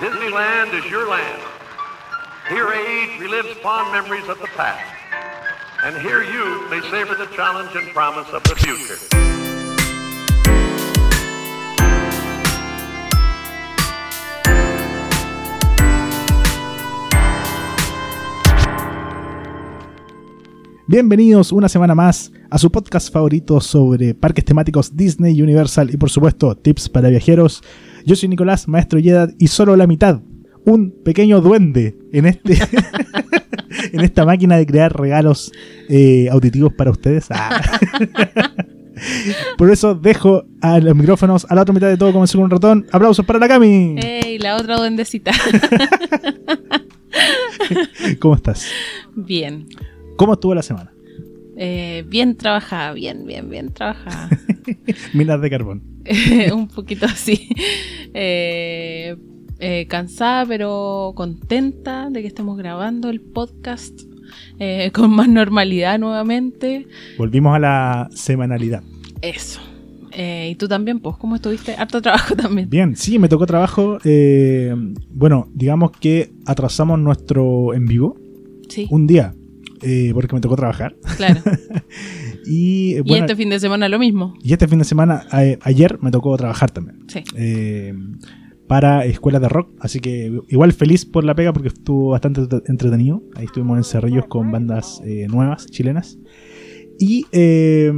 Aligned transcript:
Disneyland 0.00 0.74
is 0.74 0.90
your 0.90 1.08
land. 1.08 1.42
Here 2.48 2.68
age 2.72 3.10
relives 3.20 3.54
fond 3.62 3.92
memories 3.92 4.28
of 4.28 4.38
the 4.38 4.48
past. 4.48 4.84
And 5.84 5.96
here 5.96 6.22
you 6.22 6.68
may 6.70 6.80
savor 6.90 7.14
the 7.14 7.26
challenge 7.34 7.74
and 7.76 7.88
promise 7.92 8.28
of 8.30 8.42
the 8.44 8.54
future. 8.56 8.98
Bienvenidos 20.86 21.50
una 21.52 21.68
semana 21.68 21.94
más 21.94 22.30
a 22.54 22.58
su 22.58 22.70
podcast 22.70 23.12
favorito 23.12 23.60
sobre 23.60 24.14
parques 24.14 24.44
temáticos 24.44 24.96
Disney, 24.96 25.42
Universal 25.42 25.92
y 25.92 25.96
por 25.96 26.08
supuesto 26.08 26.56
tips 26.56 26.88
para 26.88 27.08
viajeros. 27.08 27.64
Yo 28.06 28.14
soy 28.14 28.28
Nicolás, 28.28 28.68
maestro 28.68 29.00
Yedad 29.00 29.28
y 29.40 29.48
solo 29.48 29.74
la 29.74 29.88
mitad, 29.88 30.20
un 30.64 30.94
pequeño 31.04 31.40
duende 31.40 31.98
en 32.12 32.26
este 32.26 32.56
en 33.92 34.00
esta 34.02 34.24
máquina 34.24 34.56
de 34.56 34.66
crear 34.66 34.96
regalos 34.96 35.50
eh, 35.88 36.28
auditivos 36.30 36.72
para 36.74 36.92
ustedes. 36.92 37.26
Ah. 37.30 37.60
Por 39.58 39.72
eso 39.72 39.96
dejo 39.96 40.44
a 40.60 40.78
los 40.78 40.94
micrófonos 40.94 41.44
a 41.50 41.56
la 41.56 41.62
otra 41.62 41.74
mitad 41.74 41.88
de 41.88 41.96
todo 41.96 42.12
como 42.12 42.28
si 42.28 42.38
un 42.38 42.50
ratón. 42.50 42.86
Aplausos 42.92 43.26
para 43.26 43.40
la 43.40 43.48
Cami. 43.48 43.96
¡Ey! 43.98 44.38
La 44.38 44.54
otra 44.54 44.76
duendecita. 44.76 45.32
¿Cómo 48.20 48.36
estás? 48.36 48.68
bien. 49.16 49.66
¿Cómo 50.16 50.34
estuvo 50.34 50.54
la 50.54 50.62
semana? 50.62 50.93
Eh, 51.56 52.04
bien 52.08 52.36
trabajada, 52.36 52.92
bien, 52.92 53.24
bien, 53.26 53.48
bien 53.48 53.72
trabajada. 53.72 54.28
Minas 55.14 55.40
de 55.40 55.50
carbón. 55.50 55.82
un 56.52 56.68
poquito 56.68 57.06
así. 57.06 57.48
Eh, 58.12 59.16
eh, 59.60 59.86
cansada, 59.88 60.44
pero 60.46 61.12
contenta 61.14 62.10
de 62.10 62.22
que 62.22 62.28
estemos 62.28 62.58
grabando 62.58 63.08
el 63.08 63.20
podcast 63.20 64.00
con 64.92 65.10
más 65.10 65.28
normalidad 65.28 65.98
nuevamente. 65.98 66.86
Volvimos 67.18 67.56
a 67.56 67.58
la 67.58 68.08
semanalidad. 68.12 68.82
Eso. 69.22 69.60
Y 70.16 70.54
tú 70.54 70.68
también, 70.68 71.00
pues, 71.00 71.16
¿cómo 71.16 71.34
estuviste? 71.34 71.74
Harto 71.76 72.00
trabajo 72.00 72.36
también. 72.36 72.70
Bien, 72.70 72.96
sí, 72.96 73.18
me 73.18 73.28
tocó 73.28 73.46
trabajo. 73.46 73.98
bueno, 75.10 75.48
digamos 75.52 75.90
que 75.92 76.30
atrasamos 76.46 76.98
nuestro 76.98 77.74
en 77.74 77.86
vivo 77.86 78.16
Sí, 78.68 78.86
un 78.90 79.06
día, 79.06 79.34
eh, 79.84 80.10
porque 80.14 80.34
me 80.34 80.40
tocó 80.40 80.56
trabajar. 80.56 80.96
claro. 81.16 81.40
Y, 82.46 82.94
eh, 82.94 82.98
y 82.98 83.08
bueno, 83.08 83.24
este 83.24 83.36
fin 83.36 83.48
de 83.48 83.58
semana 83.58 83.88
lo 83.88 83.98
mismo. 83.98 84.34
y 84.42 84.52
este 84.52 84.68
fin 84.68 84.78
de 84.78 84.84
semana, 84.84 85.22
a- 85.30 85.56
ayer 85.62 85.98
me 86.02 86.10
tocó 86.10 86.36
trabajar 86.36 86.70
también. 86.70 86.98
Sí. 87.08 87.20
eh, 87.36 87.94
para 88.66 89.04
escuelas 89.04 89.40
de 89.42 89.48
rock. 89.48 89.70
Así 89.80 90.00
que 90.00 90.40
igual 90.48 90.72
feliz 90.72 91.04
por 91.04 91.22
la 91.24 91.34
pega 91.34 91.52
porque 91.52 91.68
estuvo 91.68 92.10
bastante 92.10 92.40
entre- 92.42 92.62
entretenido. 92.66 93.22
Ahí 93.34 93.44
estuvimos 93.46 93.76
en 93.78 93.84
Cerrillos 93.84 94.26
con 94.26 94.50
bandas 94.50 95.00
eh, 95.06 95.26
nuevas, 95.28 95.66
chilenas. 95.66 96.18
Y 96.98 97.26
eh, 97.32 97.92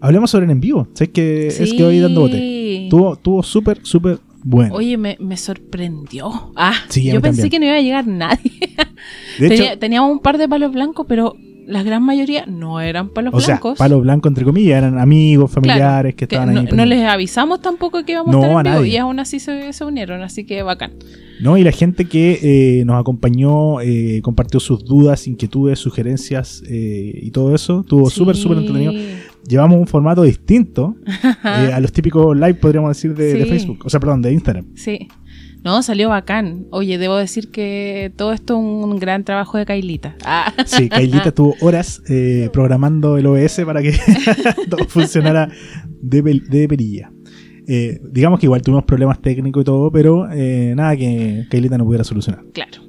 hablemos 0.00 0.30
sobre 0.30 0.44
el 0.46 0.50
en 0.52 0.60
vivo. 0.60 0.88
¿Sabes 0.94 1.10
que 1.12 1.46
es 1.48 1.72
que 1.74 1.84
hoy 1.84 1.98
dando 2.00 2.20
bote? 2.22 2.86
Tuvo, 2.90 3.16
tuvo 3.16 3.42
súper, 3.42 3.78
súper 3.82 4.18
bueno. 4.44 4.74
Oye, 4.74 4.96
me, 4.96 5.16
me 5.20 5.36
sorprendió. 5.36 6.30
Ah, 6.54 6.74
Sí, 6.88 7.10
a 7.10 7.14
yo 7.14 7.20
pensé 7.20 7.42
también. 7.42 7.50
que 7.50 7.58
no 7.58 7.66
iba 7.66 7.76
a 7.76 7.80
llegar 7.80 8.06
nadie. 8.06 8.52
de 9.38 9.46
hecho, 9.46 9.56
Tenía- 9.56 9.78
teníamos 9.78 10.12
un 10.12 10.18
par 10.20 10.38
de 10.38 10.48
palos 10.48 10.72
blancos, 10.72 11.06
pero 11.08 11.34
la 11.66 11.82
gran 11.82 12.02
mayoría 12.02 12.44
no 12.46 12.78
eran 12.80 13.08
palos 13.08 13.32
o 13.32 13.40
sea, 13.40 13.54
blancos. 13.54 13.78
palo 13.78 13.98
blanco 14.00 14.28
entre 14.28 14.44
comillas, 14.44 14.76
eran 14.78 14.98
amigos, 14.98 15.50
Claro, 15.50 15.66
familiares 15.66 16.14
que 16.14 16.26
estaban 16.26 16.52
no, 16.52 16.60
ahí. 16.60 16.66
no 16.72 16.84
les 16.84 17.02
avisamos 17.08 17.62
tampoco 17.62 18.04
que 18.04 18.12
íbamos 18.12 18.32
No, 18.34 18.42
a 18.42 18.46
estar 18.48 18.56
a 18.56 18.60
en 18.60 18.64
vivo 18.64 18.78
nadie. 18.80 18.92
y 18.92 18.96
aún 18.98 19.18
así 19.18 19.40
se, 19.40 19.72
se 19.72 19.84
unieron, 19.84 20.20
así 20.22 20.44
que 20.44 20.62
bacán. 20.62 20.92
No, 21.40 21.56
y 21.58 21.64
la 21.64 21.72
gente 21.72 22.04
que 22.04 22.38
eh, 22.80 22.84
nos 22.84 23.00
acompañó, 23.00 23.80
eh, 23.80 24.20
compartió 24.22 24.60
sus 24.60 24.84
dudas, 24.84 25.26
inquietudes, 25.26 25.78
sugerencias 25.80 26.62
eh, 26.68 27.18
y 27.22 27.30
todo 27.32 27.54
eso. 27.54 27.80
Estuvo 27.80 28.08
súper, 28.10 28.36
Sí. 28.36 28.42
súper 28.42 28.58
entretenido. 28.58 28.92
Llevamos 29.48 29.78
un 29.78 29.86
formato 29.86 30.22
distinto 30.22 30.96
eh, 31.44 31.70
a 31.72 31.80
los 31.80 31.92
típicos 31.92 32.34
live, 32.36 32.54
podríamos 32.54 32.90
decir, 32.90 33.14
de. 33.14 33.44
Facebook. 33.46 33.80
O 33.84 33.90
sea, 33.90 34.00
perdón, 34.00 34.22
de 34.22 34.32
Instagram. 34.32 34.66
Sí. 34.74 35.08
No, 35.64 35.82
salió 35.82 36.10
bacán. 36.10 36.66
Oye, 36.70 36.98
debo 36.98 37.16
decir 37.16 37.50
que 37.50 38.12
todo 38.16 38.34
esto 38.34 38.54
es 38.54 38.60
un 38.60 38.98
gran 38.98 39.24
trabajo 39.24 39.56
de 39.56 39.64
Kailita. 39.64 40.14
Ah, 40.24 40.52
Sí, 40.66 40.90
Kailita 40.90 41.28
estuvo 41.28 41.54
horas 41.62 42.02
eh, 42.10 42.50
programando 42.52 43.16
el 43.16 43.26
OBS 43.26 43.62
para 43.64 43.80
que 43.80 43.92
todo 44.68 44.84
funcionara 44.86 45.48
de, 46.02 46.20
de 46.22 46.68
perilla. 46.68 47.10
Eh, 47.66 47.98
digamos 48.12 48.40
que 48.40 48.46
igual 48.46 48.60
tuvimos 48.60 48.84
problemas 48.84 49.22
técnicos 49.22 49.62
y 49.62 49.64
todo, 49.64 49.90
pero 49.90 50.30
eh, 50.30 50.74
nada 50.76 50.94
que 50.98 51.46
Kailita 51.50 51.78
no 51.78 51.86
pudiera 51.86 52.04
solucionar. 52.04 52.44
claro. 52.52 52.83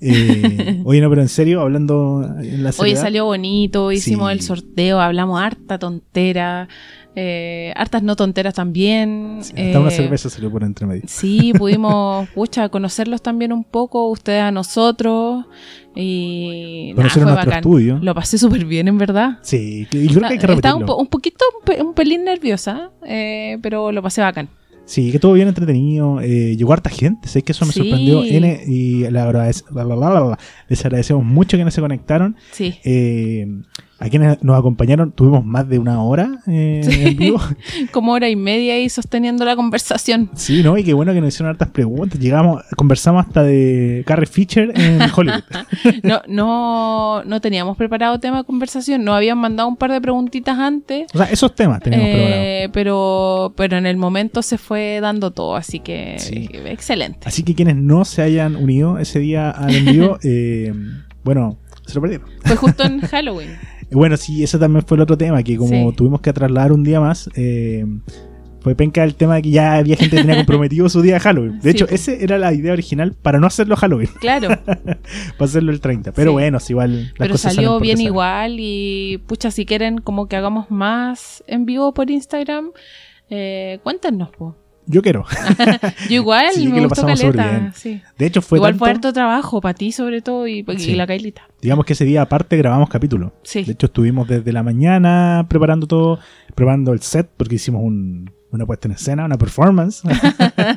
Eh, 0.00 0.80
oye, 0.84 1.00
no, 1.00 1.10
pero 1.10 1.22
en 1.22 1.28
serio, 1.28 1.60
hablando 1.60 2.22
en 2.40 2.62
la 2.62 2.68
Oye, 2.70 2.72
seriedad, 2.72 3.02
salió 3.02 3.24
bonito, 3.24 3.90
hicimos 3.92 4.28
Sí. 4.30 4.32
el 4.38 4.40
sorteo, 4.42 5.00
hablamos 5.00 5.40
harta 5.40 5.78
tontera, 5.78 6.68
eh, 7.16 7.72
hartas 7.74 8.02
no 8.04 8.14
tonteras 8.14 8.54
también. 8.54 9.38
hasta 9.40 9.80
una 9.80 9.88
eh, 9.88 9.92
cerveza 9.92 10.30
salió 10.30 10.50
por 10.52 10.62
entre 10.62 10.86
medio. 10.86 11.02
Sí, 11.06 11.52
pudimos, 11.58 12.28
pucha, 12.34 12.68
conocerlos 12.68 13.22
también 13.22 13.52
un 13.52 13.64
poco, 13.64 14.08
ustedes 14.08 14.42
a 14.42 14.52
nosotros. 14.52 15.46
Y 15.96 16.92
fue 16.94 17.24
bacán. 17.24 17.54
estudio. 17.54 17.98
Lo 18.00 18.14
pasé 18.14 18.38
súper 18.38 18.64
bien, 18.64 18.86
en 18.86 18.98
verdad. 18.98 19.38
Sí, 19.42 19.86
y 19.90 20.06
creo 20.08 20.20
que 20.20 20.26
hay 20.26 20.38
que 20.38 20.46
Estaba 20.46 20.54
repetirlo. 20.54 20.76
un, 20.78 20.86
po- 20.86 20.96
un 20.96 21.06
poquito, 21.08 21.44
un, 21.58 21.64
pe- 21.64 21.82
un 21.82 21.94
pelín 21.94 22.24
nerviosa, 22.24 22.90
eh, 23.04 23.58
pero 23.62 23.90
lo 23.90 24.00
pasé 24.00 24.20
bacán. 24.20 24.48
Sí, 24.88 25.12
que 25.12 25.18
todo 25.18 25.34
bien 25.34 25.48
entretenido. 25.48 26.20
eh, 26.22 26.56
llegó 26.56 26.72
harta 26.72 26.88
gente, 26.88 27.28
sé 27.28 27.42
que 27.42 27.52
eso 27.52 27.66
me 27.66 27.72
Sí. 27.72 27.80
sorprendió. 27.80 28.24
N, 28.24 28.62
y 28.66 29.00
la, 29.10 29.30
la, 29.30 29.84
la, 29.84 30.38
les 30.68 30.84
agradecemos 30.84 31.22
mucho 31.24 31.58
que 31.58 31.64
no 31.64 31.70
se 31.70 31.82
conectaron. 31.82 32.36
Sí. 32.52 32.74
Eh, 32.84 33.46
a 34.00 34.08
quienes 34.08 34.42
nos 34.44 34.56
acompañaron, 34.56 35.10
tuvimos 35.10 35.44
más 35.44 35.68
de 35.68 35.78
una 35.80 36.00
hora 36.02 36.38
eh, 36.46 36.82
Sí. 36.84 37.02
en 37.04 37.16
vivo. 37.16 37.40
Como 37.92 38.12
hora 38.12 38.28
y 38.28 38.36
media 38.36 38.74
ahí 38.74 38.88
sosteniendo 38.88 39.44
la 39.44 39.56
conversación. 39.56 40.30
Sí, 40.34 40.62
¿no? 40.62 40.78
Y 40.78 40.84
qué 40.84 40.94
bueno 40.94 41.12
que 41.12 41.20
nos 41.20 41.34
hicieron 41.34 41.50
hartas 41.50 41.68
preguntas. 41.70 42.20
Llegamos, 42.20 42.62
conversamos 42.76 43.26
hasta 43.26 43.42
de 43.42 44.04
Carrie 44.06 44.26
Fisher 44.26 44.72
en 44.78 45.00
Hollywood. 45.16 45.42
No, 46.04 46.22
no, 46.28 47.24
no 47.24 47.40
teníamos 47.40 47.76
preparado 47.76 48.20
tema 48.20 48.38
de 48.38 48.44
conversación, 48.44 49.02
nos 49.04 49.16
habían 49.16 49.38
mandado 49.38 49.68
un 49.68 49.76
par 49.76 49.90
de 49.90 50.00
preguntitas 50.00 50.56
antes. 50.58 51.06
O 51.14 51.18
sea, 51.18 51.26
esos 51.26 51.54
temas 51.54 51.80
teníamos 51.80 52.06
preparados. 52.08 52.36
eh, 52.38 52.68
pero, 52.72 53.52
pero 53.56 53.78
en 53.78 53.86
el 53.86 53.96
momento 53.96 54.42
se 54.42 54.58
fue 54.58 54.98
dando 55.00 55.32
todo, 55.32 55.56
así 55.56 55.80
que 55.80 56.16
Sí. 56.18 56.48
excelente. 56.66 57.20
Así 57.26 57.42
que 57.42 57.54
quienes 57.54 57.76
no 57.76 58.04
se 58.04 58.22
hayan 58.22 58.54
unido 58.56 58.98
ese 58.98 59.18
día 59.18 59.50
al 59.50 59.74
en 59.74 59.84
vivo, 59.86 60.18
eh, 60.22 60.72
bueno, 61.24 61.58
se 61.86 61.94
lo 61.94 62.00
perdieron. 62.02 62.28
Fue 62.44 62.56
justo 62.56 62.84
en 62.84 63.00
Halloween. 63.00 63.50
Bueno, 63.90 64.16
sí, 64.16 64.42
ese 64.42 64.58
también 64.58 64.84
fue 64.86 64.96
el 64.96 65.02
otro 65.02 65.16
tema, 65.16 65.42
que 65.42 65.56
como 65.56 65.90
Sí. 65.90 65.96
tuvimos 65.96 66.20
que 66.20 66.32
trasladar 66.32 66.72
un 66.72 66.84
día 66.84 67.00
más, 67.00 67.30
eh, 67.36 67.86
fue 68.60 68.74
penca 68.74 69.04
el 69.04 69.14
tema 69.14 69.36
de 69.36 69.42
que 69.42 69.50
ya 69.50 69.74
había 69.76 69.96
gente 69.96 70.16
que 70.16 70.22
tenía 70.22 70.36
comprometido 70.46 70.88
su 70.88 71.00
día 71.00 71.14
de 71.14 71.20
Halloween. 71.20 71.56
De 71.60 71.62
Sí, 71.62 71.68
hecho, 71.70 71.86
pues. 71.86 72.06
ese 72.08 72.22
era 72.22 72.36
la 72.38 72.52
idea 72.52 72.72
original 72.72 73.14
para 73.22 73.38
no 73.38 73.46
hacerlo 73.46 73.76
Halloween, 73.76 74.08
Claro, 74.20 74.48
para 74.66 74.98
hacerlo 75.38 75.70
el 75.72 75.80
30. 75.80 76.12
Pero 76.12 76.30
Sí. 76.30 76.34
bueno, 76.34 76.60
si 76.60 76.72
igual 76.72 77.02
las 77.04 77.12
pero 77.16 77.32
cosas 77.32 77.54
salió 77.54 77.78
bien 77.80 77.96
salen. 77.96 78.06
igual 78.12 78.56
y 78.58 79.18
pucha, 79.26 79.50
si 79.50 79.64
quieren 79.64 79.98
como 79.98 80.26
que 80.28 80.36
hagamos 80.36 80.70
más 80.70 81.42
en 81.46 81.64
vivo 81.66 81.94
por 81.94 82.10
Instagram, 82.10 82.72
eh, 83.30 83.78
cuéntenos. 83.84 84.30
po. 84.36 84.56
Yo 84.90 85.02
quiero. 85.02 85.24
Yo 86.08 86.14
igual, 86.16 86.46
Sí, 86.54 86.72
que 86.72 86.80
lo 86.80 86.88
pasamos 86.88 87.20
caleta. 87.20 87.50
bien. 87.50 87.72
sí. 87.74 88.00
De 88.18 88.26
hecho, 88.26 88.40
fue 88.42 88.58
igual 88.58 88.72
tanto, 88.72 88.78
fue 88.84 88.90
harto 88.90 89.12
trabajo, 89.12 89.60
para 89.60 89.74
ti 89.74 89.92
sobre 89.92 90.22
todo 90.22 90.48
y, 90.48 90.64
y 90.66 90.78
Sí. 90.78 90.94
la 90.94 91.06
Kailita. 91.06 91.42
digamos 91.60 91.84
que 91.84 91.92
ese 91.92 92.04
día 92.04 92.22
aparte 92.22 92.56
grabamos 92.56 92.88
capítulo. 92.88 93.32
Sí. 93.42 93.64
De 93.64 93.72
hecho, 93.72 93.86
estuvimos 93.86 94.26
desde 94.26 94.50
la 94.52 94.62
mañana 94.62 95.46
preparando 95.48 95.86
todo, 95.86 96.18
preparando 96.54 96.92
el 96.92 97.00
set, 97.02 97.28
porque 97.36 97.56
hicimos 97.56 97.82
un- 97.84 98.30
una 98.50 98.64
puesta 98.64 98.88
en 98.88 98.92
escena, 98.92 99.24
una 99.26 99.36
performance. 99.38 100.02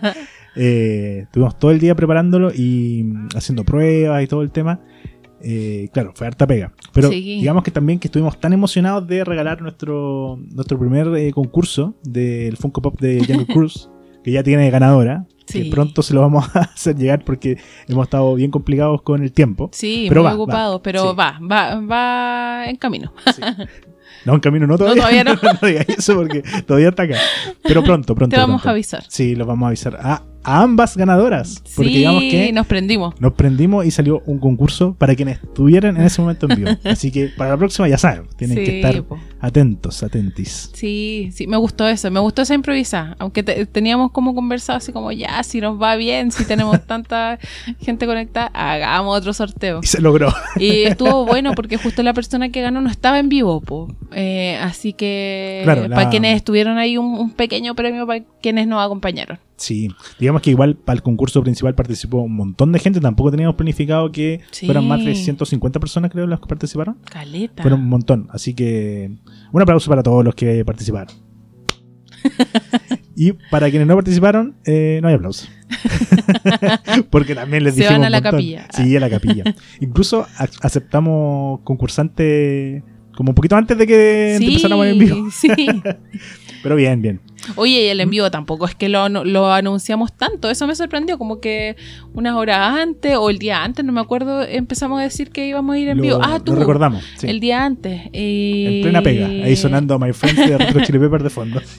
Eh, 0.56 1.22
estuvimos 1.24 1.58
todo 1.58 1.72
el 1.72 1.80
día 1.80 1.96
preparándolo 1.96 2.52
y 2.54 3.06
haciendo 3.36 3.64
pruebas 3.64 4.22
y 4.22 4.28
todo 4.28 4.42
el 4.42 4.52
tema. 4.52 4.82
Eh, 5.44 5.88
claro, 5.94 6.12
fue 6.14 6.28
harta 6.28 6.46
pega. 6.46 6.74
Pero 6.94 7.10
Sí. 7.10 7.22
digamos 7.40 7.64
que 7.64 7.72
también 7.72 8.00
que 8.00 8.10
estuvimos 8.10 8.38
tan 8.40 8.52
emocionados 8.54 9.08
de 9.08 9.24
regalar 9.24 9.62
nuestro, 9.62 10.38
nuestro 10.54 10.78
primer 10.78 11.08
eh, 11.16 11.32
concurso 11.32 11.96
del 12.04 12.58
Funko 12.58 12.82
Pop 12.82 13.00
de 13.00 13.24
Jungle 13.26 13.46
Cruise, 13.48 13.90
que 14.24 14.32
ya 14.32 14.44
tiene 14.44 14.70
ganadora. 14.70 15.26
Sí. 15.46 15.64
Que 15.64 15.72
pronto 15.72 16.02
se 16.02 16.14
lo 16.14 16.22
vamos 16.22 16.46
a 16.56 16.60
hacer 16.74 16.96
llegar 16.96 17.26
porque 17.26 17.58
hemos 17.88 18.06
estado 18.06 18.34
bien 18.36 18.52
complicados 18.52 19.02
con 19.02 19.22
el 19.22 19.34
tiempo. 19.34 19.70
Sí, 19.74 20.06
Pero 20.08 20.22
muy 20.22 20.30
va, 20.30 20.36
ocupado, 20.36 20.74
va, 20.78 20.84
pero 20.84 21.12
sí. 21.12 21.16
va, 21.18 21.40
va, 21.42 21.80
va 21.82 22.66
en 22.68 22.76
camino. 22.78 23.14
No, 24.24 24.36
en 24.36 24.40
camino 24.40 24.68
no 24.68 24.78
todavía. 24.78 25.02
todavía 25.02 25.24
no. 25.24 25.34
digas 25.68 25.90
eso 25.90 26.16
porque 26.16 26.44
todavía 26.68 26.90
está 26.90 27.04
acá. 27.04 27.18
Pero 27.64 27.84
pronto, 27.84 28.14
pronto. 28.14 28.36
Te 28.36 28.40
vamos 28.40 28.62
pronto. 28.62 28.70
a 28.70 28.72
avisar. 28.74 29.04
Sí, 29.08 29.36
los 29.36 29.48
vamos 29.48 29.66
a 29.66 29.68
avisar. 29.70 29.98
Ah, 30.00 30.22
a 30.44 30.62
ambas 30.64 30.98
ganadoras. 30.98 31.62
Porque 31.76 31.92
sí, 31.92 31.98
digamos 32.00 32.22
que 32.24 32.52
nos 32.54 32.66
prendimos. 32.68 33.14
nos 33.20 33.34
prendimos 33.34 33.86
y 33.86 33.92
salió 33.92 34.22
un 34.26 34.40
concurso 34.40 34.96
para 34.98 35.16
quienes 35.16 35.42
estuvieran 35.44 35.98
en 35.98 36.04
ese 36.04 36.22
momento 36.22 36.48
en 36.50 36.56
vivo. 36.58 36.72
Así 36.84 37.12
que 37.12 37.28
para 37.38 37.52
la 37.52 37.58
próxima 37.58 37.88
ya 37.88 37.98
saben, 37.98 38.24
tienen 38.38 38.58
Sí, 38.58 38.64
que 38.64 38.76
estar 38.82 39.04
po. 39.04 39.20
atentos, 39.40 40.02
atentis. 40.04 40.72
Sí, 40.74 41.30
sí, 41.34 41.48
me 41.48 41.58
gustó 41.58 41.88
eso, 41.88 42.10
me 42.12 42.20
gustó 42.20 42.42
esa 42.42 42.54
improvisada, 42.56 43.16
aunque 43.20 43.44
te- 43.44 43.66
teníamos 43.66 44.12
como 44.12 44.34
conversado 44.36 44.78
así 44.78 44.92
como 44.92 45.12
ya, 45.12 45.44
si 45.44 45.62
nos 45.62 45.82
va 45.82 45.96
bien, 45.96 46.32
si 46.32 46.46
tenemos 46.46 46.80
tanta 46.88 47.38
gente 47.80 48.06
conectada, 48.06 48.48
hagamos 48.54 49.18
otro 49.18 49.34
sorteo. 49.34 49.80
Y 49.84 49.88
se 49.88 50.02
logró. 50.02 50.34
Y 50.58 50.84
estuvo 50.84 51.26
bueno 51.28 51.52
porque 51.56 51.78
justo 51.78 52.02
la 52.04 52.14
persona 52.14 52.50
que 52.50 52.62
ganó 52.62 52.82
no 52.82 52.90
estaba 52.90 53.20
en 53.20 53.30
vivo, 53.30 53.62
po. 53.62 53.94
Eh, 54.14 54.58
así 54.62 54.94
que 54.94 55.62
Claro, 55.64 55.88
la- 55.88 55.96
para 55.96 56.10
quienes 56.10 56.36
estuvieron 56.36 56.78
ahí 56.78 56.98
un, 56.98 57.06
un 57.18 57.32
pequeño 57.32 57.76
premio 57.76 58.06
para 58.08 58.24
quienes 58.42 58.68
nos 58.68 58.84
acompañaron. 58.84 59.40
Sí, 59.62 59.90
digamos 60.20 60.42
que 60.42 60.50
igual 60.50 60.76
para 60.76 60.96
el 60.98 61.04
concurso 61.04 61.44
principal 61.44 61.76
participó 61.76 62.18
un 62.22 62.36
montón 62.36 62.72
de 62.72 62.80
gente. 62.80 63.00
Tampoco 63.00 63.30
teníamos 63.30 63.56
planificado 63.56 64.12
que 64.12 64.42
Sí. 64.50 64.66
fueran 64.66 64.88
más 64.88 65.06
de 65.06 65.14
150 65.14 65.80
personas, 65.80 66.10
creo, 66.10 66.26
las 66.26 66.40
que 66.40 66.48
participaron. 66.48 66.98
Caleta. 67.06 67.62
Fueron 67.62 67.82
un 67.82 67.90
montón. 67.90 68.28
Así 68.32 68.56
que 68.56 69.12
un 69.52 69.62
aplauso 69.62 69.88
para 69.90 70.02
todos 70.02 70.26
los 70.26 70.34
que 70.34 70.66
participaron. 70.66 71.14
y 73.16 73.34
para 73.52 73.70
quienes 73.70 73.88
no 73.88 73.96
participaron, 73.96 74.56
eh, 74.66 75.00
no 75.02 75.08
hay 75.10 75.14
aplauso. 75.16 75.48
Porque 77.10 77.36
también 77.36 77.64
les 77.64 77.76
Se 77.76 77.82
dijimos 77.82 78.00
van 78.00 78.04
a 78.06 78.08
un 78.08 78.12
la 78.12 78.18
montón. 78.22 78.32
capilla. 78.32 78.68
Sí, 78.72 78.96
a 78.96 79.00
la 79.00 79.10
capilla. 79.10 79.44
Incluso 79.80 80.26
ac- 80.38 80.58
aceptamos 80.62 81.60
concursantes 81.64 82.84
como 83.16 83.30
un 83.32 83.36
poquito 83.36 83.56
antes 83.56 83.78
de 83.78 83.86
que 83.86 84.36
sí, 84.40 84.48
empezáramos 84.48 84.88
en 84.88 84.98
vivo. 85.00 85.30
sí. 85.32 85.50
Pero 86.64 86.76
bien, 86.76 87.02
bien. 87.02 87.22
Oye, 87.56 87.86
y 87.86 87.88
el 87.88 88.00
en 88.02 88.10
vivo 88.10 88.30
tampoco 88.32 88.66
es 88.68 88.76
que 88.76 88.88
lo, 88.90 89.08
lo 89.10 89.52
anunciamos 89.52 90.14
tanto. 90.14 90.50
Eso 90.50 90.68
me 90.68 90.76
sorprendió, 90.76 91.18
como 91.18 91.40
que 91.40 91.76
unas 92.14 92.36
horas 92.36 92.78
antes 92.80 93.16
o 93.18 93.30
el 93.30 93.40
día 93.40 93.64
antes, 93.64 93.84
no 93.84 93.92
me 93.92 94.00
acuerdo, 94.02 94.44
empezamos 94.44 95.00
a 95.00 95.04
decir 95.04 95.32
que 95.32 95.48
íbamos 95.48 95.76
a 95.76 95.80
ir 95.80 95.90
en 95.90 95.98
Lo- 95.98 96.04
vivo. 96.04 96.20
Ah, 96.22 96.40
tú. 96.44 96.54
Lo 96.54 96.60
recordamos. 96.60 97.04
sí. 97.18 97.28
El 97.28 97.40
día 97.40 97.64
antes. 97.66 98.02
En 98.06 98.12
Y... 98.14 98.82
plena 98.84 99.02
pega. 99.02 99.28
Ahí 99.28 99.56
sonando 99.56 99.98
My 100.00 100.14
Friends 100.14 100.50
de 100.50 100.58
Retro 100.58 100.82
Chili 100.86 101.00
Pepper 101.00 101.24
de 101.24 101.30
fondo. 101.30 101.62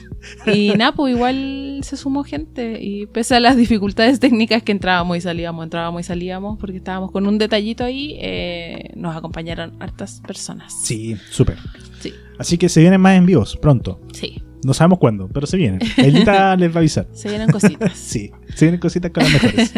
Y 0.45 0.69
Napo 0.77 1.07
igual 1.09 1.79
se 1.83 1.97
sumó 1.97 2.23
gente. 2.23 2.77
Y 2.81 3.07
pese 3.07 3.35
a 3.35 3.39
las 3.41 3.57
dificultades 3.57 4.19
técnicas 4.21 4.63
que 4.63 4.71
entrábamos 4.71 5.17
y 5.17 5.21
salíamos, 5.21 5.63
entrábamos 5.65 6.01
y 6.01 6.03
salíamos, 6.05 6.57
porque 6.59 6.77
estábamos 6.77 7.11
con 7.11 7.27
un 7.27 7.37
detallito 7.37 7.83
ahí, 7.83 8.15
eh, 8.21 8.89
nos 8.95 9.15
acompañaron 9.17 9.73
hartas 9.81 10.21
personas. 10.25 10.73
Sí, 10.83 11.17
súper. 11.29 11.57
Sí. 11.99 12.13
Así 12.39 12.57
que 12.57 12.69
se 12.69 12.79
vienen 12.79 13.01
más 13.01 13.17
en 13.17 13.25
vivos 13.25 13.57
pronto. 13.61 13.99
Sí. 14.13 14.41
No 14.63 14.73
sabemos 14.73 14.99
cuándo, 14.99 15.29
pero 15.33 15.45
se 15.47 15.57
vienen. 15.57 15.79
Elita 15.97 16.55
les 16.57 16.71
va 16.71 16.75
a 16.75 16.79
avisar. 16.79 17.07
Se 17.13 17.29
vienen 17.29 17.49
cositas. 17.51 17.91
Sí, 17.97 18.31
se 18.55 18.65
vienen 18.65 18.79
cositas 18.79 19.11
con 19.11 19.23
las 19.23 19.33
mejores. 19.33 19.73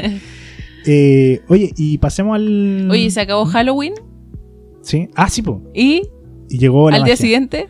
Eh, 0.88 1.42
oye, 1.48 1.72
y 1.78 1.98
pasemos 1.98 2.36
al. 2.36 2.88
Oye, 2.92 3.10
se 3.10 3.20
acabó 3.22 3.46
Halloween 3.46 3.94
Sí. 4.84 5.10
Ah, 5.16 5.30
sí, 5.30 5.42
pues. 5.42 5.58
y 5.74 6.04
Y 6.50 6.58
llegó 6.60 6.92
la 6.92 6.98
al 6.98 7.04
día 7.04 7.18
siguiente 7.18 7.68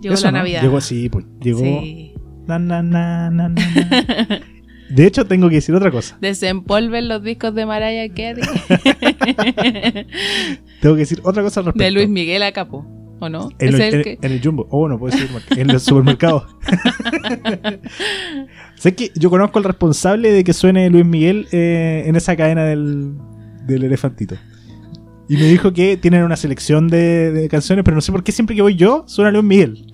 llegó 0.00 0.14
Eso, 0.14 0.26
la 0.26 0.32
¿no? 0.32 0.38
Navidad. 0.38 0.62
Llegó, 0.62 0.80
sí, 0.80 1.08
pues. 1.08 1.26
Llegó. 1.42 1.58
Sí. 1.60 2.14
Na, 2.46 2.58
na, 2.58 2.82
na, 2.82 3.30
na, 3.30 3.48
na, 3.48 3.64
na. 3.64 4.40
De 4.90 5.06
hecho, 5.06 5.24
tengo 5.26 5.48
que 5.48 5.56
decir 5.56 5.74
otra 5.74 5.90
cosa. 5.90 6.18
Desempolven 6.20 7.08
los 7.08 7.22
discos 7.22 7.54
de 7.54 7.64
Mariah 7.64 8.12
Carey. 8.12 8.42
Tengo 10.80 10.94
que 10.96 11.00
decir 11.00 11.20
otra 11.22 11.42
cosa 11.44 11.60
al 11.60 11.66
respecto. 11.66 11.84
de 11.84 11.90
Luis 11.92 12.08
Miguel 12.08 12.42
a 12.42 12.50
Capo. 12.52 12.84
¿O 13.20 13.28
no? 13.28 13.50
En, 13.58 13.68
Es 13.68 13.74
el 13.80 13.94
en- 13.94 14.02
que- 14.02 14.18
en 14.22 14.32
el 14.32 14.40
Jumbo. 14.42 14.66
Oh, 14.70 14.88
no 14.88 14.98
puedo 14.98 15.14
decir. 15.14 15.28
En 15.56 15.68
los 15.68 15.82
supermercados. 15.82 16.44
sé 18.76 18.94
que 18.94 19.10
yo 19.14 19.30
conozco 19.30 19.58
al 19.58 19.64
responsable 19.64 20.32
de 20.32 20.44
que 20.44 20.52
suene 20.52 20.88
Luis 20.90 21.04
Miguel 21.04 21.46
eh, 21.52 22.04
en 22.06 22.16
esa 22.16 22.36
cadena 22.36 22.64
del, 22.64 23.14
del 23.66 23.84
elefantito. 23.84 24.36
Y 25.28 25.36
me 25.36 25.44
dijo 25.44 25.72
que 25.72 25.96
tienen 25.96 26.24
una 26.24 26.36
selección 26.36 26.88
de, 26.88 27.30
de 27.30 27.48
canciones, 27.48 27.84
pero 27.84 27.94
no 27.94 28.00
sé 28.00 28.10
por 28.10 28.24
qué 28.24 28.32
siempre 28.32 28.56
que 28.56 28.62
voy 28.62 28.74
yo 28.74 29.04
suena 29.06 29.30
Luis 29.30 29.44
Miguel. 29.44 29.86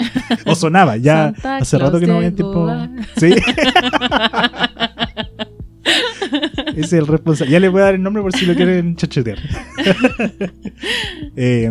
O 0.46 0.54
sonaba, 0.54 0.96
ya 0.96 1.32
Santa 1.34 1.56
hace 1.58 1.76
rato 1.78 1.98
Claus 1.98 2.00
que 2.00 2.06
no 2.06 2.20
llegó 2.22 2.34
tiempo. 2.34 2.88
Sí. 3.18 3.34
Es 6.76 6.92
el 6.92 7.06
responsable. 7.06 7.52
Ya 7.52 7.60
le 7.60 7.68
voy 7.68 7.80
a 7.80 7.84
dar 7.84 7.94
el 7.94 8.02
nombre 8.02 8.22
por 8.22 8.32
si 8.32 8.44
lo 8.44 8.54
quieren 8.54 8.96
chachetear. 8.96 9.38
Eh, 11.36 11.70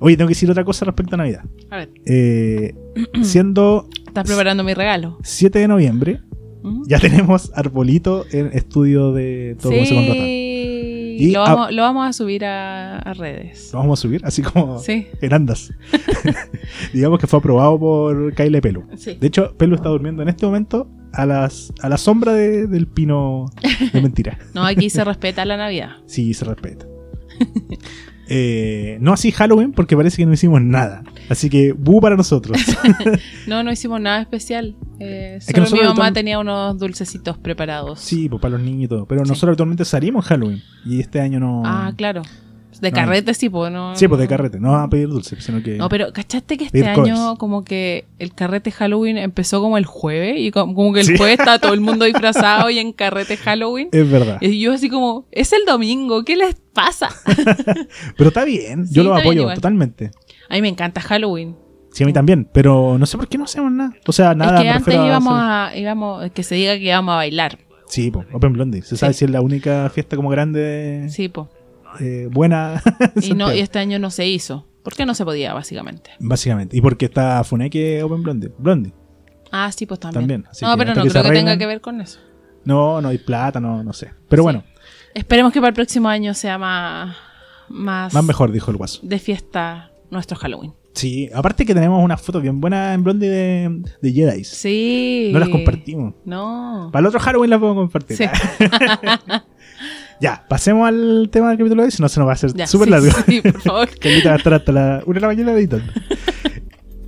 oye, 0.00 0.16
tengo 0.16 0.28
que 0.28 0.34
decir 0.34 0.50
otra 0.50 0.64
cosa 0.64 0.84
respecto 0.84 1.14
a 1.14 1.18
Navidad. 1.18 1.44
A 1.70 1.76
ver, 1.78 1.90
Eh, 2.06 2.74
siendo 3.22 3.88
estás 4.06 4.26
preparando 4.26 4.64
mi 4.64 4.74
regalo. 4.74 5.18
7 5.22 5.58
de 5.58 5.68
noviembre, 5.68 6.20
¿Mm? 6.62 6.84
ya 6.88 6.98
tenemos 6.98 7.50
arbolito 7.54 8.24
en 8.32 8.46
estudio 8.52 9.12
de 9.12 9.56
todo 9.60 9.72
como 9.72 9.84
se. 9.84 9.94
Sí. 9.94 10.42
Y 11.18 11.30
lo, 11.30 11.46
a- 11.46 11.54
vamos, 11.54 11.72
lo 11.72 11.80
vamos 11.82 12.06
a 12.08 12.12
subir 12.12 12.44
a, 12.44 12.98
a 12.98 13.14
redes. 13.14 13.70
Lo 13.72 13.78
vamos 13.78 13.98
a 13.98 14.02
subir, 14.02 14.20
así 14.24 14.42
como 14.42 14.78
Sí. 14.78 15.06
en 15.22 15.32
andas. 15.32 15.72
Digamos 16.92 17.18
que 17.18 17.26
fue 17.26 17.38
aprobado 17.38 17.78
por 17.78 18.34
Kyle 18.34 18.60
Pelu. 18.60 18.84
Sí. 18.96 19.14
De 19.18 19.26
hecho, 19.28 19.54
Pelu 19.56 19.76
está 19.76 19.88
durmiendo 19.88 20.22
en 20.22 20.28
este 20.28 20.44
momento 20.44 20.90
a, 21.14 21.24
las, 21.24 21.72
a 21.80 21.88
la 21.88 21.96
sombra 21.96 22.34
de- 22.34 22.66
del 22.66 22.86
pino 22.86 23.46
de 23.94 24.00
mentira. 24.02 24.38
No, 24.54 24.64
aquí 24.66 24.90
se 24.90 25.04
respeta 25.04 25.44
la 25.46 25.56
Navidad. 25.56 25.90
Sí, 26.06 26.34
se 26.34 26.44
respeta. 26.44 26.84
Eh, 28.28 28.98
no 29.00 29.12
así 29.12 29.30
Halloween, 29.30 29.72
porque 29.72 29.96
parece 29.96 30.16
que 30.18 30.26
no 30.26 30.32
hicimos 30.32 30.60
nada. 30.60 31.02
Así 31.28 31.48
que, 31.48 31.72
bu 31.72 32.00
para 32.00 32.16
nosotros. 32.16 32.58
No, 33.46 33.62
no 33.62 33.70
hicimos 33.70 34.00
nada 34.00 34.20
especial. 34.22 34.74
Eh, 34.98 35.38
que 35.40 35.46
solo 35.52 35.54
mi 35.54 35.60
nosotros 35.70 35.96
mamá 35.98 36.12
tenía 36.12 36.38
unos 36.38 36.78
dulcecitos 36.78 37.38
preparados. 37.38 38.00
sí, 38.00 38.28
pues 38.28 38.42
para 38.42 38.56
los 38.56 38.62
niños 38.62 38.84
y 38.84 38.88
todo. 38.88 39.06
Pero 39.06 39.24
Sí. 39.24 39.28
nosotros 39.30 39.52
actualmente 39.54 39.84
salimos 39.84 40.24
en 40.24 40.28
Halloween. 40.28 40.62
Y 40.84 41.00
este 41.00 41.20
año 41.20 41.38
no. 41.38 41.62
Ah, 41.64 41.92
claro. 41.96 42.22
De 42.80 42.90
No. 42.90 42.94
carrete 42.94 43.34
sí, 43.34 43.48
pues 43.48 43.72
no. 43.72 43.94
Sí, 43.96 44.06
pues 44.08 44.20
de 44.20 44.28
carrete. 44.28 44.60
No 44.60 44.74
a 44.76 44.88
pedir 44.88 45.08
dulce, 45.08 45.40
sino 45.40 45.62
que. 45.62 45.76
No, 45.76 45.88
pero 45.88 46.12
¿cachaste 46.12 46.56
que 46.58 46.64
este 46.64 46.86
año 46.86 47.14
covers. 47.14 47.38
como 47.38 47.64
que 47.64 48.04
el 48.18 48.34
carrete 48.34 48.70
Halloween 48.70 49.18
empezó 49.18 49.60
como 49.60 49.78
el 49.78 49.86
jueves? 49.86 50.36
Y 50.38 50.50
como, 50.50 50.74
como 50.74 50.92
que 50.92 51.00
el 51.00 51.06
Sí. 51.06 51.16
jueves 51.16 51.38
está 51.38 51.58
todo 51.58 51.72
el 51.74 51.80
mundo 51.80 52.04
disfrazado 52.06 52.68
y 52.70 52.78
en 52.78 52.92
carrete 52.92 53.36
Halloween. 53.36 53.88
Es 53.92 54.10
verdad. 54.10 54.38
Y 54.40 54.60
yo 54.60 54.72
así 54.72 54.88
como, 54.90 55.26
es 55.32 55.52
el 55.52 55.64
domingo, 55.66 56.24
¿qué 56.24 56.36
les 56.36 56.54
pasa? 56.72 57.08
Pero 58.16 58.28
está 58.28 58.44
bien. 58.44 58.86
Sí, 58.86 58.94
Yo 58.94 59.04
lo 59.04 59.14
apoyo 59.16 59.52
totalmente. 59.54 60.10
A 60.48 60.54
mí 60.54 60.62
me 60.62 60.68
encanta 60.68 61.00
Halloween. 61.00 61.56
Sí, 61.92 62.04
a 62.04 62.06
mí 62.06 62.12
también. 62.12 62.48
Pero 62.52 62.98
no 62.98 63.06
sé 63.06 63.16
por 63.16 63.26
qué 63.28 63.38
no 63.38 63.44
hacemos 63.44 63.72
nada. 63.72 63.94
O 64.06 64.12
sea, 64.12 64.34
nada. 64.34 64.56
es 64.58 64.62
que 64.62 64.68
antes 64.68 64.94
a 64.98 65.06
íbamos 65.06 65.32
a, 65.34 65.70
íbamos, 65.74 66.30
que 66.32 66.42
se 66.42 66.54
diga 66.56 66.74
que 66.74 66.84
íbamos 66.84 67.12
a 67.12 67.16
bailar. 67.16 67.58
Sí, 67.88 68.10
pues, 68.10 68.26
Open 68.32 68.52
Blondie. 68.52 68.82
Se 68.82 68.96
sabe 68.96 69.12
si 69.14 69.24
es 69.24 69.30
la 69.30 69.40
única 69.40 69.88
fiesta 69.90 70.16
como 70.16 70.28
grande, 70.28 71.06
Sí, 71.08 71.28
po. 71.28 71.48
Eh, 72.00 72.28
buena. 72.30 72.82
en 73.16 73.22
Y, 73.22 73.34
no, 73.34 73.52
y 73.54 73.60
este 73.60 73.78
año 73.78 73.98
no 73.98 74.10
se 74.10 74.26
hizo. 74.26 74.66
Porque 74.82 75.04
no 75.04 75.14
se 75.14 75.24
podía, 75.24 75.52
básicamente. 75.52 76.10
Básicamente. 76.20 76.76
Y 76.76 76.80
porque 76.80 77.06
está 77.06 77.42
Funeke 77.44 78.02
Open 78.04 78.22
Blondie. 78.22 78.52
Blondie. 78.58 78.92
Ah, 79.50 79.70
sí, 79.72 79.84
pues 79.86 79.98
también. 80.00 80.20
También, 80.22 80.44
así 80.50 80.64
No, 80.64 80.76
pero 80.76 80.94
no 80.94 81.02
que 81.02 81.10
creo 81.10 81.22
que 81.24 81.30
tenga 81.30 81.58
que 81.58 81.66
ver 81.66 81.80
con 81.80 82.00
eso. 82.00 82.20
No, 82.64 83.00
no 83.00 83.08
hay 83.08 83.18
plata, 83.18 83.58
no, 83.60 83.82
no 83.82 83.92
sé. 83.92 84.10
Pero 84.28 84.42
Sí. 84.42 84.44
bueno, 84.44 84.64
Esperemos 85.14 85.52
que 85.52 85.60
para 85.60 85.68
el 85.70 85.74
próximo 85.74 86.08
año 86.08 86.34
sea 86.34 86.58
más, 86.58 87.16
más, 87.68 88.12
más 88.12 88.24
mejor, 88.24 88.52
dijo 88.52 88.70
el 88.70 88.76
guaso. 88.76 89.00
de 89.02 89.18
fiesta 89.18 89.90
nuestro 90.10 90.36
Halloween. 90.36 90.74
Sí, 90.92 91.28
aparte 91.34 91.64
que 91.66 91.74
tenemos 91.74 92.02
unas 92.04 92.20
fotos 92.22 92.42
bien 92.42 92.60
buenas 92.60 92.94
en 92.94 93.02
Blondie 93.04 93.28
de, 93.28 93.82
de 94.02 94.12
Jedi. 94.12 94.44
Sí. 94.44 95.30
No 95.32 95.38
las 95.38 95.48
compartimos. 95.48 96.14
No. 96.24 96.90
Para 96.92 97.00
el 97.00 97.06
otro 97.06 97.18
Halloween 97.20 97.50
las 97.50 97.58
podemos 97.60 97.82
compartir. 97.84 98.16
Sí. 98.16 98.24
ya, 100.20 100.44
pasemos 100.48 100.88
al 100.88 101.28
tema 101.30 101.48
del 101.50 101.58
capítulo 101.58 101.82
de 101.82 101.86
hoy, 101.86 101.90
si 101.92 102.02
no 102.02 102.08
se 102.08 102.20
nos 102.20 102.26
va 102.26 102.32
a 102.32 102.34
hacer 102.34 102.50
súper 102.66 102.86
sí, 102.86 102.90
largo. 102.90 103.08
Sí, 103.26 103.40
por 103.40 103.60
favor. 103.62 103.88
que 103.90 104.08
ahorita 104.08 104.28
va 104.28 104.34
a 104.34 104.38
estar 104.38 104.54
hasta 104.54 104.72
la 104.72 105.02
una 105.06 105.14
de 105.14 105.20
la 105.20 105.26
mañana 105.28 105.52
editando. 105.52 105.92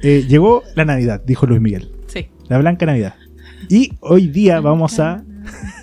Eh, 0.03 0.27
llegó 0.29 0.63
la 0.75 0.85
Navidad, 0.85 1.23
dijo 1.25 1.47
Luis 1.47 1.61
Miguel. 1.61 1.91
Sí. 2.07 2.29
La 2.49 2.59
Blanca 2.59 2.87
Navidad. 2.87 3.15
Y 3.69 3.93
hoy 4.01 4.29
día 4.29 4.61
vamos 4.61 5.01
a. 5.01 5.25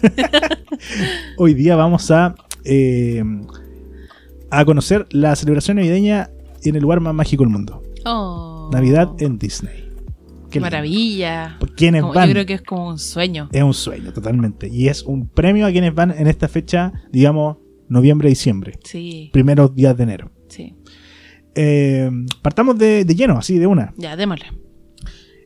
hoy 1.38 1.54
día 1.54 1.76
vamos 1.76 2.12
a. 2.12 2.36
eh, 2.64 3.24
a 4.52 4.64
conocer 4.64 5.06
la 5.12 5.36
celebración 5.36 5.78
navideña 5.78 6.30
en 6.64 6.76
el 6.76 6.82
lugar 6.82 7.02
más 7.02 7.14
mágico 7.14 7.44
del 7.44 7.52
mundo. 7.52 7.82
Oh. 8.06 8.70
Navidad 8.72 9.10
en 9.20 9.38
Disney. 9.38 9.85
Qué. 10.60 10.72
Maravilla. 10.72 11.58
Quienes 11.76 12.02
Como- 12.02 12.14
van. 12.14 12.28
yo 12.28 12.34
creo 12.34 12.46
que 12.46 12.54
es 12.56 12.62
como 12.62 12.88
un 12.90 13.00
sueño. 13.00 13.50
Es 13.52 13.64
un 13.64 13.74
sueño, 13.74 14.12
totalmente. 14.14 14.68
Y 14.68 14.88
es 14.88 15.04
un 15.04 15.28
premio 15.30 15.66
a 15.66 15.72
quienes 15.72 15.94
van 15.94 16.12
en 16.12 16.28
esta 16.28 16.48
fecha, 16.48 16.92
digamos, 17.12 17.58
noviembre-diciembre. 17.90 18.80
Sí, 18.84 19.30
Primeros 19.34 19.74
días 19.76 19.96
de 19.98 20.04
enero. 20.04 20.32
sí. 20.48 20.74
Eh, 21.58 22.12
partamos 22.42 22.78
de, 22.78 23.06
de 23.06 23.16
lleno, 23.16 23.38
así 23.38 23.58
de 23.58 23.66
una. 23.66 23.94
Ya, 23.98 24.18
démosle. 24.18 24.48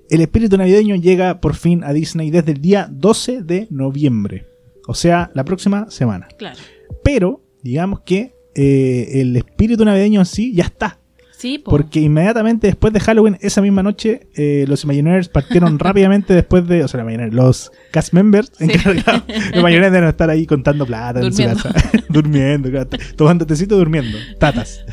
El 0.10 0.22
espíritu 0.22 0.58
navideño 0.58 0.96
llega 0.96 1.40
por 1.40 1.54
fin 1.56 1.84
a 1.84 1.94
Disney 1.94 2.32
desde 2.32 2.54
el 2.54 2.62
día 2.62 2.90
12 2.92 3.44
de 3.44 3.68
noviembre. 3.70 4.48
O 4.88 4.96
sea, 4.96 5.30
la 5.36 5.44
próxima 5.46 5.92
semana. 5.92 6.28
Claro. 6.40 6.58
Pero, 7.04 7.44
digamos 7.62 8.00
que 8.02 8.34
eh, 8.56 9.22
el 9.22 9.36
espíritu 9.36 9.86
navideño 9.86 10.20
en 10.22 10.26
sí 10.26 10.52
ya 10.56 10.64
está. 10.64 10.99
Sí, 11.40 11.58
po. 11.58 11.72
Porque 11.72 12.02
inmediatamente 12.02 12.68
después 12.68 12.92
de 12.92 13.00
Halloween, 13.00 13.38
esa 13.40 13.62
misma 13.62 13.82
noche, 13.82 14.28
eh, 14.36 14.66
los 14.68 14.84
Imagineers 14.84 15.30
partieron 15.30 15.80
rápidamente 15.80 16.34
después 16.34 16.68
de. 16.68 16.84
O 16.84 16.88
sea, 16.90 17.00
los 17.02 17.06
Imagineers, 17.06 17.34
los 17.34 17.72
cast 17.92 18.12
members 18.14 18.52
Sí. 18.58 18.66
encargados. 18.66 19.24
Los 19.52 19.60
Imagineers 19.62 19.94
deben 19.94 20.10
estar 20.10 20.30
ahí 20.30 20.46
contando 20.46 20.86
plata 20.86 21.22
Durmiendo. 21.22 21.54
en 21.54 21.58
su 21.58 21.64
casa. 21.74 21.90
durmiendo, 22.10 22.70
tomando 23.16 23.46
tecito, 23.48 23.78
durmiendo. 23.78 24.18
Tatas. 24.38 24.84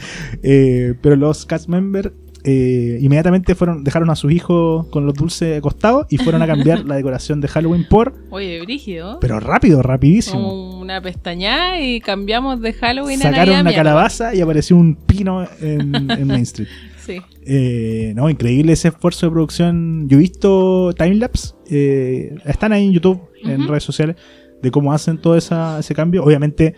Eh, 0.42 0.94
pero 1.02 1.16
los 1.16 1.44
cast 1.46 1.68
members. 1.68 2.12
Eh, 2.46 2.98
inmediatamente 3.00 3.54
fueron 3.56 3.82
dejaron 3.84 4.08
a 4.08 4.14
sus 4.14 4.30
hijos 4.32 4.86
con 4.86 5.04
los 5.04 5.14
dulces 5.14 5.58
acostados 5.58 6.06
y 6.10 6.18
fueron 6.18 6.42
a 6.42 6.46
cambiar 6.46 6.84
la 6.86 6.94
decoración 6.94 7.40
de 7.40 7.48
Halloween 7.48 7.86
por 7.88 8.14
Oye, 8.30 8.60
brígido. 8.62 9.18
pero 9.20 9.40
rápido 9.40 9.82
rapidísimo 9.82 10.78
una 10.80 11.00
pestañada 11.02 11.80
y 11.80 12.00
cambiamos 12.00 12.60
de 12.60 12.72
Halloween 12.72 13.20
a 13.20 13.24
sacaron 13.24 13.60
una 13.60 13.74
calabaza 13.74 14.34
y 14.34 14.40
apareció 14.40 14.76
un 14.76 14.94
pino 14.94 15.44
en, 15.60 15.94
en 16.10 16.26
Main 16.28 16.42
Street 16.42 16.68
Sí. 17.04 17.18
Eh, 17.44 18.12
no, 18.16 18.28
increíble 18.28 18.72
ese 18.72 18.88
esfuerzo 18.88 19.26
de 19.26 19.30
producción. 19.32 20.08
Yo 20.08 20.16
he 20.16 20.20
visto 20.22 20.92
timelapse, 20.92 21.54
eh, 21.70 22.34
están 22.44 22.72
ahí 22.72 22.84
en 22.86 22.92
YouTube, 22.94 23.20
en 23.44 23.68
redes 23.68 23.84
sociales, 23.84 24.16
de 24.60 24.70
cómo 24.72 24.92
hacen 24.92 25.18
todo 25.18 25.36
esa- 25.36 25.78
ese 25.78 25.94
cambio. 25.94 26.24
Obviamente, 26.24 26.74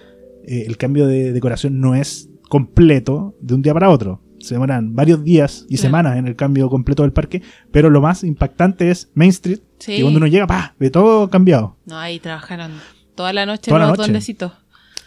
eh, 0.46 0.64
el 0.66 0.76
cambio 0.76 1.06
de 1.06 1.32
decoración 1.32 1.80
no 1.80 1.94
es 1.94 2.28
completo 2.50 3.36
de 3.40 3.54
un 3.54 3.62
día 3.62 3.72
para 3.72 3.88
otro. 3.88 4.20
Se 4.48 4.54
demoran 4.54 4.94
varios 4.94 5.22
días 5.24 5.64
y 5.68 5.74
Claro. 5.76 5.82
semanas 5.82 6.16
en 6.16 6.26
el 6.26 6.34
cambio 6.36 6.68
completo 6.68 7.02
del 7.02 7.12
parque, 7.12 7.42
pero 7.70 7.90
lo 7.90 8.00
más 8.00 8.24
impactante 8.24 8.90
es 8.90 9.10
Main 9.14 9.30
Street, 9.30 9.60
Sí. 9.78 9.96
que 9.96 10.02
cuando 10.02 10.18
uno 10.18 10.26
llega, 10.26 10.46
¡pa! 10.46 10.74
ve 10.78 10.90
todo 10.90 11.28
cambiado. 11.30 11.76
No, 11.86 11.96
ahí 11.98 12.18
trabajaron 12.18 12.72
toda 13.14 13.32
la 13.32 13.46
noche 13.46 13.68
Toda 13.70 13.80
la 13.80 13.86
los 13.88 13.98
noche. 13.98 14.08
duendecitos. 14.10 14.52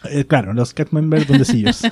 Eh, 0.09 0.25
claro, 0.25 0.53
los 0.53 0.73
cat 0.73 0.91
members 0.91 1.27
dondecillos. 1.27 1.81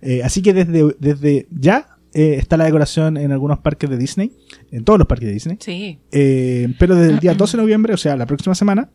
Eh, 0.00 0.22
así 0.22 0.42
que 0.42 0.54
desde, 0.54 0.94
desde 1.00 1.48
ya 1.50 1.96
eh, 2.14 2.36
está 2.38 2.56
la 2.56 2.64
decoración 2.64 3.16
en 3.16 3.32
algunos 3.32 3.58
parques 3.58 3.90
de 3.90 3.96
Disney, 3.98 4.32
en 4.70 4.84
todos 4.84 4.96
los 4.98 5.08
parques 5.08 5.26
de 5.28 5.34
Disney. 5.34 5.56
Sí. 5.60 5.98
Pero 6.10 6.94
desde 6.94 7.12
el 7.14 7.18
día 7.18 7.34
12 7.36 7.56
de 7.56 7.62
noviembre, 7.64 7.94
o 7.94 7.96
sea, 7.96 8.16
la 8.16 8.24
próxima 8.26 8.54
semana, 8.54 8.90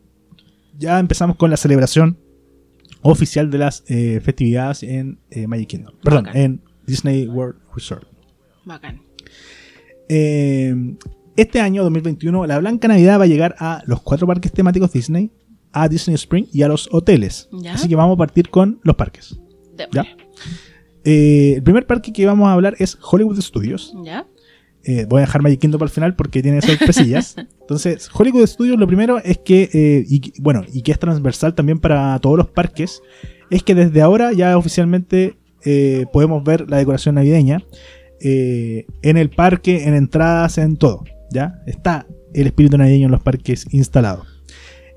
ya 0.78 1.00
empezamos 1.00 1.36
con 1.36 1.50
la 1.50 1.58
celebración 1.58 2.18
oficial 3.02 3.52
de 3.52 3.58
las 3.58 3.84
eh, 3.88 4.22
festividades 4.24 4.84
en 4.84 5.20
eh, 5.30 5.46
Magic 5.48 5.68
Kingdom. 5.68 5.94
Perdón, 6.02 6.24
Bacán. 6.24 6.42
en 6.42 6.62
Disney 6.86 7.28
World 7.28 7.56
Resort. 7.74 8.08
Bacán. 8.66 9.02
Eh, 10.10 10.76
este 11.36 11.60
año 11.60 11.84
2021, 11.84 12.46
la 12.46 12.60
Blanca 12.60 12.88
Navidad 12.88 13.20
va 13.20 13.24
a 13.24 13.28
llegar 13.28 13.56
a 13.60 13.82
los 13.86 14.02
cuatro 14.02 14.28
parques 14.28 14.52
temáticos 14.52 14.92
Disney, 14.92 15.32
a 15.72 15.88
Disney 15.90 16.16
Spring 16.16 16.46
y 16.52 16.62
a 16.62 16.68
los 16.68 16.88
hoteles. 16.92 17.50
Ya. 17.52 17.74
Así 17.74 17.88
que 17.88 17.96
vamos 17.96 18.16
a 18.16 18.18
partir 18.18 18.50
con 18.50 18.80
los 18.84 18.96
parques. 18.96 19.40
Eh, 21.06 21.54
el 21.58 21.64
primer 21.64 21.86
parque 21.86 22.14
que 22.14 22.26
vamos 22.26 22.48
a 22.48 22.54
hablar 22.54 22.76
es 22.80 22.98
Hollywood 23.02 23.42
Studios. 23.42 23.94
¿Ya? 24.04 24.28
Eh, 24.86 25.06
voy 25.08 25.20
a 25.20 25.22
dejar 25.22 25.42
Magic 25.42 25.62
Kingdom 25.62 25.80
para 25.80 25.88
el 25.88 25.94
final 25.94 26.16
porque 26.16 26.42
tiene 26.42 26.62
sorpresillas. 26.62 27.36
Entonces, 27.62 28.10
Hollywood 28.14 28.46
Studios 28.46 28.78
lo 28.78 28.86
primero 28.86 29.18
es 29.20 29.38
que, 29.38 29.70
eh, 29.74 30.06
y, 30.08 30.40
bueno, 30.42 30.64
y 30.72 30.82
que 30.82 30.92
es 30.92 31.00
transversal 31.00 31.56
también 31.56 31.80
para 31.80 32.20
todos 32.20 32.38
los 32.38 32.50
parques, 32.50 33.02
es 33.50 33.64
que 33.64 33.76
desde 33.76 34.02
ahora 34.02 34.34
ya 34.34 34.58
oficialmente 34.58 35.38
eh, 35.66 36.06
podemos 36.12 36.44
ver 36.44 36.70
la 36.70 36.78
decoración 36.78 37.16
navideña 37.16 37.64
eh, 38.20 38.86
en 39.02 39.18
el 39.18 39.30
parque, 39.30 39.84
en 39.86 39.96
entradas, 39.96 40.58
en 40.58 40.78
todo. 40.78 41.04
¿Ya? 41.32 41.62
Está 41.66 42.06
el 42.34 42.48
espíritu 42.48 42.78
navideño 42.78 43.06
en 43.06 43.12
los 43.12 43.22
parques 43.22 43.66
instalado. 43.72 44.26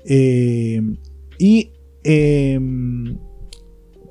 Eh, 0.05 0.81
y 1.39 1.71
eh, 2.03 2.59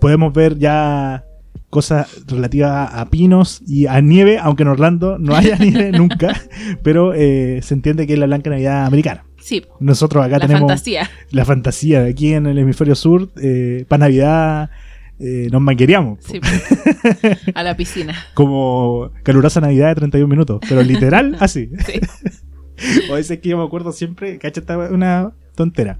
podemos 0.01 0.33
ver 0.33 0.59
ya 0.59 1.25
cosas 1.71 2.25
relativas 2.27 2.91
a, 2.93 3.07
pinos 3.11 3.63
y 3.67 3.87
a 3.87 4.01
nieve, 4.01 4.39
aunque 4.39 4.63
en 4.63 4.69
Orlando 4.69 5.19
no 5.19 5.35
haya 5.35 5.57
nieve 5.61 5.93
nunca, 5.93 6.41
pero 6.83 7.13
se 7.13 7.75
entiende 7.75 8.07
que 8.07 8.15
es 8.15 8.19
la 8.19 8.27
Blanca 8.27 8.51
Navidad 8.51 8.87
americana. 8.87 9.27
Sí. 9.47 9.65
Nosotros 9.79 10.25
acá 10.25 10.39
La 10.39 10.47
tenemos 10.49 10.69
fantasía. 10.69 11.09
la 11.31 11.45
fantasía, 11.45 12.03
aquí 12.05 12.33
en 12.33 12.47
el 12.47 12.59
hemisferio 12.59 12.97
sur, 12.97 13.31
eh, 13.41 13.85
para 13.87 14.07
Navidad 14.07 14.71
eh, 15.19 15.49
nos 15.51 15.63
manqueríamos. 15.63 16.19
Sí. 16.21 16.41
A 17.55 17.63
la 17.63 17.77
piscina. 17.77 18.15
como 18.35 19.11
calurosa 19.23 19.61
Navidad 19.61 19.89
de 19.89 19.95
31 19.97 20.29
minutos, 20.29 20.61
pero 20.69 20.83
literal 20.83 21.37
así. 21.41 21.71
Sí. 21.87 22.01
O 23.11 23.15
veces 23.15 23.39
que 23.39 23.49
yo 23.49 23.57
me 23.57 23.65
acuerdo 23.65 23.91
siempre, 23.91 24.37
cacha, 24.39 24.61
esta 24.61 24.85
es 24.85 24.91
una 24.91 25.33
tontera. 25.55 25.99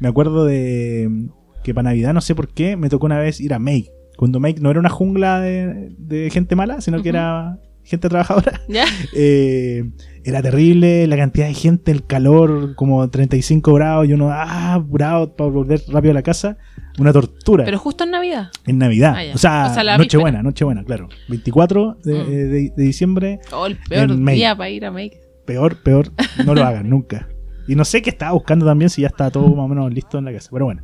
Me 0.00 0.08
acuerdo 0.08 0.46
de 0.46 1.06
mm, 1.10 1.26
que 1.62 1.74
para 1.74 1.90
Navidad, 1.90 2.14
no 2.14 2.22
sé 2.22 2.34
por 2.34 2.48
qué, 2.48 2.78
me 2.78 2.88
tocó 2.88 3.04
una 3.04 3.18
vez 3.18 3.42
ir 3.42 3.52
a 3.52 3.58
Make. 3.58 3.90
Cuando 4.16 4.40
Make 4.40 4.58
no 4.58 4.70
era 4.70 4.80
una 4.80 4.88
jungla 4.88 5.40
de, 5.40 5.92
de 5.98 6.30
gente 6.30 6.56
mala, 6.56 6.80
sino 6.80 7.02
que 7.02 7.10
era 7.10 7.58
gente 7.82 8.08
trabajadora. 8.08 8.62
¿Ya? 8.68 8.86
Eh, 9.12 9.90
era 10.24 10.40
terrible 10.42 11.06
la 11.06 11.16
cantidad 11.16 11.46
de 11.46 11.54
gente, 11.54 11.90
el 11.92 12.04
calor, 12.06 12.74
como 12.74 13.08
35 13.08 13.72
grados, 13.74 14.08
y 14.08 14.12
uno, 14.14 14.30
ah, 14.30 14.74
apurado 14.74 15.34
para 15.36 15.50
volver 15.50 15.82
rápido 15.88 16.12
a 16.12 16.14
la 16.14 16.22
casa. 16.22 16.56
Una 16.98 17.12
tortura. 17.12 17.64
Pero 17.64 17.78
justo 17.78 18.04
en 18.04 18.10
Navidad. 18.12 18.48
en 18.66 18.78
Navidad. 18.78 19.14
Ah, 19.16 19.22
o 19.34 19.38
sea, 19.38 19.66
O 19.70 19.74
sea, 19.74 19.98
Nochebuena, 19.98 20.42
Nochebuena, 20.42 20.84
claro. 20.84 21.08
24 21.28 21.98
de, 22.04 22.14
Mm. 22.14 22.16
eh, 22.20 22.34
de- 22.34 22.72
de 22.76 22.82
diciembre, 22.84 23.40
Oh, 23.52 23.66
el 23.66 23.76
peor 23.76 24.16
día 24.32 24.56
para 24.56 24.70
ir 24.70 24.84
a 24.86 24.90
Make. 24.90 25.20
peor, 25.44 25.82
peor, 25.82 26.12
no 26.46 26.54
lo 26.54 26.62
hagan 26.64 26.88
nunca. 26.90 27.28
Y 27.66 27.74
no 27.74 27.84
sé 27.84 28.00
qué 28.02 28.10
estaba 28.10 28.32
buscando 28.32 28.64
también 28.66 28.90
si 28.90 29.02
ya 29.02 29.08
está 29.08 29.30
todo 29.30 29.48
más 29.48 29.64
o 29.64 29.68
menos 29.68 29.92
listo 29.92 30.18
en 30.18 30.24
la 30.26 30.32
casa. 30.32 30.48
Pero 30.52 30.66
bueno. 30.66 30.82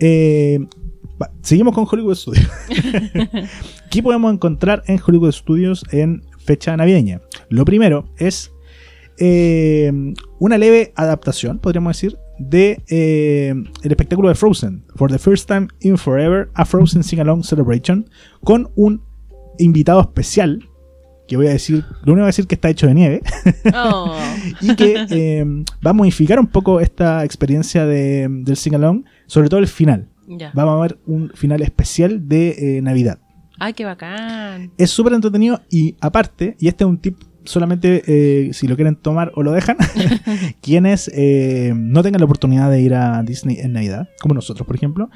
Eh, 0.00 0.58
va, 1.20 1.30
seguimos 1.42 1.74
con 1.74 1.86
Hollywood 1.90 2.14
Studios. 2.14 2.48
¿Qué 3.90 4.02
podemos 4.02 4.32
encontrar 4.32 4.82
en 4.86 4.98
Hollywood 5.04 5.32
Studios 5.32 5.84
en 5.92 6.22
fecha 6.44 6.76
navideña? 6.76 7.20
Lo 7.48 7.64
primero 7.64 8.06
es 8.18 8.52
eh, 9.18 9.92
una 10.38 10.58
leve 10.58 10.92
adaptación, 10.96 11.58
podríamos 11.58 11.96
decir, 11.96 12.18
de 12.38 12.82
eh, 12.88 13.54
el 13.82 13.90
espectáculo 13.90 14.28
de 14.28 14.34
Frozen. 14.34 14.84
For 14.96 15.10
the 15.10 15.18
first 15.18 15.48
time 15.48 15.68
in 15.80 15.96
forever, 15.96 16.50
a 16.54 16.64
Frozen 16.64 17.02
Sing 17.02 17.20
Along 17.20 17.44
Celebration, 17.44 18.08
con 18.42 18.70
un 18.74 19.02
invitado 19.58 20.00
especial. 20.00 20.68
Que 21.28 21.36
voy 21.36 21.46
a 21.46 21.50
decir, 21.50 21.84
lo 22.04 22.12
único 22.12 22.14
que 22.14 22.20
voy 22.20 22.22
a 22.22 22.26
decir 22.26 22.46
que 22.46 22.56
está 22.56 22.68
hecho 22.68 22.86
de 22.86 22.94
nieve 22.94 23.22
Oh. 23.72 24.18
y 24.60 24.74
que 24.74 25.06
eh, 25.08 25.44
va 25.86 25.90
a 25.90 25.94
modificar 25.94 26.38
un 26.38 26.48
poco 26.48 26.80
esta 26.80 27.24
experiencia 27.24 27.86
de, 27.86 28.26
del 28.28 28.56
sing 28.56 28.74
along, 28.74 29.04
sobre 29.26 29.48
todo 29.48 29.60
el 29.60 29.68
final. 29.68 30.08
Vamos 30.54 30.78
a 30.78 30.82
ver 30.82 30.98
un 31.06 31.30
final 31.34 31.62
especial 31.62 32.28
de 32.28 32.76
eh, 32.78 32.82
Navidad. 32.82 33.18
Ay, 33.64 33.74
qué 33.74 33.84
bacán. 33.84 34.72
Es 34.76 34.90
súper 34.90 35.12
entretenido 35.12 35.60
y 35.70 35.94
aparte, 36.00 36.56
y 36.58 36.66
este 36.66 36.82
es 36.82 36.88
un 36.90 36.98
tip 36.98 37.16
solamente 37.44 38.02
eh, 38.06 38.52
si 38.52 38.66
lo 38.66 38.74
quieren 38.74 38.96
tomar 38.96 39.30
o 39.36 39.42
lo 39.44 39.52
dejan, 39.52 39.76
quienes 40.60 41.08
eh, 41.14 41.72
no 41.76 42.02
tengan 42.02 42.20
la 42.20 42.24
oportunidad 42.24 42.70
de 42.70 42.80
ir 42.80 42.94
a 42.94 43.22
Disney 43.22 43.58
en 43.60 43.72
Navidad, 43.72 44.08
como 44.20 44.34
nosotros 44.34 44.66
por 44.66 44.74
ejemplo, 44.76 45.10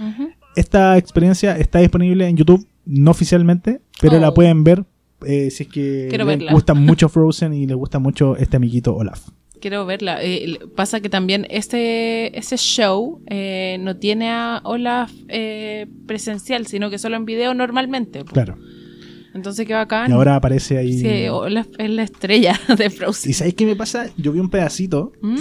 esta 0.54 0.96
experiencia 0.96 1.56
está 1.58 1.80
disponible 1.80 2.26
en 2.28 2.36
YouTube, 2.36 2.66
no 2.84 3.10
oficialmente, 3.10 3.80
pero 4.00 4.16
Oh. 4.16 4.20
la 4.20 4.32
pueden 4.32 4.62
ver 4.64 4.84
eh, 5.26 5.50
si 5.50 5.64
es 5.64 5.68
que 5.68 6.06
Quiero 6.08 6.24
les 6.26 6.38
verla. 6.38 6.52
gusta 6.52 6.74
mucho 6.74 7.08
Frozen 7.08 7.52
y 7.54 7.66
les 7.66 7.76
gusta 7.76 7.98
mucho 7.98 8.36
este 8.36 8.56
amiguito 8.58 8.94
Olaf. 8.94 9.28
Quiero 9.60 9.86
verla. 9.86 10.22
Eh, 10.22 10.58
pasa 10.74 11.00
que 11.00 11.08
también 11.08 11.46
este 11.50 12.38
ese 12.38 12.56
show 12.56 13.20
eh, 13.26 13.78
no 13.80 13.96
tiene 13.96 14.30
a 14.30 14.60
Olaf 14.64 15.12
eh, 15.28 15.86
presencial, 16.06 16.66
sino 16.66 16.90
que 16.90 16.98
solo 16.98 17.16
en 17.16 17.24
video 17.24 17.54
normalmente. 17.54 18.24
Claro. 18.24 18.56
Entonces 19.34 19.66
qué 19.66 19.74
bacán. 19.74 20.10
Y 20.10 20.14
ahora 20.14 20.36
aparece 20.36 20.78
ahí. 20.78 20.98
Sí, 20.98 21.28
Olaf 21.28 21.66
es 21.78 21.90
la 21.90 22.02
estrella 22.02 22.58
de 22.78 22.90
Frozen. 22.90 23.30
¿Y 23.30 23.34
sabéis 23.34 23.54
qué 23.54 23.66
me 23.66 23.76
pasa? 23.76 24.10
Yo 24.16 24.32
vi 24.32 24.40
un 24.40 24.50
pedacito. 24.50 25.12
¿Mm? 25.20 25.36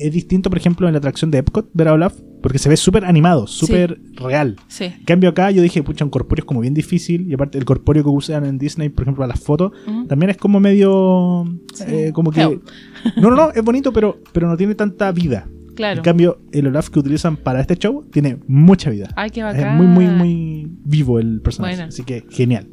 Es 0.00 0.12
distinto, 0.12 0.50
por 0.50 0.58
ejemplo, 0.58 0.86
en 0.86 0.92
la 0.94 0.98
atracción 0.98 1.30
de 1.30 1.38
Epcot, 1.38 1.68
ver 1.72 1.88
a 1.88 1.92
Olaf, 1.94 2.14
porque 2.42 2.58
se 2.58 2.68
ve 2.68 2.76
súper 2.76 3.04
animado, 3.04 3.46
súper 3.46 4.00
real. 4.14 4.56
Sí. 4.68 4.84
En 4.84 5.04
cambio, 5.04 5.30
acá 5.30 5.50
yo 5.50 5.62
dije, 5.62 5.82
pucha, 5.82 6.04
un 6.04 6.10
corpóreo 6.10 6.42
es 6.42 6.46
como 6.46 6.60
bien 6.60 6.74
difícil. 6.74 7.28
Y 7.30 7.34
aparte, 7.34 7.58
el 7.58 7.64
corpóreo 7.64 8.02
que 8.02 8.10
usan 8.10 8.44
en 8.44 8.58
Disney, 8.58 8.88
por 8.88 9.02
ejemplo, 9.04 9.22
a 9.24 9.26
las 9.28 9.40
fotos, 9.40 9.72
también 10.08 10.30
es 10.30 10.36
como 10.36 10.58
medio. 10.60 11.44
Sí. 11.74 11.84
eh, 11.86 12.10
como 12.12 12.30
que. 12.30 12.42
No, 13.16 13.30
no, 13.30 13.36
no, 13.36 13.50
es 13.52 13.62
bonito, 13.64 13.92
pero, 13.92 14.20
pero 14.32 14.48
no 14.48 14.56
tiene 14.56 14.74
tanta 14.76 15.10
vida. 15.10 15.48
Claro. 15.74 15.98
En 15.98 16.04
cambio, 16.04 16.38
el 16.52 16.66
Olaf 16.68 16.88
que 16.90 16.98
utilizan 17.00 17.36
para 17.36 17.60
este 17.60 17.76
show 17.76 18.04
tiene 18.12 18.38
mucha 18.46 18.90
vida. 18.90 19.08
Ay, 19.16 19.30
qué 19.30 19.40
Es 19.40 19.46
bacán. 19.46 19.76
muy, 19.76 19.86
muy, 19.86 20.06
muy 20.06 20.68
vivo 20.84 21.18
el 21.18 21.40
personaje. 21.40 21.82
Así 21.82 22.04
que 22.04 22.24
genial. 22.30 22.68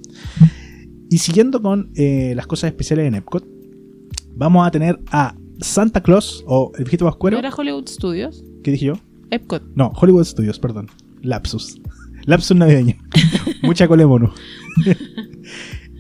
Y 1.10 1.18
siguiendo 1.20 1.62
con 1.62 1.92
eh, 1.96 2.34
las 2.36 2.46
cosas 2.46 2.70
especiales 2.70 3.08
en 3.08 3.16
Epcot, 3.16 3.44
vamos 4.36 4.68
a 4.68 4.72
tener 4.72 5.00
a 5.12 5.36
Santa 5.62 6.02
Claus 6.02 6.44
o 6.48 6.72
el 6.78 6.84
viejito 6.84 7.06
¿No 7.06 7.12
vascuero. 7.12 7.38
era 7.38 7.50
Hollywood 7.56 7.88
Studios? 7.88 8.44
¿Qué 8.64 8.72
dije 8.72 8.86
yo? 8.86 8.94
Epcot. 9.32 9.64
No, 9.76 9.92
Hollywood 9.96 10.24
Studios, 10.26 10.60
perdón. 10.60 10.88
Lapsus. 11.22 11.80
Lapsus 12.26 12.58
navideño. 12.58 12.96
Mucha 13.64 13.88
mono. 13.88 14.34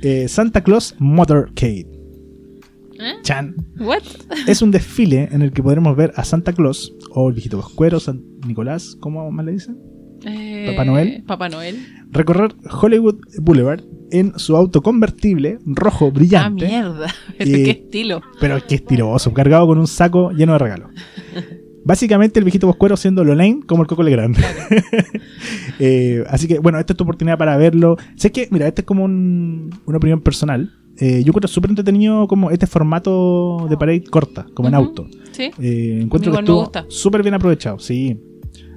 Eh, 0.01 0.29
Santa 0.29 0.63
Claus 0.63 0.95
Motorcade. 0.97 1.85
¿Eh? 2.99 3.13
Chan. 3.21 3.53
What? 3.79 4.03
Es 4.47 4.61
un 4.61 4.71
desfile 4.71 5.27
en 5.29 5.41
el 5.41 5.51
que 5.51 5.61
podremos 5.61 5.93
ver 5.97 6.13
a 6.15 6.23
Santa 6.23 6.53
Claus 6.53 6.93
o 7.11 7.27
el 7.27 7.33
viejito 7.33 7.57
vascuero, 7.57 7.99
San 7.99 8.23
Nicolás, 8.47 8.95
¿cómo 9.01 9.29
más 9.29 9.45
le 9.45 9.51
dicen? 9.51 9.77
Eh, 10.25 10.67
¿Papá 10.69 10.85
Noel? 10.85 11.23
Papá 11.27 11.49
Noel. 11.49 11.85
recorrer 12.11 12.53
Hollywood 12.71 13.19
Boulevard 13.41 13.83
en 14.11 14.37
su 14.37 14.55
auto 14.55 14.81
convertible 14.81 15.59
rojo 15.65 16.07
Ah, 16.07 16.11
brillante. 16.13 16.67
mierda. 16.67 17.07
Pero 17.37 17.51
qué 17.51 17.69
estilo. 17.71 18.21
pero 18.39 18.57
qué 18.67 18.75
estiloso, 18.75 19.33
cargado 19.33 19.67
con 19.67 19.77
un 19.79 19.87
saco 19.87 20.31
lleno 20.31 20.53
de 20.53 20.59
regalos. 20.59 20.91
Básicamente 21.85 22.39
el 22.39 22.43
viejito 22.45 22.67
Boscuero 22.67 22.97
siendo 22.97 23.23
Lolaine 23.23 23.61
como 23.65 23.81
el 23.83 23.87
Coco 23.87 24.03
Legrand. 24.03 24.37
Eh, 25.79 26.23
así 26.29 26.47
que 26.47 26.59
bueno, 26.59 26.77
esta 26.79 26.91
es 26.93 26.97
tu 26.97 27.03
oportunidad 27.03 27.37
para 27.37 27.55
verlo. 27.57 27.95
Sé 28.15 28.31
que, 28.31 28.47
mira, 28.51 28.67
este 28.67 28.81
es 28.81 28.85
como 28.85 29.05
un- 29.05 29.69
una 29.85 29.97
opinión 29.97 30.19
personal. 30.21 30.73
Eh, 30.97 31.21
yo 31.23 31.29
encuentro 31.29 31.47
súper 31.47 31.69
entretenido 31.69 32.27
como 32.27 32.51
este 32.51 32.67
formato 32.67 33.65
de 33.69 33.77
parade 33.77 34.03
corta, 34.03 34.45
como 34.53 34.67
en 34.67 34.75
auto. 34.75 35.07
Sí. 35.31 35.51
Eh, 35.59 35.99
encuentro 36.01 36.31
que 36.33 36.37
me 36.37 36.41
estuvo 36.41 36.59
gusta. 36.63 36.85
súper 36.89 37.23
bien 37.23 37.35
aprovechado, 37.35 37.79
sí. 37.79 38.19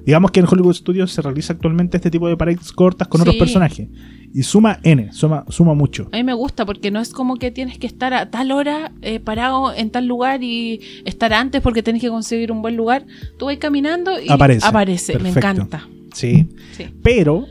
Digamos 0.05 0.31
que 0.31 0.39
en 0.39 0.45
Hollywood 0.49 0.73
Studios 0.73 1.11
se 1.11 1.21
realiza 1.21 1.51
actualmente 1.53 1.97
este 1.97 2.09
tipo 2.09 2.27
de 2.29 2.37
parades 2.37 2.71
cortas 2.71 3.07
con 3.09 3.19
otros 3.21 3.35
personajes. 3.35 3.89
Y 4.33 4.43
suma 4.43 4.79
N, 4.83 5.13
suma, 5.13 5.45
suma 5.49 5.73
mucho. 5.75 6.07
A 6.11 6.17
mí 6.17 6.23
me 6.23 6.33
gusta 6.33 6.65
porque 6.65 6.89
no 6.89 6.99
es 6.99 7.09
como 7.13 7.35
que 7.37 7.51
tienes 7.51 7.77
que 7.77 7.85
estar 7.85 8.13
a 8.15 8.31
tal 8.31 8.51
hora 8.51 8.91
eh, 9.03 9.19
parado 9.19 9.71
en 9.73 9.91
tal 9.91 10.07
lugar 10.07 10.41
y 10.43 10.81
estar 11.05 11.33
antes 11.33 11.61
porque 11.61 11.83
tenés 11.83 12.01
que 12.01 12.09
conseguir 12.09 12.51
un 12.51 12.61
buen 12.63 12.75
lugar. 12.75 13.05
Tú 13.37 13.45
vas 13.45 13.57
caminando 13.57 14.19
y 14.19 14.31
Aparece. 14.31 14.65
aparece. 14.65 15.19
Me 15.19 15.29
encanta. 15.29 15.87
Sí. 16.13 16.47
Sí. 16.75 16.85
Pero, 17.03 17.45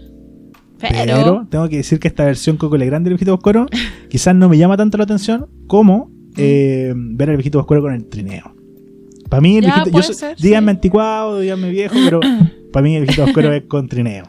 Pero, 0.81 0.97
pero, 1.05 1.47
tengo 1.49 1.69
que 1.69 1.77
decir 1.77 2.01
que 2.01 2.09
esta 2.09 2.25
versión 2.25 2.57
Coco 2.57 2.77
Legrand 2.77 3.05
del 3.05 3.13
viejito 3.15 3.31
Boscuero 3.33 3.67
quizás 4.11 4.35
no 4.35 4.49
me 4.49 4.59
llama 4.59 4.77
tanto 4.77 4.99
la 4.99 5.05
atención 5.05 5.47
como 5.69 6.11
eh, 6.37 6.93
ver 6.97 7.31
al 7.31 7.37
viejito 7.37 7.59
Boscuero 7.59 7.83
con 7.83 7.95
el 7.95 8.07
trineo. 8.09 8.57
Para 9.31 9.41
mí 9.41 9.57
el 9.59 9.65
Ya, 9.65 9.85
viejito, 9.85 10.01
yo 10.01 10.13
ser, 10.15 10.37
díganme 10.37 10.73
sí. 10.73 10.77
anticuado, 10.79 11.39
díganme 11.39 11.71
viejo, 11.71 11.95
pero 12.05 12.19
para 12.73 12.83
mí 12.83 12.97
el 12.97 13.03
viejito 13.05 13.23
Boscuero 13.25 13.53
es 13.53 13.63
con 13.69 13.87
trineo. 13.87 14.25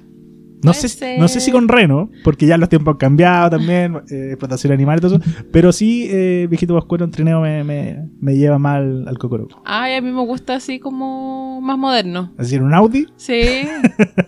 No 0.63 0.73
sé, 0.73 1.17
no 1.19 1.27
sé 1.27 1.39
si 1.39 1.51
con 1.51 1.67
reno, 1.67 2.09
porque 2.23 2.45
ya 2.45 2.57
los 2.57 2.69
tiempos 2.69 2.93
han 2.93 2.97
cambiado 2.97 3.49
también, 3.51 3.97
eh, 4.09 4.29
explotación 4.31 4.73
animal 4.73 4.97
y 4.97 5.01
todo 5.01 5.15
eso, 5.17 5.23
pero 5.51 5.71
sí, 5.71 6.07
eh, 6.09 6.47
viejito 6.49 6.73
Boscuero 6.73 7.05
en 7.05 7.11
trineo 7.11 7.41
me, 7.41 7.63
me, 7.63 8.07
me 8.19 8.35
lleva 8.35 8.57
mal 8.59 9.07
al 9.07 9.17
cocoroco. 9.17 9.61
ay, 9.65 9.95
a 9.95 10.01
mí 10.01 10.11
me 10.11 10.21
gusta 10.25 10.55
así 10.55 10.79
como 10.79 11.59
más 11.61 11.77
moderno. 11.77 12.31
Es 12.37 12.47
decir, 12.47 12.61
un 12.61 12.73
Audi 12.73 13.07
Sí, 13.17 13.67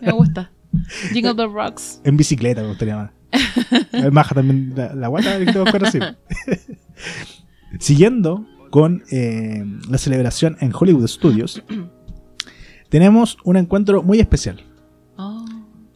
me 0.02 0.12
gusta. 0.12 0.52
Jingle 1.14 1.36
the 1.36 1.48
Rocks. 1.48 2.02
en 2.04 2.18
bicicleta 2.18 2.62
me 2.62 2.68
gustaría 2.70 2.98
más. 2.98 3.12
Eh, 3.92 4.12
Maja 4.12 4.36
también 4.36 4.74
la, 4.76 4.94
la 4.94 5.08
guata 5.08 5.38
del 5.38 5.46
viejito 5.46 5.66
sí. 5.92 6.00
Siguiendo 7.80 8.46
con 8.70 9.04
eh, 9.12 9.64
la 9.90 9.98
celebración 9.98 10.58
en 10.60 10.72
Hollywood 10.78 11.08
Studios, 11.08 11.64
tenemos 12.90 13.38
un 13.44 13.58
encuentro 13.58 14.04
muy 14.04 14.20
especial 14.20 14.65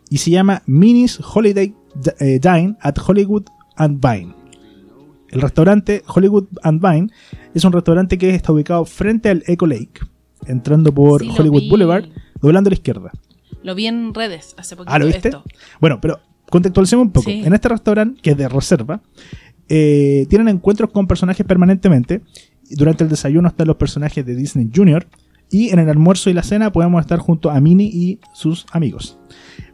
y 0.09 0.17
se 0.17 0.31
llama 0.31 0.63
Minnie's 0.65 1.19
Holiday 1.19 1.73
eh, 2.19 2.39
Dine 2.41 2.75
at 2.81 2.95
Hollywood 3.05 3.45
and 3.75 4.05
Vine. 4.05 4.33
El 5.29 5.41
restaurante 5.41 6.01
Hollywood 6.07 6.47
and 6.63 6.81
Vine 6.81 7.11
es 7.53 7.63
un 7.63 7.71
restaurante 7.71 8.17
que 8.17 8.33
está 8.33 8.51
ubicado 8.51 8.85
frente 8.85 9.29
al 9.29 9.43
Echo 9.45 9.67
Lake, 9.67 10.01
entrando 10.47 10.91
por 10.93 11.21
Sí, 11.21 11.29
Hollywood 11.37 11.61
vi. 11.61 11.69
Boulevard, 11.69 12.05
doblando 12.41 12.69
a 12.69 12.71
la 12.71 12.75
izquierda. 12.75 13.11
Lo 13.61 13.75
vi 13.75 13.87
en 13.87 14.13
redes 14.13 14.55
hace 14.57 14.75
poquito. 14.75 14.93
Ah, 14.93 14.99
¿lo 14.99 15.05
viste? 15.05 15.27
esto. 15.29 15.43
Bueno, 15.79 15.99
pero 16.01 16.19
contextualicemos 16.49 17.05
un 17.05 17.11
poco. 17.11 17.29
Sí. 17.29 17.43
En 17.45 17.53
este 17.53 17.69
restaurante, 17.69 18.19
que 18.21 18.31
es 18.31 18.37
de 18.37 18.47
reserva, 18.49 19.01
eh, 19.67 20.25
tienen 20.29 20.47
encuentros 20.47 20.89
con 20.91 21.05
personajes 21.07 21.45
permanentemente. 21.45 22.21
Durante 22.71 23.03
el 23.03 23.09
desayuno 23.09 23.49
están 23.49 23.67
los 23.67 23.75
personajes 23.75 24.25
de 24.25 24.35
Disney 24.35 24.69
Junior. 24.73 25.05
Y 25.51 25.69
en 25.69 25.79
el 25.79 25.89
almuerzo 25.89 26.29
y 26.29 26.33
la 26.33 26.43
cena 26.43 26.71
podemos 26.71 27.01
estar 27.01 27.19
junto 27.19 27.49
a 27.49 27.59
Minnie 27.59 27.87
y 27.87 28.19
sus 28.33 28.65
amigos. 28.71 29.17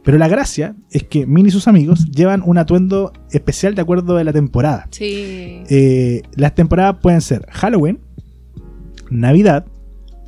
Pero 0.02 0.18
la 0.18 0.28
gracia 0.28 0.74
es 0.90 1.02
que 1.04 1.26
Minnie 1.26 1.48
y 1.48 1.52
sus 1.52 1.68
amigos 1.68 2.06
llevan 2.10 2.42
un 2.44 2.58
atuendo 2.58 3.12
especial 3.30 3.74
de 3.74 3.82
acuerdo 3.82 4.16
a 4.16 4.24
la 4.24 4.32
temporada. 4.32 4.88
Sí. 4.90 5.62
Eh, 5.68 6.22
las 6.34 6.54
temporadas 6.54 6.96
pueden 7.02 7.20
ser 7.20 7.44
Halloween, 7.50 8.00
Navidad, 9.10 9.66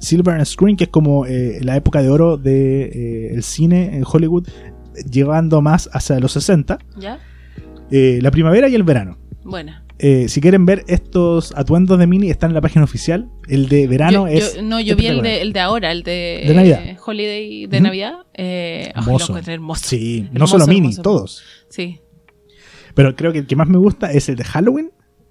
Silver 0.00 0.44
Screen, 0.44 0.76
que 0.76 0.84
es 0.84 0.90
como 0.90 1.26
eh, 1.26 1.58
la 1.62 1.76
época 1.76 2.02
de 2.02 2.10
oro 2.10 2.36
del 2.36 3.42
cine 3.42 3.96
en 3.96 4.04
Hollywood, 4.06 4.46
llegando 5.10 5.60
más 5.62 5.88
hacia 5.92 6.18
los 6.20 6.32
60, 6.32 6.78
¿Ya? 6.98 7.18
eh, 7.90 8.18
la 8.22 8.30
primavera 8.30 8.68
y 8.68 8.74
el 8.74 8.82
verano. 8.82 9.16
Buena. 9.44 9.84
Eh, 10.00 10.28
si 10.28 10.40
quieren 10.40 10.64
ver 10.64 10.84
estos 10.86 11.52
atuendos 11.56 11.98
de 11.98 12.06
Minnie, 12.06 12.30
están 12.30 12.50
en 12.50 12.54
la 12.54 12.60
página 12.60 12.84
oficial. 12.84 13.28
El 13.48 13.68
de 13.68 13.86
verano 13.88 14.28
Yo- 14.28 14.32
es. 14.34 14.54
yo- 14.56 14.62
no, 14.62 14.78
yo 14.80 14.94
vi 14.94 15.06
el 15.08 15.22
de, 15.22 15.40
el 15.42 15.52
de 15.52 15.60
ahora, 15.60 15.90
el 15.90 16.02
de, 16.04 16.44
De 16.46 16.54
Navidad. 16.54 16.80
eh, 16.84 16.96
Holiday 17.04 17.66
de. 17.66 17.80
Navidad. 17.80 18.12
Eh, 18.34 18.92
lo 18.94 19.00
Hermoso. 19.02 19.32
encontré 19.32 19.54
hermoso. 19.54 19.84
Sí, 19.86 20.28
no 20.32 20.46
solo 20.46 20.64
hermoso. 20.70 21.02
todos. 21.02 21.42
Sí. 21.68 22.00
Pero 22.94 23.16
creo 23.16 23.32
que 23.32 23.38
el 23.40 23.46
que 23.46 23.56
más 23.56 23.68
me 23.68 23.78
gusta 23.78 24.12
es 24.12 24.28
el 24.28 24.36
de 24.36 24.44
Halloween 24.44 24.90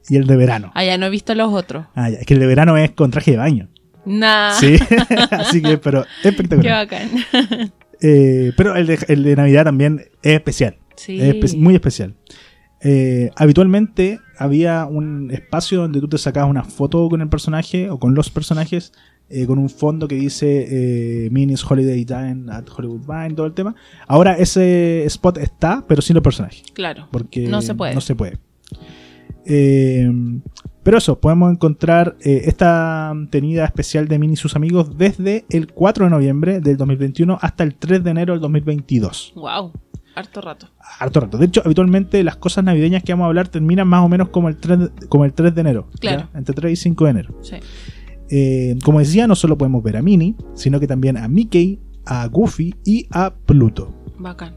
y 0.10 0.16
el 0.18 0.28
de 0.28 0.36
verano. 0.36 0.72
Ah, 0.76 0.84
ya 0.84 0.98
no 0.98 1.06
he 1.06 1.10
visto 1.10 1.34
los 1.36 1.54
otros. 1.54 1.86
Ah, 1.96 2.10
ya, 2.10 2.18
es 2.20 2.26
que 2.26 2.34
el 2.34 2.40
de 2.42 2.48
verano 2.48 2.78
es 2.78 2.92
con 2.92 3.10
traje 3.12 3.32
de 3.32 3.38
baño. 3.38 3.70
Nah. 4.06 4.52
Sí, 4.54 4.76
así 5.32 5.62
que, 5.62 5.78
pero 5.78 6.06
Qué 6.24 6.30
espectacular. 6.30 6.88
bacán. 6.88 7.10
Eh, 8.00 8.52
pero 8.56 8.76
el 8.76 8.86
de, 8.86 9.00
el 9.08 9.24
de 9.24 9.36
Navidad 9.36 9.64
también 9.64 10.00
es 10.22 10.34
especial. 10.36 10.78
Sí. 10.96 11.20
Es 11.20 11.34
espe- 11.36 11.58
muy 11.58 11.74
especial. 11.74 12.14
Eh, 12.80 13.32
habitualmente 13.36 14.20
había 14.38 14.86
un 14.86 15.32
espacio 15.32 15.82
donde 15.82 16.00
tú 16.00 16.08
te 16.08 16.18
sacabas 16.18 16.50
una 16.50 16.64
foto 16.64 17.08
con 17.10 17.22
el 17.22 17.30
personaje 17.30 17.90
o 17.90 18.00
con 18.00 18.16
los 18.16 18.30
personajes 18.30 18.94
eh, 19.30 19.46
con 19.46 19.60
un 19.60 19.70
fondo 19.70 20.08
que 20.08 20.16
dice 20.16 21.26
eh, 21.26 21.30
Minnie's 21.32 21.70
Holiday 21.70 22.06
Dine 22.06 22.52
at 22.52 22.66
Hollywood 22.76 23.06
Vine, 23.06 23.34
todo 23.36 23.46
el 23.46 23.54
tema. 23.54 23.76
Ahora 24.08 24.38
ese 24.38 25.04
spot 25.06 25.38
está, 25.38 25.84
pero 25.88 26.02
sin 26.02 26.14
los 26.14 26.24
personajes. 26.24 26.64
Claro. 26.74 27.08
Porque 27.12 27.48
No 27.48 27.62
se 27.62 27.76
puede. 27.76 27.94
No 27.94 28.02
se 28.02 28.16
puede. 28.16 28.38
Eh, 29.46 30.10
pero 30.88 31.00
eso, 31.00 31.20
podemos 31.20 31.52
encontrar 31.52 32.16
eh, 32.22 32.44
esta 32.46 33.14
tenida 33.30 33.66
especial 33.66 34.08
de 34.08 34.20
Minnie 34.20 34.36
y 34.36 34.38
sus 34.38 34.56
amigos 34.56 34.98
desde 34.98 35.44
el 35.50 35.74
4 35.74 36.06
de 36.06 36.12
noviembre 36.12 36.62
del 36.62 36.78
2021 36.78 37.38
hasta 37.42 37.66
el 37.66 37.76
3 37.76 38.06
de 38.06 38.10
enero 38.10 38.32
del 38.32 38.40
2022 38.40 39.34
Wow. 39.36 39.74
Harto 40.18 40.42
rato. 40.42 40.68
harto 41.00 41.20
rato. 41.20 41.38
De 41.38 41.46
hecho, 41.46 41.62
habitualmente 41.64 42.24
las 42.24 42.38
cosas 42.38 42.64
navideñas 42.64 43.04
que 43.04 43.14
vamos 43.14 43.26
a 43.26 43.28
hablar 43.28 43.50
terminan 43.50 43.88
más 43.88 44.04
o 44.04 44.10
menos 44.10 44.30
como 44.30 44.50
el 44.50 44.58
3 44.58 44.80
de, 44.80 44.90
como 45.10 45.26
el 45.26 45.34
3 45.34 45.54
de 45.54 45.62
enero. 45.62 45.90
¿ya? 45.94 46.00
Claro. 46.00 46.30
Entre 46.34 46.56
3 46.56 46.74
y 46.74 46.76
5 46.76 47.04
de 47.04 47.10
enero. 47.12 47.38
Sí. 47.44 47.58
Eh, 48.32 48.76
como 48.84 48.98
decía, 48.98 49.28
no 49.28 49.36
solo 49.36 49.60
podemos 49.60 49.84
ver 49.84 49.96
a 49.96 50.02
Minnie, 50.02 50.36
sino 50.56 50.80
que 50.80 50.88
también 50.88 51.18
a 51.18 51.28
Mickey, 51.28 51.80
a 52.04 52.26
Goofy 52.26 52.74
y 52.84 53.08
a 53.12 53.36
Pluto. 53.36 53.94
Bacán. 54.18 54.56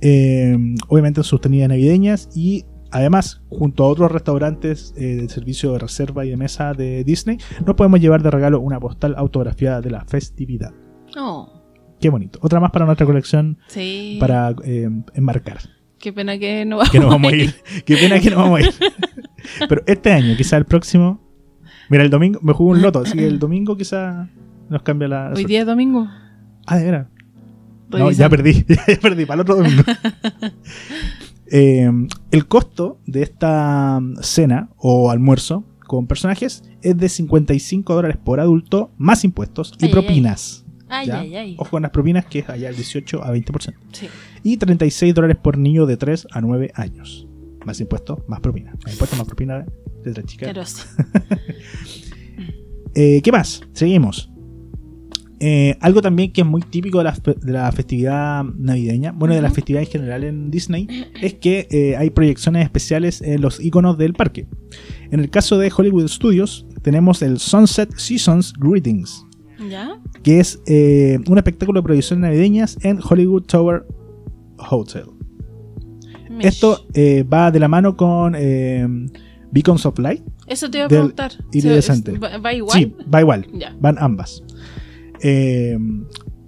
Eh, 0.00 0.56
obviamente 0.88 1.20
en 1.20 1.24
sus 1.24 1.40
tenidas 1.40 1.68
navideñas 1.68 2.28
y 2.34 2.64
además, 2.90 3.42
junto 3.48 3.84
a 3.84 3.88
otros 3.88 4.10
restaurantes 4.10 4.92
eh, 4.96 5.14
de 5.22 5.28
servicio 5.28 5.70
de 5.72 5.78
reserva 5.78 6.24
y 6.24 6.30
de 6.30 6.36
mesa 6.36 6.74
de 6.74 7.04
Disney, 7.04 7.38
nos 7.64 7.76
podemos 7.76 8.00
llevar 8.00 8.24
de 8.24 8.30
regalo 8.32 8.58
una 8.58 8.80
postal 8.80 9.14
autografiada 9.16 9.80
de 9.80 9.90
la 9.90 10.04
festividad. 10.04 10.72
Oh. 11.16 11.59
Qué 12.00 12.08
bonito. 12.08 12.38
Otra 12.42 12.60
más 12.60 12.70
para 12.70 12.86
nuestra 12.86 13.06
colección 13.06 13.58
Sí. 13.68 14.16
para 14.20 14.54
eh, 14.64 14.88
enmarcar. 15.14 15.58
Qué 15.98 16.12
pena 16.12 16.38
que 16.38 16.64
no 16.64 16.78
vamos, 16.78 16.90
que 16.90 16.98
nos 17.00 17.10
vamos 17.10 17.32
a 17.32 17.36
ir. 17.36 17.54
Qué 17.84 17.96
pena 17.96 18.18
que 18.20 18.30
nos 18.30 18.38
vamos 18.38 18.60
a 18.60 18.62
ir. 18.62 18.74
Pero 19.68 19.82
este 19.86 20.12
año, 20.12 20.34
quizá 20.36 20.56
el 20.56 20.64
próximo. 20.64 21.20
Mira, 21.90 22.02
el 22.04 22.10
domingo 22.10 22.40
me 22.42 22.52
jugué 22.52 22.72
un 22.76 22.82
loto, 22.82 23.00
así 23.00 23.16
que 23.18 23.26
el 23.26 23.38
domingo 23.38 23.76
quizá 23.76 24.28
nos 24.68 24.82
cambia 24.82 25.08
la. 25.08 25.20
Hoy 25.28 25.34
suerte. 25.34 25.48
día 25.48 25.60
es 25.60 25.66
domingo. 25.66 26.08
Ah, 26.66 26.78
de 26.78 26.84
veras. 26.84 27.06
No, 27.90 28.10
ya 28.12 28.28
perdí, 28.28 28.64
ya 28.68 28.98
perdí, 29.02 29.26
para 29.26 29.34
el 29.34 29.40
otro 29.40 29.56
domingo. 29.56 29.82
Eh, 31.52 31.90
el 32.30 32.46
costo 32.46 33.00
de 33.06 33.22
esta 33.24 33.98
cena 34.20 34.70
o 34.76 35.10
almuerzo 35.10 35.64
con 35.80 36.06
personajes 36.06 36.62
es 36.80 36.96
de 36.96 37.08
55 37.08 37.92
dólares 37.92 38.18
por 38.22 38.38
adulto, 38.38 38.92
más 38.98 39.24
impuestos 39.24 39.72
y 39.80 39.86
Ay, 39.86 39.92
ay, 39.96 39.98
ay. 39.98 40.59
Ay, 40.90 41.06
¿ya? 41.06 41.20
ay, 41.20 41.36
ay. 41.36 41.54
Ojo 41.58 41.70
con 41.70 41.82
las 41.82 41.90
propinas, 41.90 42.26
que 42.26 42.40
es 42.40 42.48
allá 42.48 42.68
el 42.68 42.76
18 42.76 43.22
a 43.24 43.32
20%. 43.34 43.74
Sí. 43.92 44.08
Y 44.42 44.56
36 44.56 45.14
dólares 45.14 45.36
por 45.42 45.56
niño 45.58 45.86
de 45.86 45.96
3 45.96 46.28
a 46.30 46.40
9 46.40 46.72
años. 46.74 47.26
Más 47.64 47.80
impuestos, 47.80 48.18
más 48.28 48.40
propina. 48.40 48.72
Más 48.84 48.92
impuestos, 48.92 49.18
más 49.18 49.26
propina 49.26 49.64
de 50.04 50.12
la 50.14 50.22
chica. 50.22 50.46
Pero 50.46 50.64
sí. 50.66 50.82
Eh, 52.94 53.20
¿Qué 53.22 53.30
más? 53.30 53.62
Seguimos. 53.72 54.30
Eh, 55.38 55.76
algo 55.80 56.02
también 56.02 56.32
que 56.32 56.42
es 56.42 56.46
muy 56.46 56.60
típico 56.60 56.98
de 56.98 57.04
la, 57.04 57.12
de 57.12 57.52
la 57.52 57.70
festividad 57.72 58.44
navideña, 58.44 59.12
bueno, 59.12 59.34
de 59.34 59.40
las 59.40 59.52
Ujú. 59.52 59.56
festividades 59.56 59.88
en 59.88 59.92
general 59.92 60.24
en 60.24 60.50
Disney, 60.50 60.86
es 61.22 61.34
que 61.34 61.66
eh, 61.70 61.96
hay 61.96 62.10
proyecciones 62.10 62.64
especiales 62.64 63.22
en 63.22 63.40
los 63.40 63.58
iconos 63.60 63.96
del 63.96 64.12
parque. 64.12 64.48
En 65.10 65.20
el 65.20 65.30
caso 65.30 65.56
de 65.56 65.72
Hollywood 65.74 66.08
Studios, 66.08 66.66
tenemos 66.82 67.22
el 67.22 67.38
Sunset 67.38 67.96
Seasons 67.96 68.52
Greetings, 68.58 69.24
¿Ya? 69.68 69.98
que 70.22 70.40
es 70.40 70.60
eh, 70.66 71.18
un 71.28 71.36
espectáculo 71.38 71.80
de 71.80 71.84
proyecciones 71.84 72.22
navideñas 72.22 72.78
en 72.82 72.98
Hollywood 73.02 73.42
Tower 73.44 73.84
Hotel. 74.70 75.04
Mish. 76.30 76.46
Esto 76.46 76.86
eh, 76.94 77.22
va 77.24 77.50
de 77.50 77.58
la 77.60 77.68
mano 77.68 77.96
con 77.96 78.34
eh, 78.36 78.86
Beacons 79.50 79.84
of 79.86 79.98
Light. 79.98 80.22
Eso 80.46 80.70
te 80.70 80.78
iba 80.78 80.86
a 80.86 80.88
preguntar. 80.88 81.32
iridescente. 81.52 82.18
¿Va, 82.18 82.38
va 82.38 82.52
igual? 82.54 82.78
Sí, 82.78 82.94
va 83.12 83.20
igual. 83.20 83.46
Ya. 83.52 83.74
Van 83.80 83.96
ambas. 83.98 84.42
Eh, 85.22 85.76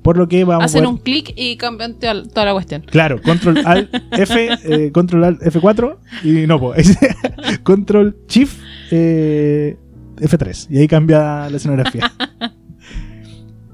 Por 0.03 0.17
lo 0.17 0.27
que 0.29 0.45
vamos 0.45 0.65
Hacen 0.65 0.85
a 0.85 0.89
un 0.89 0.99
clic 0.99 1.33
y 1.37 1.57
cambian 1.57 1.99
toda 1.99 2.45
la 2.45 2.53
cuestión. 2.53 2.83
Claro, 2.91 3.21
control 3.23 3.59
alt 3.65 3.95
F, 4.13 4.91
control 4.93 5.25
alt 5.25 5.41
F4 5.43 5.99
y 6.25 6.47
no, 6.47 6.59
pues 6.59 6.97
control 7.63 8.17
shift 8.29 8.59
eh, 8.91 9.77
F3 10.17 10.67
y 10.71 10.79
ahí 10.79 10.89
cambia 10.89 11.49
la 11.51 11.57
escenografía. 11.57 12.11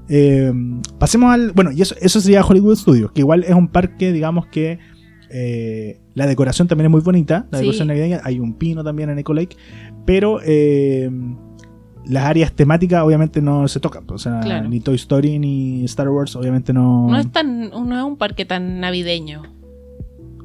Eh, 0.09 0.51
pasemos 0.97 1.31
al. 1.31 1.51
Bueno, 1.51 1.71
y 1.71 1.81
eso, 1.81 1.95
eso 2.01 2.19
sería 2.19 2.43
Hollywood 2.43 2.75
Studios, 2.75 3.11
que 3.11 3.21
igual 3.21 3.43
es 3.43 3.53
un 3.53 3.67
parque, 3.67 4.11
digamos 4.11 4.47
que 4.47 4.79
eh, 5.31 5.99
la 6.15 6.25
decoración 6.25 6.67
también 6.67 6.87
es 6.87 6.91
muy 6.91 7.01
bonita. 7.01 7.47
La 7.51 7.59
Sí. 7.59 7.63
decoración 7.65 7.87
navideña, 7.89 8.21
hay 8.23 8.39
un 8.39 8.55
pino 8.55 8.83
también 8.83 9.09
en 9.11 9.19
Eco 9.19 9.33
Lake, 9.33 9.55
pero 10.05 10.39
eh, 10.43 11.11
las 12.05 12.23
áreas 12.25 12.53
temáticas 12.53 13.03
obviamente 13.03 13.39
no 13.41 13.67
se 13.67 13.79
tocan. 13.79 14.05
pues, 14.07 14.25
O 14.25 14.29
sea, 14.31 14.39
Claro. 14.39 14.67
ni 14.67 14.79
Toy 14.79 14.95
Story 14.95 15.37
ni 15.37 15.85
Star 15.85 16.09
Wars, 16.09 16.35
obviamente 16.35 16.73
no. 16.73 17.07
No 17.07 17.17
es 17.19 17.31
tan, 17.31 17.69
no 17.69 17.97
es 17.97 18.03
un 18.03 18.17
parque 18.17 18.45
tan 18.45 18.79
navideño. 18.79 19.43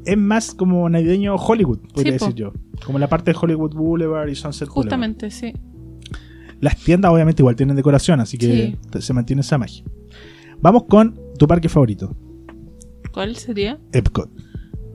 es 0.06 0.18
más 0.18 0.52
como 0.52 0.86
navideño 0.90 1.36
Hollywood, 1.36 1.78
podría 1.94 2.12
Sí, 2.12 2.18
po. 2.18 2.24
decir 2.26 2.34
yo. 2.38 2.52
Como 2.84 2.98
la 2.98 3.08
parte 3.08 3.32
de 3.32 3.38
Hollywood 3.40 3.72
Boulevard 3.74 4.28
y 4.28 4.34
Sunset 4.34 4.68
Boulevard. 4.68 4.84
Justamente, 4.84 5.30
sí. 5.30 5.54
Las 6.64 6.76
tiendas 6.78 7.12
obviamente 7.12 7.42
igual 7.42 7.56
tienen 7.56 7.76
decoración, 7.76 8.20
así 8.20 8.38
que 8.38 8.74
Sí. 8.92 9.00
se 9.02 9.12
mantiene 9.12 9.40
esa 9.42 9.58
magia. 9.58 9.84
Vamos 10.62 10.84
con 10.84 11.20
tu 11.38 11.46
parque 11.46 11.68
favorito, 11.68 12.16
¿Cuál 13.12 13.36
sería? 13.36 13.78
Epcot. 13.92 14.30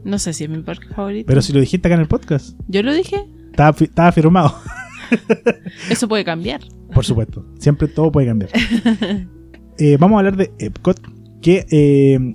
No 0.03 0.17
sé 0.17 0.34
si 0.34 0.45
es 0.45 0.49
mi 0.49 0.63
parque 0.63 0.88
favorito. 0.88 1.27
Pero 1.27 1.41
si 1.43 1.53
lo 1.53 1.60
dijiste 1.60 1.88
acá 1.88 1.95
en 1.95 2.01
el 2.01 2.08
podcast, 2.08 2.60
Yo 2.67 2.82
lo 2.82 2.91
dije. 2.93 3.23
estaba 3.82 4.12
firmado. 4.12 4.53
Eso 5.91 6.08
puede 6.08 6.23
cambiar. 6.25 6.62
Por 6.93 7.05
supuesto, 7.05 7.45
siempre 7.60 7.88
todo 7.88 8.12
puede 8.12 8.27
cambiar. 8.27 8.51
Eh, 9.82 9.95
vamos 9.97 10.17
a 10.17 10.19
hablar 10.19 10.36
de 10.36 10.51
Epcot, 10.60 10.99
que 11.41 11.65
eh, 11.71 12.34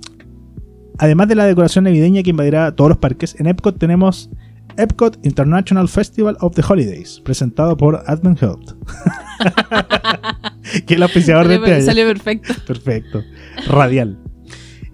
además 0.97 1.27
de 1.27 1.35
la 1.35 1.45
decoración 1.45 1.83
navideña 1.83 2.23
que 2.23 2.31
invadirá 2.31 2.75
todos 2.75 2.89
los 2.89 2.97
parques, 2.97 3.39
en 3.39 3.45
Epcot 3.45 3.77
tenemos 3.77 4.31
Epcot 4.77 5.17
International 5.25 5.87
Festival 5.87 6.35
of 6.41 6.53
the 6.55 6.63
Holidays, 6.67 7.21
presentado 7.23 7.77
por 7.77 8.03
Advent 8.07 8.41
Health. 8.41 8.73
que 10.85 10.95
el 10.95 11.03
auspiciador 11.03 11.47
de 11.47 11.55
este 11.55 11.73
año. 11.73 11.85
salió 11.85 12.05
perfecto. 12.07 12.53
Perfecto. 12.67 13.23
Radial. 13.67 14.19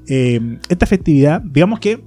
Eh, 0.08 0.40
esta 0.70 0.86
festividad, 0.86 1.42
digamos 1.42 1.80
que 1.80 2.04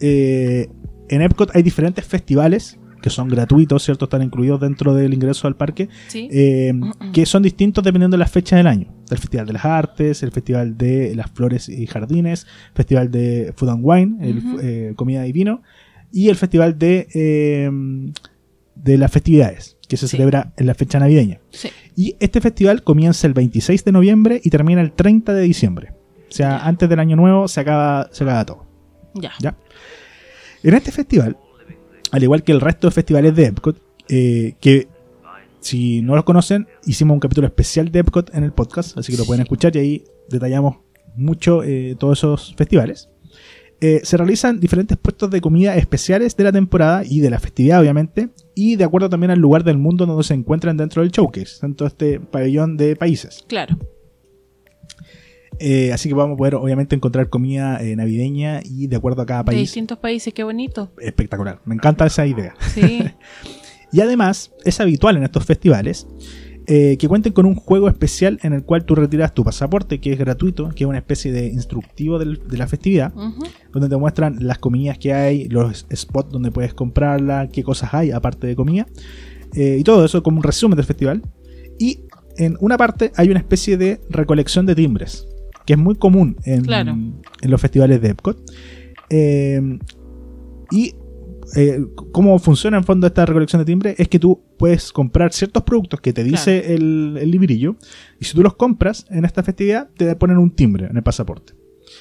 eh, 0.00 0.68
en 1.08 1.22
Epcot 1.22 1.54
hay 1.54 1.62
diferentes 1.62 2.04
festivales 2.04 2.78
que 3.00 3.10
son 3.10 3.28
gratuitos, 3.28 3.82
¿cierto? 3.82 4.04
Están 4.04 4.22
incluidos 4.22 4.60
dentro 4.60 4.94
del 4.94 5.12
ingreso 5.12 5.48
al 5.48 5.56
parque, 5.56 5.88
Sí. 6.06 6.28
eh, 6.30 6.72
que 7.12 7.26
son 7.26 7.42
distintos 7.42 7.82
dependiendo 7.82 8.14
de 8.16 8.20
las 8.20 8.30
fechas 8.30 8.58
del 8.58 8.68
año. 8.68 8.94
El 9.10 9.18
Festival 9.18 9.46
de 9.46 9.52
las 9.54 9.64
Artes, 9.64 10.22
el 10.22 10.30
Festival 10.30 10.78
de 10.78 11.14
las 11.16 11.28
Flores 11.32 11.68
y 11.68 11.86
Jardines, 11.88 12.46
Festival 12.74 13.10
de 13.10 13.52
Food 13.56 13.70
and 13.70 13.80
Wine, 13.82 14.16
el, 14.20 14.38
Ujú. 14.38 14.58
eh, 14.62 14.92
Comida 14.94 15.26
y 15.26 15.32
Vino, 15.32 15.62
y 16.12 16.28
el 16.28 16.36
Festival 16.36 16.78
de, 16.78 17.08
eh, 17.14 17.70
de 18.74 18.98
las 18.98 19.10
Festividades, 19.10 19.76
que 19.88 19.96
se 19.96 20.06
Sí. 20.08 20.12
celebra 20.16 20.52
en 20.56 20.66
la 20.66 20.74
fecha 20.74 20.98
navideña. 20.98 21.40
sí. 21.50 21.68
Y 21.94 22.16
este 22.20 22.40
festival 22.40 22.82
comienza 22.82 23.26
el 23.26 23.34
26 23.34 23.84
de 23.84 23.92
noviembre 23.92 24.40
y 24.42 24.48
termina 24.48 24.80
el 24.80 24.92
30 24.92 25.34
de 25.34 25.42
diciembre. 25.42 25.92
O 26.30 26.32
sea, 26.32 26.48
Ya. 26.58 26.66
antes 26.66 26.88
del 26.88 26.98
año 27.00 27.16
nuevo 27.16 27.46
se 27.48 27.60
acaba, 27.60 28.08
se 28.12 28.24
acaba 28.24 28.46
todo. 28.46 28.64
Ya. 29.14 29.32
¿ya? 29.40 29.56
En 30.62 30.72
este 30.72 30.90
festival, 30.90 31.36
al 32.10 32.22
igual 32.22 32.42
que 32.44 32.52
el 32.52 32.62
resto 32.62 32.86
de 32.86 32.92
festivales 32.92 33.36
de 33.36 33.44
Epcot, 33.44 33.78
eh, 34.08 34.54
que 34.58 34.88
si 35.60 36.00
no 36.00 36.14
los 36.16 36.24
conocen, 36.24 36.66
hicimos 36.86 37.12
un 37.14 37.20
capítulo 37.20 37.46
especial 37.46 37.92
de 37.92 37.98
Epcot 37.98 38.34
en 38.34 38.42
el 38.44 38.52
podcast, 38.52 38.96
así 38.96 39.12
que 39.12 39.18
lo 39.18 39.26
pueden 39.26 39.42
escuchar 39.42 39.76
y 39.76 39.78
ahí 39.78 40.04
detallamos 40.30 40.76
mucho 41.14 41.62
eh, 41.62 41.94
todos 41.98 42.18
esos 42.20 42.54
festivales. 42.56 43.10
Eh, 43.84 44.00
se 44.04 44.16
realizan 44.16 44.60
diferentes 44.60 44.96
puestos 44.96 45.28
de 45.28 45.40
comida 45.40 45.74
especiales 45.74 46.36
de 46.36 46.44
la 46.44 46.52
temporada 46.52 47.02
y 47.04 47.18
de 47.18 47.30
la 47.30 47.40
festividad, 47.40 47.80
obviamente, 47.80 48.28
y 48.54 48.76
de 48.76 48.84
acuerdo 48.84 49.10
también 49.10 49.32
al 49.32 49.40
lugar 49.40 49.64
del 49.64 49.76
mundo 49.76 50.06
donde 50.06 50.22
se 50.22 50.34
encuentran 50.34 50.76
dentro 50.76 51.02
del 51.02 51.10
showcase, 51.10 51.56
dentro 51.62 51.84
de 51.86 51.88
este 51.88 52.20
pabellón 52.20 52.76
de 52.76 52.94
países. 52.94 53.44
Claro. 53.48 53.76
Eh, 55.58 55.92
así 55.92 56.08
que 56.08 56.14
vamos 56.14 56.34
a 56.34 56.38
poder, 56.38 56.54
obviamente, 56.54 56.94
encontrar 56.94 57.28
comida 57.28 57.82
eh, 57.82 57.96
navideña 57.96 58.60
y 58.64 58.86
de 58.86 58.94
acuerdo 58.96 59.22
a 59.22 59.26
cada 59.26 59.40
De 59.40 59.46
país. 59.46 59.60
distintos 59.62 59.98
países, 59.98 60.32
qué 60.32 60.44
bonito. 60.44 60.92
Espectacular, 61.00 61.60
me 61.64 61.74
encanta 61.74 62.06
esa 62.06 62.24
idea. 62.24 62.54
Sí. 62.74 63.02
Y 63.94 64.00
además, 64.00 64.52
es 64.64 64.80
habitual 64.80 65.18
en 65.18 65.24
estos 65.24 65.44
festivales 65.44 66.06
eh, 66.66 66.96
que 66.98 67.08
cuenten 67.08 67.32
con 67.32 67.44
un 67.46 67.54
juego 67.54 67.88
especial 67.88 68.38
en 68.42 68.52
el 68.52 68.62
cual 68.64 68.84
tú 68.84 68.94
retiras 68.94 69.34
tu 69.34 69.42
pasaporte, 69.44 70.00
que 70.00 70.12
es 70.12 70.18
gratuito, 70.18 70.68
que 70.70 70.84
es 70.84 70.88
una 70.88 70.98
especie 70.98 71.32
de 71.32 71.46
instructivo 71.48 72.18
del- 72.18 72.40
de 72.48 72.56
la 72.56 72.66
festividad, 72.66 73.12
donde 73.72 73.88
te 73.88 73.96
muestran 73.96 74.36
las 74.40 74.58
comidas 74.58 74.96
que 74.98 75.12
hay, 75.12 75.48
los 75.48 75.86
spots 75.94 76.30
donde 76.30 76.50
puedes 76.50 76.72
comprarla, 76.74 77.48
qué 77.48 77.62
cosas 77.62 77.92
hay 77.94 78.10
aparte 78.12 78.46
de 78.46 78.54
comida, 78.56 78.86
eh, 79.54 79.76
y 79.80 79.82
todo 79.84 80.04
eso 80.04 80.22
como 80.22 80.36
un 80.38 80.42
resumen 80.44 80.76
del 80.76 80.86
festival. 80.86 81.22
Y 81.78 82.00
en 82.36 82.56
una 82.60 82.76
parte 82.78 83.10
hay 83.16 83.28
una 83.28 83.40
especie 83.40 83.76
de 83.76 84.00
recolección 84.08 84.64
de 84.64 84.74
timbres, 84.74 85.26
que 85.66 85.72
es 85.74 85.78
muy 85.78 85.96
común 85.96 86.36
en, 86.44 86.62
Claro. 86.64 86.92
en 86.92 87.50
los 87.50 87.60
festivales 87.60 88.00
de 88.00 88.08
Epcot. 88.10 88.38
Eh, 89.10 89.78
y 90.70 90.94
eh, 91.56 91.80
cómo 92.12 92.38
funciona 92.38 92.78
en 92.78 92.84
fondo 92.84 93.06
esta 93.06 93.26
recolección 93.26 93.60
de 93.60 93.66
timbres 93.66 93.94
es 93.98 94.08
que 94.08 94.18
tú 94.18 94.42
puedes 94.58 94.92
comprar 94.92 95.32
ciertos 95.32 95.62
productos 95.64 96.00
que 96.00 96.12
te 96.12 96.24
dice 96.24 96.74
el, 96.74 97.18
el 97.20 97.30
librillo, 97.30 97.76
y 98.20 98.24
si 98.24 98.34
tú 98.34 98.42
los 98.42 98.54
compras 98.54 99.06
en 99.10 99.24
esta 99.24 99.42
festividad, 99.42 99.88
te 99.96 100.14
ponen 100.16 100.38
un 100.38 100.50
timbre 100.50 100.86
en 100.86 100.96
el 100.96 101.02
pasaporte. 101.02 101.52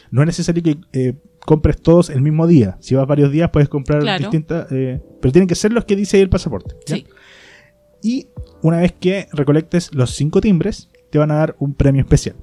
No 0.09 0.21
es 0.21 0.27
necesario 0.27 0.63
que 0.63 0.77
eh, 0.93 1.15
compres 1.45 1.81
todos 1.81 2.09
el 2.09 2.21
mismo 2.21 2.47
día. 2.47 2.77
Si 2.79 2.95
vas 2.95 3.05
varios 3.07 3.31
días, 3.31 3.49
puedes 3.51 3.67
comprar 3.67 4.01
Claro. 4.01 4.19
distintas. 4.19 4.71
eh, 4.71 5.01
pero 5.21 5.31
tienen 5.33 5.47
que 5.47 5.55
ser 5.55 5.73
los 5.73 5.83
que 5.85 5.95
dice 5.95 6.17
ahí 6.17 6.23
el 6.23 6.29
pasaporte. 6.29 6.75
Sí. 6.85 7.05
Y 8.03 8.27
una 8.61 8.77
vez 8.77 8.93
que 8.93 9.27
recolectes 9.33 9.93
los 9.93 10.11
cinco 10.11 10.39
timbres, 10.41 10.89
te 11.11 11.17
van 11.19 11.29
a 11.31 11.35
dar 11.35 11.55
un 11.59 11.73
premio 11.75 12.01
especial. 12.01 12.35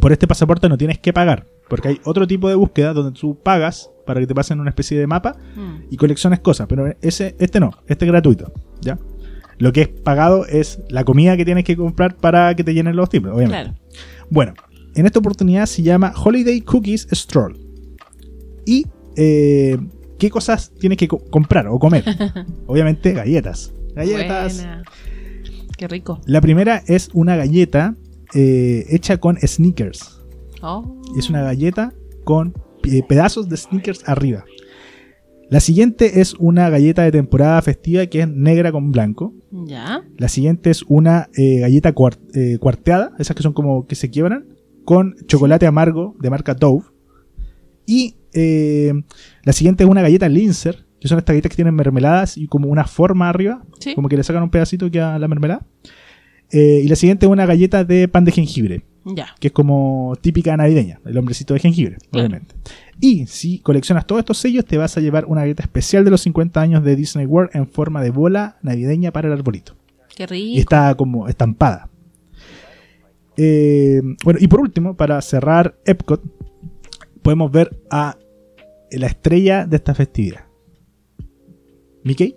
Por 0.00 0.12
este 0.12 0.26
pasaporte 0.28 0.68
no 0.68 0.78
tienes 0.78 0.98
que 0.98 1.12
pagar, 1.12 1.46
porque 1.68 1.88
hay 1.88 2.00
otro 2.04 2.26
tipo 2.26 2.48
de 2.48 2.54
búsqueda 2.54 2.92
donde 2.92 3.18
tú 3.18 3.36
pagas 3.42 3.90
para 4.08 4.18
que 4.20 4.26
te 4.26 4.34
pasen 4.34 4.58
una 4.58 4.70
especie 4.70 4.98
de 4.98 5.06
mapa 5.06 5.36
Mm. 5.54 5.84
y 5.90 5.96
colecciones 5.96 6.40
cosas, 6.40 6.66
pero 6.68 6.92
ese, 7.00 7.36
este 7.38 7.60
no, 7.60 7.70
este 7.86 8.04
es 8.06 8.10
gratuito, 8.10 8.52
¿ya? 8.80 8.98
Lo 9.58 9.72
que 9.72 9.82
es 9.82 9.88
pagado 9.88 10.46
es 10.46 10.80
la 10.88 11.04
comida 11.04 11.36
que 11.36 11.44
tienes 11.44 11.64
que 11.64 11.76
comprar 11.76 12.16
para 12.16 12.54
que 12.56 12.64
te 12.64 12.72
llenen 12.74 12.96
los 12.96 13.08
timbres, 13.10 13.34
obviamente. 13.34 13.72
Claro. 13.72 14.26
Bueno, 14.30 14.54
en 14.94 15.06
esta 15.06 15.18
oportunidad 15.18 15.66
se 15.66 15.82
llama 15.82 16.12
Holiday 16.16 16.60
Cookies 16.62 17.06
Stroll. 17.12 17.58
¿Y 18.66 18.86
eh, 19.16 19.78
qué 20.18 20.30
cosas 20.30 20.72
tienes 20.78 20.96
que 20.98 21.08
co- 21.08 21.22
comprar 21.30 21.66
o 21.68 21.78
comer? 21.78 22.04
Obviamente 22.66 23.12
galletas. 23.12 23.72
Galletas. 23.94 24.56
Buena. 24.56 24.82
Qué 25.76 25.88
rico. 25.88 26.20
La 26.26 26.40
primera 26.40 26.82
es 26.86 27.10
una 27.12 27.36
galleta 27.36 27.94
eh, 28.34 28.84
hecha 28.90 29.18
con 29.18 29.38
sneakers. 29.38 30.20
Oh. 30.62 31.02
Es 31.18 31.30
una 31.30 31.42
galleta 31.42 31.92
con 32.24 32.52
pedazos 33.08 33.48
de 33.48 33.56
sneakers 33.56 34.08
arriba. 34.08 34.44
La 35.50 35.60
siguiente 35.60 36.20
es 36.20 36.34
una 36.34 36.68
galleta 36.68 37.02
de 37.02 37.10
temporada 37.12 37.60
festiva 37.62 38.04
que 38.06 38.20
es 38.20 38.28
negra 38.28 38.70
con 38.70 38.92
blanco. 38.92 39.32
Ya. 39.50 40.02
La 40.18 40.28
siguiente 40.28 40.68
es 40.70 40.82
una 40.88 41.28
eh, 41.36 41.60
galleta 41.60 41.94
cuar- 41.94 42.18
eh, 42.34 42.58
cuarteada, 42.58 43.12
esas 43.18 43.34
que 43.34 43.42
son 43.42 43.54
como 43.54 43.86
que 43.86 43.94
se 43.94 44.10
quiebran, 44.10 44.44
con 44.84 45.16
chocolate 45.26 45.66
amargo 45.66 46.16
de 46.20 46.28
marca 46.30 46.52
Dove. 46.54 46.84
Y 47.86 48.16
eh, 48.34 48.92
la 49.44 49.52
siguiente 49.54 49.84
es 49.84 49.90
una 49.90 50.02
galleta 50.02 50.28
Linzer, 50.28 50.84
que 51.00 51.08
son 51.08 51.16
estas 51.18 51.32
galletas 51.32 51.50
que 51.50 51.56
tienen 51.56 51.74
mermeladas 51.74 52.36
y 52.36 52.46
como 52.46 52.68
una 52.68 52.84
forma 52.84 53.28
arriba, 53.30 53.64
Sí. 53.80 53.94
como 53.94 54.08
que 54.10 54.16
le 54.18 54.24
sacan 54.24 54.42
un 54.42 54.50
pedacito 54.50 54.90
que 54.90 55.00
a 55.00 55.18
la 55.18 55.28
mermelada. 55.28 55.64
Eh, 56.50 56.82
y 56.84 56.88
la 56.88 56.96
siguiente 56.96 57.24
es 57.26 57.32
una 57.32 57.46
galleta 57.46 57.84
de 57.84 58.06
pan 58.08 58.24
de 58.24 58.32
jengibre, 58.32 58.82
Ya. 59.10 59.34
que 59.40 59.48
es 59.48 59.52
como 59.52 60.14
típica 60.20 60.56
navideña, 60.56 61.00
el 61.06 61.16
hombrecito 61.16 61.54
de 61.54 61.60
jengibre, 61.60 61.96
Claro. 62.10 62.26
obviamente. 62.28 62.54
Y 63.00 63.26
si 63.26 63.60
coleccionas 63.60 64.06
todos 64.06 64.20
estos 64.20 64.38
sellos, 64.38 64.64
te 64.64 64.76
vas 64.76 64.96
a 64.96 65.00
llevar 65.00 65.24
una 65.26 65.42
galleta 65.42 65.62
especial 65.62 66.04
de 66.04 66.10
los 66.10 66.20
50 66.22 66.60
años 66.60 66.84
de 66.84 66.94
Disney 66.96 67.26
World 67.26 67.50
en 67.54 67.66
forma 67.68 68.02
de 68.02 68.10
bola 68.10 68.58
navideña 68.62 69.12
para 69.12 69.28
el 69.28 69.34
arbolito. 69.34 69.74
Qué 70.14 70.24
Y 70.24 70.26
rico. 70.26 70.60
está 70.60 70.94
como 70.96 71.28
estampada. 71.28 71.88
Eh, 73.36 74.00
bueno, 74.24 74.38
y 74.42 74.48
por 74.48 74.60
último, 74.60 74.96
para 74.96 75.20
cerrar 75.22 75.78
Epcot, 75.86 76.22
podemos 77.22 77.50
ver 77.52 77.80
a 77.90 78.16
la 78.90 79.06
estrella 79.06 79.64
de 79.64 79.76
esta 79.76 79.94
festividad. 79.94 80.44
¿Mickey? 82.02 82.36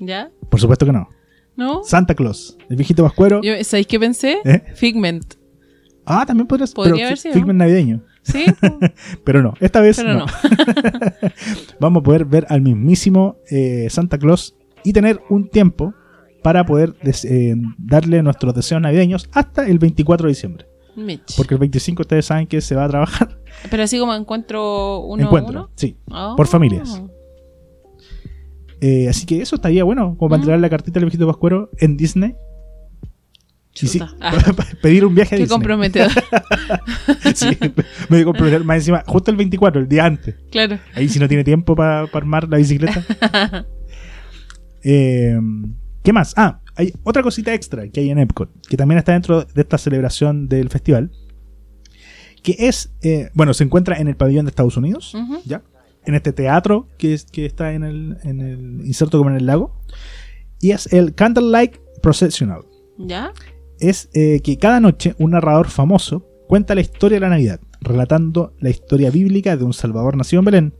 ¿Ya? 0.00 0.30
Por 0.50 0.60
supuesto 0.60 0.84
que 0.84 0.92
no. 0.92 1.08
¿No? 1.56 1.82
Santa 1.84 2.14
Claus, 2.14 2.58
el 2.68 2.76
viejito 2.76 3.04
vascuero. 3.04 3.40
¿Sabéis 3.62 3.86
qué 3.86 3.98
pensé? 3.98 4.38
¿Eh? 4.44 4.62
Figment. 4.74 5.34
Ah, 6.06 6.24
también 6.26 6.46
podría 6.46 6.66
ser. 6.66 6.74
Podría 6.74 6.94
pero 6.94 7.06
haber 7.06 7.18
sido. 7.18 7.34
Figment 7.34 7.58
navideño. 7.58 8.02
Sí, 8.22 8.44
Pero 9.24 9.42
no, 9.42 9.54
esta 9.60 9.80
vez 9.80 9.96
pero 9.98 10.14
no. 10.14 10.18
no. 10.20 10.26
Vamos 11.80 12.00
a 12.00 12.04
poder 12.04 12.24
ver 12.24 12.46
al 12.48 12.60
mismísimo 12.62 13.36
eh, 13.50 13.86
Santa 13.90 14.18
Claus 14.18 14.56
y 14.82 14.92
tener 14.92 15.20
un 15.30 15.48
tiempo 15.48 15.92
para 16.42 16.64
poder 16.66 16.94
des- 17.02 17.24
eh, 17.24 17.54
darle 17.78 18.22
nuestros 18.22 18.54
deseos 18.54 18.80
navideños 18.80 19.28
hasta 19.32 19.66
el 19.66 19.78
24 19.78 20.26
de 20.26 20.30
diciembre. 20.30 20.66
Mitch. 20.96 21.36
Porque 21.36 21.54
el 21.54 21.60
25 21.60 22.02
ustedes 22.02 22.26
saben 22.26 22.46
que 22.46 22.60
se 22.60 22.74
va 22.74 22.84
a 22.84 22.88
trabajar. 22.88 23.38
Pero 23.70 23.82
así 23.82 23.98
como 23.98 24.14
encuentro 24.14 25.00
uno 25.00 25.22
Encuentro, 25.24 25.58
a 25.58 25.62
uno. 25.64 25.70
sí. 25.74 25.96
Oh. 26.10 26.34
Por 26.36 26.46
familias. 26.46 27.02
Eh, 28.80 29.08
así 29.08 29.24
que 29.26 29.40
eso 29.40 29.56
estaría 29.56 29.84
bueno, 29.84 30.16
como 30.18 30.28
para 30.30 30.38
Mm. 30.38 30.42
entregar 30.42 30.60
la 30.60 30.70
cartita 30.70 31.00
del 31.00 31.06
viejito 31.06 31.26
Pascuero 31.26 31.70
en 31.78 31.96
Disney. 31.96 32.34
Y 33.80 33.88
sí, 33.88 34.00
pedir 34.82 35.04
un 35.04 35.14
viaje 35.14 35.34
a 35.34 35.38
Qué 35.38 35.42
Disney. 35.44 35.56
comprometedor. 35.58 36.10
Sí, 37.34 37.46
me 37.60 37.72
voy 38.08 38.20
a 38.20 38.24
comprometer 38.24 38.62
más 38.64 38.76
encima, 38.76 39.02
justo 39.06 39.30
el 39.32 39.36
24, 39.36 39.82
el 39.82 39.88
día 39.88 40.04
antes. 40.04 40.36
claro. 40.50 40.78
Ahí 40.94 41.08
si 41.08 41.18
no 41.18 41.26
tiene 41.26 41.42
tiempo 41.42 41.74
para 41.74 42.02
armar 42.02 42.48
la 42.48 42.58
bicicleta. 42.58 43.04
Eh, 44.86 45.40
¿Qué 46.02 46.12
más? 46.12 46.34
Ah, 46.36 46.60
hay 46.76 46.92
otra 47.04 47.22
cosita 47.22 47.54
extra 47.54 47.88
que 47.88 48.00
hay 48.00 48.10
en 48.10 48.18
Epcot, 48.18 48.50
que 48.68 48.76
también 48.76 48.98
está 48.98 49.12
dentro 49.12 49.42
de 49.44 49.62
esta 49.62 49.78
celebración 49.78 50.46
del 50.48 50.68
festival, 50.68 51.10
que 52.42 52.54
es, 52.58 52.92
eh, 53.02 53.30
bueno, 53.32 53.54
se 53.54 53.64
encuentra 53.64 53.96
en 53.96 54.08
el 54.08 54.16
pabellón 54.16 54.44
de 54.44 54.50
Estados 54.50 54.76
Unidos. 54.76 55.16
¿ya? 55.46 55.62
En 56.04 56.14
este 56.14 56.34
teatro 56.34 56.86
que, 56.98 57.14
es, 57.14 57.24
que 57.24 57.46
está 57.46 57.72
en 57.72 57.82
el, 57.84 58.18
en 58.24 58.40
el 58.42 58.86
inserto 58.86 59.16
como 59.16 59.30
en 59.30 59.36
el 59.36 59.46
lago, 59.46 59.80
y 60.60 60.72
es 60.72 60.92
el 60.92 61.14
Candlelight 61.14 61.76
Processional. 62.02 62.60
¿Ya? 62.98 63.32
Es 63.80 64.08
eh, 64.14 64.40
que 64.42 64.56
cada 64.58 64.80
noche 64.80 65.14
un 65.18 65.32
narrador 65.32 65.68
famoso 65.68 66.26
cuenta 66.48 66.74
la 66.74 66.80
historia 66.80 67.16
de 67.16 67.20
la 67.20 67.30
Navidad, 67.30 67.60
relatando 67.80 68.54
la 68.60 68.70
historia 68.70 69.10
bíblica 69.10 69.56
de 69.56 69.64
un 69.64 69.72
Salvador 69.72 70.16
nacido 70.16 70.40
en 70.40 70.44
Belén. 70.44 70.74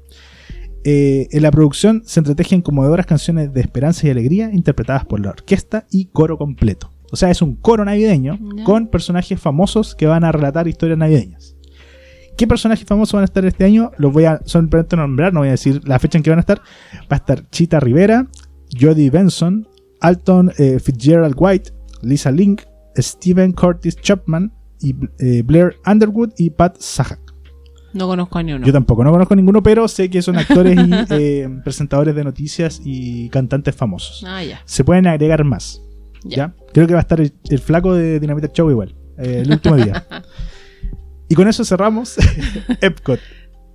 Eh, 0.85 1.28
en 1.30 1.42
la 1.42 1.50
producción 1.50 2.02
se 2.04 2.20
entretejen 2.20 2.61
conmovedoras 2.61 3.07
canciones 3.07 3.52
de 3.52 3.61
esperanza 3.61 4.07
y 4.07 4.11
alegría 4.11 4.50
interpretadas 4.52 5.07
por 5.07 5.20
la 5.20 5.30
orquesta 5.30 5.87
y 5.90 6.07
coro 6.07 6.37
completo. 6.37 6.92
O 7.11 7.16
sea, 7.16 7.30
es 7.30 7.42
un 7.42 7.57
coro 7.57 7.85
navideño 7.85 8.38
con 8.64 8.88
personajes 8.88 9.40
famosos 9.40 9.94
que 9.94 10.07
van 10.07 10.24
a 10.24 10.33
relatar 10.33 10.68
historias 10.68 10.98
navideñas. 10.98 11.57
¿Qué 12.37 12.46
personajes 12.46 12.85
famosos 12.85 13.12
van 13.14 13.22
a 13.22 13.26
estar 13.26 13.44
este 13.44 13.64
año? 13.64 13.92
Los 13.96 14.12
voy 14.12 14.24
a 14.24 14.40
solamente 14.44 14.96
nombrar, 14.96 15.33
no 15.33 15.40
voy 15.40 15.48
a 15.48 15.52
decir 15.52 15.80
la 15.87 15.98
fecha 15.98 16.18
en 16.18 16.24
que 16.24 16.30
van 16.30 16.40
a 16.40 16.40
estar. 16.40 16.61
Va 17.02 17.11
a 17.11 17.16
estar 17.16 17.48
Chita 17.50 17.78
Rivera, 17.78 18.26
Jodie 18.78 19.11
Benson, 19.11 19.68
Alton 20.00 20.52
eh, 20.59 20.80
Fitzgerald 20.80 21.37
White, 21.38 21.70
Lisa 22.02 22.33
Link, 22.33 22.62
Steven 22.96 23.52
Curtis 23.52 23.96
Chapman, 23.96 24.52
y 24.80 24.94
eh, 25.18 25.42
Blair 25.42 25.76
Underwood 25.87 26.33
y 26.37 26.50
Pat 26.50 26.76
Sajak. 26.78 27.20
No 27.92 28.09
conozco 28.09 28.38
a 28.38 28.42
ni 28.42 28.52
uno. 28.52 28.66
Yo 28.66 28.72
tampoco, 28.72 29.04
no 29.04 29.12
conozco 29.12 29.37
ninguno, 29.37 29.62
pero 29.62 29.87
sé 29.87 30.11
que 30.11 30.20
son 30.20 30.37
actores 30.37 30.76
y 30.76 30.90
eh, 31.11 31.48
presentadores 31.62 32.14
de 32.14 32.24
noticias 32.24 32.80
y 32.85 33.28
cantantes 33.30 33.74
famosos. 33.74 34.24
Ah, 34.26 34.42
ya. 34.42 34.61
Se 34.64 34.85
pueden 34.85 35.07
agregar 35.07 35.44
más. 35.44 35.80
Ya. 36.24 36.37
¿ya? 36.37 36.54
Creo 36.72 36.87
que 36.87 36.94
va 36.94 37.00
a 37.00 37.02
estar 37.02 37.20
el, 37.20 37.33
el 37.48 37.59
flaco 37.61 37.94
de 37.94 38.18
Dynamite 38.18 38.50
Show 38.52 38.70
igual, 38.70 38.96
eh, 39.18 39.42
el 39.44 39.50
último 39.52 39.76
día. 39.76 40.07
y 41.28 41.35
con 41.35 41.46
eso 41.46 41.64
cerramos 41.64 42.16
Epcot. 42.80 43.20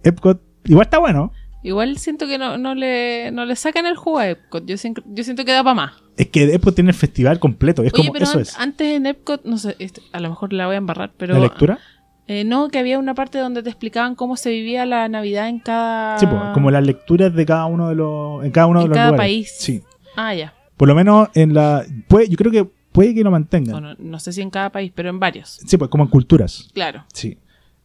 Epcot 0.04 0.42
igual 0.66 0.86
está 0.86 1.00
bueno. 1.00 1.32
Igual 1.64 1.98
siento 1.98 2.28
que 2.28 2.38
no, 2.38 2.58
no, 2.58 2.76
le, 2.76 3.32
no 3.32 3.46
le 3.46 3.56
sacan 3.56 3.86
el 3.86 3.96
jugo 3.96 4.20
a 4.20 4.30
Epcot. 4.30 4.66
Yo 4.66 4.78
siento 4.78 5.04
que 5.46 5.52
da 5.52 5.64
para 5.64 5.74
más. 5.76 5.94
Es 6.20 6.28
que 6.28 6.54
Epcot 6.54 6.76
tiene 6.76 6.90
el 6.92 6.96
festival 6.96 7.40
completo. 7.40 7.82
Es 7.84 7.94
Oye, 7.94 8.02
como 8.04 8.14
pero 8.14 8.26
eso 8.26 8.36
an- 8.38 8.42
es. 8.42 8.58
antes 8.60 8.88
en 8.96 9.06
Epcot, 9.06 9.44
no 9.46 9.58
sé, 9.58 9.76
este, 9.80 10.02
a 10.12 10.20
lo 10.20 10.30
mejor 10.30 10.52
la 10.54 10.66
voy 10.68 10.76
a 10.76 10.78
embarrar, 10.78 11.12
pero. 11.18 11.34
la 11.34 11.40
lectura. 11.40 11.80
eh, 12.28 12.44
no, 12.44 12.68
que 12.70 12.78
había 12.78 13.00
una 13.00 13.16
parte 13.16 13.38
donde 13.40 13.64
te 13.64 13.70
explicaban 13.70 14.16
cómo 14.16 14.36
se 14.36 14.50
vivía 14.52 14.86
la 14.86 15.08
Navidad 15.10 15.48
en 15.48 15.60
cada. 15.60 16.20
Sí, 16.20 16.28
pues, 16.28 16.42
como 16.54 16.72
las 16.72 16.86
lecturas 16.86 17.34
de 17.34 17.46
cada 17.46 17.66
uno 17.66 17.88
de 17.90 17.96
los. 17.96 18.44
En 18.44 18.52
cada 18.52 18.68
uno 18.68 18.80
En 18.82 18.86
de 18.86 18.90
los 18.90 18.96
cada 18.98 19.12
lugares. 19.12 19.24
país. 19.28 19.56
Sí. 19.58 19.82
Ah, 20.18 20.36
ya. 20.36 20.54
Por 20.78 20.88
lo 20.90 20.94
menos 20.96 21.30
en 21.36 21.54
la. 21.54 21.86
Puede, 22.08 22.28
yo 22.30 22.36
creo 22.38 22.52
que 22.52 22.66
puede 22.92 23.16
que 23.16 23.24
lo 23.24 23.32
mantengan. 23.32 23.72
Bueno, 23.72 23.96
no 23.98 24.20
sé 24.20 24.34
si 24.34 24.42
en 24.42 24.50
cada 24.50 24.72
país, 24.72 24.92
pero 24.94 25.10
en 25.10 25.20
varios. 25.20 25.60
Sí, 25.66 25.78
pues 25.78 25.90
como 25.90 26.04
en 26.04 26.10
culturas. 26.10 26.70
Claro. 26.74 27.06
Sí. 27.14 27.38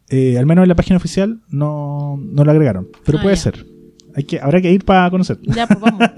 Eh, 0.08 0.36
al 0.38 0.44
menos 0.46 0.64
en 0.64 0.68
la 0.68 0.74
página 0.74 0.96
oficial 0.96 1.40
no, 1.48 2.18
no 2.20 2.44
lo 2.44 2.50
agregaron. 2.50 2.88
Pero 3.06 3.18
Ah, 3.18 3.22
puede 3.22 3.36
ya. 3.36 3.42
ser. 3.42 3.64
Hay 4.16 4.24
que, 4.24 4.38
habrá 4.40 4.60
que 4.60 4.70
ir 4.72 4.84
para 4.84 5.08
conocer. 5.10 5.38
Ya, 5.42 5.66
pues 5.68 5.78
vamos. 5.80 6.00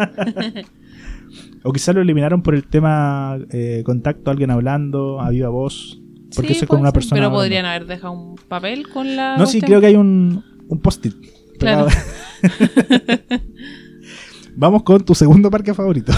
O 1.67 1.73
quizás 1.73 1.95
lo 1.95 2.01
eliminaron 2.01 2.43
por 2.43 2.55
el 2.55 2.67
tema 2.67 3.39
eh, 3.51 3.83
contacto, 3.85 4.31
alguien 4.31 4.51
hablando, 4.51 5.21
a 5.21 5.31
viva 5.31 5.49
voz. 5.49 6.01
Porque 6.35 6.49
Sí, 6.49 6.55
eso 6.55 6.65
es 6.65 6.69
con 6.69 6.81
una 6.81 6.93
persona. 6.93 7.17
Pero 7.17 7.27
hablando. 7.27 7.43
podrían 7.43 7.67
haber 7.67 7.87
dejado 7.87 8.13
un 8.13 8.37
papel 8.37 8.89
con 8.89 9.17
la. 9.17 9.37
No, 9.37 9.47
sí, 9.47 9.61
creo 9.61 9.81
que 9.81 9.87
hay 9.87 9.97
un, 9.97 10.45
un 10.69 10.81
post-it. 10.81 11.15
Claro. 11.59 11.89
Vamos 14.57 14.83
con 14.85 15.05
tu 15.05 15.15
segundo 15.15 15.51
parque 15.51 15.75
favorito. 15.75 16.13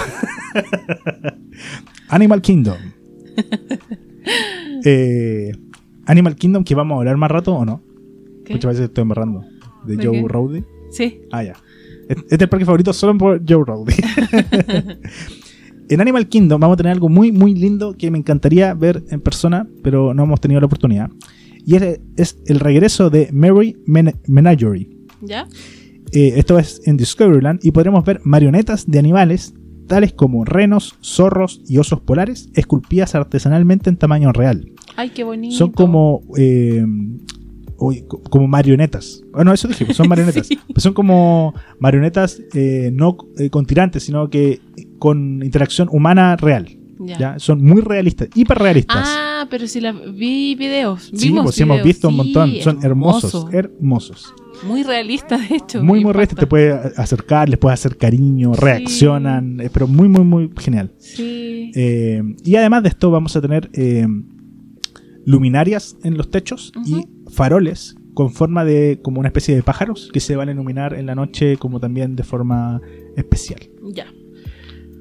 Animal 2.09 2.43
Kingdom. 2.43 2.77
Eh, 4.85 5.51
Animal 6.05 6.37
Kingdom, 6.37 6.63
que 6.63 6.75
vamos 6.75 6.95
a 6.95 6.99
hablar 6.99 7.17
más 7.17 7.31
rato 7.31 7.53
o 7.55 7.65
no. 7.65 7.83
¿Qué? 8.45 8.53
Muchas 8.53 8.69
veces 8.69 8.85
estoy 8.85 9.03
embarrando. 9.03 9.43
De, 9.85 9.97
¿De 9.97 10.07
Joe? 10.07 10.23
Rowdy. 10.29 10.63
Sí. 10.91 11.23
Ah, 11.33 11.43
ya. 11.43 11.55
Este 12.09 12.35
es 12.37 12.41
el 12.41 12.49
parque 12.49 12.65
favorito 12.65 12.93
solo 12.93 13.19
por 13.19 13.43
Joe 13.47 13.65
Rowdy. 13.67 13.95
En 15.89 16.01
Animal 16.01 16.29
Kingdom 16.29 16.61
vamos 16.61 16.75
a 16.75 16.77
tener 16.79 16.93
algo 16.93 17.09
muy, 17.09 17.33
muy 17.33 17.55
lindo 17.55 17.95
que 17.97 18.11
me 18.11 18.19
encantaría 18.19 18.75
ver 18.75 19.03
en 19.11 19.21
persona, 19.21 19.67
pero 19.83 20.15
no 20.15 20.25
hemos 20.25 20.41
tenido 20.41 20.61
la 20.61 20.67
oportunidad. 20.67 21.11
Y 21.65 21.77
es, 21.77 22.01
es 22.17 22.39
el 22.47 22.61
regreso 22.61 23.11
de 23.11 23.29
Mary 23.33 23.77
Men- 23.87 24.15
Menagerie. 24.27 24.89
¿Ya? 25.21 25.47
Eh, 26.13 26.35
esto 26.37 26.59
es 26.59 26.81
en 26.87 26.97
Discoveryland 26.97 27.61
y 27.63 27.71
podremos 27.73 28.05
ver 28.05 28.21
marionetas 28.25 28.87
de 28.87 28.99
animales 28.99 29.53
tales 29.87 30.13
como 30.13 30.45
renos, 30.45 30.97
zorros 31.03 31.63
y 31.67 31.79
osos 31.79 32.01
polares 32.01 32.51
esculpidas 32.55 33.15
artesanalmente 33.15 33.89
en 33.91 33.97
tamaño 33.97 34.33
real. 34.33 34.73
Ay, 34.97 35.11
qué 35.11 35.25
bonito. 35.25 35.57
Son 35.57 35.71
como 35.73 36.23
eh, 36.37 36.85
uy, 37.79 38.05
como 38.31 38.47
marionetas. 38.49 39.23
Bueno, 39.33 39.53
eso 39.53 39.69
dije, 39.69 39.85
pues 39.85 39.97
son 39.97 40.09
marionetas. 40.09 40.47
Sí. 40.47 40.59
Pues 40.73 40.83
son 40.83 40.93
como 40.95 41.55
marionetas 41.79 42.41
eh, 42.55 42.91
no 42.93 43.17
eh, 43.39 43.51
con 43.51 43.67
tirantes, 43.67 44.03
sino 44.03 44.29
que 44.31 44.61
con 44.99 45.43
interacción 45.43 45.89
humana 45.91 46.37
real. 46.37 46.69
Ya. 47.01 47.17
¿ya? 47.19 47.39
Son 47.39 47.63
muy 47.63 47.81
realistas, 47.81 48.29
hiperrealistas. 48.35 48.97
Ah, 49.09 49.47
pero 49.49 49.69
si 49.69 49.81
la 49.81 49.93
vi 49.93 50.57
videos. 50.57 51.13
sí, 51.15 51.31
pues 51.31 51.55
sí 51.55 51.63
hemos 51.63 51.77
videos. 51.77 51.85
visto 51.87 52.09
un 52.09 52.15
Sí, 52.15 52.17
montón. 52.19 52.53
Son 52.61 52.85
hermosos, 52.85 53.35
hermoso. 53.35 53.51
hermosos. 53.53 54.35
Muy 54.67 54.83
realista, 54.83 55.39
de 55.39 55.55
hecho. 55.55 55.85
muy, 55.85 56.03
muy 56.03 56.13
realistas. 56.13 56.41
Te 56.41 56.49
puedes 56.49 56.99
acercar, 56.99 57.49
les 57.49 57.57
puedes 57.61 57.79
hacer 57.79 57.97
cariño, 57.97 58.53
reaccionan, 58.55 59.61
eh, 59.61 59.71
pero 59.73 59.87
muy, 59.87 60.09
muy, 60.09 60.25
muy 60.25 60.51
genial. 60.59 60.91
Sí. 60.99 61.71
Eh, 61.77 62.21
y 62.45 62.57
además 62.57 62.83
de 62.83 62.89
esto 62.89 63.13
vamos 63.13 63.37
a 63.37 63.41
tener 63.41 63.71
luminarias 65.25 65.97
en 66.03 66.17
los 66.17 66.31
techos 66.31 66.73
y 66.87 67.07
faroles 67.29 67.95
con 68.15 68.31
forma 68.33 68.65
de 68.65 69.01
como 69.03 69.21
una 69.21 69.29
especie 69.29 69.55
de 69.55 69.63
pájaros 69.63 70.11
que 70.13 70.21
se 70.21 70.35
van 70.37 70.49
a 70.49 70.53
iluminar 70.53 70.95
en 70.95 71.07
la 71.07 71.15
noche 71.15 71.57
como 71.57 71.79
también 71.81 72.17
de 72.17 72.25
forma 72.25 72.81
especial. 73.17 73.61
Ya. 73.93 74.07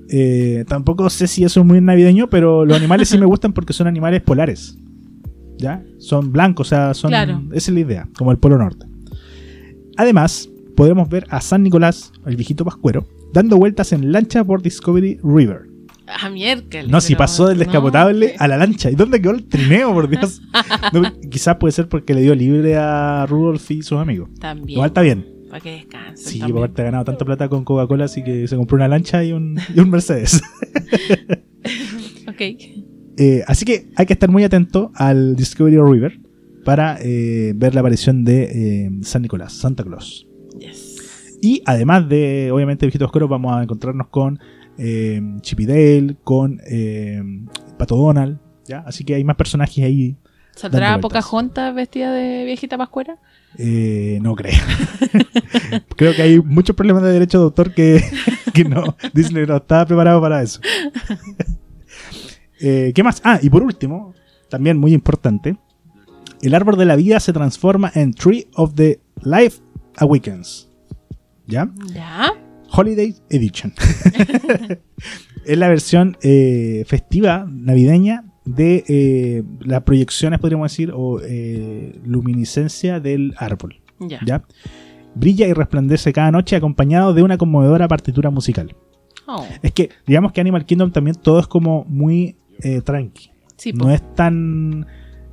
Eh, 0.10 0.64
tampoco 0.68 1.10
sé 1.10 1.28
si 1.28 1.44
eso 1.44 1.60
es 1.62 1.66
muy 1.66 1.82
navideño, 1.82 2.30
pero 2.30 2.64
los 2.66 2.78
animales 2.78 3.10
sí 3.10 3.18
me 3.18 3.26
gustan 3.34 3.54
porque 3.54 3.74
son 3.74 3.88
animales 3.88 4.22
polares. 4.22 4.78
¿Ya? 5.58 5.84
Son 5.98 6.32
blancos, 6.32 6.68
o 6.68 6.70
sea, 6.70 6.94
son, 6.94 7.10
Claro. 7.10 7.42
esa 7.52 7.72
es 7.72 7.74
la 7.74 7.80
idea, 7.80 8.08
como 8.18 8.32
el 8.32 8.38
Polo 8.38 8.60
Norte. 8.60 8.86
Además, 9.98 10.48
podremos 10.76 11.10
ver 11.10 11.26
a 11.30 11.42
San 11.42 11.64
Nicolás, 11.64 12.12
el 12.28 12.36
viejito 12.36 12.64
pascuero, 12.64 13.08
dando 13.34 13.58
vueltas 13.58 13.92
en 13.92 14.12
lancha 14.12 14.44
por 14.44 14.62
Discovery 14.62 15.20
River. 15.24 15.67
Ah, 16.08 16.30
miércoles. 16.30 16.88
No, 16.88 17.02
si 17.02 17.16
pasó 17.16 17.48
del 17.48 17.60
descapotable 17.60 18.36
a 18.40 18.48
la 18.48 18.58
lancha. 18.58 18.90
¿Y 18.90 18.96
dónde 18.96 19.22
quedó 19.22 19.34
el 19.34 19.46
trineo, 19.46 19.94
por 19.94 20.10
Dios? 20.10 20.42
No, 20.94 21.02
quizás 21.30 21.58
puede 21.58 21.74
ser 21.74 21.90
porque 21.90 22.14
le 22.14 22.22
dio 22.22 22.34
libre 22.34 22.78
a 22.78 23.26
Rudolf 23.28 23.70
y 23.72 23.82
sus 23.82 24.00
amigos. 24.00 24.30
También. 24.40 24.70
Igual 24.70 24.88
está 24.88 25.02
bien. 25.02 25.28
Para 25.50 25.62
que 25.62 25.72
descansen. 25.72 26.34
Sí, 26.34 26.40
por 26.40 26.58
haberte 26.58 26.84
ganado 26.84 27.06
tanta 27.06 27.26
plata 27.26 27.50
con 27.50 27.64
Coca-Cola, 27.64 28.06
así 28.06 28.24
que 28.24 28.48
se 28.48 28.56
compró 28.56 28.76
una 28.76 28.88
lancha 28.88 29.24
y 29.24 29.34
un, 29.34 29.60
y 29.76 29.80
un 29.80 29.90
Mercedes. 29.90 30.42
Ok. 32.28 32.42
Eh, 33.18 33.44
así 33.48 33.66
que 33.66 33.90
hay 33.96 34.06
que 34.06 34.14
estar 34.14 34.30
muy 34.30 34.44
atento 34.44 34.92
al 34.96 35.36
Discovery 35.36 35.78
River 35.78 36.20
para 36.64 36.98
eh, 37.02 37.54
ver 37.56 37.74
la 37.74 37.80
aparición 37.80 38.24
de 38.24 38.44
eh, 38.44 38.92
San 39.02 39.22
Nicolás, 39.22 39.54
Santa 39.54 39.84
Claus. 39.84 40.28
Yes. 40.60 41.40
Y 41.42 41.62
además 41.66 42.08
de, 42.10 42.52
obviamente, 42.52 42.86
Viejitos 42.86 43.08
Oscuros, 43.08 43.30
vamos 43.30 43.56
a 43.56 43.64
encontrarnos 43.64 44.08
con 44.10 44.40
eh, 44.78 45.22
Chip 45.42 45.60
y 45.62 45.66
Dale, 45.66 46.16
con 46.24 46.62
eh, 46.68 47.22
Pato 47.78 47.96
Donald, 47.96 48.40
¿ya? 48.66 48.84
Así 48.86 49.04
que 49.04 49.16
hay 49.16 49.24
más 49.24 49.36
personajes 49.36 49.84
ahí. 49.84 50.16
¿Saldrá. 50.56 51.00
Pocahontas 51.00 51.74
vestida 51.76 52.12
de 52.12 52.46
viejita 52.46 52.78
pascuera? 52.78 53.18
Eh, 53.58 54.20
no 54.22 54.36
creo. 54.36 54.60
creo 55.96 56.16
que 56.16 56.22
hay 56.22 56.40
muchos 56.40 56.76
problemas 56.76 57.04
de 57.04 57.12
derecho 57.12 57.38
de 57.38 57.44
autor 57.46 57.74
que, 57.74 58.04
que 58.54 58.64
no, 58.64 58.96
Disney 59.14 59.46
no 59.46 59.58
estaba 59.58 59.86
preparado 59.86 60.22
para 60.22 60.42
eso. 60.42 60.60
Eh, 62.60 62.92
¿Qué 62.96 63.04
más? 63.04 63.22
Ah, 63.24 63.38
y 63.40 63.52
por 63.52 63.62
último, 63.62 64.16
también 64.50 64.80
muy 64.80 64.92
importante, 64.92 65.58
el 66.42 66.56
árbol 66.56 66.76
de 66.76 66.86
la 66.86 66.96
vida 66.96 67.20
se 67.20 67.32
transforma 67.32 67.92
en 67.94 68.16
Tree 68.16 68.48
of 68.56 68.74
the 68.74 69.00
Life 69.22 69.62
Awakens. 69.98 70.68
¿Ya? 71.46 71.70
Ya. 71.94 72.34
Holiday 72.78 73.16
Edition. 73.32 73.74
es 75.46 75.58
la 75.58 75.68
versión 75.68 76.16
eh, 76.22 76.84
festiva 76.86 77.48
navideña 77.50 78.26
de 78.46 78.84
eh, 78.88 79.44
las 79.62 79.82
proyecciones, 79.82 80.40
podríamos 80.40 80.72
decir, 80.72 80.92
o 80.94 81.20
eh, 81.24 82.00
luminiscencia 82.06 83.00
del 83.00 83.34
árbol. 83.38 83.82
Ya. 84.00 84.20
¿ya? 84.24 84.44
Brilla 85.16 85.48
y 85.48 85.54
resplandece 85.54 86.14
cada 86.14 86.32
noche 86.32 86.56
acompañado 86.56 87.16
de 87.16 87.24
una 87.24 87.38
conmovedora 87.38 87.88
partitura 87.88 88.30
musical. 88.30 88.76
Oh, 89.26 89.44
Es 89.64 89.72
que, 89.72 89.90
digamos 90.06 90.32
que 90.32 90.42
Animal 90.42 90.66
Kingdom 90.66 90.92
también 90.92 91.16
todo 91.16 91.40
es 91.40 91.48
como 91.48 91.84
muy 91.86 92.38
tranqui. 92.86 93.32
sí. 93.58 93.74
No 93.74 93.92
es 93.92 94.02
tan 94.16 94.86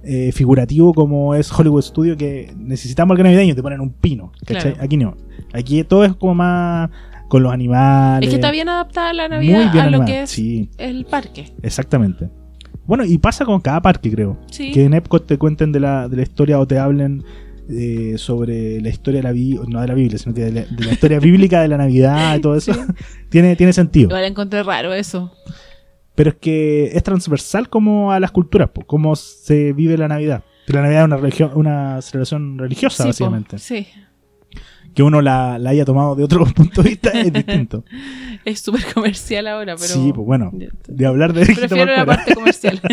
eh, 0.07 0.33
figurativo 0.33 0.93
como 0.93 1.35
es 1.35 1.51
Hollywood 1.51 1.81
Studio 1.81 2.15
que 2.15 2.53
necesitamos 2.59 3.15
algo 3.15 3.25
navideño, 3.25 3.55
te 3.55 3.63
ponen 3.63 3.81
un 3.81 3.91
pino. 3.91 4.33
¿cachai? 4.45 4.73
Claro. 4.73 4.85
Aquí 4.85 4.97
no. 4.99 5.17
Aquí 5.55 5.83
todo 5.85 6.05
es 6.05 6.15
como 6.15 6.35
más 6.35 6.91
con 7.35 7.43
los 7.43 7.53
animales. 7.53 8.29
Es 8.29 8.31
que 8.31 8.37
está 8.37 8.53
bien 8.53 8.69
adaptada 8.69 9.13
la 9.13 9.29
Navidad 9.29 9.77
a 9.77 9.91
lo 9.91 10.05
que 10.05 10.23
es 10.23 10.31
sí. 10.31 10.71
el 10.79 11.05
parque. 11.05 11.53
Exactamente. 11.65 12.31
Bueno, 12.87 13.05
y 13.05 13.19
pasa 13.19 13.45
con 13.45 13.61
cada 13.61 13.83
parque, 13.83 14.09
creo. 14.09 14.39
Sí. 14.53 14.71
Que 14.71 14.85
en 14.85 14.95
Epcot 14.95 15.27
te 15.27 15.37
cuenten 15.37 15.73
de 15.73 15.81
la, 15.81 16.09
de 16.09 16.15
la 16.15 16.23
historia 16.23 16.61
o 16.61 16.67
te 16.69 16.79
hablen 16.79 17.25
eh, 17.69 18.15
sobre 18.19 18.81
la 18.81 18.89
historia 18.89 19.19
de 19.19 19.25
la 19.25 19.33
Biblia, 19.33 19.63
no 19.67 19.81
de 19.81 19.89
la 19.89 19.95
Biblia, 19.95 20.17
sino 20.17 20.33
que 20.33 20.43
de 20.43 20.53
la, 20.53 20.61
de 20.61 20.85
la 20.85 20.93
historia 20.93 21.19
bíblica 21.19 21.61
de 21.61 21.67
la 21.67 21.77
Navidad 21.77 22.37
y 22.37 22.41
todo 22.41 22.55
eso. 22.55 22.71
tiene, 23.31 23.57
tiene 23.57 23.73
sentido. 23.73 24.11
Igual 24.11 24.27
encontré 24.27 24.63
raro 24.63 24.95
eso. 24.95 25.33
Pero 26.15 26.31
es 26.31 26.37
que 26.37 26.93
es 26.95 27.03
transversal 27.03 27.69
como 27.69 28.13
a 28.13 28.21
las 28.21 28.31
culturas, 28.31 28.71
cómo 28.87 29.17
se 29.17 29.73
vive 29.73 29.99
la 29.99 30.07
Navidad. 30.07 30.45
La 30.69 30.83
Navidad 30.83 31.01
es 31.01 31.07
una, 31.07 31.17
religión, 31.17 31.51
una 31.57 32.01
celebración 32.01 32.61
religiosa, 32.61 32.99
Sí, 32.99 33.03
po. 33.03 33.09
básicamente. 33.09 33.59
Sí. 33.59 33.89
Que 34.95 35.03
uno 35.03 35.21
la, 35.21 35.59
la 35.59 35.71
haya 35.71 35.85
tomado 35.85 36.15
de 36.15 36.23
otro 36.25 36.45
punto 36.55 36.83
de 36.83 36.91
vista 36.91 37.11
es 37.11 37.33
distinto. 37.33 37.85
Es 38.45 38.61
súper 38.61 38.85
comercial 38.93 39.47
ahora, 39.47 39.75
pero. 39.75 39.89
Sí, 39.89 40.13
pues 40.15 40.27
bueno, 40.27 40.51
de 40.87 41.07
hablar 41.07 41.33
de 41.33 41.47
Prefiero 41.47 41.87
la 41.97 42.05
parte 42.05 42.35
comercial. 42.35 42.79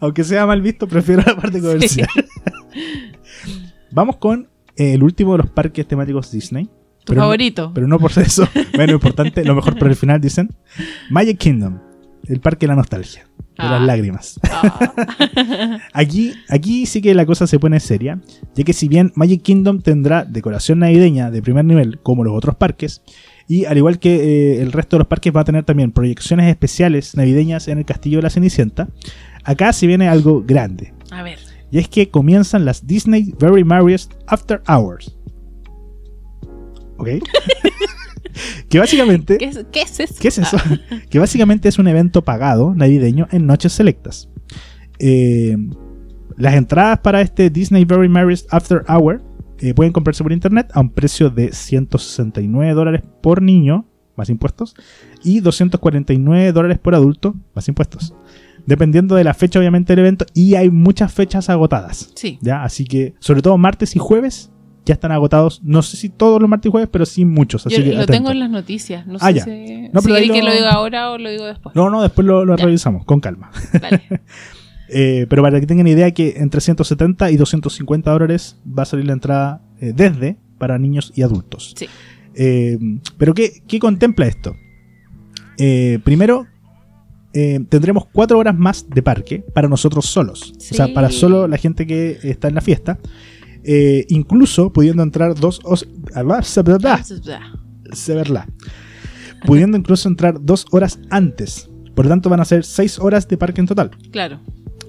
Aunque 0.00 0.24
sea 0.24 0.46
mal 0.46 0.60
visto, 0.62 0.86
prefiero 0.86 1.22
la 1.26 1.36
parte 1.36 1.60
comercial. 1.60 2.08
Vamos 3.90 4.16
con 4.16 4.48
eh, 4.76 4.94
el 4.94 5.02
último 5.02 5.32
de 5.32 5.38
los 5.38 5.50
parques 5.50 5.86
temáticos 5.86 6.30
Disney. 6.30 6.64
Tu 7.04 7.12
Pero 7.12 7.16
no- 7.16 7.22
favorito. 7.24 7.70
pero 7.74 7.86
no 7.86 7.98
por 7.98 8.12
eso, 8.18 8.48
menos 8.78 8.94
importante, 8.94 9.44
lo 9.44 9.54
mejor 9.54 9.78
por 9.78 9.88
el 9.88 9.96
final 9.96 10.20
dicen. 10.22 10.48
Magic 11.10 11.36
Kingdom, 11.38 11.78
el 12.28 12.40
parque 12.40 12.66
de 12.66 12.68
la 12.68 12.76
nostalgia, 12.76 13.22
de 13.38 13.44
Ah. 13.58 13.70
las 13.78 13.82
lágrimas. 13.82 14.40
Ah, 14.50 14.92
Aquí, 15.92 16.32
aquí 16.48 16.86
sí 16.86 17.00
que 17.02 17.14
la 17.14 17.26
cosa 17.26 17.46
se 17.46 17.58
pone 17.58 17.80
seria, 17.80 18.20
ya 18.54 18.64
que 18.64 18.72
si 18.72 18.88
bien 18.88 19.12
Magic 19.14 19.42
Kingdom 19.42 19.80
tendrá 19.80 20.24
decoración 20.24 20.78
navideña 20.80 21.30
de 21.30 21.42
primer 21.42 21.64
nivel, 21.64 21.98
como 22.02 22.24
los 22.24 22.34
otros 22.36 22.56
parques, 22.56 23.02
y 23.46 23.66
al 23.66 23.76
igual 23.76 23.98
que 23.98 24.14
eh, 24.56 24.62
el 24.62 24.72
resto 24.72 24.96
de 24.96 25.00
los 25.00 25.08
parques 25.08 25.34
va 25.34 25.42
a 25.42 25.44
tener 25.44 25.64
también 25.64 25.92
proyecciones 25.92 26.48
especiales 26.48 27.14
navideñas 27.16 27.68
en 27.68 27.78
el 27.78 27.84
Castillo 27.84 28.18
de 28.18 28.22
la 28.22 28.30
Cenicienta, 28.30 28.88
acá 29.44 29.72
sí 29.72 29.86
viene 29.86 30.08
algo 30.08 30.42
grande. 30.46 30.92
a 31.10 31.22
ver. 31.22 31.38
Y 31.70 31.78
es 31.78 31.88
que 31.88 32.08
comienzan 32.08 32.64
las 32.64 32.86
Disney 32.86 33.34
Very 33.38 33.64
Merriest 33.64 34.12
After 34.28 34.62
Hours. 34.68 35.16
¿Ok? 36.98 37.08
que 38.68 38.78
básicamente... 38.78 39.38
¿Qué 39.38 39.46
es, 39.46 39.64
qué 39.72 39.82
es 39.82 40.00
eso? 40.00 40.14
¿Qué 40.20 40.28
es 40.28 40.38
eso? 40.38 40.56
Ah, 40.58 40.78
que 41.10 41.18
básicamente 41.18 41.68
es 41.68 41.78
un 41.78 41.88
evento 41.88 42.22
pagado 42.22 42.74
navideño 42.74 43.28
en 43.30 43.46
noches 43.46 43.72
selectas. 43.72 44.28
Eh, 44.98 45.56
las 46.36 46.54
entradas 46.54 46.98
para 47.00 47.20
este 47.20 47.50
Disney 47.50 47.84
Very 47.84 48.08
Merriest 48.08 48.52
After 48.52 48.84
Hour 48.88 49.22
eh, 49.58 49.72
pueden 49.74 49.92
comprarse 49.92 50.22
por 50.22 50.32
internet 50.32 50.68
a 50.72 50.80
un 50.80 50.90
precio 50.90 51.30
de 51.30 51.52
169 51.52 52.72
dólares 52.74 53.02
por 53.22 53.40
niño, 53.40 53.86
más 54.16 54.28
impuestos, 54.28 54.74
y 55.22 55.40
249 55.40 56.52
dólares 56.52 56.78
por 56.78 56.94
adulto, 56.94 57.34
más 57.54 57.68
impuestos. 57.68 58.14
Dependiendo 58.66 59.14
de 59.14 59.24
la 59.24 59.34
fecha, 59.34 59.58
obviamente, 59.58 59.92
del 59.92 60.00
evento, 60.00 60.26
y 60.34 60.54
hay 60.54 60.70
muchas 60.70 61.12
fechas 61.12 61.50
agotadas. 61.50 62.10
sí. 62.14 62.38
¿ya? 62.40 62.64
Así 62.64 62.84
que, 62.84 63.14
sobre 63.20 63.42
todo 63.42 63.58
martes 63.58 63.94
y 63.94 63.98
jueves, 63.98 64.50
ya 64.84 64.94
están 64.94 65.12
agotados. 65.12 65.60
No 65.64 65.82
sé 65.82 65.96
si 65.96 66.08
todos 66.08 66.40
los 66.40 66.48
martes 66.50 66.68
y 66.68 66.70
jueves, 66.72 66.88
pero 66.92 67.06
sí 67.06 67.24
muchos. 67.24 67.66
Así 67.66 67.76
Yo 67.76 67.82
que 67.82 67.90
lo 67.90 67.96
atento. 67.98 68.12
tengo 68.12 68.30
en 68.30 68.38
las 68.40 68.50
noticias. 68.50 69.06
No 69.06 69.18
Ah, 69.20 69.28
sé 69.28 69.34
ya. 69.34 69.44
si, 69.44 69.88
No, 69.92 70.02
pero 70.02 70.14
queréis 70.14 70.32
que 70.32 70.42
lo- 70.42 70.48
lo 70.48 70.54
diga 70.54 70.72
ahora 70.72 71.10
o 71.10 71.18
lo 71.18 71.30
digo 71.30 71.44
después. 71.46 71.74
No, 71.74 71.90
no, 71.90 72.02
después 72.02 72.26
lo, 72.26 72.44
lo 72.44 72.56
revisamos, 72.56 73.04
con 73.04 73.20
calma. 73.20 73.50
Dale. 73.80 74.02
Eh, 74.90 75.26
pero 75.30 75.42
para 75.42 75.58
que 75.60 75.66
tengan 75.66 75.86
idea 75.86 76.10
que 76.10 76.34
entre 76.36 76.60
170 76.60 77.30
y 77.30 77.36
250 77.38 78.10
dólares 78.12 78.58
va 78.66 78.82
a 78.82 78.86
salir 78.86 79.06
la 79.06 79.14
entrada 79.14 79.62
eh, 79.80 79.92
desde 79.96 80.36
para 80.58 80.78
niños 80.78 81.10
y 81.16 81.22
adultos. 81.22 81.72
Sí. 81.76 81.86
Eh, 82.34 82.78
pero 83.16 83.32
¿qué, 83.32 83.62
qué 83.66 83.78
contempla 83.78 84.26
esto? 84.26 84.54
Eh, 85.58 86.00
primero, 86.04 86.46
eh, 87.32 87.60
tendremos 87.68 88.04
cuatro 88.12 88.38
horas 88.38 88.54
más 88.56 88.88
de 88.90 89.02
parque 89.02 89.42
para 89.54 89.68
nosotros 89.68 90.04
solos. 90.06 90.52
O 90.56 90.60
sea, 90.74 90.92
para 90.92 91.10
solo 91.10 91.48
la 91.48 91.56
gente 91.56 91.86
que 91.86 92.18
está 92.22 92.48
en 92.48 92.54
la 92.54 92.60
fiesta. 92.60 92.98
Eh, 93.64 94.04
incluso 94.08 94.72
pudiendo 94.72 95.02
entrar 95.02 95.34
dos... 95.34 95.60
os-. 95.64 95.88
Pudiendo 99.46 99.76
incluso 99.76 100.08
entrar 100.08 100.40
dos 100.40 100.66
horas 100.70 100.98
antes. 101.10 101.68
Por 101.94 102.06
lo 102.06 102.10
tanto, 102.10 102.28
van 102.28 102.40
a 102.40 102.44
ser 102.44 102.64
seis 102.64 102.98
horas 102.98 103.28
de 103.28 103.36
parque 103.36 103.60
en 103.60 103.66
total. 103.66 103.90
Claro. 104.10 104.40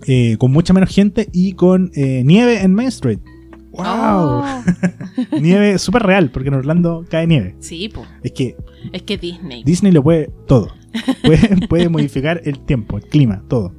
Eh, 0.08 0.38
con 0.38 0.52
mucha 0.52 0.74
menos 0.74 0.90
gente 0.94 1.30
y 1.34 1.54
con 1.54 1.92
eh, 1.96 2.24
nieve 2.26 2.62
en 2.62 2.74
Main 2.74 2.90
Street. 2.90 3.20
¡Wow! 3.72 3.84
Oh, 3.86 4.46
nieve 5.42 5.78
súper 5.80 6.04
real, 6.04 6.32
porque 6.32 6.48
en 6.48 6.56
Orlando 6.56 7.06
cae 7.10 7.28
nieve. 7.28 7.56
sí, 7.60 7.90
po. 7.90 8.06
Es 8.24 8.32
que 8.32 8.56
Es 8.94 9.02
que 9.04 9.18
Disney. 9.18 9.64
Disney 9.64 9.92
lo 9.92 10.02
puede 10.02 10.30
todo. 10.48 10.70
Puede, 11.24 11.68
puede 11.70 11.90
modificar 11.90 12.42
el 12.46 12.60
tiempo, 12.60 12.98
el 12.98 13.04
clima, 13.04 13.44
todo. 13.50 13.74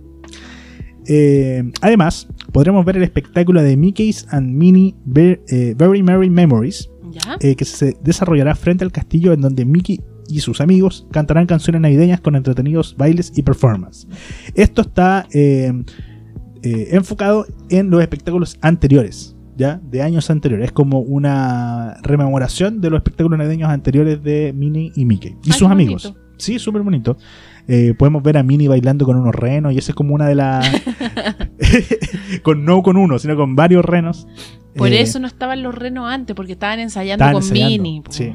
Eh, 1.09 1.63
además, 1.83 2.29
podremos 2.53 2.85
ver 2.85 2.97
el 2.97 3.03
espectáculo 3.03 3.63
de 3.63 3.77
Mickey's 3.77 4.27
and 4.31 4.51
Minnie 4.53 4.95
Ver- 5.05 5.43
eh, 5.49 5.75
Very 5.77 6.03
Merry 6.03 6.31
Memories, 6.31 6.91
¿Ya? 7.13 7.37
eh, 7.41 7.55
que 7.57 7.65
se 7.65 7.97
desarrollará 8.03 8.55
frente 8.55 8.85
al 8.85 8.93
castillo 8.93 9.33
en 9.33 9.41
donde 9.41 9.65
Mickey 9.65 10.01
y 10.29 10.41
sus 10.41 10.61
amigos 10.61 11.07
cantarán 11.13 11.47
canciones 11.47 11.81
navideñas 11.81 12.21
con 12.21 12.35
entretenidos 12.35 12.97
bailes 12.99 13.33
y 13.37 13.43
performance. 13.43 14.09
Esto 14.55 14.83
está 14.83 15.27
enfocado 16.63 17.47
en 17.71 17.91
los 17.91 18.01
espectáculos 18.03 18.59
anteriores, 18.61 19.37
¿ya? 19.57 19.81
De 19.89 20.03
años 20.03 20.29
anteriores. 20.31 20.67
Es 20.67 20.73
como 20.73 20.99
una 21.01 21.97
rememoración 22.03 22.81
de 22.81 22.91
los 22.91 22.99
espectáculos 22.99 23.39
navideños 23.39 23.71
anteriores 23.71 24.23
de 24.23 24.53
Minnie 24.57 24.93
y 24.97 25.05
Mickey. 25.05 25.37
Y 25.45 25.53
Ay, 25.53 25.59
sus 25.59 25.69
amigos. 25.69 26.03
bonito. 26.05 26.21
Sí, 26.39 26.59
súper 26.59 26.83
bonito. 26.83 27.17
Eh, 27.69 27.95
podemos 27.99 28.23
ver 28.23 28.37
a 28.39 28.43
Minnie 28.43 28.69
bailando 28.69 29.05
con 29.05 29.17
unos 29.17 29.35
renos 29.35 29.73
y 29.73 29.79
esa 29.79 29.93
es 29.93 29.97
como 29.97 30.15
una 30.15 30.27
de 30.29 30.35
las... 30.37 30.67
con 32.43 32.65
no 32.65 32.83
con 32.83 32.97
uno, 32.97 33.19
sino 33.19 33.37
con 33.37 33.57
varios 33.57 33.85
renos. 33.85 34.27
Por 34.77 34.89
Eh, 34.93 35.01
eso 35.01 35.19
no 35.19 35.27
estaban 35.27 35.63
los 35.63 35.75
renos 35.75 36.09
antes, 36.11 36.37
porque 36.37 36.53
estaban 36.53 36.79
ensayando 36.81 37.25
Estaban 37.25 37.35
con 37.35 37.43
ensayando, 37.43 37.83
Mini. 37.83 38.01
po. 38.03 38.13
sí. 38.13 38.33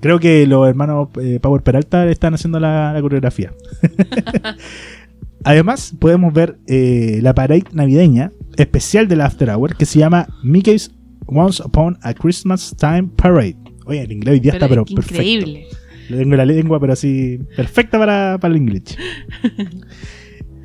Creo 0.00 0.20
que 0.20 0.46
los 0.46 0.68
hermanos 0.68 1.08
eh, 1.20 1.40
Power 1.42 1.62
Peralta 1.62 2.08
están 2.08 2.32
haciendo 2.34 2.60
la, 2.60 2.92
la 2.92 3.00
coreografía. 3.00 3.52
Además, 5.44 5.94
podemos 5.98 6.32
ver 6.32 6.58
eh, 6.66 7.20
la 7.22 7.34
parade 7.34 7.64
navideña 7.72 8.32
especial 8.56 9.08
del 9.08 9.20
After 9.20 9.50
Hour 9.50 9.76
que 9.76 9.86
se 9.86 9.98
llama 9.98 10.26
Mickey's 10.42 10.90
Once 11.26 11.62
Upon 11.64 11.98
a 12.02 12.12
Christmas 12.14 12.74
Time 12.78 13.08
Parade. 13.16 13.56
Oye, 13.86 14.02
el 14.02 14.12
inglés 14.12 14.32
hoy 14.34 14.40
día 14.40 14.52
Pero 14.52 14.64
está 14.64 14.68
pero 14.68 14.84
perfecto. 14.84 15.14
increíble. 15.22 15.66
Tengo 16.08 16.36
la 16.36 16.46
lengua, 16.46 16.80
pero 16.80 16.92
así 16.94 17.38
perfecta 17.56 17.98
para, 17.98 18.38
para 18.40 18.54
el 18.54 18.60
inglés. 18.60 18.82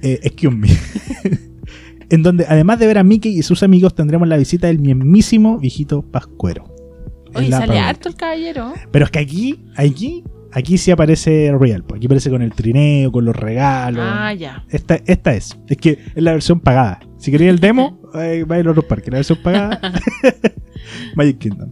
Eh, 0.05 0.19
excuse 0.21 0.53
me. 0.53 0.67
en 2.09 2.23
donde, 2.23 2.45
además 2.49 2.77
de 2.77 2.87
ver 2.87 2.97
a 2.97 3.03
Mickey 3.03 3.39
y 3.39 3.41
sus 3.41 3.63
amigos, 3.63 3.95
tendremos 3.95 4.27
la 4.27 4.35
visita 4.35 4.67
del 4.67 4.79
mismísimo 4.79 5.57
viejito 5.59 6.01
Pascuero. 6.01 6.65
Oye, 7.33 7.49
sale 7.49 7.79
harto 7.79 8.09
el 8.09 8.15
caballero. 8.15 8.73
Pero 8.91 9.05
es 9.05 9.11
que 9.11 9.19
aquí, 9.19 9.65
aquí, 9.75 10.23
aquí 10.51 10.77
sí 10.77 10.91
aparece 10.91 11.55
Real. 11.57 11.83
pues. 11.83 11.99
Aquí 11.99 12.07
aparece 12.07 12.29
con 12.29 12.41
el 12.41 12.51
trineo, 12.51 13.11
con 13.13 13.25
los 13.25 13.35
regalos. 13.35 14.05
Ah, 14.05 14.33
ya. 14.33 14.65
Esta, 14.69 14.99
esta 15.05 15.33
es. 15.33 15.57
Es 15.67 15.77
que 15.77 15.97
es 16.13 16.21
la 16.21 16.33
versión 16.33 16.59
pagada. 16.59 16.99
Si 17.17 17.31
quería 17.31 17.49
el 17.49 17.59
demo, 17.59 18.01
eh, 18.15 18.43
va 18.43 18.57
a 18.57 18.59
ir 18.59 18.67
a 18.67 18.71
otros 18.71 18.85
parques. 18.85 19.09
La 19.09 19.19
versión 19.19 19.39
pagada, 19.41 19.79
Magic 21.15 21.37
Kingdom. 21.37 21.69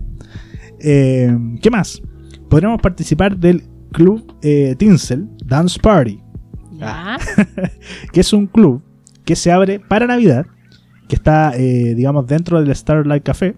Eh, 0.79 1.38
¿Qué 1.62 1.69
más? 1.69 2.01
Podremos 2.52 2.82
participar 2.82 3.38
del 3.38 3.64
club 3.94 4.36
eh, 4.42 4.76
Tinsel 4.78 5.30
Dance 5.46 5.80
Party, 5.80 6.20
Ya. 6.74 7.18
que 8.12 8.20
es 8.20 8.34
un 8.34 8.46
club 8.46 8.84
que 9.24 9.38
se 9.38 9.54
abre 9.54 9.80
para 9.80 10.06
Navidad, 10.06 10.46
que 11.08 11.16
está, 11.16 11.56
eh, 11.56 11.96
digamos, 11.96 12.28
dentro 12.28 12.62
del 12.62 12.76
Starlight 12.76 13.24
Café, 13.24 13.56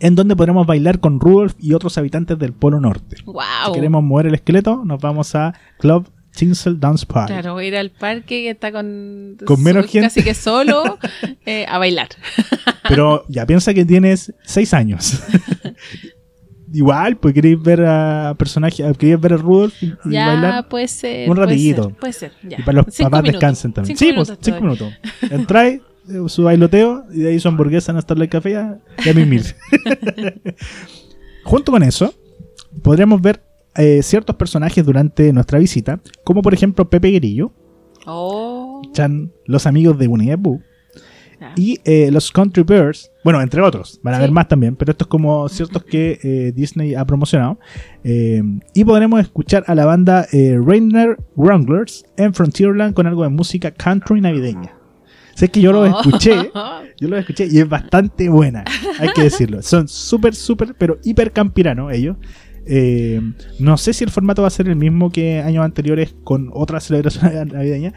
en 0.00 0.14
donde 0.14 0.34
podremos 0.34 0.66
bailar 0.66 1.00
con 1.00 1.20
Rudolph 1.20 1.52
y 1.58 1.74
otros 1.74 1.98
habitantes 1.98 2.38
del 2.38 2.54
Polo 2.54 2.80
Norte. 2.80 3.16
Wow. 3.26 3.42
Si 3.66 3.72
queremos 3.72 4.02
mover 4.02 4.28
el 4.28 4.34
esqueleto, 4.36 4.86
nos 4.86 4.98
vamos 4.98 5.34
a 5.34 5.52
Club 5.78 6.08
Tinsel 6.34 6.80
Dance 6.80 7.04
Party. 7.04 7.34
Claro, 7.34 7.52
voy 7.52 7.66
a 7.66 7.68
ir 7.68 7.76
al 7.76 7.90
parque 7.90 8.42
que 8.42 8.50
está 8.50 8.72
con, 8.72 9.36
Con 9.44 9.62
menos 9.62 9.84
gente. 9.84 10.06
casi 10.06 10.22
que 10.22 10.32
solo 10.32 10.98
eh, 11.44 11.66
a 11.68 11.76
bailar. 11.76 12.08
Pero 12.88 13.26
ya 13.28 13.44
piensa 13.44 13.74
que 13.74 13.84
tienes 13.84 14.32
6 14.44 14.72
años. 14.72 15.22
Igual, 16.72 17.16
pues 17.16 17.34
queréis 17.34 17.60
ver 17.62 17.84
a 17.86 18.34
personajes, 18.38 18.96
queréis 18.96 19.20
ver 19.20 19.34
a 19.34 19.36
Rudolf 19.36 19.82
y, 19.82 19.86
y 20.04 20.10
Ya, 20.10 20.26
bailar. 20.28 20.68
puede 20.68 20.88
ser. 20.88 21.28
Un 21.30 21.36
puede 21.36 21.48
ser, 21.48 21.56
Puede 21.98 22.12
ser, 22.12 22.32
ya. 22.42 22.58
Y 22.60 22.62
para 22.62 22.82
los 22.82 22.86
Cinco 22.94 23.10
papás 23.10 23.22
minutos. 23.22 23.40
descansen 23.40 23.72
también. 23.72 23.96
Cinco 23.96 24.24
sí, 24.24 24.32
pues, 24.32 24.38
cinco 24.40 24.60
minutos. 24.60 24.92
Entráis, 25.30 25.80
eh, 26.08 26.28
su 26.28 26.44
bailoteo, 26.44 27.04
y 27.12 27.20
de 27.20 27.30
ahí 27.30 27.40
su 27.40 27.48
hamburguesa 27.48 27.92
en 27.92 28.00
Starlight 28.02 28.30
Café 28.30 28.50
ya, 28.52 28.78
ya 29.04 29.14
mil. 29.14 29.42
Junto 31.44 31.72
con 31.72 31.82
eso, 31.82 32.14
podríamos 32.82 33.20
ver 33.20 33.42
eh, 33.76 34.02
ciertos 34.02 34.36
personajes 34.36 34.84
durante 34.84 35.32
nuestra 35.32 35.58
visita, 35.58 36.00
como 36.24 36.42
por 36.42 36.54
ejemplo 36.54 36.88
Pepe 36.88 37.10
Grillo, 37.12 37.52
Oh. 38.04 38.82
Chan, 38.92 39.30
los 39.46 39.64
amigos 39.66 39.96
de 39.96 40.08
Winnie 40.08 40.32
the. 40.32 40.60
Y 41.56 41.78
eh, 41.84 42.10
los 42.10 42.30
Country 42.32 42.62
Bears, 42.62 43.10
bueno, 43.24 43.40
entre 43.40 43.60
otros, 43.62 44.00
van 44.02 44.14
a 44.14 44.16
Sí. 44.16 44.22
haber 44.22 44.32
más 44.32 44.48
también, 44.48 44.76
pero 44.76 44.90
estos 44.92 45.06
como 45.08 45.48
ciertos 45.48 45.84
que 45.84 46.18
eh, 46.22 46.52
Disney 46.54 46.94
ha 46.94 47.04
promocionado. 47.04 47.58
Eh, 48.04 48.42
y 48.74 48.84
podremos 48.84 49.20
escuchar 49.20 49.64
a 49.66 49.74
la 49.74 49.84
banda 49.86 50.26
Rainer 50.32 51.16
Wranglers 51.36 52.04
en 52.16 52.34
Frontierland 52.34 52.94
con 52.94 53.06
algo 53.06 53.22
de 53.22 53.28
música 53.30 53.70
country 53.70 54.20
navideña. 54.20 54.74
Sé 55.34 55.48
que 55.48 55.60
yo 55.62 55.72
lo 55.72 55.80
Oh. 55.80 55.86
escuché, 55.86 56.50
yo 57.00 57.08
lo 57.08 57.16
escuché 57.16 57.46
y 57.50 57.58
es 57.58 57.68
bastante 57.68 58.28
buena, 58.28 58.64
hay 58.98 59.08
que 59.14 59.22
decirlo. 59.22 59.62
Son 59.62 59.88
súper, 59.88 60.34
súper, 60.34 60.74
pero 60.78 60.98
hiper 61.04 61.32
campiranos 61.32 61.92
ellos. 61.92 62.16
Eh, 62.66 63.20
no 63.58 63.76
sé 63.76 63.92
si 63.92 64.04
el 64.04 64.10
formato 64.10 64.42
va 64.42 64.48
a 64.48 64.50
ser 64.52 64.68
el 64.68 64.76
mismo 64.76 65.10
que 65.10 65.40
años 65.40 65.64
anteriores 65.64 66.14
con 66.22 66.50
otras 66.52 66.84
celebraciones 66.84 67.46
navideñas, 67.52 67.94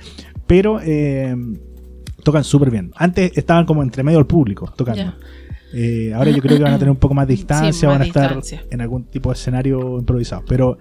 pero 0.48 0.80
eh, 0.82 1.36
tocan 2.26 2.44
súper 2.44 2.70
bien. 2.72 2.92
Antes 2.98 3.32
estaban 3.38 3.66
como 3.66 3.82
entre 3.84 4.04
medio 4.04 4.18
del 4.18 4.28
público 4.28 4.74
tocando. 4.76 5.14
Eh, 5.74 6.12
ahora 6.14 6.32
yo 6.32 6.42
creo 6.42 6.58
que 6.58 6.64
van 6.64 6.74
a 6.74 6.78
tener 6.80 6.92
un 6.92 6.98
poco 6.98 7.14
más 7.14 7.28
de 7.28 7.34
distancia, 7.38 7.72
Sí, 7.72 7.86
van 7.86 8.02
a 8.02 8.06
estar 8.06 8.36
distancia. 8.36 8.64
en 8.70 8.82
algún 8.82 9.06
tipo 9.06 9.30
de 9.30 9.36
escenario 9.36 9.98
improvisado. 10.00 10.44
Pero 10.48 10.78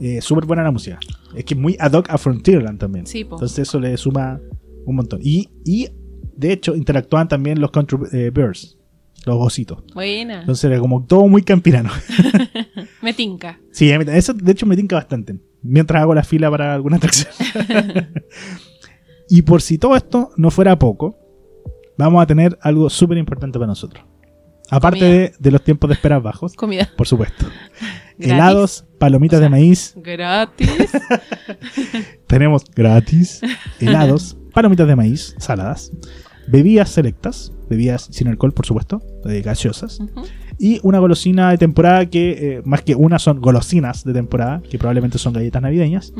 eh, 0.00 0.20
súper 0.20 0.44
buena 0.44 0.62
la 0.62 0.70
música. 0.70 0.98
Es 1.34 1.44
que 1.44 1.54
es 1.54 1.60
muy 1.60 1.76
ad 1.78 1.92
hoc 1.92 2.10
a 2.10 2.18
Frontierland 2.18 2.78
también. 2.78 3.06
Sí. 3.06 3.20
Entonces 3.20 3.60
eso 3.60 3.80
le 3.80 3.96
suma 3.96 4.40
un 4.84 4.96
montón. 4.96 5.20
Y, 5.22 5.48
y 5.64 5.88
de 6.36 6.52
hecho 6.52 6.74
interactúan 6.74 7.28
también 7.28 7.60
los 7.60 7.70
Country 7.70 7.98
eh, 8.12 8.30
Bears, 8.32 8.76
los 9.26 9.36
ositos. 9.38 9.82
Buena. 9.94 10.40
Entonces 10.40 10.64
era 10.64 10.78
como 10.80 11.04
todo 11.04 11.26
muy 11.28 11.42
campirano. 11.42 11.90
Me 13.02 13.12
tinca. 13.12 13.60
Sí, 13.70 13.90
eso 13.90 14.32
de 14.34 14.52
hecho 14.52 14.66
me 14.66 14.76
tinca 14.76 14.96
bastante. 14.96 15.36
Mientras 15.62 16.00
hago 16.02 16.14
la 16.14 16.22
fila 16.24 16.50
para 16.50 16.74
alguna 16.74 16.96
atracción. 16.96 17.32
y 19.28 19.42
por 19.42 19.62
si 19.62 19.78
todo 19.78 19.96
esto 19.96 20.30
no 20.36 20.50
fuera 20.50 20.78
poco, 20.78 21.18
vamos 21.96 22.22
a 22.22 22.26
tener 22.26 22.58
algo 22.62 22.88
súper 22.90 23.18
importante 23.18 23.58
para 23.58 23.68
nosotros. 23.68 24.04
Aparte 24.70 25.04
de, 25.04 25.32
de 25.38 25.50
los 25.50 25.62
tiempos 25.62 25.88
de 25.88 25.94
espera 25.94 26.18
bajos, 26.18 26.54
Comida. 26.54 26.88
por 26.96 27.06
supuesto. 27.06 27.46
Gratis. 28.18 28.32
Helados, 28.32 28.84
palomitas 28.98 29.36
O 29.36 29.40
sea, 29.40 29.44
de 29.46 29.50
maíz, 29.50 29.94
Gratis. 29.96 30.90
tenemos 32.26 32.64
gratis. 32.74 33.40
Helados, 33.78 34.36
palomitas 34.52 34.88
de 34.88 34.96
maíz, 34.96 35.36
saladas, 35.38 35.92
bebidas 36.48 36.90
selectas, 36.90 37.52
bebidas 37.70 38.08
sin 38.10 38.26
alcohol, 38.28 38.52
por 38.52 38.66
supuesto, 38.66 39.00
eh, 39.26 39.40
gaseosas. 39.42 40.00
Ujú. 40.00 40.24
Y 40.60 40.80
una 40.82 40.98
golosina 40.98 41.50
de 41.52 41.58
temporada 41.58 42.06
que, 42.06 42.30
eh, 42.56 42.62
más 42.64 42.82
que 42.82 42.94
una, 42.96 43.18
son 43.20 43.40
golosinas 43.40 44.02
de 44.04 44.12
temporada, 44.12 44.60
que 44.68 44.76
probablemente 44.76 45.16
son 45.16 45.32
galletas 45.32 45.62
navideñas, 45.62 46.12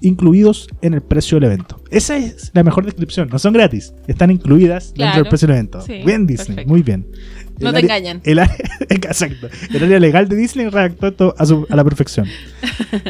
incluidos 0.00 0.66
en 0.80 0.94
el 0.94 1.02
precio 1.02 1.36
del 1.36 1.44
evento. 1.50 1.80
Esa 1.90 2.16
es 2.16 2.50
la 2.54 2.62
mejor 2.62 2.84
descripción, 2.86 3.28
no 3.30 3.38
son 3.38 3.52
gratis, 3.52 3.92
están 4.06 4.30
incluidas 4.30 4.94
dentro 4.94 5.20
del 5.22 5.28
precio 5.28 5.46
del 5.48 5.56
evento. 5.58 5.80
Sí, 5.82 6.00
bien 6.06 6.26
Disney, 6.26 6.46
perfecto. 6.56 6.70
muy 6.70 6.82
bien. 6.82 7.06
No 7.60 7.70
te 7.70 7.78
área- 7.78 7.80
engañan. 7.98 8.20
El 8.24 8.38
área, 8.38 8.56
exacto. 8.88 9.48
El 9.72 9.84
área 9.84 10.00
legal 10.00 10.26
de 10.28 10.36
Disney 10.36 10.68
redactó 10.68 11.08
esto 11.08 11.34
a, 11.38 11.44
su- 11.44 11.66
a 11.68 11.76
la 11.76 11.84
perfección. 11.84 12.26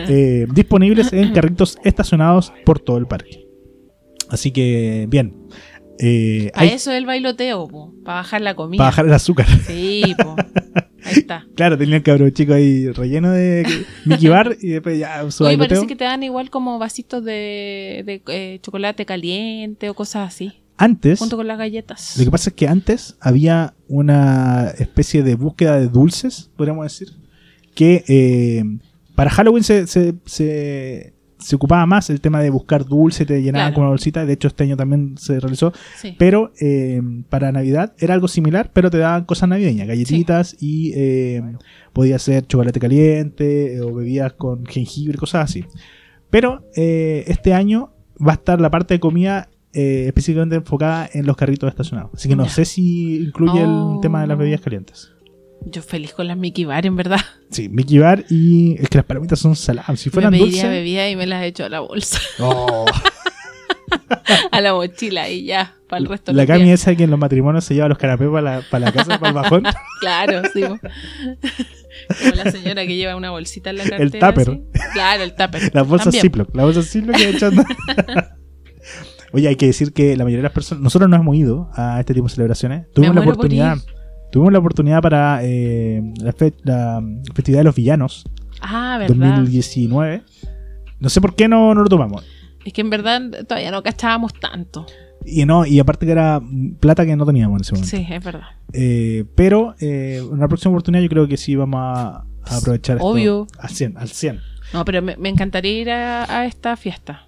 Eh, 0.09 0.47
disponibles 0.55 1.13
en 1.13 1.33
carritos 1.33 1.79
estacionados 1.85 2.53
por 2.65 2.79
todo 2.79 2.99
el 2.99 3.07
parque. 3.07 3.47
Así 4.29 4.51
que, 4.51 5.07
bien. 5.09 5.35
Eh, 5.99 6.51
Para 6.55 6.67
hay- 6.67 6.75
eso 6.75 6.91
es 6.91 6.99
el 6.99 7.07
bailoteo, 7.07 7.69
para 8.05 8.19
bajar 8.19 8.41
la 8.41 8.55
comida. 8.55 8.79
para 8.79 8.91
bajar 8.91 9.07
el 9.07 9.13
azúcar. 9.13 9.47
Sí, 9.67 10.03
po. 10.23 10.37
Ahí 11.05 11.15
está. 11.19 11.47
Claro, 11.55 11.77
tenía 11.79 11.97
el 11.97 12.03
cabrón 12.03 12.33
chico 12.33 12.55
ahí 12.55 12.89
relleno 12.91 13.31
de 13.33 13.67
Mickey 14.05 14.29
Bar 14.29 14.57
y 14.61 14.69
después 14.69 14.99
ya 14.99 15.31
su 15.31 15.45
Oye, 15.45 15.57
bailoteo. 15.57 15.79
parece 15.81 15.87
que 15.87 15.97
te 15.97 16.05
dan 16.05 16.23
igual 16.23 16.51
como 16.51 16.79
vasitos 16.79 17.25
de, 17.25 18.03
de, 18.07 18.23
eh, 18.29 18.59
chocolate 18.63 19.05
caliente 19.05 19.91
o 19.91 19.95
cosas 19.95 20.29
así, 20.29 20.63
Antes, 20.77 21.19
junto 21.19 21.37
con 21.37 21.47
las 21.47 21.59
galletas. 21.59 22.17
lo 22.19 22.25
que 22.25 22.31
pasa 22.31 22.51
es 22.51 22.57
que 22.57 22.67
antes 22.69 23.17
había 23.21 23.75
una 23.89 24.73
especie 24.79 25.23
de 25.23 25.35
búsqueda 25.35 25.79
de 25.79 25.89
dulces, 25.89 26.51
podríamos 26.57 26.85
decir, 26.85 27.09
que 27.75 28.05
eh, 28.09 28.65
para 29.15 29.31
Halloween 29.31 29.65
se, 29.65 29.87
se, 29.87 30.15
se, 30.25 31.15
se 31.43 31.57
ocupaba 31.57 31.85
más 31.87 32.09
el 32.11 32.21
tema 32.21 32.41
de 32.41 32.51
buscar 32.51 32.85
dulce, 32.85 33.27
te 33.27 33.43
llenaban 33.43 33.69
Claro. 33.69 33.75
con 33.75 33.83
una 33.85 33.91
bolsita, 33.91 34.25
de 34.25 34.33
hecho 34.33 34.49
este 34.49 34.65
año 34.65 34.77
también 34.77 35.17
se 35.19 35.39
realizó, 35.41 35.73
Sí. 36.01 36.15
pero 36.19 36.53
eh, 36.61 37.01
para 37.29 37.53
Navidad 37.53 37.93
era 37.99 38.15
algo 38.15 38.29
similar, 38.29 38.71
pero 38.73 38.91
te 38.91 38.99
daban 38.99 39.25
cosas 39.25 39.49
navideñas, 39.49 39.87
galletitas 39.89 40.57
y 40.61 40.93
eh, 40.95 41.43
podía 41.93 42.19
ser 42.19 42.47
chocolate 42.47 42.81
caliente 42.81 43.75
eh, 43.75 43.81
o 43.81 43.95
bebidas 43.95 44.33
con 44.35 44.65
jengibre, 44.67 45.19
cosas 45.19 45.45
así. 45.51 45.65
Pero 46.31 46.65
eh, 46.77 47.25
este 47.27 47.53
año 47.53 47.93
va 48.27 48.33
a 48.33 48.35
estar 48.37 48.61
la 48.61 48.71
parte 48.71 48.95
de 48.95 49.01
comida 49.01 49.49
eh, 49.75 50.05
específicamente 50.07 50.57
enfocada 50.57 51.09
en 51.13 51.25
los 51.27 51.35
carritos 51.37 51.69
estacionados. 51.71 52.11
Así 52.15 52.29
que 52.29 52.37
no 52.37 52.45
Ya. 52.45 52.51
sé 52.51 52.65
si 52.67 53.17
incluye 53.25 53.65
Oh. 53.65 53.95
el 53.95 54.01
tema 54.03 54.21
de 54.21 54.27
las 54.27 54.37
bebidas 54.39 54.61
calientes. 54.61 55.13
Yo 55.67 55.83
feliz 55.83 56.13
con 56.13 56.27
las 56.27 56.37
Mickey 56.37 56.65
Bar, 56.65 56.87
en 56.87 56.97
verdad. 56.97 57.21
Sí, 57.51 57.69
Mickey 57.69 57.99
Bar 57.99 58.25
y 58.31 58.77
es 58.81 58.89
que 58.89 58.97
las 58.99 59.05
palomitas 59.05 59.39
son 59.39 59.55
saladas. 59.57 60.01
Si 60.01 60.09
Me 60.09 60.13
fueran 60.15 60.31
pediría 60.33 60.63
dulces. 60.63 60.71
bebida 60.71 61.09
y 61.11 61.17
me 61.17 61.27
las 61.27 61.43
he 61.43 61.47
hecho 61.49 61.65
a 61.67 61.69
la 61.69 61.81
bolsa, 61.81 62.19
Oh. 62.39 62.87
a 64.51 64.61
la 64.63 64.73
mochila 64.73 65.29
y 65.29 65.45
ya, 65.45 65.75
para 65.87 66.01
el 66.01 66.09
resto 66.09 66.33
la 66.33 66.47
Cami 66.47 66.71
esa 66.71 66.95
que 66.97 67.05
en 67.05 67.11
los 67.11 67.19
matrimonios 67.19 67.65
se 67.65 67.75
lleva 67.75 67.89
los 67.89 67.99
canapés 67.99 68.29
para 68.29 68.41
la, 68.41 68.63
para 68.71 68.87
la 68.87 68.93
casa, 68.93 69.19
para 69.19 69.29
el 69.29 69.35
bajón. 69.35 69.63
Claro, 70.01 70.43
sí. 70.53 70.63
Como 70.63 72.35
la 72.35 72.51
señora 72.51 72.87
que 72.87 72.97
lleva 72.97 73.15
una 73.17 73.31
bolsita 73.31 73.69
en 73.71 73.77
la 73.77 73.85
cartera. 73.85 74.29
El 74.29 74.35
tupper. 74.35 74.51
así. 74.51 74.63
Claro, 74.95 75.23
el 75.25 75.35
tupper. 75.35 75.71
Las 75.75 75.87
bolsas 75.87 76.05
También. 76.07 76.23
Ziploc. 76.23 76.55
Las 76.57 76.65
bolsas 76.65 76.89
Ziploc 76.91 77.17
que 77.17 77.29
echando. 77.31 77.65
Oye, 79.33 79.49
hay 79.49 79.57
que 79.57 79.67
decir 79.67 79.93
que 79.93 80.17
la 80.17 80.25
mayoría 80.25 80.39
de 80.39 80.43
las 80.45 80.53
personas. 80.53 80.83
Nosotros 80.83 81.09
no 81.11 81.17
hemos 81.17 81.37
ido 81.37 81.71
a 81.75 82.01
este 82.01 82.15
tipo 82.15 82.27
de 82.29 82.33
celebraciones. 82.35 82.87
Tuvimos 82.95 83.15
la 83.15 83.23
por 83.23 83.35
oportunidad. 83.35 83.77
Tuvimos 84.33 84.53
la 84.53 84.59
oportunidad 84.59 85.01
para 85.03 85.41
eh, 85.45 86.03
la, 86.21 86.33
fe- 86.33 86.55
la 86.65 87.01
festividad 87.35 87.61
de 87.61 87.65
los 87.65 87.75
villanos 87.77 88.25
Ah, 88.61 88.97
verdad. 88.99 89.15
2019. 89.37 90.23
No 91.01 91.09
sé 91.09 91.21
por 91.21 91.35
qué 91.37 91.49
no, 91.49 91.75
no 91.75 91.83
lo 91.83 91.89
tomamos. 91.89 92.25
Es 92.65 92.73
que 92.73 92.81
en 92.81 92.91
verdad 92.91 93.21
todavía 93.47 93.71
no 93.71 93.83
cachábamos 93.83 94.33
tanto. 94.35 94.87
Y 95.25 95.45
no, 95.45 95.67
y 95.67 95.79
aparte 95.81 96.07
que 96.07 96.13
era 96.13 96.41
plata 96.81 97.05
que 97.05 97.15
no 97.15 97.27
teníamos 97.27 97.59
en 97.59 97.61
ese 97.63 97.73
momento. 97.75 97.97
Sí, 97.97 98.07
es 98.09 98.25
verdad. 98.25 98.47
Eh, 98.73 99.25
pero 99.35 99.75
eh, 99.81 100.19
en 100.23 100.33
una 100.33 100.49
próxima 100.49 100.71
oportunidad 100.73 101.03
yo 101.03 101.09
creo 101.09 101.29
que 101.29 101.37
sí 101.37 101.55
vamos 101.57 101.81
a, 101.83 102.25
a 102.45 102.57
aprovechar 102.57 102.97
esto 102.97 103.07
Obvio. 103.07 103.47
al 103.59 103.69
100, 103.71 103.99
al 103.99 104.09
100. 104.09 104.41
No, 104.73 104.85
pero 104.85 105.03
me, 105.03 105.17
me 105.17 105.29
encantaría 105.29 105.73
ir 105.81 105.91
a, 105.91 106.25
a 106.41 106.47
esta 106.47 106.77
fiesta 106.77 107.27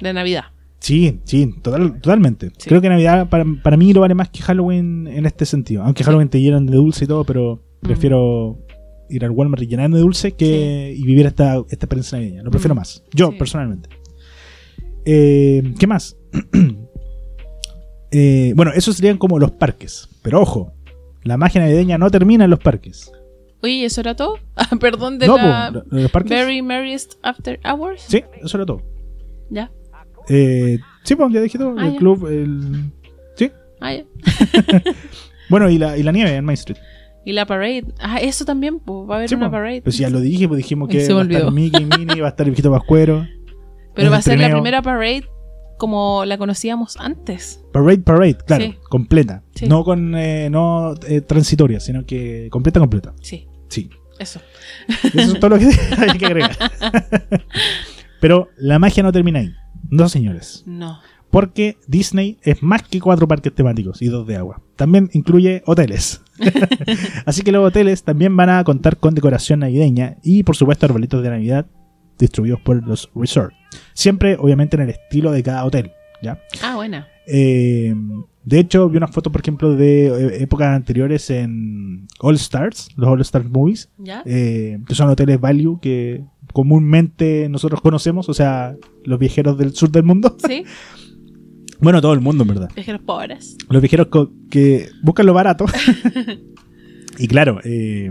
de 0.00 0.12
Navidad. 0.12 0.44
Sí, 0.78 1.20
sí, 1.24 1.52
total, 1.62 2.00
totalmente. 2.00 2.50
Sí. 2.58 2.68
Creo 2.68 2.80
que 2.80 2.88
Navidad 2.88 3.28
para, 3.28 3.44
para 3.62 3.76
mí 3.76 3.92
lo 3.92 4.00
vale 4.02 4.14
más 4.14 4.28
que 4.28 4.40
Halloween 4.42 5.06
en 5.08 5.26
este 5.26 5.44
sentido. 5.46 5.82
Aunque 5.82 6.04
Halloween 6.04 6.28
te 6.28 6.40
llenan 6.40 6.66
de 6.66 6.76
dulce 6.76 7.04
y 7.04 7.08
todo, 7.08 7.24
pero 7.24 7.62
Mm. 7.82 7.86
prefiero 7.86 8.58
ir 9.10 9.24
al 9.24 9.30
Walmart 9.30 9.62
y 9.62 9.66
llenarme 9.66 9.96
de 9.96 10.02
dulce 10.02 10.32
que 10.32 10.94
y 10.96 11.02
vivir 11.04 11.26
esta, 11.26 11.56
esta 11.70 11.86
experiencia 11.86 12.18
navideña. 12.18 12.42
Lo 12.42 12.50
prefiero 12.50 12.74
Mm. 12.74 12.78
más. 12.78 13.02
Yo, 13.14 13.30
Sí. 13.32 13.36
personalmente. 13.38 13.88
Eh, 15.04 15.74
¿Qué 15.78 15.86
más? 15.86 16.16
Eh, 18.12 18.52
bueno, 18.56 18.70
esos 18.74 18.96
serían 18.96 19.18
como 19.18 19.38
los 19.38 19.50
parques. 19.50 20.08
Pero 20.22 20.40
ojo, 20.40 20.72
la 21.24 21.36
magia 21.36 21.60
navideña 21.60 21.98
no 21.98 22.10
termina 22.10 22.44
en 22.44 22.50
los 22.50 22.60
parques. 22.60 23.10
Oye, 23.62 23.84
¿eso 23.84 24.00
era 24.00 24.14
todo? 24.14 24.38
Ah, 24.56 24.76
perdón, 24.80 25.18
de 25.18 25.26
no, 25.26 25.36
la 25.36 25.70
po, 25.72 25.82
los 25.90 26.10
parques. 26.10 26.30
Very 26.30 26.62
Merriest 26.62 27.14
After 27.22 27.60
Hours. 27.64 28.02
Sí, 28.06 28.22
eso 28.42 28.56
era 28.56 28.64
todo. 28.66 28.82
Ya. 29.50 29.70
Eh, 30.28 30.78
sí, 31.04 31.14
pues 31.16 31.32
ya 31.32 31.40
dije 31.40 31.58
todo. 31.58 31.74
Ah, 31.78 31.86
el 31.86 31.92
ya. 31.92 31.98
club, 31.98 32.26
el. 32.26 32.90
Sí. 33.36 33.50
Ah, 33.80 33.92
ya. 33.94 34.04
Bueno, 35.48 35.70
y 35.70 35.78
la, 35.78 35.96
y 35.96 36.02
la 36.02 36.10
nieve 36.10 36.34
en 36.34 36.44
Main 36.44 36.54
Street. 36.54 36.78
Y 37.24 37.32
la 37.32 37.46
parade. 37.46 37.84
Ah, 38.00 38.18
eso 38.18 38.44
también, 38.44 38.80
pues, 38.80 39.08
va 39.08 39.14
a 39.14 39.16
haber 39.18 39.28
Sí, 39.28 39.36
una 39.36 39.46
po. 39.46 39.52
parade. 39.52 39.80
Pues 39.82 39.96
ya 39.98 40.10
lo 40.10 40.20
dije, 40.20 40.48
pues 40.48 40.58
dijimos 40.58 40.88
que 40.88 40.96
va 41.12 41.20
a 41.20 41.24
estar. 41.24 41.52
Mickey, 41.52 41.84
Minnie, 41.84 42.20
va 42.20 42.26
a 42.28 42.30
estar 42.30 42.44
el 42.46 42.50
viejito 42.50 42.70
Pascuero. 42.72 43.24
Pero 43.94 44.10
va 44.10 44.16
a 44.16 44.22
ser 44.22 44.38
la 44.40 44.50
primera 44.50 44.82
parade 44.82 45.22
como 45.78 46.24
la 46.24 46.36
conocíamos 46.38 46.96
antes. 46.98 47.62
Parade, 47.72 47.98
parade, 47.98 48.36
claro, 48.46 48.64
Sí. 48.64 48.74
completa. 48.88 49.42
Sí. 49.54 49.66
No 49.68 49.84
con 49.84 50.14
eh, 50.16 50.48
no 50.50 50.94
eh, 51.06 51.20
transitoria, 51.20 51.78
sino 51.80 52.04
que 52.04 52.48
completa, 52.50 52.80
completa. 52.80 53.14
Sí, 53.22 53.46
Sí. 53.68 53.88
eso. 54.18 54.40
Eso 55.14 55.32
es 55.34 55.40
todo 55.40 55.50
lo 55.50 55.58
que 55.58 55.66
hay 55.98 56.18
que 56.18 56.26
agregar. 56.26 56.56
Pero 58.20 58.48
la 58.56 58.78
magia 58.78 59.02
no 59.02 59.12
termina 59.12 59.40
ahí. 59.40 59.52
No, 59.90 60.08
señores. 60.08 60.62
No. 60.66 60.98
Porque 61.30 61.76
Disney 61.86 62.38
es 62.42 62.62
más 62.62 62.82
que 62.82 63.00
cuatro 63.00 63.28
parques 63.28 63.54
temáticos 63.54 64.00
y 64.00 64.06
dos 64.06 64.26
de 64.26 64.36
agua. 64.36 64.62
También 64.76 65.10
incluye 65.12 65.62
hoteles. 65.66 66.22
Así 67.26 67.42
que 67.42 67.52
los 67.52 67.66
hoteles 67.66 68.04
también 68.04 68.36
van 68.36 68.50
a 68.50 68.64
contar 68.64 68.96
con 68.98 69.14
decoración 69.14 69.60
navideña 69.60 70.16
y 70.22 70.42
por 70.44 70.56
supuesto 70.56 70.86
arbolitos 70.86 71.22
de 71.22 71.30
Navidad 71.30 71.66
distribuidos 72.18 72.60
por 72.60 72.86
los 72.86 73.10
resorts. 73.14 73.56
Siempre, 73.92 74.36
obviamente, 74.38 74.76
en 74.76 74.82
el 74.82 74.90
estilo 74.90 75.32
de 75.32 75.42
cada 75.42 75.64
hotel. 75.64 75.92
¿ya? 76.22 76.40
Ah, 76.62 76.76
buena. 76.76 77.08
Eh, 77.26 77.94
de 78.44 78.58
hecho, 78.60 78.88
vi 78.88 78.96
unas 78.96 79.10
fotos, 79.10 79.32
por 79.32 79.40
ejemplo, 79.40 79.74
de 79.74 80.06
eh, 80.06 80.42
épocas 80.42 80.68
anteriores 80.68 81.28
en 81.30 82.06
All 82.20 82.36
Stars, 82.36 82.88
los 82.96 83.08
All 83.08 83.20
Stars 83.20 83.50
Movies, 83.50 83.90
¿Ya? 83.98 84.22
eh, 84.24 84.78
que 84.86 84.94
son 84.94 85.08
hoteles 85.08 85.40
value 85.40 85.80
que 85.80 86.24
comúnmente 86.56 87.50
nosotros 87.50 87.82
conocemos, 87.82 88.30
o 88.30 88.32
sea, 88.34 88.74
los 89.04 89.18
viajeros 89.18 89.58
del 89.58 89.74
sur 89.74 89.90
del 89.90 90.04
mundo. 90.04 90.36
¿Sí? 90.48 90.64
Bueno, 91.78 92.00
todo 92.00 92.14
el 92.14 92.20
mundo, 92.22 92.42
en 92.44 92.48
verdad. 92.48 92.70
Viajeros 92.74 93.02
pobres. 93.02 93.54
Los 93.68 93.82
viajeros 93.82 94.08
que 94.48 94.88
buscan 95.02 95.26
lo 95.26 95.34
barato. 95.34 95.66
y 97.18 97.28
claro, 97.28 97.60
eh, 97.64 98.10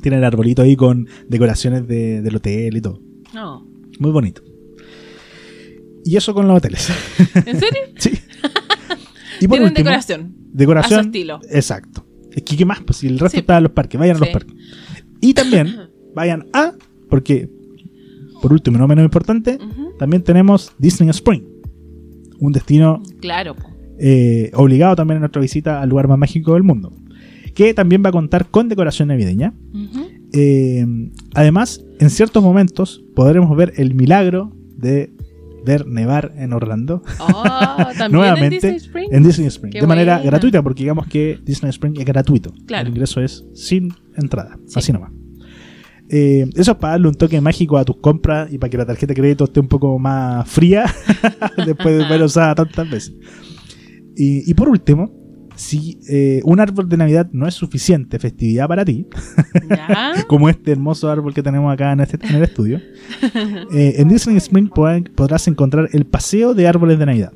tienen 0.00 0.20
el 0.20 0.24
arbolito 0.24 0.62
ahí 0.62 0.74
con 0.74 1.06
decoraciones 1.28 1.86
de- 1.86 2.22
del 2.22 2.36
hotel 2.36 2.74
y 2.74 2.80
todo. 2.80 3.02
No. 3.34 3.68
Muy 3.98 4.10
bonito. 4.12 4.40
Y 6.06 6.16
eso 6.16 6.32
con 6.32 6.48
los 6.48 6.56
hoteles. 6.56 6.88
¿En 7.34 7.60
serio? 7.60 7.80
sí. 7.98 8.12
Y 9.42 9.46
por 9.46 9.58
Tienen 9.58 9.68
último, 9.68 9.84
decoración. 9.90 10.34
decoración. 10.50 11.00
A 11.00 11.02
su 11.02 11.08
estilo. 11.08 11.40
Exacto. 11.50 12.06
Es 12.32 12.44
que, 12.44 12.56
¿qué 12.56 12.64
más? 12.64 12.80
Pues 12.80 12.96
si 12.96 13.08
el 13.08 13.18
resto 13.18 13.36
Sí. 13.36 13.40
está 13.40 13.58
en 13.58 13.64
los 13.64 13.72
parques, 13.72 14.00
vayan 14.00 14.16
a 14.16 14.20
los 14.20 14.28
parques. 14.30 14.54
Y 15.20 15.34
también 15.34 15.90
vayan 16.14 16.46
a, 16.54 16.72
porque, 17.14 17.48
por 18.42 18.52
último, 18.52 18.76
no 18.76 18.88
menos 18.88 19.04
importante, 19.04 19.56
también 20.00 20.24
tenemos 20.24 20.72
Disney 20.80 21.08
Spring. 21.10 21.42
Un 22.40 22.50
destino 22.52 23.00
Claro. 23.20 23.54
eh, 24.00 24.50
obligado 24.54 24.96
también 24.96 25.18
en 25.18 25.20
nuestra 25.20 25.40
visita 25.40 25.80
al 25.80 25.88
lugar 25.90 26.08
más 26.08 26.18
mágico 26.18 26.54
del 26.54 26.64
mundo. 26.64 26.92
Que 27.54 27.72
también 27.72 28.02
va 28.04 28.08
a 28.08 28.12
contar 28.12 28.46
con 28.50 28.68
decoración 28.68 29.06
navideña. 29.08 29.54
Eh, 30.32 30.84
además, 31.34 31.84
en 32.00 32.10
ciertos 32.10 32.42
momentos 32.42 33.04
podremos 33.14 33.56
ver 33.56 33.74
el 33.76 33.94
milagro 33.94 34.52
de 34.76 35.12
ver 35.64 35.86
nevar 35.86 36.32
en 36.36 36.52
Orlando. 36.52 37.00
Oh, 37.20 37.44
también 37.96 38.10
Nuevamente 38.10 38.56
en 38.56 38.72
Disney 38.72 38.76
Spring. 38.76 39.08
en 39.12 39.22
Disney 39.22 39.46
Spring. 39.46 39.72
De 39.72 39.86
manera 39.86 40.18
gratuita, 40.18 40.60
porque 40.64 40.82
digamos 40.82 41.06
que 41.06 41.38
Disney 41.44 41.70
Spring 41.70 41.94
es 41.96 42.04
gratuito. 42.04 42.52
Claro. 42.66 42.88
El 42.88 42.94
ingreso 42.94 43.20
es 43.20 43.44
sin 43.54 43.90
entrada. 44.16 44.58
Sí. 44.66 44.74
Así 44.80 44.92
nomás. 44.92 45.12
Eh, 46.10 46.46
eso 46.54 46.72
es 46.72 46.78
para 46.78 46.92
darle 46.92 47.08
un 47.08 47.14
toque 47.14 47.40
mágico 47.40 47.78
a 47.78 47.84
tus 47.84 47.96
compras 47.96 48.52
y 48.52 48.58
para 48.58 48.70
que 48.70 48.76
la 48.76 48.84
tarjeta 48.86 49.12
de 49.14 49.20
crédito 49.20 49.44
esté 49.44 49.60
un 49.60 49.68
poco 49.68 49.98
más 49.98 50.48
fría 50.48 50.84
después 51.66 51.98
de 51.98 52.04
haber 52.04 52.22
usada 52.22 52.54
tantas 52.54 52.90
veces. 52.90 53.14
Y, 54.16 54.48
y 54.48 54.54
por 54.54 54.68
último, 54.68 55.10
si 55.56 55.98
eh, 56.08 56.40
un 56.44 56.60
árbol 56.60 56.88
de 56.88 56.96
Navidad 56.96 57.28
no 57.32 57.46
es 57.48 57.54
suficiente 57.54 58.18
festividad 58.18 58.68
para 58.68 58.84
ti, 58.84 59.06
como 60.28 60.48
este 60.48 60.72
hermoso 60.72 61.08
árbol 61.10 61.32
que 61.32 61.42
tenemos 61.42 61.72
acá 61.72 61.92
en, 61.92 62.00
este- 62.00 62.24
en 62.26 62.34
el 62.36 62.42
estudio, 62.42 62.80
eh, 63.72 63.94
en 63.96 64.08
Disney 64.08 64.36
Spring 64.36 64.68
podrás 65.14 65.48
encontrar 65.48 65.88
el 65.92 66.04
paseo 66.06 66.54
de 66.54 66.66
árboles 66.68 66.98
de 66.98 67.06
Navidad, 67.06 67.32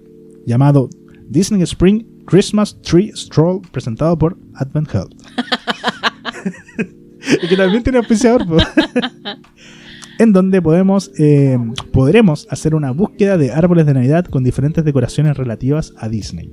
llamado 0.47 0.91
Disney 1.29 1.63
Spring 1.63 2.05
Christmas 2.27 2.81
Tree 2.83 3.13
Stroll, 3.15 3.61
presentado 3.73 4.19
por 4.19 4.37
Advent 4.55 4.93
Health. 4.95 5.13
y 7.43 7.49
que 7.49 7.57
también 7.57 7.83
tiene 7.83 7.99
auspiciador, 7.99 8.45
en 10.19 10.33
donde 10.33 10.63
podemos 10.63 11.11
eh, 11.19 11.59
podremos 11.93 12.47
hacer 12.51 12.75
una 12.75 12.91
búsqueda 12.91 13.37
de 13.37 13.53
árboles 13.53 13.87
de 13.87 13.95
Navidad 13.95 14.25
con 14.27 14.45
diferentes 14.45 14.85
decoraciones 14.85 15.37
relativas 15.37 15.95
a 15.97 16.09
Disney. 16.09 16.53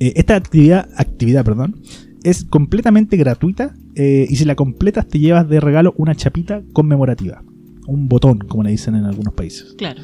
Eh, 0.00 0.14
esta 0.16 0.36
actividad, 0.36 0.88
actividad 0.96 1.44
perdón, 1.44 1.80
es 2.22 2.44
completamente 2.44 3.16
gratuita 3.16 3.74
eh, 3.94 4.26
y 4.28 4.36
si 4.36 4.44
la 4.44 4.54
completas 4.54 5.06
te 5.06 5.18
llevas 5.18 5.48
de 5.48 5.60
regalo 5.60 5.94
una 5.96 6.14
chapita 6.14 6.62
conmemorativa. 6.72 7.42
Un 7.86 8.08
botón, 8.08 8.38
como 8.38 8.62
le 8.62 8.70
dicen 8.70 8.94
en 8.94 9.04
algunos 9.04 9.34
países. 9.34 9.74
Claro. 9.76 10.00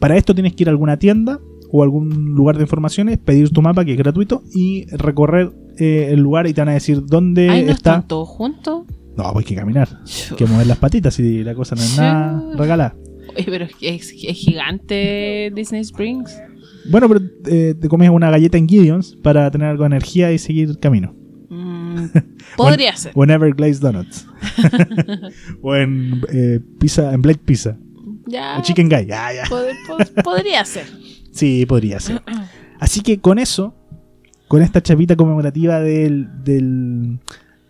Para 0.00 0.16
esto 0.16 0.34
tienes 0.34 0.54
que 0.54 0.64
ir 0.64 0.68
a 0.68 0.70
alguna 0.70 0.96
tienda 0.98 1.38
o 1.70 1.82
algún 1.82 2.34
lugar 2.34 2.56
de 2.56 2.62
informaciones, 2.62 3.18
pedir 3.18 3.50
tu 3.50 3.60
mapa 3.60 3.84
que 3.84 3.92
es 3.92 3.98
gratuito 3.98 4.42
y 4.54 4.86
recorrer 4.96 5.52
eh, 5.78 6.08
el 6.12 6.20
lugar 6.20 6.46
y 6.46 6.52
te 6.54 6.60
van 6.60 6.68
a 6.70 6.74
decir 6.74 7.02
dónde 7.04 7.48
Ay, 7.50 7.64
¿no 7.64 7.72
está. 7.72 7.90
están 7.92 8.08
todos 8.08 8.28
juntos? 8.28 8.84
No, 9.16 9.32
pues 9.32 9.44
hay 9.46 9.48
que 9.48 9.54
caminar, 9.54 9.88
hay 10.30 10.36
que 10.36 10.46
mover 10.46 10.66
las 10.66 10.76
patitas 10.78 11.18
y 11.18 11.42
la 11.42 11.54
cosa 11.54 11.74
no 11.74 11.82
es 11.82 11.96
nada 11.96 12.42
regalada. 12.56 12.94
Oye, 13.34 13.44
pero 13.46 13.64
es, 13.80 14.12
es- 14.12 14.36
gigante 14.36 15.50
Disney 15.54 15.80
Springs. 15.80 16.36
Bueno, 16.90 17.08
pero 17.08 17.20
eh, 17.46 17.74
te 17.80 17.88
comes 17.88 18.10
una 18.10 18.30
galleta 18.30 18.58
en 18.58 18.68
Gideons 18.68 19.16
para 19.22 19.50
tener 19.50 19.68
algo 19.68 19.82
de 19.84 19.86
energía 19.88 20.32
y 20.32 20.38
seguir 20.38 20.78
camino. 20.78 21.14
Mm, 21.48 22.04
podría 22.56 22.94
ser. 22.96 23.12
O 23.14 23.24
en 23.24 23.30
Everglazed 23.30 23.80
Donuts. 23.80 24.26
o 25.62 25.74
en 25.74 26.22
eh, 26.32 26.60
pizza, 26.78 27.12
en 27.12 27.22
Black 27.22 27.38
Pizza. 27.38 27.76
Ya. 28.26 28.58
O 28.58 28.62
Chicken 28.62 28.88
Guy. 28.88 29.06
Ya, 29.06 29.32
ya. 29.32 29.44
pod- 29.44 29.72
pod- 29.88 30.22
podría 30.22 30.64
ser. 30.64 30.86
Sí, 31.32 31.64
podría 31.66 32.00
ser. 32.00 32.22
Así 32.80 33.00
que 33.00 33.18
con 33.18 33.38
eso, 33.38 33.74
con 34.48 34.62
esta 34.62 34.82
chapita 34.82 35.16
conmemorativa 35.16 35.80
del, 35.80 36.28
del 36.44 37.18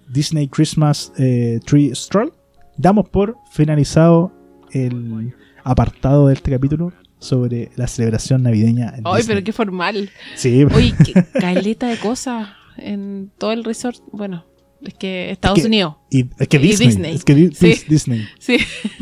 Disney 0.08 0.48
Christmas 0.48 1.12
eh, 1.18 1.60
Tree 1.64 1.94
Stroll, 1.94 2.32
damos 2.76 3.08
por 3.08 3.36
finalizado 3.52 4.32
el 4.72 5.34
apartado 5.64 6.28
de 6.28 6.34
este 6.34 6.50
capítulo 6.50 6.92
sobre 7.18 7.70
la 7.76 7.86
celebración 7.86 8.42
navideña. 8.42 8.92
en 8.96 9.02
Ay, 9.04 9.16
Disney. 9.18 9.34
pero 9.36 9.44
qué 9.44 9.52
formal. 9.52 10.10
Sí, 10.34 10.64
Oye, 10.64 10.94
qué 11.04 11.24
caleta 11.40 11.88
de 11.88 11.96
cosas 11.98 12.48
en 12.76 13.30
todo 13.38 13.52
el 13.52 13.64
resort. 13.64 13.98
Bueno, 14.12 14.44
es 14.82 14.92
que 14.94 15.30
Estados 15.30 15.58
Es 15.58 15.64
que- 15.64 15.68
Unidos. 15.68 15.96
y 16.10 16.26
es 16.38 16.48
que 16.48 16.56
y 16.58 16.60
Disney. 16.60 17.14
Es 17.14 17.24
que 17.24 17.34
Di- 17.34 17.54
Sí. 17.54 17.66
Dis- 17.68 17.86
Disney. 17.88 18.24
Sí. 18.38 18.58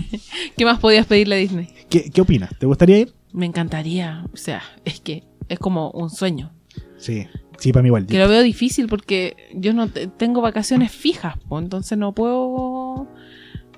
¿Qué 0.57 0.65
más 0.65 0.79
podías 0.79 1.07
pedirle 1.07 1.35
a 1.35 1.39
Disney? 1.39 1.69
¿Qué, 1.91 2.09
¿Qué 2.11 2.21
opinas? 2.21 2.51
¿Te 2.59 2.67
gustaría 2.67 2.99
ir? 3.01 3.15
Me 3.33 3.47
encantaría. 3.47 4.25
O 4.33 4.37
sea, 4.37 4.63
es 4.85 5.01
que 5.01 5.25
es 5.49 5.59
como 5.59 5.91
un 5.91 6.09
sueño. 6.11 6.53
Sí, 6.99 7.27
sí, 7.59 7.73
para 7.73 7.83
mí 7.83 7.89
igual. 7.89 8.07
Que 8.07 8.19
lo 8.19 8.29
veo 8.29 8.43
difícil 8.43 8.87
porque 8.89 9.37
yo 9.55 9.73
no 9.73 9.89
te- 9.89 10.07
tengo 10.07 10.41
vacaciones 10.41 10.93
fijas, 10.93 11.37
po, 11.49 11.59
entonces 11.59 11.99
no 11.99 12.13
puedo 12.13 13.09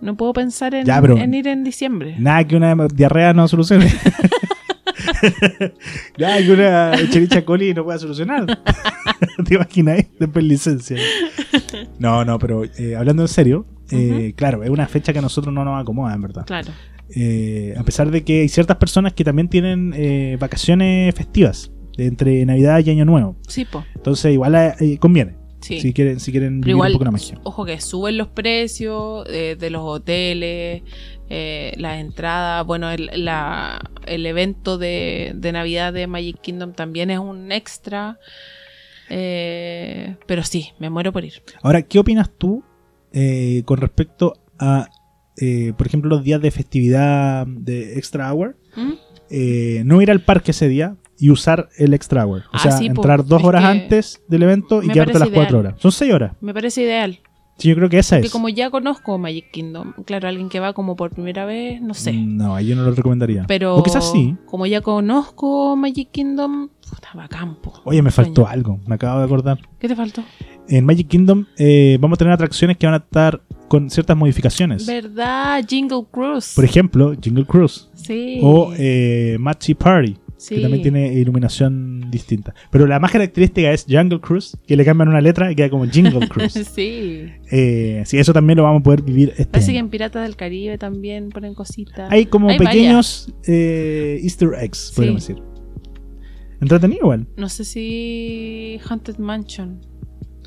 no 0.01 0.17
puedo 0.17 0.33
pensar 0.35 0.75
en, 0.75 0.87
Ya, 0.87 1.01
pero- 1.01 1.17
en 1.17 1.33
ir 1.35 1.47
en 1.49 1.65
diciembre. 1.65 2.17
Nada 2.19 2.45
que 2.47 2.57
una 2.57 2.75
diarrea 2.95 3.33
no 3.33 3.49
solucione. 3.49 3.87
Nada 6.19 6.39
que 6.39 6.53
una 6.53 6.93
chericha 7.11 7.45
coli 7.45 7.75
no 7.75 7.85
pueda 7.85 7.99
solucionar. 7.99 8.47
¿Te 9.47 9.55
imaginas? 9.55 10.05
Después 10.19 10.45
licencia. 10.45 10.97
No, 11.99 12.25
no, 12.25 12.39
pero 12.39 12.65
eh, 12.65 12.97
hablando 12.97 13.23
en 13.23 13.29
serio, 13.29 13.67
eh, 13.91 14.33
claro, 14.37 14.63
es 14.63 14.71
una 14.71 14.87
fecha 14.87 15.13
que 15.13 15.19
a 15.19 15.23
nosotros 15.23 15.53
no 15.55 15.65
nos 15.65 15.81
acomoda, 15.81 16.15
en 16.15 16.23
verdad. 16.23 16.45
Claro. 16.47 16.69
Eh, 17.15 17.75
a 17.79 17.85
pesar 17.85 18.11
de 18.11 18.25
que 18.25 18.41
hay 18.43 18.49
ciertas 18.49 18.77
personas 18.79 19.13
que 19.13 19.23
también 19.25 19.49
tienen 19.49 19.93
eh, 19.97 20.37
vacaciones 20.41 21.15
festivas 21.15 21.71
entre 21.99 22.45
Navidad 22.47 22.81
y 22.85 22.91
Año 22.91 23.05
Nuevo. 23.05 23.37
Sí, 23.49 23.65
po. 23.65 23.85
Entonces, 23.95 24.33
igual 24.33 24.55
eh, 24.55 24.99
conviene. 24.99 25.35
Sí. 25.61 25.81
Si 25.81 25.93
quieren, 25.93 26.21
si 26.21 26.31
quieren 26.31 26.61
vivir 26.61 26.71
igual, 26.75 26.93
un 26.93 26.95
poco 26.95 27.05
la 27.07 27.11
magia. 27.11 27.41
ojo 27.43 27.65
que 27.65 27.81
suben 27.81 28.19
los 28.19 28.29
precios 28.29 29.27
eh, 29.29 29.57
de 29.59 29.71
los 29.71 29.83
hoteles, 29.83 30.83
eh, 31.29 31.73
las 31.79 31.99
entradas. 31.99 32.65
Bueno, 32.67 32.91
el, 32.91 33.11
la- 33.25 33.81
el 34.07 34.27
evento 34.27 34.79
de, 34.79 35.33
de 35.35 35.53
Navidad 35.53 35.93
de 35.93 36.07
Magic 36.07 36.41
Kingdom 36.41 36.73
también 36.73 37.11
es 37.11 37.19
un 37.19 37.51
extra. 37.51 38.19
Eh, 39.09 40.17
pero 40.27 40.43
sí, 40.45 40.69
me 40.79 40.91
muero 40.91 41.13
por 41.13 41.25
ir. 41.25 41.35
Ahora, 41.63 41.83
¿qué 41.83 41.99
opinas 41.99 42.31
tú 42.37 42.63
eh, 43.13 43.63
con 43.65 43.79
respecto 43.79 44.35
a, 44.59 44.89
eh, 45.37 45.73
por 45.77 45.87
ejemplo, 45.87 46.11
los 46.11 46.25
días 46.25 46.41
de 46.41 46.51
festividad 46.51 47.47
de 47.47 47.99
Extra 47.99 48.33
Hour? 48.33 48.57
¿Mm? 48.77 48.93
Eh, 49.31 49.83
no 49.85 50.01
ir 50.03 50.11
al 50.11 50.21
parque 50.21 50.53
ese 50.53 50.69
día 50.69 50.97
y 51.19 51.31
usar 51.31 51.69
el 51.79 51.95
Extra 51.95 52.25
Hour. 52.27 52.43
O 52.47 52.49
Ah, 52.53 52.59
sea, 52.59 52.73
sí, 52.73 52.89
po. 52.91 52.97
entrar 53.03 53.25
dos 53.25 53.41
Es 53.41 53.47
horas 53.47 53.65
antes 53.65 54.23
del 54.29 54.43
evento 54.43 54.83
y 54.83 54.89
quedarte 54.89 55.19
las 55.19 55.29
cuatro 55.31 55.59
horas. 55.61 55.75
Son 55.79 55.93
seis 55.93 56.13
horas. 56.13 56.33
Me 56.41 56.53
parece 56.55 56.83
ideal. 56.83 57.19
Sí, 57.59 57.69
yo 57.71 57.75
creo 57.75 57.89
que 57.89 57.99
esa 57.99 58.17
Porque 58.17 58.27
es. 58.27 58.33
como 58.35 58.51
ya 58.51 58.69
conozco 58.69 59.17
Magic 59.17 59.51
Kingdom, 59.51 59.95
claro, 60.05 60.29
alguien 60.29 60.51
que 60.51 60.61
va 60.61 60.75
como 60.75 60.95
por 60.95 61.09
primera 61.13 61.47
vez, 61.47 61.81
no 61.81 61.95
sé. 61.95 62.13
Mm, 62.13 62.37
No, 62.37 62.55
ahí 62.55 62.67
yo 62.67 62.77
no 62.77 62.83
lo 62.83 62.91
recomendaría. 62.91 63.45
Pero 63.49 63.77
O 63.77 63.83
quizás 63.83 64.13
sí. 64.13 64.37
como 64.45 64.67
ya 64.67 64.83
conozco 64.83 65.75
Magic 65.75 66.11
Kingdom, 66.11 66.69
puta, 66.69 67.09
va 67.17 67.25
a 67.25 67.29
campo. 67.29 67.73
Oye, 67.85 68.03
me 68.03 68.11
faltó 68.11 68.47
algo. 68.47 68.79
Me 68.87 68.97
acabo 68.97 69.21
de 69.21 69.25
acordar. 69.25 69.59
¿Qué 69.79 69.89
te 69.89 69.97
faltó? 69.97 70.23
En 70.69 70.85
Magic 70.85 71.09
Kingdom 71.09 71.47
eh, 71.57 71.97
vamos 71.99 72.17
a 72.17 72.19
tener 72.19 72.35
atracciones 72.35 72.77
que 72.77 72.85
van 72.87 72.95
a 72.95 72.99
estar 72.99 73.41
con 73.69 73.89
ciertas 73.89 74.19
modificaciones. 74.19 74.85
¿Verdad? 74.87 75.65
Jingle 75.67 76.05
Cruise. 76.11 76.53
Por 76.55 76.65
ejemplo, 76.67 77.15
Jingle 77.19 77.47
Cruise. 77.47 77.89
sí. 77.95 78.39
O 78.43 78.75
eh, 78.77 79.39
Matchy 79.41 79.73
Party. 79.75 80.15
Sí. 80.37 80.57
que 80.57 80.61
también 80.63 80.83
tiene 80.83 81.13
iluminación 81.15 82.11
distinta. 82.11 82.55
Pero 82.71 82.87
la 82.87 82.99
más 83.01 83.11
característica 83.13 83.71
es 83.73 83.87
Jungle 83.89 84.21
Cruise, 84.21 84.57
que 84.67 84.77
le 84.77 84.85
cambian 84.85 85.09
una 85.09 85.21
letra 85.21 85.51
y 85.51 85.55
queda 85.55 85.71
como 85.71 85.87
Jingle 85.87 86.29
Cruise. 86.29 86.53
sí. 86.75 87.27
Eh, 87.51 88.03
sí, 88.07 88.19
eso 88.19 88.33
también 88.33 88.57
lo 88.57 88.63
vamos 88.65 88.81
a 88.81 88.83
poder 88.83 89.03
vivir 89.03 89.31
este 89.31 89.47
Parece 89.47 89.73
que 89.73 89.79
en 89.79 89.89
Piratas 89.89 90.23
del 90.25 90.37
Caribe 90.37 90.79
también 90.79 91.29
ponen 91.31 91.55
cositas. 91.55 92.11
Hay 92.11 92.27
como 92.27 92.49
Hay 92.51 92.59
pequeños 92.59 93.33
eh, 93.47 94.19
easter 94.23 94.51
eggs, 94.61 94.93
podríamos 94.95 95.27
decir. 95.27 95.43
Entretenido 96.61 97.01
igual. 97.03 97.27
No 97.37 97.49
sé 97.49 97.65
si 97.65 98.81
Haunted 98.89 99.19
Mansion. 99.19 99.81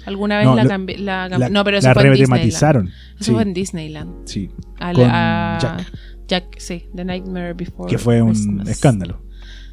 Alguna 0.06 0.38
vez 0.38 0.48
No, 0.48 0.56
la 0.56 0.66
cambié. 0.66 0.98
La, 0.98 1.28
La, 1.30 1.50
no, 1.50 1.64
pero 1.64 1.78
eso 1.78 1.88
la 1.90 1.94
fue 1.94 2.08
en 2.08 2.14
Disneyland. 2.14 2.88
Eso 2.90 2.94
Sí, 3.20 3.32
fue 3.32 3.42
en 3.44 3.54
Disneyland. 3.54 4.12
sí. 4.26 4.50
Al- 4.80 4.96
Con 4.96 5.10
a- 5.10 5.58
Jack. 5.62 5.92
Jack, 6.28 6.60
sí. 6.60 6.84
The 6.96 7.06
Nightmare 7.06 7.54
Before 7.54 7.90
Que 7.90 7.98
fue 7.98 8.22
un 8.22 8.30
Christmas. 8.32 8.70
escándalo. 8.70 9.22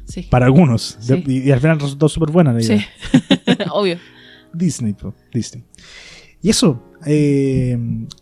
Sí. 0.07 0.23
Para 0.29 0.45
algunos. 0.45 0.97
Sí. 0.99 1.21
De- 1.21 1.33
y, 1.33 1.47
y 1.47 1.51
al 1.51 1.59
final 1.59 1.79
resultó 1.79 2.07
súper 2.09 2.31
buena 2.31 2.53
la 2.53 2.61
idea. 2.63 2.79
Sí. 2.79 2.85
Obvio. 3.71 3.97
Disney, 4.53 4.93
po, 4.93 5.13
Disney. 5.33 5.63
Y 6.41 6.49
eso, 6.49 6.81
eh, 7.05 7.77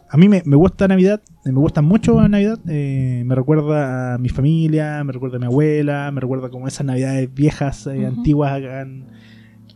a 0.09 0.17
mí 0.17 0.27
me, 0.29 0.41
me 0.45 0.55
gusta 0.55 0.87
Navidad, 0.87 1.21
eh, 1.45 1.51
me 1.51 1.59
gusta 1.59 1.81
mucho 1.81 2.27
Navidad, 2.27 2.59
eh, 2.67 3.23
me 3.25 3.35
recuerda 3.35 4.15
a 4.15 4.17
mi 4.17 4.29
familia, 4.29 5.03
me 5.03 5.11
recuerda 5.13 5.35
a 5.37 5.39
mi 5.39 5.45
abuela, 5.45 6.09
me 6.11 6.21
recuerda 6.21 6.49
como 6.49 6.67
esas 6.67 6.85
Navidades 6.85 7.31
viejas, 7.33 7.85
eh, 7.87 8.05
antiguas 8.05 8.53
acá 8.53 8.81
en, 8.81 9.05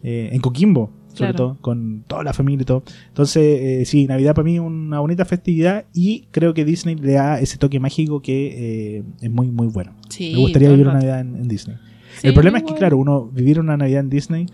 eh, 0.04 0.30
en 0.32 0.40
Coquimbo, 0.42 0.92
sobre 1.10 1.32
Claro. 1.32 1.36
todo, 1.36 1.58
con 1.62 2.04
toda 2.08 2.24
la 2.24 2.34
familia 2.34 2.64
y 2.64 2.66
todo. 2.66 2.84
Entonces, 3.10 3.88
sí, 3.90 4.08
Navidad 4.08 4.34
para 4.34 4.46
mí 4.46 4.56
es 4.56 4.62
una 4.62 5.00
bonita 5.02 5.26
festividad 5.26 5.86
y 5.94 6.28
creo 6.32 6.54
que 6.54 6.64
Disney 6.66 6.96
le 6.96 7.14
da 7.14 7.40
ese 7.42 7.58
toque 7.58 7.80
mágico 7.80 8.22
que 8.22 9.04
es 9.22 9.30
muy, 9.32 9.52
muy 9.52 9.68
bueno. 9.68 9.96
Sí, 10.10 10.32
me 10.34 10.40
gustaría 10.40 10.70
vivir 10.70 10.86
una. 10.88 10.96
Navidad 10.96 11.20
en, 11.20 11.36
en 11.36 11.48
Disney. 11.48 11.76
Sí, 12.22 12.28
el 12.28 12.34
problema 12.34 12.58
es 12.60 12.64
que, 12.66 12.74
claro, 12.76 12.98
uno 12.98 13.26
vivir 13.28 13.60
una 13.60 13.78
Navidad 13.78 14.02
en 14.02 14.10
Disney 14.10 14.46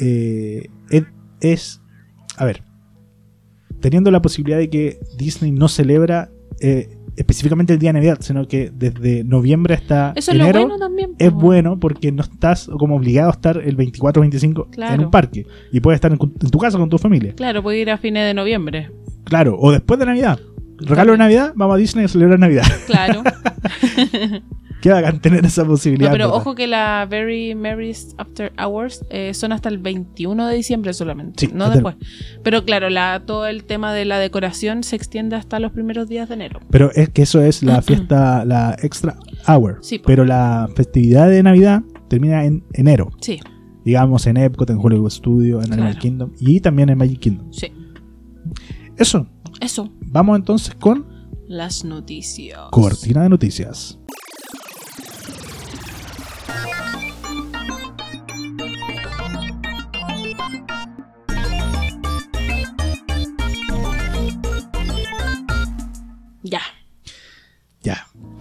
eh, 0.00 0.68
es, 0.90 1.04
es- 1.40 1.80
A 2.36 2.44
ver. 2.44 2.62
Teniendo 3.80 4.10
la 4.10 4.22
posibilidad 4.22 4.58
de 4.58 4.70
que 4.70 4.98
Disney 5.18 5.50
no 5.52 5.68
celebra 5.68 6.30
eh, 6.60 6.88
específicamente 7.16 7.72
el 7.74 7.78
día 7.78 7.90
de 7.90 7.94
Navidad, 7.94 8.18
sino 8.20 8.48
que 8.48 8.70
desde 8.74 9.22
noviembre 9.24 9.74
hasta 9.74 10.12
Eso 10.16 10.30
es 10.32 10.38
lo 10.38 10.44
enero 10.44 10.60
bueno 10.62 10.78
también. 10.78 11.10
es 11.18 11.32
bueno 11.32 11.78
porque 11.78 12.10
no 12.10 12.22
estás 12.22 12.68
como 12.78 12.96
obligado 12.96 13.28
a 13.28 13.32
estar 13.32 13.56
el 13.58 13.76
24 13.76 14.20
o 14.20 14.22
25 14.22 14.68
en 14.76 15.00
un 15.04 15.10
parque 15.10 15.46
y 15.70 15.80
puedes 15.80 15.98
estar 15.98 16.10
en, 16.12 16.18
en 16.20 16.50
tu 16.50 16.58
casa 16.58 16.78
con 16.78 16.88
tu 16.88 16.96
familia. 16.98 17.34
Claro, 17.34 17.62
puede 17.62 17.78
ir 17.80 17.90
a 17.90 17.98
fines 17.98 18.24
de 18.26 18.34
noviembre. 18.34 18.90
Claro, 19.24 19.56
o 19.58 19.70
después 19.70 20.00
de 20.00 20.06
Navidad. 20.06 20.40
Regalo 20.78 21.12
de 21.12 21.18
Navidad, 21.18 21.52
vamos 21.54 21.74
a 21.74 21.78
Disney 21.78 22.04
a 22.06 22.08
celebrar 22.08 22.38
Navidad. 22.38 22.64
Claro. 22.86 23.22
Qué 24.84 24.90
bacán 24.90 25.18
tener 25.18 25.46
esa 25.46 25.62
No, 25.62 25.68
posibilidad. 25.70 26.12
pero 26.12 26.26
¿verdad? 26.26 26.36
ojo 26.40 26.54
que 26.54 26.66
la 26.66 27.06
Very 27.08 27.54
Merry's 27.54 28.14
After 28.18 28.52
Hours 28.62 29.02
eh, 29.08 29.32
son 29.32 29.52
hasta 29.52 29.70
el 29.70 29.78
21 29.78 30.46
de 30.46 30.54
diciembre 30.56 30.92
solamente, 30.92 31.46
Sí, 31.46 31.52
no 31.54 31.64
el- 31.68 31.72
después. 31.72 31.96
Pero 32.42 32.66
claro, 32.66 32.90
la, 32.90 33.22
todo 33.24 33.46
el 33.46 33.64
tema 33.64 33.94
de 33.94 34.04
la 34.04 34.18
decoración 34.18 34.82
se 34.84 34.94
extiende 34.96 35.36
hasta 35.36 35.58
los 35.58 35.72
primeros 35.72 36.06
días 36.06 36.28
de 36.28 36.34
enero. 36.34 36.60
Pero 36.68 36.90
es 36.92 37.08
que 37.08 37.22
eso 37.22 37.40
es 37.40 37.62
la 37.62 37.80
fiesta, 37.80 38.44
la 38.44 38.76
extra 38.82 39.16
hour. 39.48 39.78
Sí, 39.80 39.98
pero 40.04 40.26
la 40.26 40.68
festividad 40.76 41.30
de 41.30 41.42
Navidad 41.42 41.82
termina 42.08 42.44
en 42.44 42.62
enero. 42.74 43.10
Sí, 43.22 43.40
Digamos 43.86 44.26
en 44.26 44.36
Epcot, 44.36 44.68
en 44.68 44.78
Hollywood 44.82 45.10
Studio, 45.10 45.62
en 45.62 45.72
Animal 45.72 45.92
Claro. 45.92 46.00
Kingdom 46.00 46.32
y 46.40 46.60
también 46.60 46.90
en 46.90 46.98
Magic 46.98 47.20
Kingdom. 47.20 47.50
sí. 47.54 47.72
Eso. 48.96 49.26
Eso, 49.60 49.90
Vamos 50.06 50.36
entonces 50.36 50.74
con 50.74 51.06
las 51.48 51.84
noticias. 51.84 52.58
Cortina 52.70 53.22
de 53.22 53.28
Noticias. 53.28 53.98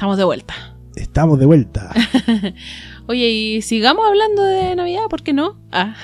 Estamos 0.03 0.17
de 0.17 0.25
vuelta. 0.25 0.53
estamos 0.97 1.39
de 1.39 1.45
vuelta. 1.45 1.93
Oye, 3.07 3.29
y 3.29 3.61
sigamos 3.61 4.05
hablando 4.05 4.43
de 4.43 4.75
Navidad, 4.75 5.03
¿por 5.09 5.23
qué 5.23 5.31
no? 5.31 5.57
Ah, 5.71 5.95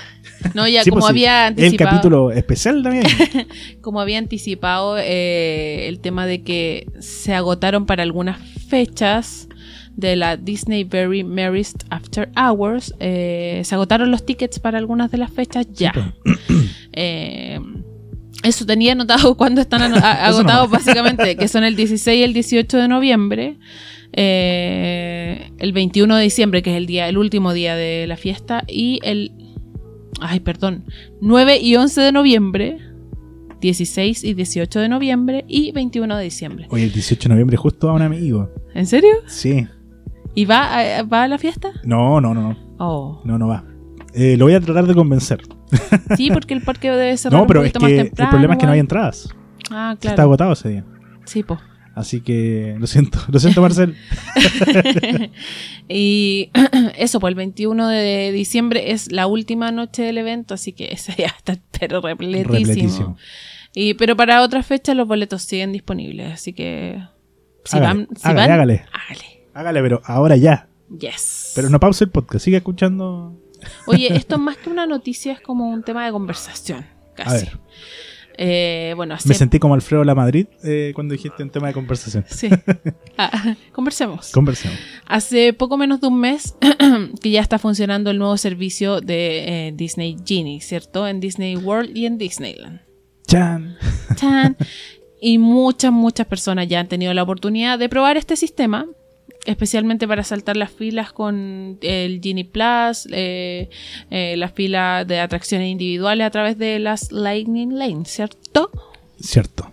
no, 0.54 0.66
ya 0.70 0.84
Sí, 0.86 0.90
como 0.90 1.02
pues 1.02 1.10
había 1.10 1.48
El 1.48 1.54
anticipado. 1.54 1.90
capítulo 1.90 2.32
especial 2.32 2.82
también. 2.82 3.04
como 3.82 4.00
había 4.00 4.18
anticipado 4.18 4.98
eh, 4.98 5.90
el 5.90 6.00
tema 6.00 6.26
de 6.26 6.44
que 6.44 6.88
se 7.00 7.34
agotaron 7.34 7.86
para 7.86 8.04
algunas 8.04 8.40
fechas 8.70 9.50
de 9.98 10.16
la 10.16 10.38
Disney 10.38 10.86
Very 10.86 11.26
Merry's 11.26 11.74
After 11.90 12.30
Hours, 12.38 12.96
eh, 13.02 13.62
se 13.66 13.76
agotaron 13.76 14.12
los 14.12 14.26
tickets 14.26 14.60
para 14.60 14.78
algunas 14.78 15.12
de 15.12 15.18
las 15.18 15.32
fechas 15.32 15.68
ya. 15.74 15.92
Eh, 17.02 17.60
eso 18.44 18.66
tenía 18.66 18.94
anotado 18.94 19.36
cuando 19.38 19.62
están 19.62 19.94
agotados 20.04 20.70
básicamente, 20.70 21.36
que 21.36 21.48
son 21.48 21.64
el 21.64 21.76
16 21.78 22.20
y 22.20 22.24
el 22.24 22.34
18 22.34 22.78
de 22.78 22.88
noviembre. 22.88 23.58
eh, 24.14 25.52
el 25.58 25.74
21 25.74 26.16
de 26.16 26.24
diciembre, 26.24 26.62
que 26.62 26.72
es 26.72 26.78
el 26.78 26.86
día, 26.88 27.08
el 27.08 27.18
último 27.18 27.54
día 27.54 27.76
de 27.76 28.08
la 28.08 28.18
fiesta, 28.18 28.64
y 28.68 29.00
el 29.04 29.32
ay, 30.22 30.40
perdón, 30.40 30.86
9 31.22 31.60
y 31.62 31.76
11 31.76 32.02
de 32.02 32.12
noviembre, 32.12 32.78
16 33.62 34.24
y 34.24 34.34
18 34.34 34.80
de 34.80 34.90
noviembre 34.90 35.46
y 35.48 35.72
21 35.72 36.18
de 36.18 36.24
diciembre. 36.24 36.68
Hoy 36.70 36.84
el 36.84 36.92
18 36.92 37.30
de 37.30 37.30
noviembre 37.30 37.58
justo 37.58 37.90
a 37.90 37.94
un 37.94 38.02
amigo. 38.02 38.50
¿En 38.74 38.86
serio? 38.86 39.12
Sí. 39.28 39.68
¿Y 40.36 40.46
va 40.46 41.00
a, 41.00 41.04
va 41.04 41.24
a 41.24 41.28
la 41.28 41.38
fiesta? 41.38 41.72
No, 41.84 42.22
no, 42.22 42.34
no, 42.34 42.42
no. 42.42 42.58
Oh. 42.80 43.22
No, 43.26 43.38
no 43.38 43.48
va. 43.48 43.66
Eh, 44.14 44.38
lo 44.38 44.46
voy 44.46 44.54
a 44.54 44.62
tratar 44.62 44.88
de 44.88 44.94
convencer. 44.94 45.42
Sí, 46.18 46.30
porque 46.32 46.54
el 46.54 46.62
parque 46.62 46.90
debe 46.92 47.16
cerrar 47.18 47.38
No, 47.38 47.42
un 47.44 47.48
pero 47.48 47.64
es 47.64 47.72
poquito 47.72 47.80
más 47.82 47.90
que 47.90 48.00
el 48.00 48.06
temprano. 48.08 48.32
problema 48.32 48.54
es 48.56 48.60
que 48.60 48.66
no 48.66 48.72
hay 48.72 48.80
entradas. 48.80 49.30
Ah, 49.72 49.92
Está 49.94 50.10
claro. 50.16 50.22
agotado 50.24 50.54
ese 50.54 50.70
día. 50.70 50.86
Sí, 51.26 51.44
po. 51.44 51.60
Así 51.96 52.22
que 52.22 52.76
lo 52.80 52.88
siento, 52.88 53.20
lo 53.32 53.40
siento 53.40 53.62
Marcel. 53.62 53.96
y 55.88 56.50
eso, 56.98 57.20
pues 57.20 57.32
el 57.32 57.36
21 57.36 57.88
de 57.88 58.32
diciembre 58.32 58.92
es 58.92 59.12
la 59.12 59.28
última 59.28 59.72
noche 59.72 60.04
del 60.04 60.18
evento, 60.18 60.54
así 60.54 60.74
que 60.74 60.90
ese 60.92 61.14
día 61.14 61.34
está 61.38 61.58
pero 61.80 62.02
repletísimo. 62.02 62.54
Repletísimo. 62.54 63.18
Y, 63.74 63.94
pero 63.96 64.16
para 64.16 64.42
otras 64.42 64.66
fechas 64.66 64.96
los 64.96 65.08
boletos 65.08 65.44
siguen 65.44 65.72
disponibles, 65.72 66.34
así 66.34 66.54
que 66.54 67.02
si 67.66 67.78
Hágale, 67.78 67.94
van, 67.94 68.08
si 68.16 68.28
hágale, 68.28 68.42
van, 68.48 68.52
hágale. 68.52 68.86
hágale. 68.92 69.26
Hágale, 69.54 69.82
pero 69.82 70.02
ahora 70.06 70.36
ya. 70.38 70.68
Yes. 70.98 71.52
Pero 71.56 71.70
no 71.70 71.80
pause 71.80 72.02
el 72.06 72.10
podcast, 72.10 72.46
sigue 72.46 72.58
escuchando. 72.58 73.36
Oye, 73.88 74.16
esto 74.16 74.38
más 74.38 74.58
que 74.58 74.70
una 74.70 74.86
noticia 74.86 75.34
es 75.34 75.42
como 75.42 75.70
un 75.70 75.84
tema 75.84 76.06
de 76.06 76.12
conversación, 76.12 76.86
casi. 77.16 77.30
A 77.30 77.40
ver, 77.40 77.60
Eh, 78.42 78.94
bueno, 78.96 79.18
me 79.26 79.34
sentí 79.34 79.60
como 79.60 79.74
Alfredo 79.74 80.06
La 80.06 80.16
Madrid 80.16 80.48
eh, 80.64 80.94
cuando 80.96 81.12
dijiste 81.12 81.44
un 81.44 81.50
tema 81.50 81.68
de 81.68 81.74
conversación. 81.74 82.24
Sí. 82.30 82.50
Ah, 83.22 83.54
conversemos. 83.74 84.32
Conversemos. 84.32 84.80
Hace 85.06 85.52
poco 85.52 85.76
menos 85.76 86.00
de 86.00 86.08
un 86.08 86.22
mes 86.22 86.56
que 87.22 87.32
ya 87.32 87.42
está 87.42 87.60
funcionando 87.60 88.10
el 88.12 88.18
nuevo 88.18 88.38
servicio 88.38 89.02
de 89.02 89.68
eh, 89.68 89.72
Disney 89.76 90.16
Genie, 90.26 90.62
¿cierto? 90.62 91.06
En 91.06 91.20
Disney 91.20 91.58
World 91.58 91.98
y 91.98 92.06
en 92.06 92.18
Disneyland. 92.18 92.80
Chan. 93.28 93.76
¡Chan! 94.16 94.56
Y 95.20 95.38
muchas, 95.38 95.92
muchas 95.92 96.28
personas 96.28 96.70
ya 96.70 96.80
han 96.80 96.88
tenido 96.88 97.14
la 97.14 97.24
oportunidad 97.24 97.78
de 97.78 97.90
probar 97.90 98.16
este 98.16 98.38
sistema, 98.38 98.86
especialmente 99.46 100.08
para 100.08 100.24
saltar 100.24 100.58
las 100.58 100.72
filas 100.72 101.12
con 101.14 101.78
el 101.82 102.20
Genie 102.22 102.46
Plus, 102.46 103.08
eh, 103.12 103.70
eh, 104.12 104.36
las 104.38 104.52
filas 104.54 105.08
de 105.08 105.20
atracciones 105.20 105.68
individuales 105.70 106.28
a 106.28 106.30
través 106.30 106.58
de 106.58 106.80
las 106.80 107.12
Lightning 107.12 107.74
Lane, 107.78 108.06
¿cierto? 108.06 108.70
Cierto. 109.20 109.72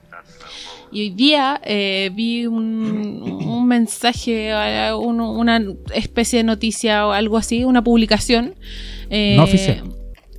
Y 0.93 1.01
hoy 1.03 1.11
día 1.11 1.61
eh, 1.65 2.11
vi 2.15 2.47
un, 2.47 3.21
un 3.45 3.67
mensaje, 3.67 4.51
eh, 4.51 4.95
un- 4.95 5.21
una 5.21 5.61
especie 5.95 6.39
de 6.39 6.45
noticia 6.45 7.07
o 7.07 7.11
algo 7.13 7.37
así, 7.37 7.65
una 7.65 7.83
publicación. 7.83 8.55
eh, 9.11 9.35
No 9.37 9.45
oficial. 9.45 9.83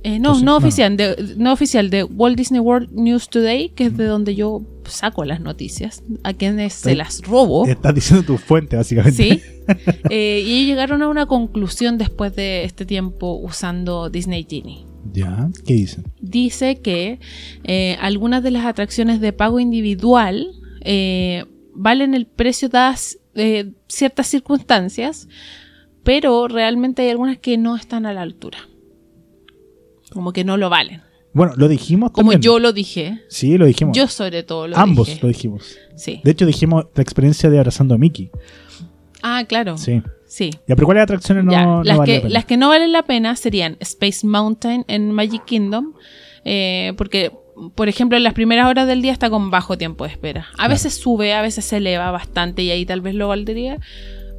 Eh, 0.02 0.18
no, 0.18 0.36
Entonces, 0.36 0.44
no 0.44 0.56
oficial, 0.56 0.96
de, 0.96 1.34
no 1.36 1.52
oficial, 1.52 1.90
de 1.90 2.04
Walt 2.04 2.36
Disney 2.36 2.60
World 2.60 2.90
News 2.92 3.28
Today, 3.28 3.70
que 3.70 3.86
es 3.86 3.96
de 3.96 4.04
donde 4.04 4.34
yo 4.34 4.62
saco 4.84 5.24
las 5.24 5.40
noticias, 5.40 6.02
a 6.22 6.32
quienes 6.32 6.72
se 6.72 6.94
las 6.94 7.22
robo. 7.22 7.66
Estás 7.66 7.94
diciendo 7.94 8.24
tu 8.24 8.38
fuente, 8.38 8.76
básicamente. 8.76 9.22
Sí. 9.22 9.42
Eh, 10.08 10.42
y 10.46 10.64
llegaron 10.64 11.02
a 11.02 11.08
una 11.08 11.26
conclusión 11.26 11.98
después 11.98 12.34
de 12.34 12.64
este 12.64 12.86
tiempo 12.86 13.34
usando 13.34 14.08
Disney 14.08 14.46
Genie. 14.48 14.86
Ya, 15.12 15.50
¿qué 15.66 15.74
dicen? 15.74 16.04
dice 16.22 16.80
que 16.80 17.20
eh, 17.64 17.98
algunas 18.00 18.42
de 18.42 18.50
las 18.50 18.64
atracciones 18.64 19.20
de 19.20 19.34
pago 19.34 19.60
individual 19.60 20.52
valen 21.74 22.14
el 22.14 22.24
precio 22.24 22.70
dadas 22.70 23.18
ciertas 23.88 24.26
circunstancias, 24.26 25.28
pero 26.02 26.48
realmente 26.48 27.02
hay 27.02 27.10
algunas 27.10 27.36
que 27.36 27.58
no 27.58 27.76
están 27.76 28.06
a 28.06 28.14
la 28.14 28.22
altura. 28.22 28.58
Como 30.12 30.32
que 30.32 30.44
no 30.44 30.56
lo 30.56 30.70
valen. 30.70 31.02
Bueno, 31.34 31.52
lo 31.56 31.68
dijimos 31.68 32.10
Como 32.12 32.30
también. 32.32 32.40
yo 32.42 32.58
lo 32.58 32.72
dije. 32.72 33.20
Sí, 33.28 33.58
lo 33.58 33.66
dijimos. 33.66 33.96
Yo 33.96 34.08
sobre 34.08 34.42
todo 34.42 34.66
lo 34.68 34.76
Ambos 34.78 35.06
dije. 35.08 35.20
lo 35.22 35.28
dijimos. 35.28 35.76
Sí. 35.96 36.20
De 36.24 36.30
hecho, 36.30 36.46
dijimos 36.46 36.86
la 36.94 37.02
experiencia 37.02 37.50
de 37.50 37.58
abrazando 37.58 37.94
a 37.94 37.98
Mickey. 37.98 38.30
Ah, 39.22 39.44
claro. 39.46 39.76
Sí. 39.76 40.02
Sí. 40.26 40.50
Ya, 40.66 40.74
pero 40.76 40.86
¿cuáles 40.86 41.02
atracciones 41.02 41.44
no, 41.44 41.52
Ya, 41.52 41.64
no 41.64 41.82
las, 41.84 41.98
vale 41.98 42.06
que, 42.12 42.16
la 42.18 42.22
pena? 42.22 42.32
las 42.34 42.44
que 42.44 42.56
no 42.56 42.68
valen 42.68 42.92
la 42.92 43.02
pena 43.02 43.36
serían 43.36 43.76
Space 43.80 44.26
Mountain 44.26 44.84
en 44.88 45.10
Magic 45.12 45.44
Kingdom, 45.44 45.94
eh, 46.44 46.92
porque, 46.96 47.32
por 47.74 47.88
ejemplo, 47.88 48.16
en 48.16 48.24
las 48.24 48.34
primeras 48.34 48.66
horas 48.66 48.86
del 48.86 49.02
día 49.02 49.12
está 49.12 49.30
con 49.30 49.50
bajo 49.50 49.76
tiempo 49.78 50.04
de 50.04 50.10
espera. 50.10 50.46
A 50.52 50.54
Claro. 50.56 50.70
veces 50.70 50.94
sube, 50.94 51.32
a 51.34 51.42
veces 51.42 51.64
se 51.64 51.78
eleva 51.78 52.10
bastante 52.10 52.62
y 52.62 52.70
ahí 52.70 52.84
tal 52.86 53.00
vez 53.00 53.14
lo 53.14 53.28
valdría, 53.28 53.78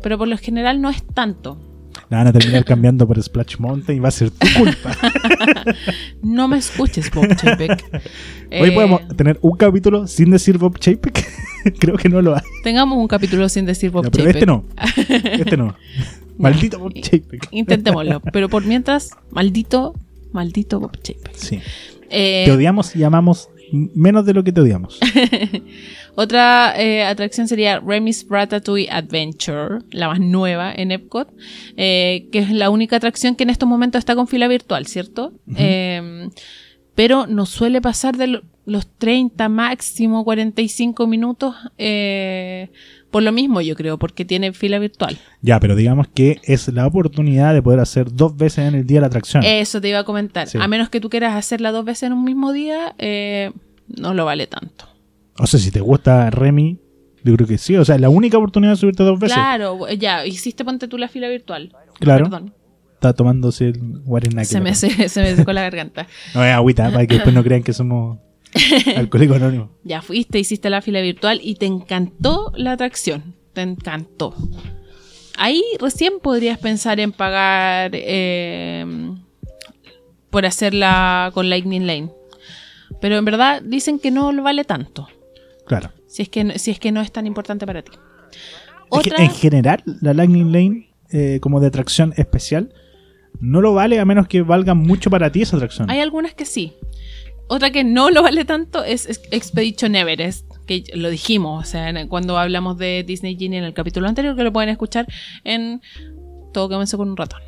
pero 0.01 0.17
por 0.17 0.27
lo 0.27 0.37
general 0.37 0.81
no 0.81 0.89
es 0.89 1.03
tanto. 1.05 1.59
La 2.09 2.17
van 2.17 2.27
a 2.27 2.33
terminar 2.33 2.65
cambiando 2.65 3.07
por 3.07 3.21
Splash 3.21 3.57
Mountain 3.59 3.97
y 3.97 3.99
va 3.99 4.07
a 4.07 4.11
ser 4.11 4.31
tu 4.31 4.47
culpa. 4.57 4.95
No 6.23 6.47
me 6.47 6.57
escuches, 6.57 7.09
Bob 7.11 7.27
Chapek. 7.35 7.83
Hoy 7.93 8.01
Eh, 8.69 8.71
podemos 8.71 9.07
tener 9.15 9.37
un 9.41 9.55
capítulo 9.57 10.07
sin 10.07 10.31
decir 10.31 10.57
Bob 10.57 10.77
Chapek. 10.79 11.25
Creo 11.79 11.95
que 11.97 12.09
no 12.09 12.21
lo 12.21 12.35
hay. 12.35 12.41
Tengamos 12.63 12.97
un 12.97 13.07
capítulo 13.07 13.47
sin 13.49 13.65
decir 13.65 13.91
Bob 13.91 14.09
pero 14.11 14.17
Chapek. 14.23 14.35
este 14.35 14.45
no. 14.45 14.65
Este 15.39 15.57
no. 15.57 15.75
Maldito 16.37 16.79
Bob 16.79 16.93
Chapek. 16.93 17.47
Intentémoslo. 17.51 18.21
Pero 18.33 18.49
por 18.49 18.65
mientras, 18.65 19.11
maldito, 19.31 19.93
maldito 20.31 20.79
Bob 20.79 20.97
Chapek. 21.01 21.35
Sí. 21.35 21.59
Eh, 22.09 22.43
Te 22.45 22.51
odiamos 22.51 22.95
y 22.95 23.03
amamos 23.03 23.49
menos 23.71 24.25
de 24.25 24.33
lo 24.33 24.43
que 24.43 24.51
te 24.51 24.61
odiamos. 24.61 24.99
Otra 26.15 26.73
eh, 26.77 27.03
atracción 27.03 27.47
sería 27.47 27.79
Remy's 27.79 28.25
Ratatouille 28.29 28.89
Adventure, 28.91 29.79
la 29.91 30.07
más 30.09 30.19
nueva 30.19 30.73
en 30.75 30.91
Epcot, 30.91 31.29
eh, 31.77 32.27
que 32.31 32.39
es 32.39 32.51
la 32.51 32.69
única 32.69 32.97
atracción 32.97 33.35
que 33.35 33.43
en 33.43 33.49
estos 33.49 33.69
momentos 33.69 33.99
está 33.99 34.15
con 34.15 34.27
fila 34.27 34.47
virtual, 34.47 34.85
¿cierto? 34.87 35.33
Eh, 35.55 36.29
pero 36.95 37.27
no 37.27 37.45
suele 37.45 37.79
pasar 37.81 38.17
de 38.17 38.27
lo- 38.27 38.41
los 38.65 38.85
30, 38.97 39.47
máximo 39.49 40.23
45 40.25 41.07
minutos, 41.07 41.55
eh, 41.77 42.69
por 43.11 43.23
lo 43.23 43.31
mismo 43.31 43.61
yo 43.61 43.75
creo, 43.75 43.97
porque 43.97 44.25
tiene 44.25 44.53
fila 44.53 44.79
virtual. 44.79 45.17
Ya, 45.41 45.59
pero 45.59 45.75
digamos 45.75 46.07
que 46.07 46.39
es 46.43 46.67
la 46.67 46.85
oportunidad 46.85 47.53
de 47.53 47.61
poder 47.61 47.79
hacer 47.79 48.11
dos 48.13 48.37
veces 48.37 48.67
en 48.67 48.75
el 48.75 48.85
día 48.85 49.01
la 49.01 49.07
atracción. 49.07 49.43
Eso 49.43 49.81
te 49.81 49.89
iba 49.89 49.99
a 49.99 50.03
comentar. 50.03 50.47
Sí. 50.47 50.57
A 50.61 50.67
menos 50.67 50.89
que 50.89 50.99
tú 50.99 51.09
quieras 51.09 51.35
hacerla 51.35 51.71
dos 51.71 51.85
veces 51.85 52.03
en 52.03 52.13
un 52.13 52.23
mismo 52.23 52.53
día, 52.53 52.93
eh, 52.97 53.51
no 53.87 54.13
lo 54.13 54.25
vale 54.25 54.47
tanto. 54.47 54.85
O 55.39 55.47
sea, 55.47 55.59
si 55.59 55.71
te 55.71 55.79
gusta 55.79 56.29
Remy, 56.29 56.79
yo 57.23 57.35
creo 57.35 57.47
que 57.47 57.57
sí. 57.57 57.75
O 57.77 57.85
sea, 57.85 57.95
es 57.95 58.01
la 58.01 58.09
única 58.09 58.37
oportunidad 58.37 58.73
de 58.73 58.77
subirte 58.77 59.03
dos 59.03 59.19
veces. 59.19 59.35
Claro, 59.35 59.87
ya, 59.89 60.25
hiciste 60.25 60.63
ponte 60.63 60.87
tú 60.87 60.97
la 60.97 61.07
fila 61.07 61.29
virtual. 61.29 61.73
Claro. 61.99 62.25
Perdón. 62.25 62.53
Está 62.93 63.13
tomándose 63.13 63.69
el 63.69 63.79
guarenaque. 64.03 64.45
Se 64.45 64.59
me, 64.59 64.75
se, 64.75 65.07
se 65.07 65.21
me 65.21 65.35
secó 65.35 65.53
la 65.53 65.61
garganta. 65.61 66.05
No 66.35 66.43
es 66.43 66.53
agüita, 66.53 66.91
para 66.91 67.07
que 67.07 67.15
después 67.15 67.33
no 67.33 67.43
crean 67.43 67.63
que 67.63 67.71
somos 67.71 68.19
alcohólicos 68.95 69.37
anónimos. 69.37 69.69
Ya 69.83 70.01
fuiste, 70.01 70.39
hiciste 70.39 70.69
la 70.69 70.81
fila 70.81 71.01
virtual 71.01 71.39
y 71.43 71.55
te 71.55 71.65
encantó 71.65 72.51
la 72.55 72.73
atracción. 72.73 73.35
Te 73.53 73.61
encantó. 73.61 74.33
Ahí 75.37 75.63
recién 75.79 76.19
podrías 76.21 76.59
pensar 76.59 76.99
en 76.99 77.11
pagar 77.11 77.91
eh, 77.93 78.85
por 80.29 80.45
hacerla 80.45 81.31
con 81.33 81.49
Lightning 81.49 81.87
Lane. 81.87 82.11
Pero 83.01 83.17
en 83.17 83.25
verdad 83.25 83.61
dicen 83.63 83.99
que 83.99 84.11
no 84.11 84.31
lo 84.31 84.43
vale 84.43 84.63
tanto. 84.63 85.07
Claro. 85.65 85.91
Si 86.07 86.23
es 86.23 86.29
que, 86.29 86.57
si 86.59 86.71
es 86.71 86.79
que 86.79 86.91
no 86.91 87.01
es 87.01 87.11
tan 87.11 87.27
importante 87.27 87.65
para 87.65 87.83
ti. 87.83 87.91
Es 87.91 89.03
que 89.03 89.09
Otra, 89.11 89.23
en 89.23 89.31
general, 89.31 89.83
la 90.01 90.13
Lightning 90.13 90.51
Lane, 90.51 90.89
eh, 91.11 91.39
como 91.41 91.59
de 91.59 91.67
atracción 91.67 92.13
especial, 92.17 92.73
no 93.39 93.61
lo 93.61 93.73
vale 93.73 93.99
a 93.99 94.05
menos 94.05 94.27
que 94.27 94.41
valga 94.41 94.73
mucho 94.73 95.09
para 95.09 95.31
ti 95.31 95.43
esa 95.43 95.55
atracción. 95.57 95.89
hay 95.89 95.99
algunas 95.99 96.33
que 96.33 96.45
sí. 96.45 96.73
Otra 97.49 97.71
que 97.71 97.83
no 97.83 98.09
lo 98.11 98.21
vale 98.23 98.45
tanto 98.45 98.83
es 98.83 99.07
Expedition 99.31 99.95
Everest, 99.95 100.45
que 100.67 100.83
lo 100.93 101.09
dijimos, 101.09 101.67
o 101.67 101.69
sea, 101.69 102.07
cuando 102.07 102.37
hablamos 102.37 102.77
de 102.77 103.03
Disney 103.05 103.35
Genie 103.37 103.57
en 103.57 103.65
el 103.65 103.73
capítulo 103.73 104.07
anterior, 104.07 104.35
que 104.35 104.43
lo 104.43 104.53
pueden 104.53 104.69
escuchar 104.69 105.07
en 105.43 105.81
Todo 106.53 106.69
comenzó 106.69 106.97
con 106.97 107.09
un 107.09 107.17
ratón, 107.17 107.41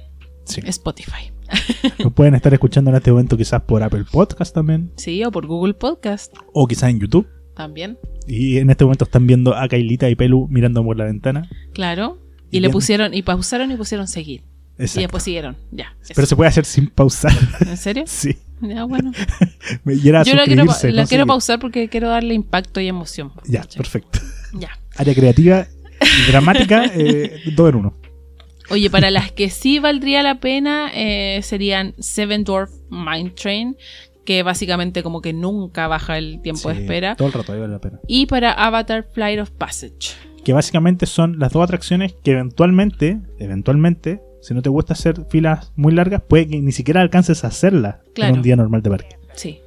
Sí. 0.46 0.62
Spotify. 0.66 1.32
Lo 2.00 2.12
pueden 2.12 2.34
estar 2.36 2.54
escuchando 2.54 2.90
en 2.92 2.98
este 2.98 3.12
momento 3.12 3.38
quizás 3.38 3.62
por 3.62 3.84
Apple 3.84 4.06
Podcast 4.12 4.54
también, 4.56 4.92
Sí, 4.98 5.24
o 5.24 5.32
por 5.32 5.46
Google 5.48 5.74
Podcast 5.76 6.34
o 6.54 6.68
quizás 6.68 6.90
en 6.90 7.00
YouTube. 7.00 7.28
también, 7.56 7.98
Y 8.28 8.58
en 8.58 8.70
este 8.72 8.84
momento 8.86 9.06
están 9.06 9.28
viendo 9.28 9.56
a 9.56 9.68
Kailita 9.68 10.10
y 10.10 10.16
Pelu 10.16 10.48
mirando 10.50 10.84
por 10.84 10.98
la 10.98 11.06
ventana. 11.06 11.48
claro. 11.74 12.18
Y 12.50 12.58
Y, 12.58 12.60
le 12.60 12.68
bien. 12.68 12.74
pusieron, 12.74 13.14
y 13.14 13.22
pausaron 13.22 13.72
y 13.72 13.76
pusieron 13.78 14.08
seguir. 14.08 14.42
Y 14.80 14.84
Exacto. 14.84 15.00
después 15.02 15.24
siguieron, 15.24 15.58
ya. 15.72 15.96
eso. 16.02 16.14
Pero 16.16 16.26
se 16.28 16.36
puede 16.36 16.50
hacer 16.50 16.66
sin 16.66 16.88
pausar. 16.90 17.32
¿En 17.62 17.78
serio? 17.78 18.04
sí. 18.08 18.36
Ya, 18.62 18.84
bueno. 18.86 19.12
Y 19.86 20.08
era 20.10 20.24
Yo 20.24 20.36
la 20.36 20.46
quiero, 20.46 20.66
pa- 20.66 20.78
la 20.84 21.02
no 21.04 21.08
quiero 21.08 21.26
pausar 21.26 21.60
porque 21.60 21.90
quiero 21.90 22.10
darle 22.10 22.34
impacto 22.34 22.80
y 22.80 22.88
emoción. 22.88 23.32
Ya, 23.46 23.64
perfecto. 23.76 24.20
Ya. 24.54 24.70
Área 24.98 25.16
creativa, 25.16 25.68
y 26.02 26.32
dramática, 26.32 26.86
eh, 26.94 27.42
dos 27.56 27.70
en 27.70 27.76
uno. 27.76 27.98
Oye, 28.70 28.90
para 28.90 29.12
las 29.12 29.32
que 29.32 29.50
sí 29.50 29.80
valdría 29.80 30.24
la 30.24 30.40
pena 30.40 30.90
eh, 30.94 31.42
serían 31.44 31.94
Seven 32.00 32.44
Dwarf 32.44 32.72
Mine 32.90 33.32
Train, 33.32 33.76
que 34.26 34.44
básicamente 34.44 35.04
como 35.04 35.22
que 35.22 35.34
nunca 35.34 35.88
baja 35.88 36.18
el 36.18 36.42
tiempo 36.42 36.70
de 36.70 36.82
espera. 36.82 37.16
Todo 37.16 37.28
el 37.28 37.34
rato, 37.34 37.52
ahí 37.54 37.60
vale 37.60 37.74
la 37.74 37.82
pena. 37.82 38.00
Y 38.08 38.28
para 38.28 38.54
Avatar 38.54 39.06
Flight 39.14 39.40
of 39.40 39.52
Passage. 39.52 40.16
Que 40.46 40.54
básicamente 40.54 41.06
son 41.06 41.38
las 41.38 41.52
dos 41.52 41.64
atracciones 41.64 42.16
que 42.24 42.32
eventualmente, 42.32 43.20
eventualmente, 43.40 44.22
si 44.42 44.54
no 44.54 44.62
te 44.62 44.70
gusta 44.70 44.94
hacer 44.94 45.26
filas 45.30 45.72
muy 45.76 45.94
largas, 45.94 46.22
puede 46.28 46.48
que 46.48 46.60
ni 46.60 46.72
siquiera 46.72 47.02
alcances 47.02 47.44
a 47.44 47.48
hacerlas 47.48 47.98
Claro. 48.14 48.32
en 48.34 48.38
un 48.40 48.44
día 48.44 48.56
normal 48.56 48.82
de 48.82 48.90
parque. 48.90 49.16
Sí. 49.36 49.60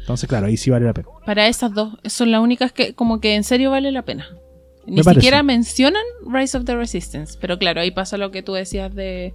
Entonces, 0.00 0.28
claro, 0.28 0.46
ahí 0.46 0.56
sí 0.56 0.70
vale 0.70 0.86
la 0.86 0.94
pena. 0.94 1.08
Para 1.26 1.46
esas 1.48 1.72
dos 1.74 1.96
son 2.06 2.30
las 2.32 2.40
únicas 2.40 2.72
que 2.72 2.94
como 2.94 3.20
que 3.20 3.34
en 3.34 3.44
serio 3.44 3.70
vale 3.70 3.92
la 3.92 4.02
pena. 4.02 4.26
Ni 4.86 4.96
Me 4.96 5.04
parece. 5.04 5.20
siquiera 5.20 5.42
mencionan 5.44 6.02
Rise 6.28 6.58
of 6.58 6.64
the 6.64 6.74
Resistance. 6.74 7.38
Pero 7.40 7.56
claro, 7.58 7.80
ahí 7.80 7.92
pasa 7.92 8.16
lo 8.16 8.30
que 8.32 8.42
tú 8.42 8.52
decías 8.54 8.92
de 8.94 9.32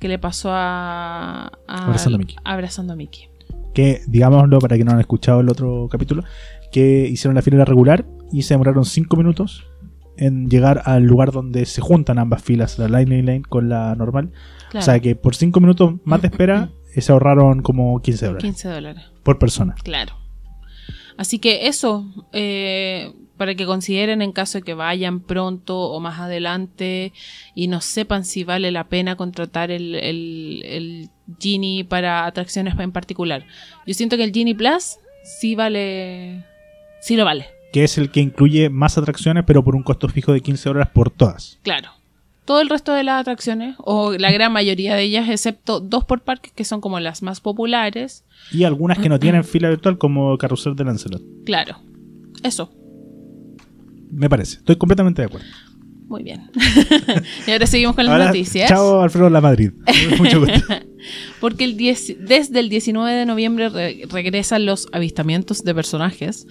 que 0.00 0.08
le 0.08 0.18
pasó 0.18 0.50
a, 0.52 1.52
a- 1.68 1.84
Abrazando 1.84 2.16
a 2.16 2.18
Mickey. 2.18 2.36
Abrazando 2.44 2.92
a 2.94 2.96
Mickey. 2.96 3.28
Que, 3.74 4.00
digámoslo, 4.08 4.58
para 4.58 4.76
que 4.76 4.84
no 4.84 4.90
han 4.92 4.98
escuchado 5.00 5.40
el 5.40 5.48
otro 5.48 5.88
capítulo, 5.90 6.24
que 6.72 7.06
hicieron 7.08 7.36
la 7.36 7.42
fila 7.42 7.64
regular 7.64 8.04
y 8.32 8.42
se 8.42 8.54
demoraron 8.54 8.84
5 8.84 9.16
minutos 9.16 9.64
en 10.16 10.48
llegar 10.48 10.82
al 10.84 11.04
lugar 11.04 11.32
donde 11.32 11.64
se 11.66 11.80
juntan 11.80 12.18
ambas 12.18 12.42
filas, 12.42 12.78
la 12.78 12.88
Lightning 12.88 13.24
Lane 13.26 13.42
con 13.42 13.68
la 13.68 13.94
normal. 13.94 14.30
Claro, 14.70 14.82
O 14.82 14.84
sea 14.84 15.00
que 15.00 15.14
por 15.16 15.34
5 15.34 15.60
minutos 15.60 15.94
más 16.04 16.22
de 16.22 16.28
espera 16.28 16.70
se 16.96 17.12
ahorraron 17.12 17.62
como 17.62 18.00
15 18.00 18.26
dólares 18.26 18.44
15 18.44 18.68
dólares. 18.68 19.02
por 19.22 19.38
persona. 19.38 19.74
Claro. 19.82 20.14
Así 21.16 21.38
que 21.38 21.66
eso, 21.68 22.06
eh, 22.32 23.12
para 23.36 23.54
que 23.54 23.66
consideren 23.66 24.22
en 24.22 24.32
caso 24.32 24.58
de 24.58 24.62
que 24.62 24.74
vayan 24.74 25.20
pronto 25.20 25.78
o 25.78 26.00
más 26.00 26.20
adelante 26.20 27.12
y 27.54 27.68
no 27.68 27.80
sepan 27.80 28.24
si 28.24 28.44
vale 28.44 28.70
la 28.70 28.88
pena 28.88 29.16
contratar 29.16 29.70
el, 29.70 29.94
el, 29.94 30.62
el 30.64 31.10
Genie 31.38 31.84
para 31.84 32.24
atracciones 32.26 32.74
en 32.78 32.92
particular. 32.92 33.44
Yo 33.86 33.94
siento 33.94 34.16
que 34.16 34.24
el 34.24 34.32
Genie 34.32 34.54
Plus 34.54 34.96
sí 35.24 35.54
vale, 35.54 36.44
sí 37.00 37.16
lo 37.16 37.24
vale, 37.24 37.46
Que 37.72 37.84
es 37.84 37.96
el 37.98 38.10
que 38.10 38.20
incluye 38.20 38.68
más 38.70 38.98
atracciones, 38.98 39.44
pero 39.46 39.64
por 39.64 39.74
un 39.74 39.82
costo 39.82 40.08
fijo 40.08 40.32
de 40.32 40.40
15 40.40 40.68
dólares 40.68 40.90
por 40.94 41.10
todas. 41.10 41.58
claro. 41.62 41.88
Todo 42.44 42.60
el 42.60 42.68
resto 42.68 42.92
de 42.92 43.04
las 43.04 43.20
atracciones, 43.20 43.76
o 43.78 44.14
la 44.18 44.32
gran 44.32 44.52
mayoría 44.52 44.96
de 44.96 45.02
ellas, 45.04 45.28
excepto 45.28 45.78
dos 45.78 46.04
por 46.04 46.22
parque, 46.22 46.50
que 46.52 46.64
son 46.64 46.80
como 46.80 46.98
las 46.98 47.22
más 47.22 47.40
populares, 47.40 48.24
Y 48.50 48.64
algunas 48.64 48.98
que 48.98 49.08
no 49.08 49.20
tienen 49.20 49.44
fila 49.44 49.68
virtual, 49.68 49.96
como 49.96 50.36
Carrusel 50.38 50.74
de 50.74 50.82
Lancelot. 50.84 51.22
claro. 51.44 51.76
Eso, 52.42 52.72
Me 54.10 54.28
parece. 54.28 54.56
Estoy 54.56 54.74
completamente 54.74 55.22
de 55.22 55.26
acuerdo. 55.26 55.46
muy 56.08 56.24
bien. 56.24 56.50
y 57.46 57.50
ahora 57.52 57.66
seguimos 57.68 57.94
con 57.94 58.06
las 58.06 58.12
Ahora, 58.12 58.26
noticias. 58.26 58.68
Chao, 58.68 59.00
Alfredo 59.02 59.30
La 59.30 59.40
Madrid. 59.40 59.70
Mucho 60.18 60.40
gusto. 60.40 60.60
Porque 61.40 61.62
el 61.62 61.76
10 61.76 62.26
desde 62.26 62.58
el 62.58 62.68
19 62.68 63.12
de 63.16 63.24
noviembre 63.24 63.68
re- 63.68 64.02
regresan 64.10 64.66
los 64.66 64.88
avistamientos 64.92 65.62
de 65.62 65.74
personajes 65.76 66.46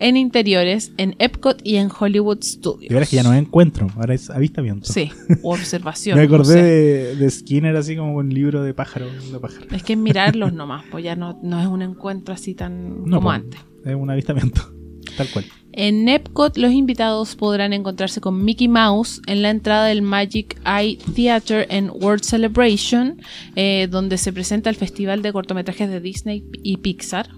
en 0.00 0.16
interiores 0.16 0.92
en 0.96 1.14
Epcot 1.18 1.60
y 1.62 1.76
en 1.76 1.90
Hollywood 1.96 2.42
Studios. 2.42 2.88
De 2.88 2.94
veras 2.94 3.08
que 3.08 3.16
ya 3.16 3.22
no 3.22 3.32
encuentro, 3.32 3.86
ahora 3.96 4.14
es 4.14 4.30
avistamiento. 4.30 4.92
Sí, 4.92 5.10
o 5.42 5.54
observación. 5.54 6.18
Me 6.18 6.24
acordé 6.24 6.62
de, 6.62 7.16
de 7.16 7.30
Skinner 7.30 7.76
así 7.76 7.96
como 7.96 8.14
un 8.14 8.34
libro 8.34 8.62
de 8.62 8.74
pájaro. 8.74 9.06
de 9.06 9.38
pájaro. 9.38 9.66
Es 9.70 9.82
que 9.82 9.92
es 9.92 9.98
mirarlos 9.98 10.52
nomás, 10.52 10.84
pues 10.90 11.04
ya 11.04 11.14
no, 11.14 11.38
no 11.42 11.60
es 11.60 11.66
un 11.66 11.82
encuentro 11.82 12.34
así 12.34 12.54
tan 12.54 13.04
No, 13.04 13.18
como 13.18 13.28
pues, 13.28 13.36
antes. 13.36 13.60
Es 13.84 13.94
un 13.94 14.10
avistamiento. 14.10 14.62
Tal 15.16 15.28
cual. 15.28 15.44
En 15.72 16.08
Epcot 16.08 16.56
los 16.56 16.72
invitados 16.72 17.36
podrán 17.36 17.72
encontrarse 17.72 18.20
con 18.20 18.44
Mickey 18.44 18.68
Mouse 18.68 19.22
en 19.26 19.42
la 19.42 19.50
entrada 19.50 19.86
del 19.86 20.02
Magic 20.02 20.60
Eye 20.66 20.98
Theater 21.14 21.66
en 21.70 21.90
World 21.90 22.22
Celebration, 22.22 23.20
eh, 23.54 23.86
donde 23.88 24.18
se 24.18 24.32
presenta 24.32 24.68
el 24.68 24.76
festival 24.76 25.22
de 25.22 25.32
cortometrajes 25.32 25.88
de 25.88 26.00
Disney 26.00 26.44
y 26.62 26.78
Pixar. 26.78 27.28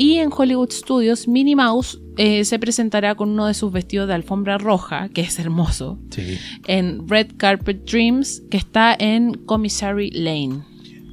Y 0.00 0.18
en 0.18 0.30
Hollywood 0.32 0.70
Studios, 0.70 1.26
Minnie 1.26 1.56
Mouse 1.56 1.98
eh, 2.18 2.44
se 2.44 2.60
presentará 2.60 3.16
con 3.16 3.30
uno 3.30 3.46
de 3.46 3.54
sus 3.54 3.72
vestidos 3.72 4.06
de 4.06 4.14
alfombra 4.14 4.56
roja, 4.56 5.08
que 5.08 5.22
es 5.22 5.40
hermoso, 5.40 5.98
Sí. 6.10 6.38
en 6.68 7.08
Red 7.08 7.32
Carpet 7.36 7.84
Dreams, 7.84 8.42
que 8.48 8.58
está 8.58 8.94
en 8.96 9.34
Commissary 9.34 10.12
Lane. 10.12 10.60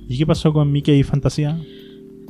¿Y 0.08 0.20
qué 0.20 0.28
pasó 0.28 0.54
con 0.54 0.72
Mickey 0.72 1.00
y 1.00 1.04
Fantasía? 1.04 1.60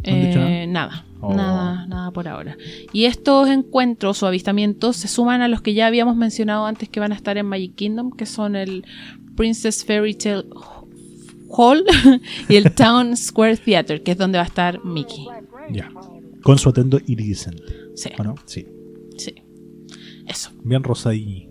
Eh, 0.03 0.65
nada, 0.69 1.05
Oh. 1.19 1.33
nada, 1.33 1.85
nada 1.87 2.11
por 2.11 2.25
ahora. 2.29 2.55
Y 2.93 3.03
estos 3.03 3.49
encuentros 3.49 4.23
o 4.23 4.27
avistamientos 4.27 4.95
se 4.95 5.09
suman 5.09 5.41
a 5.41 5.49
los 5.49 5.61
que 5.61 5.73
ya 5.73 5.87
habíamos 5.87 6.15
mencionado 6.15 6.65
antes 6.67 6.87
que 6.87 7.01
van 7.01 7.11
a 7.11 7.15
estar 7.15 7.37
en 7.37 7.47
Magic 7.47 7.75
Kingdom, 7.75 8.11
que 8.11 8.25
son 8.25 8.55
el 8.55 8.85
Princess 9.35 9.83
Fairy 9.83 10.13
Tale 10.13 10.45
Hall 11.49 11.83
y 12.49 12.55
el 12.55 12.73
Town 12.73 13.17
Square 13.17 13.57
Theater, 13.57 14.03
que 14.03 14.11
es 14.11 14.17
donde 14.17 14.37
va 14.37 14.43
a 14.45 14.47
estar 14.47 14.85
Mickey. 14.85 15.25
Ya. 15.71 15.89
Con 16.45 16.59
su 16.59 16.69
atendo 16.69 16.99
iridiscente. 17.07 17.63
Sí, 17.95 18.09
¿O 18.19 18.23
no? 18.23 18.35
Sí. 18.45 18.67
sí. 19.17 19.33
Eso. 20.27 20.51
Bien 20.63 20.83
rosadí. 20.83 21.49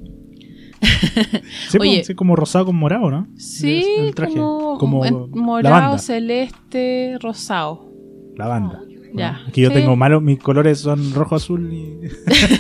sí, 1.69 1.79
Oye. 1.81 1.97
pues, 1.97 2.07
sí, 2.07 2.15
como 2.15 2.37
rosado 2.37 2.67
con 2.67 2.77
morado, 2.77 3.11
¿no? 3.11 3.27
Sí, 3.37 3.85
El 3.99 4.15
traje. 4.15 4.35
como, 4.35 4.79
como 4.79 5.05
en 5.05 5.15
la 5.15 5.27
morado, 5.33 5.99
celeste, 5.99 7.19
rosado. 7.21 7.91
la 8.37 8.47
banda. 8.47 8.81
Ya. 9.17 9.43
Es 9.47 9.53
que 9.53 9.61
yo 9.63 9.69
Sí. 9.71 9.75
tengo 9.75 9.97
malo, 9.97 10.21
mis 10.21 10.39
colores 10.41 10.79
son 10.79 11.13
rojo, 11.13 11.35
azul 11.37 11.73
y. 11.73 11.99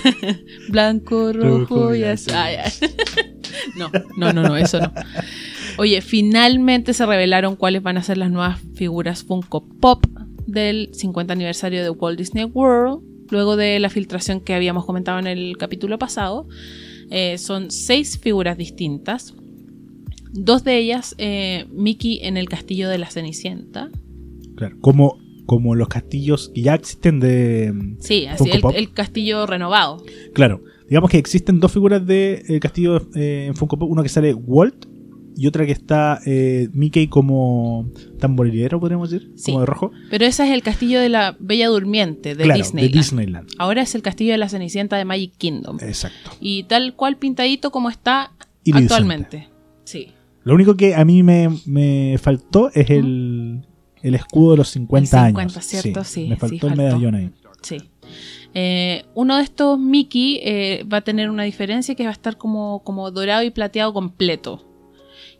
Blanco, 0.70 1.32
Rojo 1.32 1.58
rojo 1.58 1.94
y 1.94 2.02
azul. 2.04 2.34
Ah, 2.36 2.50
ya. 2.52 2.64
No, 3.76 3.88
no, 4.16 4.32
no, 4.32 4.42
no, 4.42 4.56
eso 4.56 4.80
no. 4.80 4.92
Oye, 5.78 6.00
finalmente 6.00 6.92
se 6.92 7.06
revelaron 7.06 7.54
cuáles 7.56 7.82
van 7.82 7.96
a 7.96 8.02
ser 8.02 8.18
las 8.18 8.30
nuevas 8.30 8.60
figuras 8.74 9.22
Funko 9.22 9.66
Pop 9.80 10.04
del 10.46 10.90
50 10.92 11.32
aniversario 11.32 11.82
de 11.82 11.90
Walt 11.90 12.18
Disney 12.18 12.44
World. 12.44 13.02
Luego 13.30 13.56
de 13.56 13.78
la 13.78 13.88
filtración 13.88 14.40
que 14.40 14.54
habíamos 14.54 14.84
comentado 14.84 15.18
en 15.18 15.26
el 15.26 15.56
capítulo 15.56 15.98
pasado, 15.98 16.46
Eh, 17.10 17.36
son 17.36 17.70
seis 17.70 18.18
figuras 18.18 18.56
distintas. 18.56 19.34
Dos 20.32 20.64
de 20.64 20.78
ellas, 20.78 21.14
eh, 21.18 21.66
Mickey 21.70 22.20
en 22.22 22.36
el 22.36 22.48
castillo 22.48 22.88
de 22.88 22.96
la 22.98 23.10
Cenicienta. 23.10 23.90
Claro, 24.56 24.76
como, 24.80 25.18
como 25.46 25.74
los 25.74 25.88
castillos 25.88 26.50
que 26.54 26.62
ya 26.62 26.74
existen 26.74 27.20
de. 27.20 27.72
Sí, 28.00 28.26
así, 28.26 28.50
el, 28.50 28.62
el 28.74 28.92
castillo 28.92 29.46
renovado. 29.46 30.02
Claro, 30.32 30.62
digamos 30.88 31.10
que 31.10 31.18
existen 31.18 31.60
dos 31.60 31.72
figuras 31.72 32.04
de 32.06 32.42
eh, 32.48 32.58
castillo 32.58 32.96
eh, 33.14 33.46
en 33.48 33.54
Funko 33.54 33.78
Pop: 33.78 33.90
uno 33.90 34.02
que 34.02 34.08
sale 34.08 34.32
Walt 34.34 34.86
y 35.36 35.46
otra 35.46 35.66
que 35.66 35.72
está 35.72 36.20
eh, 36.26 36.68
Mickey 36.72 37.08
como 37.08 37.88
tamborilero, 38.18 38.78
podríamos 38.80 39.10
decir, 39.10 39.32
Sí. 39.36 39.46
como 39.52 39.60
de 39.60 39.66
rojo. 39.66 39.90
Pero 40.10 40.24
ese 40.26 40.44
es 40.46 40.50
el 40.52 40.62
castillo 40.62 41.00
de 41.00 41.08
la 41.08 41.36
Bella 41.40 41.68
Durmiente 41.68 42.34
de 42.34 42.44
claro, 42.44 42.58
Disneyland. 42.58 42.92
de 42.92 42.98
Disneyland. 42.98 43.48
Ahora 43.58 43.82
es 43.82 43.94
el 43.94 44.02
castillo 44.02 44.32
de 44.32 44.38
la 44.38 44.48
Cenicienta 44.48 44.96
de 44.96 45.04
Magic 45.04 45.32
Kingdom. 45.36 45.78
Exacto. 45.80 46.30
Y 46.40 46.64
tal 46.64 46.94
cual 46.94 47.16
pintadito 47.16 47.70
como 47.70 47.90
está 47.90 48.32
actualmente. 48.72 49.48
Sí. 49.84 50.08
Lo 50.44 50.54
único 50.54 50.76
que 50.76 50.94
a 50.94 51.04
mí 51.04 51.22
me, 51.22 51.48
me 51.66 52.16
faltó 52.18 52.70
es 52.74 52.90
el, 52.90 53.66
el 54.02 54.14
escudo 54.14 54.52
de 54.52 54.56
los 54.58 54.68
50, 54.68 55.18
El 55.20 55.26
50, 55.28 55.40
años. 55.40 55.64
¿cierto? 55.66 56.04
Sí, 56.04 56.28
Me 56.28 56.34
sí, 56.34 56.40
faltó 56.40 56.66
el 56.68 56.76
medallón 56.76 57.14
ahí. 57.14 57.30
Sí. 57.62 57.78
Eh, 58.56 59.04
uno 59.14 59.36
de 59.38 59.42
estos 59.42 59.78
Mickey 59.78 60.38
eh, 60.44 60.84
va 60.92 60.98
a 60.98 61.00
tener 61.00 61.28
una 61.30 61.42
diferencia 61.42 61.94
que 61.94 62.04
va 62.04 62.10
a 62.10 62.12
estar 62.12 62.36
como, 62.36 62.82
como 62.84 63.10
dorado 63.10 63.42
y 63.42 63.50
plateado 63.50 63.92
completo. 63.92 64.64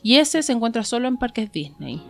Y 0.04 0.16
ese 0.16 0.42
se 0.44 0.52
encuentra 0.52 0.84
solo 0.84 1.08
en 1.08 1.16
parques 1.16 1.50
Disney. 1.50 2.00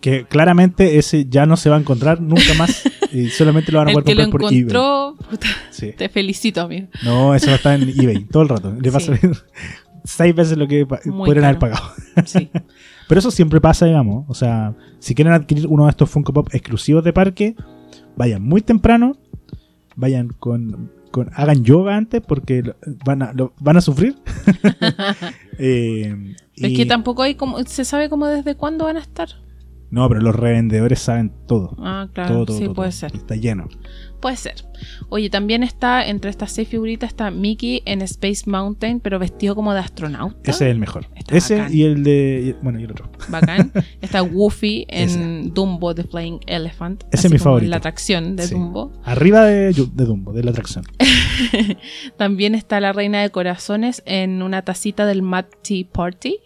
Que 0.00 0.24
claramente 0.26 0.98
ese 0.98 1.24
ya 1.26 1.46
no 1.46 1.56
se 1.56 1.70
va 1.70 1.76
a 1.76 1.78
encontrar 1.78 2.20
nunca 2.20 2.52
más 2.58 2.82
y 3.12 3.28
solamente 3.30 3.72
lo 3.72 3.78
van 3.78 3.88
a 3.88 3.90
El 3.92 3.94
poder 3.94 4.04
que 4.04 4.14
lo 4.16 4.22
comprar 4.24 4.40
por 4.40 4.52
eBay. 4.52 4.60
encontró, 4.60 5.16
puta, 5.30 5.46
Sí. 5.70 5.92
te 5.96 6.08
felicito, 6.10 6.60
amigo. 6.60 6.88
No, 7.04 7.34
eso 7.34 7.46
va 7.46 7.52
a 7.52 7.56
estar 7.56 7.80
en 7.80 7.88
eBay 7.88 8.24
todo 8.24 8.42
el 8.42 8.48
rato. 8.50 8.74
Le 8.78 8.90
va 8.90 8.98
a 8.98 9.00
salir 9.00 9.30
seis 10.04 10.34
veces 10.34 10.58
lo 10.58 10.66
que 10.68 10.84
podrían 10.84 11.44
haber 11.46 11.58
pagado. 11.58 11.84
Sí. 12.26 12.50
Pero 13.08 13.18
eso 13.18 13.30
siempre 13.30 13.60
pasa, 13.60 13.86
digamos. 13.86 14.24
O 14.28 14.34
sea, 14.34 14.74
si 14.98 15.14
quieren 15.14 15.32
adquirir 15.32 15.66
uno 15.68 15.84
de 15.84 15.90
estos 15.90 16.10
Funko 16.10 16.32
Pop 16.32 16.48
exclusivos 16.52 17.04
de 17.04 17.12
parque, 17.12 17.54
vayan 18.16 18.42
muy 18.42 18.60
temprano, 18.60 19.16
vayan 19.94 20.28
con, 20.28 20.90
con 21.14 21.30
hagan 21.34 21.62
yoga 21.64 21.96
antes 21.96 22.20
porque 22.20 22.62
lo- 22.64 22.74
van 23.04 23.22
a, 23.22 23.32
lo- 23.32 23.52
van 23.60 23.76
a 23.76 23.80
sufrir. 23.80 24.16
Eh, 25.58 26.34
Es 26.56 26.70
y- 26.70 26.76
que 26.76 26.84
tampoco 26.86 27.22
hay 27.22 27.36
como, 27.36 27.62
se 27.64 27.84
sabe 27.84 28.08
como 28.08 28.26
desde 28.26 28.56
cuándo 28.56 28.86
van 28.86 28.96
a 28.96 29.00
estar. 29.00 29.28
No, 29.90 30.08
pero 30.08 30.20
los 30.20 30.34
revendedores 30.34 30.98
saben 30.98 31.32
todo. 31.46 31.76
Ah, 31.78 32.08
claro, 32.12 32.34
todo, 32.34 32.46
todo, 32.46 32.58
sí, 32.58 32.64
todo, 32.64 32.74
puede 32.74 32.92
ser. 32.92 33.14
Está 33.14 33.36
lleno. 33.36 33.68
Puede 34.20 34.36
ser. 34.36 34.54
Oye, 35.10 35.28
también 35.28 35.62
está, 35.62 36.04
entre 36.06 36.30
estas 36.30 36.50
seis 36.50 36.66
figuritas, 36.66 37.10
está 37.10 37.30
Mickey 37.30 37.82
en 37.84 38.00
Space 38.02 38.44
Mountain, 38.46 39.00
pero 39.00 39.18
vestido 39.18 39.54
como 39.54 39.74
de 39.74 39.80
astronauta. 39.80 40.36
Ese 40.50 40.64
es 40.64 40.70
el 40.72 40.78
mejor. 40.78 41.06
Está 41.14 41.36
Ese 41.36 41.56
bacán. 41.58 41.76
y 41.76 41.82
el 41.82 42.02
de. 42.02 42.56
Bueno, 42.62 42.80
y 42.80 42.84
el 42.84 42.90
otro. 42.90 43.10
Bacán. 43.28 43.70
Está 44.00 44.20
Goofy 44.20 44.86
en 44.88 45.08
Ese. 45.08 45.50
Dumbo 45.52 45.94
The 45.94 46.04
Flying 46.04 46.40
Elephant. 46.46 47.04
Ese 47.12 47.26
es 47.26 47.32
mi 47.32 47.38
favorito. 47.38 47.70
La 47.70 47.76
atracción 47.76 48.34
de 48.36 48.44
Sí. 48.44 48.54
Dumbo. 48.54 48.92
Arriba 49.04 49.44
de, 49.44 49.72
de 49.74 50.04
Dumbo, 50.06 50.32
de 50.32 50.42
la 50.42 50.50
atracción. 50.52 50.84
También 52.16 52.54
está 52.54 52.80
la 52.80 52.92
Reina 52.92 53.20
de 53.22 53.30
Corazones 53.30 54.02
en 54.06 54.42
una 54.42 54.62
tacita 54.62 55.06
del 55.06 55.22
Mad 55.22 55.46
Tea 55.62 55.84
Party, 55.92 56.38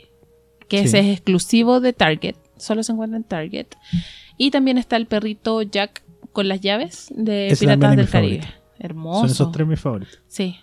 que 0.69 0.79
Sí. 0.81 0.85
ese 0.87 0.99
es 1.01 1.07
exclusivo 1.17 1.81
de 1.81 1.93
Target. 1.93 2.35
Solo 2.59 2.83
se 2.83 2.93
encuentra 2.93 3.17
en 3.17 3.25
Target. 3.25 3.67
Y 4.37 4.51
también 4.51 4.79
está 4.79 4.97
el 4.97 5.07
perrito 5.07 5.63
Jack 5.63 6.03
con 6.33 6.49
las 6.49 6.61
llaves 6.61 7.13
de 7.17 7.57
Piratas 7.59 7.97
del 7.97 8.09
Caribe. 8.09 8.41
Hermoso. 8.79 9.21
Son 9.23 9.31
esos 9.31 9.53
tres 9.53 9.67
mis 9.67 9.81
favoritos. 9.81 10.21
Sí. 10.29 10.57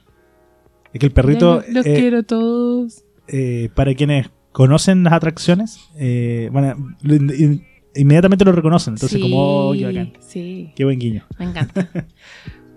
Es 0.94 1.00
que 1.00 1.06
el 1.08 1.12
perrito. 1.12 1.62
Ya, 1.68 1.74
Los 1.74 1.86
eh, 1.86 1.94
quiero 1.96 2.24
todos. 2.24 3.04
eh, 3.28 3.70
para 3.76 3.94
quienes 3.96 4.30
conocen 4.54 5.04
las 5.04 5.12
atracciones, 5.14 5.80
eh, 5.98 6.48
bueno, 6.54 6.96
in- 7.04 7.66
inmediatamente 7.94 8.46
lo 8.46 8.54
reconocen. 8.54 8.94
Entonces, 8.94 9.18
sí, 9.18 9.22
como, 9.22 9.68
oh, 9.70 9.74
qué 9.74 9.86
bacán. 9.86 10.14
Sí, 10.22 10.72
Qué 10.76 10.86
buen 10.86 10.98
guiño. 11.00 11.26
me 11.38 11.46
encanta. 11.46 11.90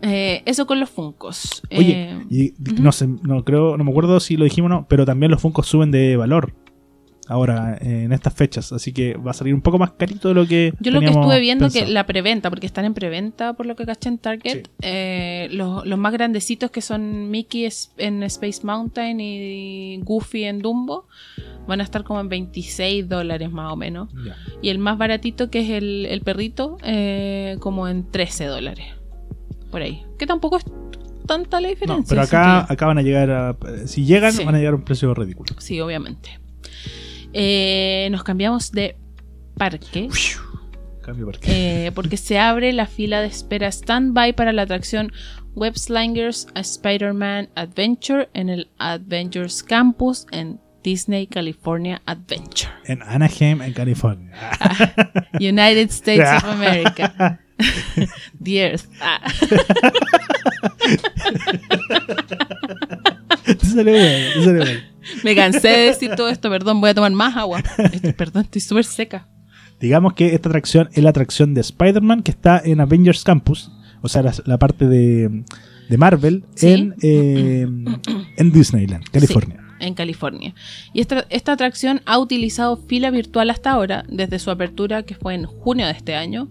Eh, 0.00 0.42
eso 0.46 0.64
con 0.68 0.78
los 0.78 0.90
Funcos. 0.90 1.60
Oye, 1.76 2.12
Eh, 2.12 2.24
y 2.30 2.54
no 2.80 2.92
sé, 2.92 3.08
no 3.08 3.44
creo, 3.44 3.76
no 3.76 3.82
me 3.82 3.90
acuerdo 3.90 4.20
si 4.20 4.36
lo 4.36 4.44
dijimos 4.44 4.70
o 4.70 4.74
no, 4.74 4.86
pero 4.88 5.04
también 5.04 5.32
los 5.32 5.42
Funkos 5.42 5.66
suben 5.66 5.90
de 5.90 6.16
valor 6.16 6.54
ahora 7.28 7.76
eh, 7.80 8.04
en 8.04 8.12
estas 8.12 8.34
fechas, 8.34 8.72
así 8.72 8.92
que 8.92 9.14
va 9.14 9.30
a 9.32 9.34
salir 9.34 9.54
un 9.54 9.60
poco 9.60 9.78
más 9.78 9.92
carito 9.92 10.28
de 10.28 10.34
lo 10.34 10.46
que 10.46 10.72
Yo 10.80 10.90
lo 10.90 11.00
que 11.00 11.06
estuve 11.06 11.38
viendo 11.40 11.66
pensado. 11.66 11.86
que 11.86 11.92
la 11.92 12.06
preventa, 12.06 12.48
porque 12.50 12.66
están 12.66 12.84
en 12.84 12.94
preventa 12.94 13.52
por 13.52 13.66
lo 13.66 13.76
que 13.76 13.84
caché 13.86 14.08
en 14.08 14.18
Target, 14.18 14.64
Sí. 14.64 14.70
eh, 14.82 15.48
los, 15.52 15.86
los 15.86 15.98
más 15.98 16.12
grandecitos 16.12 16.70
que 16.70 16.80
son 16.80 17.30
Mickey 17.30 17.68
en 17.98 18.22
Space 18.24 18.60
Mountain 18.64 19.20
y 19.20 20.00
Goofy 20.04 20.44
en 20.44 20.60
Dumbo 20.60 21.06
van 21.66 21.80
a 21.80 21.84
estar 21.84 22.02
como 22.02 22.20
en 22.20 22.28
26 22.30 23.08
dólares 23.08 23.50
más 23.52 23.72
o 23.72 23.76
menos. 23.76 24.08
Y 24.62 24.70
el 24.70 24.78
más 24.78 24.96
baratito 24.96 25.50
que 25.50 25.60
es 25.60 25.70
el, 25.70 26.06
el 26.06 26.22
perrito 26.22 26.78
eh, 26.82 27.56
como 27.60 27.88
en 27.88 28.10
13 28.10 28.46
dólares. 28.46 28.86
Por 29.70 29.82
ahí. 29.82 30.02
Que 30.18 30.26
tampoco 30.26 30.56
es 30.56 30.64
tanta 31.26 31.60
la 31.60 31.68
diferencia. 31.68 31.98
No, 32.02 32.08
pero 32.08 32.22
acá, 32.22 32.66
acá 32.72 32.86
van 32.86 32.96
a 32.96 33.02
llegar 33.02 33.30
a, 33.30 33.56
si 33.84 34.06
llegan 34.06 34.32
Sí. 34.32 34.44
van 34.46 34.54
a 34.54 34.58
llegar 34.58 34.72
a 34.72 34.76
un 34.76 34.82
precio 34.82 35.12
ridículo. 35.12 35.54
Sí, 35.58 35.78
obviamente. 35.78 36.38
Eh, 37.32 38.08
nos 38.10 38.24
cambiamos 38.24 38.72
de 38.72 38.96
parque. 39.56 40.08
Cambio 41.02 41.26
porque 41.26 41.86
Eh, 41.86 41.92
porque 41.92 42.16
se 42.16 42.38
abre 42.38 42.72
la 42.72 42.86
fila 42.86 43.20
de 43.20 43.28
espera 43.28 43.68
stand-by 43.68 44.34
para 44.34 44.52
la 44.52 44.62
atracción 44.62 45.12
Web 45.54 45.76
Slingers 45.76 46.46
a 46.54 46.60
Spider-Man 46.60 47.50
Adventure 47.54 48.28
en 48.34 48.48
el 48.48 48.70
Adventures 48.78 49.62
Campus 49.62 50.26
en 50.30 50.60
Disney 50.84 51.26
California 51.26 52.00
Adventure, 52.06 52.70
en 52.84 53.02
Anaheim, 53.02 53.60
en 53.62 53.72
California. 53.72 54.32
United 55.40 55.90
States 55.90 56.42
of 56.42 56.44
America. 56.44 57.40
The 58.40 58.58
Earth. 58.58 58.86
Ah. 59.00 59.20
Te 63.68 63.74
salió 63.76 63.92
bueno, 63.92 64.26
te 64.34 64.44
salió 64.44 64.64
bueno. 64.64 64.80
Me 65.24 65.34
cansé 65.34 65.68
de 65.68 65.78
decir 65.86 66.10
todo 66.16 66.28
esto, 66.28 66.50
perdón, 66.50 66.80
voy 66.80 66.90
a 66.90 66.94
tomar 66.94 67.12
más 67.12 67.36
agua. 67.36 67.62
Perdón, 68.16 68.42
estoy 68.44 68.60
súper 68.60 68.84
seca. 68.84 69.26
Digamos 69.80 70.14
que 70.14 70.34
esta 70.34 70.48
atracción 70.48 70.88
es 70.92 71.02
la 71.02 71.10
atracción 71.10 71.54
de 71.54 71.60
Spider-Man 71.60 72.22
que 72.22 72.30
está 72.32 72.60
en 72.64 72.80
Avengers 72.80 73.22
Campus, 73.24 73.70
o 74.02 74.08
sea, 74.08 74.22
la, 74.22 74.34
la 74.44 74.58
parte 74.58 74.86
de, 74.88 75.44
de 75.88 75.96
Marvel 75.98 76.44
Sí. 76.56 76.68
en, 76.68 76.94
eh, 77.00 77.66
en 78.36 78.52
Disneyland, 78.52 79.04
California. 79.10 79.60
en 79.80 79.94
California. 79.94 80.52
Y 80.92 81.00
esta, 81.00 81.24
esta 81.30 81.52
atracción 81.52 82.02
ha 82.06 82.18
utilizado 82.18 82.76
fila 82.76 83.10
virtual 83.10 83.50
hasta 83.50 83.70
ahora, 83.70 84.04
desde 84.08 84.40
su 84.40 84.50
apertura 84.50 85.04
que 85.04 85.14
fue 85.14 85.34
en 85.34 85.44
junio 85.44 85.86
de 85.86 85.92
este 85.92 86.16
año, 86.16 86.50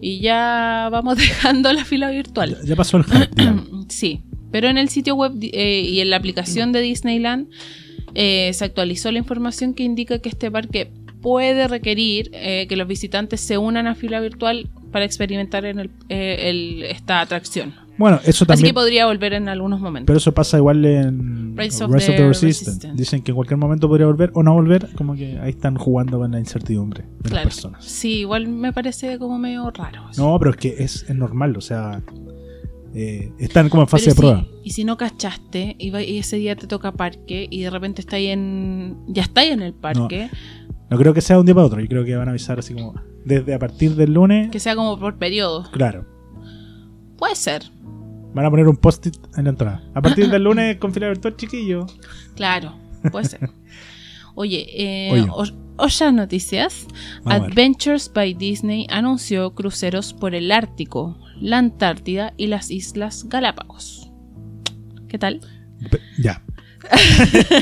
y 0.00 0.20
ya 0.20 0.88
vamos 0.92 1.16
dejando 1.18 1.72
la 1.72 1.84
fila 1.84 2.10
virtual. 2.10 2.56
Ya, 2.62 2.68
ya 2.68 2.76
pasó 2.76 2.96
el 2.98 3.04
hype. 3.04 3.30
Sí, 3.88 4.22
pero 4.50 4.68
en 4.68 4.78
el 4.78 4.88
sitio 4.88 5.14
web 5.14 5.32
eh, 5.40 5.80
y 5.82 6.00
en 6.00 6.10
la 6.10 6.16
aplicación 6.16 6.72
de 6.72 6.80
Disneyland 6.80 7.48
eh, 8.14 8.50
se 8.52 8.64
actualizó 8.64 9.10
la 9.12 9.18
información 9.18 9.74
que 9.74 9.82
indica 9.84 10.18
que 10.18 10.28
este 10.28 10.50
parque 10.50 10.90
puede 11.22 11.68
requerir 11.68 12.30
eh, 12.32 12.66
que 12.68 12.76
los 12.76 12.88
visitantes 12.88 13.40
se 13.40 13.58
unan 13.58 13.86
a 13.86 13.94
fila 13.94 14.20
virtual 14.20 14.68
para 14.90 15.04
experimentar 15.04 15.64
en 15.66 15.78
el- 15.80 15.90
eh, 16.08 16.48
el- 16.48 16.82
esta 16.84 17.20
atracción. 17.20 17.74
Bueno, 17.98 18.16
eso 18.24 18.44
Así 18.44 18.46
también. 18.46 18.68
que 18.68 18.74
podría 18.74 19.04
volver 19.04 19.34
en 19.34 19.46
algunos 19.50 19.78
momentos. 19.78 20.06
Pero 20.06 20.16
eso 20.16 20.32
pasa 20.32 20.56
igual 20.56 20.82
en 20.86 21.54
Rise 21.54 21.62
Rise 21.70 21.84
of 21.84 21.90
of, 21.90 21.96
the 22.00 22.12
the 22.12 22.28
Resistance. 22.28 22.70
Resistance. 22.70 22.96
Dicen 22.96 23.22
que 23.22 23.32
en 23.32 23.34
cualquier 23.36 23.58
momento 23.58 23.88
podría 23.88 24.06
volver 24.06 24.30
o 24.32 24.42
no 24.42 24.54
volver, 24.54 24.88
como 24.96 25.14
que 25.14 25.38
ahí 25.38 25.50
están 25.50 25.76
jugando 25.76 26.18
con 26.18 26.30
la 26.32 26.38
incertidumbre 26.38 27.02
de 27.04 27.28
Claro. 27.28 27.34
las 27.34 27.54
personas. 27.54 27.84
Sí, 27.84 28.20
igual 28.20 28.48
me 28.48 28.72
parece 28.72 29.18
como 29.18 29.38
medio 29.38 29.70
raro. 29.70 30.08
eso. 30.10 30.24
No, 30.26 30.38
pero 30.38 30.52
es 30.52 30.56
que 30.56 30.68
es, 30.82 31.02
es 31.06 31.14
normal, 31.14 31.54
o 31.58 31.60
sea, 31.60 32.02
eh, 32.94 33.32
están 33.38 33.68
como 33.68 33.82
en 33.82 33.88
fase 33.88 34.06
Pero 34.06 34.14
de 34.14 34.20
prueba. 34.42 34.46
y 34.64 34.70
si 34.70 34.84
no 34.84 34.96
cachaste 34.96 35.76
y, 35.78 35.90
va- 35.90 36.02
y 36.02 36.18
ese 36.18 36.36
día 36.36 36.56
te 36.56 36.66
toca 36.66 36.92
parque 36.92 37.46
y 37.50 37.60
de 37.62 37.70
repente 37.70 38.00
está 38.00 38.16
ahí 38.16 38.26
en. 38.28 38.96
Ya 39.08 39.22
está 39.22 39.42
ahí 39.42 39.50
en 39.50 39.62
el 39.62 39.74
parque, 39.74 40.28
No 40.90 40.96
creo 40.98 41.14
que 41.14 41.20
sea 41.20 41.36
de 41.36 41.40
un 41.40 41.46
día 41.46 41.54
para 41.54 41.66
otro, 41.66 41.80
yo 41.80 41.86
creo 41.88 42.04
que 42.04 42.16
van 42.16 42.28
a 42.28 42.30
avisar 42.32 42.58
así 42.58 42.74
como 42.74 42.94
desde 43.24 43.54
a 43.54 43.58
partir 43.58 43.94
del 43.96 44.12
lunes. 44.14 44.50
que 44.50 44.58
sea 44.60 44.74
como 44.74 44.98
por 44.98 45.16
periodo. 45.18 45.70
Claro, 45.72 46.06
Puede 47.16 47.36
ser, 47.36 47.62
van 48.34 48.46
a 48.46 48.50
poner 48.50 48.66
un 48.66 48.76
post-it 48.76 49.14
en 49.36 49.44
la 49.44 49.50
entrada. 49.50 49.84
A 49.94 50.00
partir 50.00 50.30
del 50.30 50.42
lunes 50.42 50.76
con 50.80 50.92
fila 50.92 51.08
virtual, 51.08 51.36
chiquillo. 51.36 51.86
claro, 52.34 52.74
puede 53.12 53.26
ser. 53.26 53.50
Oye, 54.34 54.66
eh, 54.70 55.26
Ocean 55.76 56.16
Noticias. 56.16 56.86
Vamos. 57.24 57.48
Adventures 57.48 58.10
by 58.12 58.32
Disney 58.34 58.86
anunció 58.90 59.54
cruceros 59.54 60.14
por 60.14 60.34
el 60.34 60.50
Ártico, 60.52 61.18
la 61.40 61.58
Antártida 61.58 62.34
y 62.36 62.46
las 62.46 62.70
Islas 62.70 63.28
Galápagos. 63.28 64.10
¿Qué 65.08 65.18
tal? 65.18 65.40
Ya. 66.18 66.42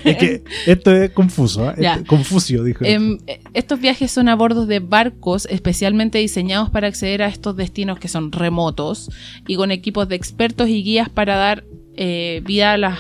es 0.05 0.17
que 0.17 0.45
esto 0.67 0.93
es 0.93 1.11
confuso, 1.11 1.71
¿eh? 1.71 1.75
Ya. 1.81 2.03
Confucio, 2.05 2.63
dijo. 2.63 2.85
Em, 2.85 3.19
eh, 3.27 3.41
estos 3.53 3.81
viajes 3.81 4.11
son 4.11 4.29
a 4.29 4.35
bordo 4.35 4.67
de 4.67 4.81
barcos 4.81 5.47
especialmente 5.51 6.19
diseñados 6.19 6.71
para 6.71 6.89
acceder 6.89 7.23
a 7.23 7.29
estos 7.29 7.57
destinos 7.57 7.99
que 7.99 8.09
son 8.09 8.33
remotos 8.33 9.11
y 9.47 9.57
con 9.57 9.71
equipos 9.71 10.09
de 10.09 10.17
expertos 10.17 10.69
y 10.69 10.83
guías 10.83 11.09
para 11.09 11.37
dar 11.37 11.65
eh, 11.97 12.43
vida 12.45 12.73
a 12.73 12.77
las 12.77 12.99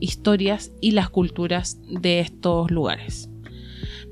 historias 0.00 0.72
y 0.80 0.92
las 0.92 1.10
culturas 1.10 1.78
de 1.88 2.20
estos 2.20 2.70
lugares. 2.70 3.27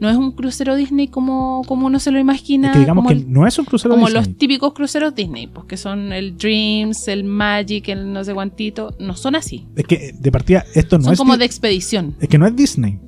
No 0.00 0.10
es 0.10 0.16
un 0.16 0.32
crucero 0.32 0.76
Disney 0.76 1.08
como, 1.08 1.62
como 1.66 1.86
uno 1.86 1.98
se 1.98 2.10
lo 2.10 2.18
imagina, 2.18 2.68
Es 2.68 2.72
que 2.74 2.78
digamos 2.80 3.04
como, 3.04 3.08
que 3.08 3.22
el- 3.22 3.32
no 3.32 3.46
es 3.46 3.58
un 3.58 3.64
crucero 3.64 3.94
como 3.94 4.06
Disney. 4.06 4.24
los 4.26 4.36
típicos 4.36 4.72
cruceros 4.74 5.14
Disney, 5.14 5.46
pues 5.46 5.66
que 5.66 5.76
son 5.76 6.12
el 6.12 6.36
Dreams, 6.36 7.08
el 7.08 7.24
Magic, 7.24 7.88
el 7.88 8.12
no 8.12 8.22
sé 8.22 8.34
cuantito, 8.34 8.94
no 9.00 9.14
son 9.16 9.36
así. 9.36 9.66
Es 9.74 9.84
que 9.86 10.12
de 10.18 10.32
partida 10.32 10.64
esto 10.74 10.98
no 10.98 11.04
son 11.04 11.12
es 11.14 11.18
como 11.18 11.36
de 11.38 11.44
expedición. 11.46 12.14
es 12.20 12.28
que 12.28 12.36
no 12.38 12.46
es 12.46 12.54
Disney. 12.54 12.98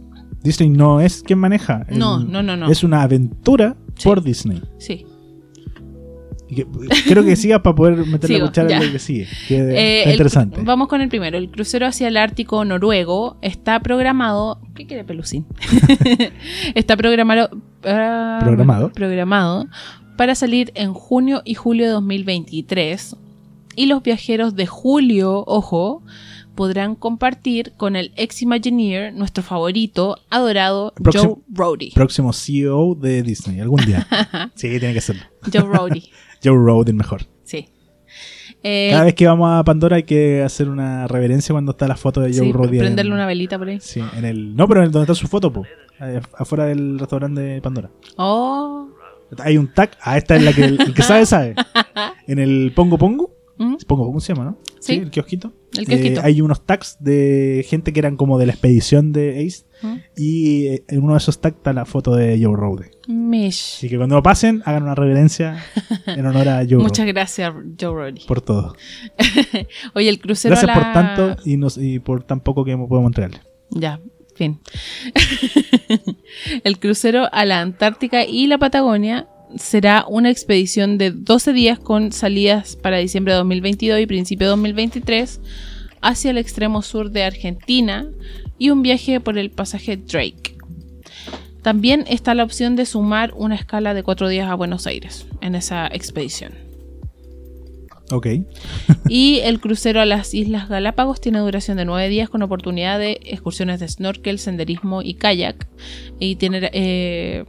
Disney 0.43 0.68
no 0.70 1.01
es 1.01 1.22
quien 1.22 1.39
maneja. 1.41 1.84
el- 1.89 1.99
No, 1.99 2.20
no, 2.24 2.43
no, 2.43 2.57
no. 2.57 2.70
Es 2.70 2.82
una 2.84 3.03
aventura 3.03 3.76
Sí. 3.97 4.05
por 4.09 4.22
Disney. 4.22 4.62
Sí. 4.78 5.05
Y 6.51 6.55
que- 6.57 7.36
sigas 7.36 7.61
para 7.61 7.74
poder 7.76 7.96
meter 8.07 8.30
la 8.30 8.36
Sigo, 8.36 8.46
cuchara 8.46 8.76
en 8.76 8.86
lo 8.86 8.92
que 8.92 8.99
sigue. 8.99 9.26
Que 9.49 9.57
Eh, 9.57 9.99
está 9.99 10.09
el- 10.09 10.11
interesante. 10.12 10.61
vamos 10.62 10.88
con 10.88 11.01
el 11.01 11.09
primero. 11.09 11.36
El 11.38 11.51
crucero 11.51 11.86
hacia 11.86 12.09
el 12.09 12.16
Ártico 12.16 12.64
noruego 12.64 13.36
está 13.42 13.80
programado. 13.80 14.59
¿Qué 14.74 14.86
quiere 14.86 15.05
Pelusín? 15.05 15.46
está 16.74 16.96
programado, 16.96 17.51
ah, 17.84 18.38
Programado. 18.42 18.90
programado 18.92 19.66
para 20.16 20.34
salir 20.34 20.72
en 20.74 20.94
junio 20.94 21.42
y 21.44 21.55
julio 21.55 21.86
de 21.86 21.92
2023. 21.92 23.16
Y 23.76 23.86
los 23.86 24.03
viajeros 24.03 24.57
de 24.57 24.66
julio, 24.66 25.44
ojo, 25.46 26.03
podrán 26.57 26.96
compartir 26.96 27.72
con 27.76 27.94
el 27.94 28.11
ex 28.16 28.42
Imagineer, 28.42 29.14
nuestro 29.14 29.44
favorito, 29.44 30.18
adorado 30.28 30.92
Próximo- 31.01 31.34
Joe 31.36 31.42
Brody. 31.46 31.90
Próximo 31.92 32.32
CEO 32.32 32.96
de 32.96 33.22
Disney, 33.22 33.61
algún 33.61 33.84
día. 33.86 34.05
sí, 34.57 34.68
tiene 34.80 34.92
que 34.92 35.01
serlo. 35.01 35.22
Joe 35.53 35.62
Brody, 35.62 36.11
Joe 36.43 36.57
Road, 36.57 36.89
el 36.89 36.95
mejor. 36.95 37.22
sí. 37.45 37.68
Eh, 38.64 38.89
Cada 38.91 39.05
vez 39.05 39.14
que 39.14 39.24
vamos 39.26 39.49
a 39.53 39.62
Pandora 39.62 39.97
hay 39.97 40.03
que 40.03 40.43
hacer 40.43 40.68
una 40.68 41.07
reverencia 41.07 41.53
cuando 41.53 41.70
está 41.72 41.86
la 41.86 41.95
foto 41.97 42.20
de 42.20 42.30
Joe 42.36 42.41
sí, 42.47 42.51
en- 42.51 42.78
prenderle 42.78 43.12
una 43.12 43.24
velita 43.24 43.57
por 43.57 43.68
ahí. 43.68 43.78
Sí, 43.80 44.03
en 44.16 44.24
el. 44.24 44.57
No, 44.57 44.66
pero 44.66 44.82
en 44.82 44.91
donde 44.91 45.05
está 45.05 45.14
su 45.14 45.28
foto, 45.28 45.53
po. 45.53 45.64
Eh, 46.01 46.20
Afuera 46.36 46.64
del 46.64 46.99
restaurante 46.99 47.41
de 47.41 47.62
Pandora. 47.62 47.89
Oh. 48.16 48.89
Hay 49.45 49.59
un 49.59 49.72
tag. 49.72 49.91
Ah, 50.03 50.18
esta 50.18 50.34
es 50.34 50.43
la 50.43 50.53
que 50.53 50.64
el, 50.64 50.80
el 50.80 50.93
que 50.93 51.03
sabe, 51.03 51.24
sabe. 51.26 51.55
En 52.26 52.41
el 52.41 52.72
Pongo 52.74 52.99
Pongo. 52.99 53.30
¿Mm? 53.59 53.76
Pongo 53.86 54.06
Pongo 54.06 54.20
se 54.20 54.34
llama, 54.34 54.44
¿no? 54.50 54.59
Sí. 54.80 54.94
el 54.94 55.11
kiosquito. 55.11 55.52
El 55.76 55.86
kiosquito. 55.86 56.20
Eh, 56.20 56.24
hay 56.24 56.40
unos 56.40 56.64
tags 56.64 56.96
de 57.00 57.64
gente 57.68 57.92
que 57.92 57.98
eran 57.98 58.16
como 58.16 58.38
de 58.38 58.46
la 58.46 58.52
expedición 58.52 59.12
de 59.12 59.44
Ace. 59.44 59.64
¿Mm? 59.82 59.96
Y 60.16 60.66
eh, 60.66 60.84
en 60.88 61.02
uno 61.02 61.14
de 61.14 61.18
esos 61.18 61.40
tags 61.40 61.56
está 61.56 61.72
la 61.72 61.84
foto 61.84 62.14
de 62.14 62.38
Joe 62.42 62.56
Road. 62.56 62.86
Mish. 63.09 63.76
Así 63.78 63.88
que 63.88 63.96
cuando 63.96 64.14
lo 64.16 64.22
pasen, 64.22 64.62
hagan 64.64 64.84
una 64.84 64.94
reverencia 64.94 65.62
en 66.06 66.24
honor 66.24 66.48
a 66.48 66.64
Joe 66.68 66.78
Muchas 66.78 67.06
gracias, 67.06 67.52
Joe 67.80 67.92
Roddy. 67.92 68.24
Por 68.26 68.40
todo. 68.40 68.76
Oye, 69.94 70.09
el 70.09 70.20
crucero 70.20 70.52
Gracias 70.54 70.76
a 70.76 70.78
la... 70.78 70.84
por 70.84 70.92
tanto 70.92 71.42
y, 71.44 71.56
nos, 71.56 71.76
y 71.78 71.98
por 71.98 72.22
tan 72.22 72.40
poco 72.40 72.64
que 72.64 72.76
podemos 72.76 73.09
entregarle. 73.09 73.40
Ya, 73.70 74.00
fin. 74.34 74.61
el 76.64 76.78
crucero 76.78 77.28
a 77.30 77.44
la 77.44 77.61
Antártica 77.61 78.24
y 78.24 78.46
la 78.46 78.59
Patagonia 78.59 79.28
será 79.57 80.05
una 80.09 80.30
expedición 80.30 80.99
de 80.99 81.11
12 81.11 81.53
días 81.53 81.78
con 81.78 82.12
salidas 82.12 82.76
para 82.76 82.99
diciembre 82.99 83.32
de 83.32 83.38
2022 83.38 84.01
y 84.01 84.07
principio 84.07 84.46
de 84.46 84.51
2023 84.51 85.40
hacia 86.01 86.30
el 86.30 86.38
extremo 86.38 86.82
sur 86.82 87.11
de 87.11 87.24
Argentina 87.24 88.09
y 88.59 88.70
un 88.70 88.82
viaje 88.82 89.20
por 89.20 89.38
el 89.38 89.51
pasaje 89.51 89.96
Drake. 89.96 90.57
También 91.62 92.05
está 92.09 92.34
la 92.34 92.44
opción 92.44 92.76
de 92.76 92.86
sumar 92.86 93.32
una 93.36 93.55
escala 93.55 93.94
de 93.94 94.03
4 94.03 94.28
días 94.28 94.49
a 94.49 94.55
Buenos 94.55 94.86
Aires 94.86 95.26
en 95.40 95.55
esa 95.55 95.86
expedición. 95.86 96.53
Ok. 98.11 98.26
Y 99.09 99.40
el 99.40 99.61
crucero 99.61 100.01
a 100.01 100.07
las 100.07 100.34
Islas 100.34 100.68
Galápagos 100.68 101.20
tiene 101.20 101.38
duración 101.38 101.76
de 101.76 101.84
9 101.84 102.09
días 102.09 102.28
con 102.28 102.42
oportunidad 102.42 102.99
de 102.99 103.20
excursiones 103.24 103.80
de 103.80 103.88
snorkel, 103.88 104.38
senderismo 104.38 105.03
y 105.03 105.14
kayak. 105.14 105.66
Y, 106.18 106.36
tiene, 106.36 106.70
eh, 106.72 107.44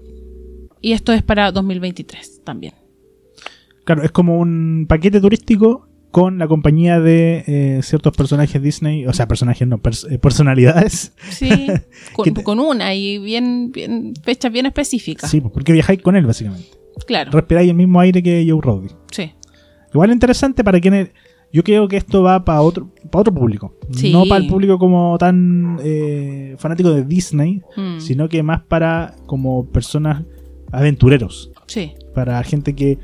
y 0.82 0.92
esto 0.94 1.14
es 1.14 1.24
para 1.24 1.52
2023 1.52 2.42
también. 2.44 2.74
Claro, 3.86 4.04
es 4.04 4.12
como 4.12 4.38
un 4.40 4.86
paquete 4.88 5.20
turístico 5.20 5.88
con 6.12 6.40
la 6.40 6.48
compañía 6.48 7.00
de 7.00 7.44
eh, 7.48 7.80
ciertos 7.84 8.16
personajes 8.16 8.62
Disney, 8.62 9.06
o 9.06 9.14
sea, 9.14 9.28
personajes 9.28 9.68
no, 9.68 9.78
pers- 9.78 10.08
eh, 10.12 10.18
personalidades. 10.20 11.14
Sí, 11.30 11.50
¿Qué 11.50 11.82
con, 12.14 12.34
te- 12.34 12.44
con 12.44 12.60
una 12.60 12.94
y 12.96 13.18
bien, 13.20 13.72
bien 13.72 14.14
fechas 14.24 14.52
bien 14.52 14.66
específicas. 14.66 15.30
Sí, 15.30 15.40
pues, 15.42 15.54
porque 15.54 15.72
viajáis 15.74 16.02
con 16.02 16.16
él, 16.16 16.26
básicamente. 16.26 16.68
Claro, 17.08 17.32
Respiráis 17.32 17.70
el 17.70 17.76
mismo 17.76 18.00
aire 18.00 18.22
que 18.24 18.46
Joe 18.48 18.60
Roddy. 18.62 18.90
sí. 19.12 19.32
Igual 19.92 20.12
interesante 20.12 20.64
para 20.64 20.80
quienes. 20.80 21.10
Yo 21.52 21.64
creo 21.64 21.88
que 21.88 21.98
esto 21.98 22.22
va 22.22 22.46
para 22.46 22.62
otro, 22.62 22.92
para 23.10 23.22
otro 23.22 23.34
público. 23.34 23.76
Sí. 23.92 24.12
No 24.14 24.26
para 24.28 24.40
el 24.44 24.48
público 24.48 24.78
como 24.78 25.18
tan 25.18 25.80
eh, 25.84 26.54
fanático 26.60 26.92
de 26.92 27.04
Disney, 27.06 27.64
Mm, 27.76 28.00
sino 28.00 28.30
que 28.30 28.44
más 28.44 28.62
para 28.62 29.16
como 29.26 29.66
personas 29.66 30.24
aventureros. 30.72 31.52
sí. 31.68 31.94
Para 32.14 32.44
gente 32.44 32.76
que, 32.76 32.98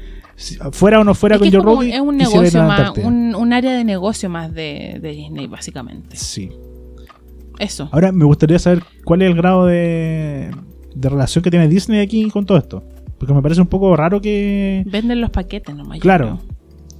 fuera 0.71 0.99
o 0.99 1.03
no 1.03 1.13
fuera 1.13 1.35
Es, 1.35 1.41
con 1.41 1.51
Joe 1.51 1.61
Roddy, 1.61 1.91
es 1.93 2.01
un 2.01 2.17
negocio 2.17 2.63
más, 2.63 2.97
un, 2.97 3.33
un 3.35 3.53
área 3.53 3.71
de 3.77 3.85
negocio 3.85 4.29
más 4.29 4.53
de, 4.53 4.99
de 5.01 5.11
Disney, 5.11 5.47
básicamente. 5.47 6.17
Sí. 6.17 6.49
Eso. 7.59 7.87
Ahora 7.93 8.11
me 8.11 8.25
gustaría 8.25 8.59
saber 8.59 8.83
cuál 9.05 9.21
es 9.21 9.29
el 9.29 9.35
grado 9.35 9.65
de, 9.67 10.51
de 10.93 11.09
relación 11.09 11.43
que 11.43 11.51
tiene 11.51 11.69
Disney 11.69 12.01
aquí 12.01 12.29
con 12.29 12.45
todo 12.45 12.57
esto. 12.57 12.83
Porque 13.17 13.33
me 13.33 13.41
parece 13.41 13.61
un 13.61 13.67
poco 13.67 13.95
raro 13.95 14.19
que. 14.19 14.83
Venden 14.87 15.21
los 15.21 15.29
paquetes 15.29 15.73
nomás. 15.73 15.99
Claro. 15.99 16.39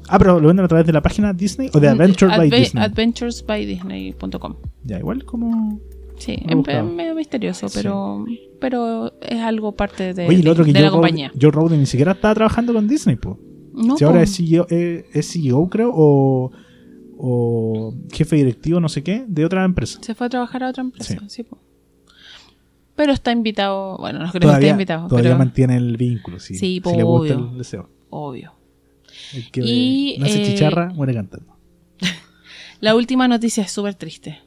Ah, 0.08 0.18
pero 0.20 0.40
lo 0.40 0.48
venden 0.48 0.66
a 0.66 0.68
través 0.68 0.86
de 0.86 0.94
la 0.94 1.02
página 1.02 1.34
Disney 1.34 1.70
o 1.74 1.80
de 1.80 1.90
Adventure 1.90 2.38
by 2.38 2.50
Disney. 2.50 2.84
Adventuresbydisney.com. 2.84 4.56
Ya, 4.84 5.00
igual 5.00 5.26
como. 5.26 5.80
Sí, 6.18 6.38
es 6.48 6.84
medio 6.84 7.14
misterioso, 7.16 7.68
Sí. 7.70 7.80
pero, 7.82 8.26
pero 8.60 9.14
es 9.22 9.40
algo 9.42 9.74
parte 9.74 10.14
de, 10.14 10.28
Oye, 10.28 10.42
de- 10.42 10.50
otro 10.50 10.64
que 10.66 10.72
de 10.74 10.80
Joe 10.80 10.86
la 10.86 10.92
compañía. 10.92 11.32
Joe 11.40 11.52
Rogan 11.52 11.80
ni 11.80 11.86
siquiera 11.86 12.14
estaba 12.14 12.34
trabajando 12.36 12.74
con 12.74 12.88
Disney, 12.88 13.16
pues. 13.18 13.36
No, 13.74 13.98
si 13.98 14.06
ahora 14.06 14.22
es 14.22 14.36
CEO, 14.36 14.66
eh, 14.70 15.06
es 15.14 15.32
CEO, 15.34 15.68
creo, 15.70 15.92
o, 15.94 16.52
o 17.18 17.94
jefe 18.12 18.38
directivo, 18.38 18.80
no 18.80 18.88
sé 18.90 19.04
qué, 19.04 19.26
de 19.28 19.44
otra 19.46 19.66
empresa. 19.66 20.00
se 20.02 20.16
fue 20.16 20.28
a 20.28 20.30
trabajar 20.30 20.64
a 20.64 20.70
otra 20.70 20.82
empresa, 20.84 21.14
Sí. 21.20 21.26
sí, 21.28 21.44
po. 21.44 21.58
Pero 22.96 23.12
está 23.12 23.34
invitado, 23.34 23.98
bueno, 23.98 24.20
no 24.20 24.30
creo 24.30 24.32
que 24.32 24.38
esté 24.38 24.48
Todavía, 24.48 24.70
invitado, 24.72 25.08
todavía 25.10 25.32
pero 25.32 25.38
mantiene 25.40 25.76
el 25.76 25.98
vínculo, 25.98 26.40
sí. 26.40 26.56
Sí, 26.56 26.82
si 26.84 26.96
le 26.96 27.04
gusta 27.04 27.34
obvio. 27.36 27.50
el 27.52 27.58
deseo. 27.58 27.90
obvio. 28.10 28.54
El 29.34 29.52
que 29.52 29.62
Y, 29.66 30.16
nace 30.20 30.42
eh, 30.42 30.46
chicharra, 30.46 30.94
muere 30.94 31.14
cantando. 31.14 31.58
La 32.80 32.96
última 32.96 33.28
noticia 33.28 33.64
es 33.64 33.72
súper 33.72 33.96
triste, 33.96 34.40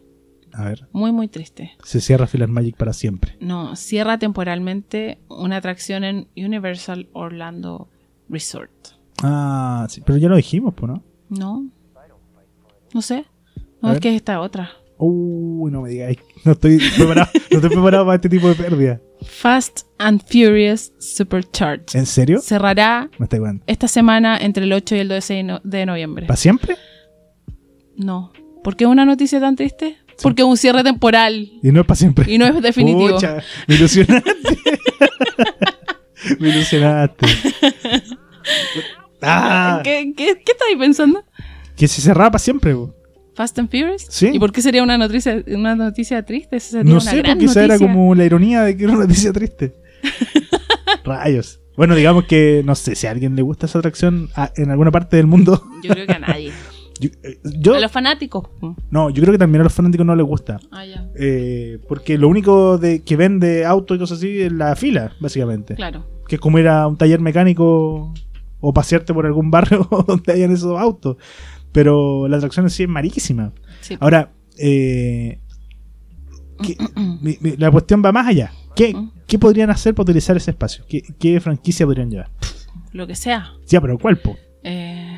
A 0.53 0.65
ver, 0.65 0.87
muy, 0.93 1.13
muy 1.13 1.29
triste. 1.29 1.73
se 1.85 2.01
cierra 2.01 2.27
Philar 2.27 2.49
Magic 2.49 2.77
para 2.77 2.93
siempre. 2.93 3.37
No, 3.41 3.77
cierra 3.77 4.19
temporalmente 4.19 5.19
una 5.29 5.57
atracción 5.59 6.05
en 6.05 6.29
Universal 6.37 7.09
Orlando 7.13 7.89
Resort. 8.29 8.71
Ah, 9.23 9.87
sí, 9.91 10.01
pero 10.05 10.19
ya 10.19 10.29
lo 10.29 10.37
dijimos, 10.37 10.75
¿no? 10.83 11.03
¿No? 11.29 11.67
No 12.95 13.03
sé. 13.03 13.25
A 13.57 13.61
No, 13.83 13.89
es 13.89 13.95
ver. 13.95 14.01
que 14.01 14.09
es 14.11 14.17
esta 14.17 14.41
otra. 14.41 14.71
Uy, 14.97 15.71
no 15.71 15.83
me 15.83 15.91
digáis. 15.91 16.19
No 16.45 16.53
estoy 16.53 16.79
preparado, 16.97 17.29
no 17.51 17.57
estoy 17.59 17.71
preparado 17.71 18.05
para 18.07 18.17
este 18.17 18.29
tipo 18.29 18.49
de 18.49 18.55
pérdida. 18.55 19.01
Fast 19.23 19.81
and 19.99 20.23
Furious 20.25 20.93
Supercharged. 20.99 21.95
¿En 21.97 22.07
serio? 22.07 22.41
Cerrará 22.41 23.11
esta 23.67 23.87
semana 23.89 24.39
entre 24.39 24.65
el 24.65 24.73
8 24.73 24.97
y 24.97 24.99
el 25.01 25.09
12 25.09 25.35
de 25.35 25.43
no- 25.43 25.61
de 25.63 25.87
noviembre. 25.87 26.27
¿Para 26.27 26.37
siempre? 26.37 26.77
No. 27.97 28.33
¿Por 28.65 28.77
qué 28.77 28.87
una 28.87 29.05
noticia 29.05 29.41
tan 29.41 29.57
triste? 29.57 29.97
Porque 30.23 30.43
es 30.43 30.49
un 30.49 30.57
cierre 30.57 30.83
temporal 30.83 31.51
Y 31.63 31.71
no 31.73 31.81
es 31.81 31.87
para 31.87 31.97
siempre. 31.97 32.33
y 32.33 32.39
no 32.39 32.47
es 32.47 32.61
definitivo. 32.63 33.15
Pucha, 33.15 33.39
me 33.67 33.75
ilusionaste. 33.77 34.33
me 36.41 36.49
ilusionaste. 36.49 37.27
Ah, 39.23 39.81
¿Qué, 39.85 40.13
qué, 40.17 40.41
qué 40.45 40.53
estáis 40.53 40.77
pensando? 40.79 41.25
que 41.77 41.87
se 41.89 42.01
cerraba 42.03 42.31
para 42.33 42.39
siempre. 42.41 42.75
¿Fast 43.35 43.57
and 43.61 43.71
Furious? 43.71 44.05
Sí. 44.09 44.31
¿Y 44.33 44.39
por 44.41 44.51
qué 44.51 44.61
sería 44.63 44.83
una 44.83 44.99
noticia, 44.99 45.45
una 45.47 45.77
noticia 45.77 46.25
triste? 46.25 46.57
Esa 46.57 46.71
sería 46.71 46.85
No 46.93 47.01
una 47.01 47.11
sé, 47.11 47.19
gran 47.19 47.39
porque 47.39 47.45
esa 47.53 47.65
era 47.65 47.79
como 47.79 48.13
la 48.17 48.25
ironía 48.25 48.63
de 48.63 48.77
que 48.77 48.83
era 48.85 48.93
una 48.95 49.03
noticia 49.03 49.33
triste. 49.33 49.75
Rayos. 51.05 51.61
Bueno, 51.77 51.95
digamos 51.95 52.25
que 52.25 52.63
no 52.65 52.75
sé 52.75 52.97
si 52.97 53.07
a 53.07 53.13
alguien 53.13 53.37
le 53.37 53.43
gusta 53.43 53.67
esa 53.67 53.79
atracción 53.79 54.29
a- 54.35 54.51
en 54.57 54.73
alguna 54.73 54.91
parte 54.91 55.17
del 55.17 55.29
mundo. 55.29 55.63
Yo 55.85 55.93
creo 55.95 56.05
que 56.07 56.13
a 56.15 56.19
nadie. 56.19 56.53
Yo, 57.01 57.11
eh, 57.23 57.39
yo- 57.61 57.75
A 57.75 57.81
los 57.81 57.93
fanáticos. 57.93 58.49
no, 58.91 59.11
yo 59.11 59.23
creo 59.23 59.33
que 59.33 59.39
también 59.39 59.61
a 59.61 59.65
los 59.65 59.73
fanáticos 59.73 60.05
no 60.07 60.17
les 60.17 60.27
gusta. 60.27 60.59
Ah, 60.71 60.85
ya. 60.85 61.09
Eh, 61.19 61.79
porque 61.89 62.19
lo 62.19 62.29
único 62.29 62.79
de 62.79 63.03
que 63.03 63.17
vende 63.17 63.65
autos 63.65 63.97
y 63.97 64.01
cosas 64.01 64.19
así 64.19 64.41
es 64.43 64.53
la 64.53 64.75
fila, 64.77 65.13
básicamente. 65.21 65.75
Claro. 65.75 66.05
Que 66.27 66.37
es 66.37 66.41
como 66.41 66.59
ir 66.59 66.69
a 66.69 66.87
un 66.87 66.97
taller 66.97 67.21
mecánico 67.21 68.13
o 68.61 68.73
pasearte 68.75 69.15
por 69.15 69.27
algún 69.27 69.51
barrio 69.51 69.89
donde 70.07 70.33
hayan 70.33 70.51
esos 70.53 70.79
autos. 70.79 71.17
Pero 71.73 72.27
la 72.29 72.39
atracción 72.39 72.67
en 72.67 72.71
sí 72.71 72.83
es 72.85 72.89
marísima. 72.89 73.53
Sí. 73.81 73.97
Ahora, 74.01 74.33
eh, 74.59 75.41
¿qué- 76.63 76.77
mi- 77.23 77.39
mi- 77.41 77.57
la 77.57 77.71
cuestión 77.71 78.03
va 78.05 78.13
más 78.13 78.27
allá. 78.27 78.53
¿Qué, 78.75 78.95
qué 79.27 79.39
podrían 79.39 79.71
hacer 79.71 79.95
para 79.95 80.05
utilizar 80.05 80.37
ese 80.37 80.53
espacio? 80.53 80.85
¿Qué, 80.89 81.03
qué 81.19 81.41
franquicia 81.41 81.85
podrían 81.87 82.11
llevar? 82.11 82.31
Lo 82.93 83.07
que 83.07 83.15
sea. 83.15 83.53
Ya, 83.67 83.81
pero 83.81 83.99
¿cuál, 83.99 84.19
po? 84.19 84.37
Eh, 84.63 85.18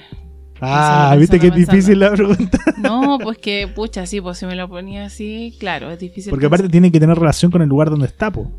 Ah, 0.61 1.15
viste 1.19 1.39
que 1.41 1.47
es 1.49 1.55
difícil 1.55 1.99
la 2.01 2.13
pregunta. 2.13 2.59
no, 2.79 3.19
pues 3.23 3.39
que, 3.39 3.69
pucha, 3.75 4.07
sí, 4.07 4.21
pues 4.21 4.39
si 4.39 4.47
me 4.47 4.55
lo 4.57 4.69
ponía 4.69 5.05
así, 5.07 5.57
claro, 5.59 5.91
es 5.91 5.99
difícil. 5.99 6.31
Porque 6.31 6.47
aparte 6.47 6.69
tiene 6.69 6.91
que 6.93 7.01
tener 7.01 7.17
relación 7.19 7.51
con 7.51 7.63
el 7.63 7.69
lugar 7.69 7.91
donde 7.91 8.07
está, 8.07 8.31
po. 8.31 8.51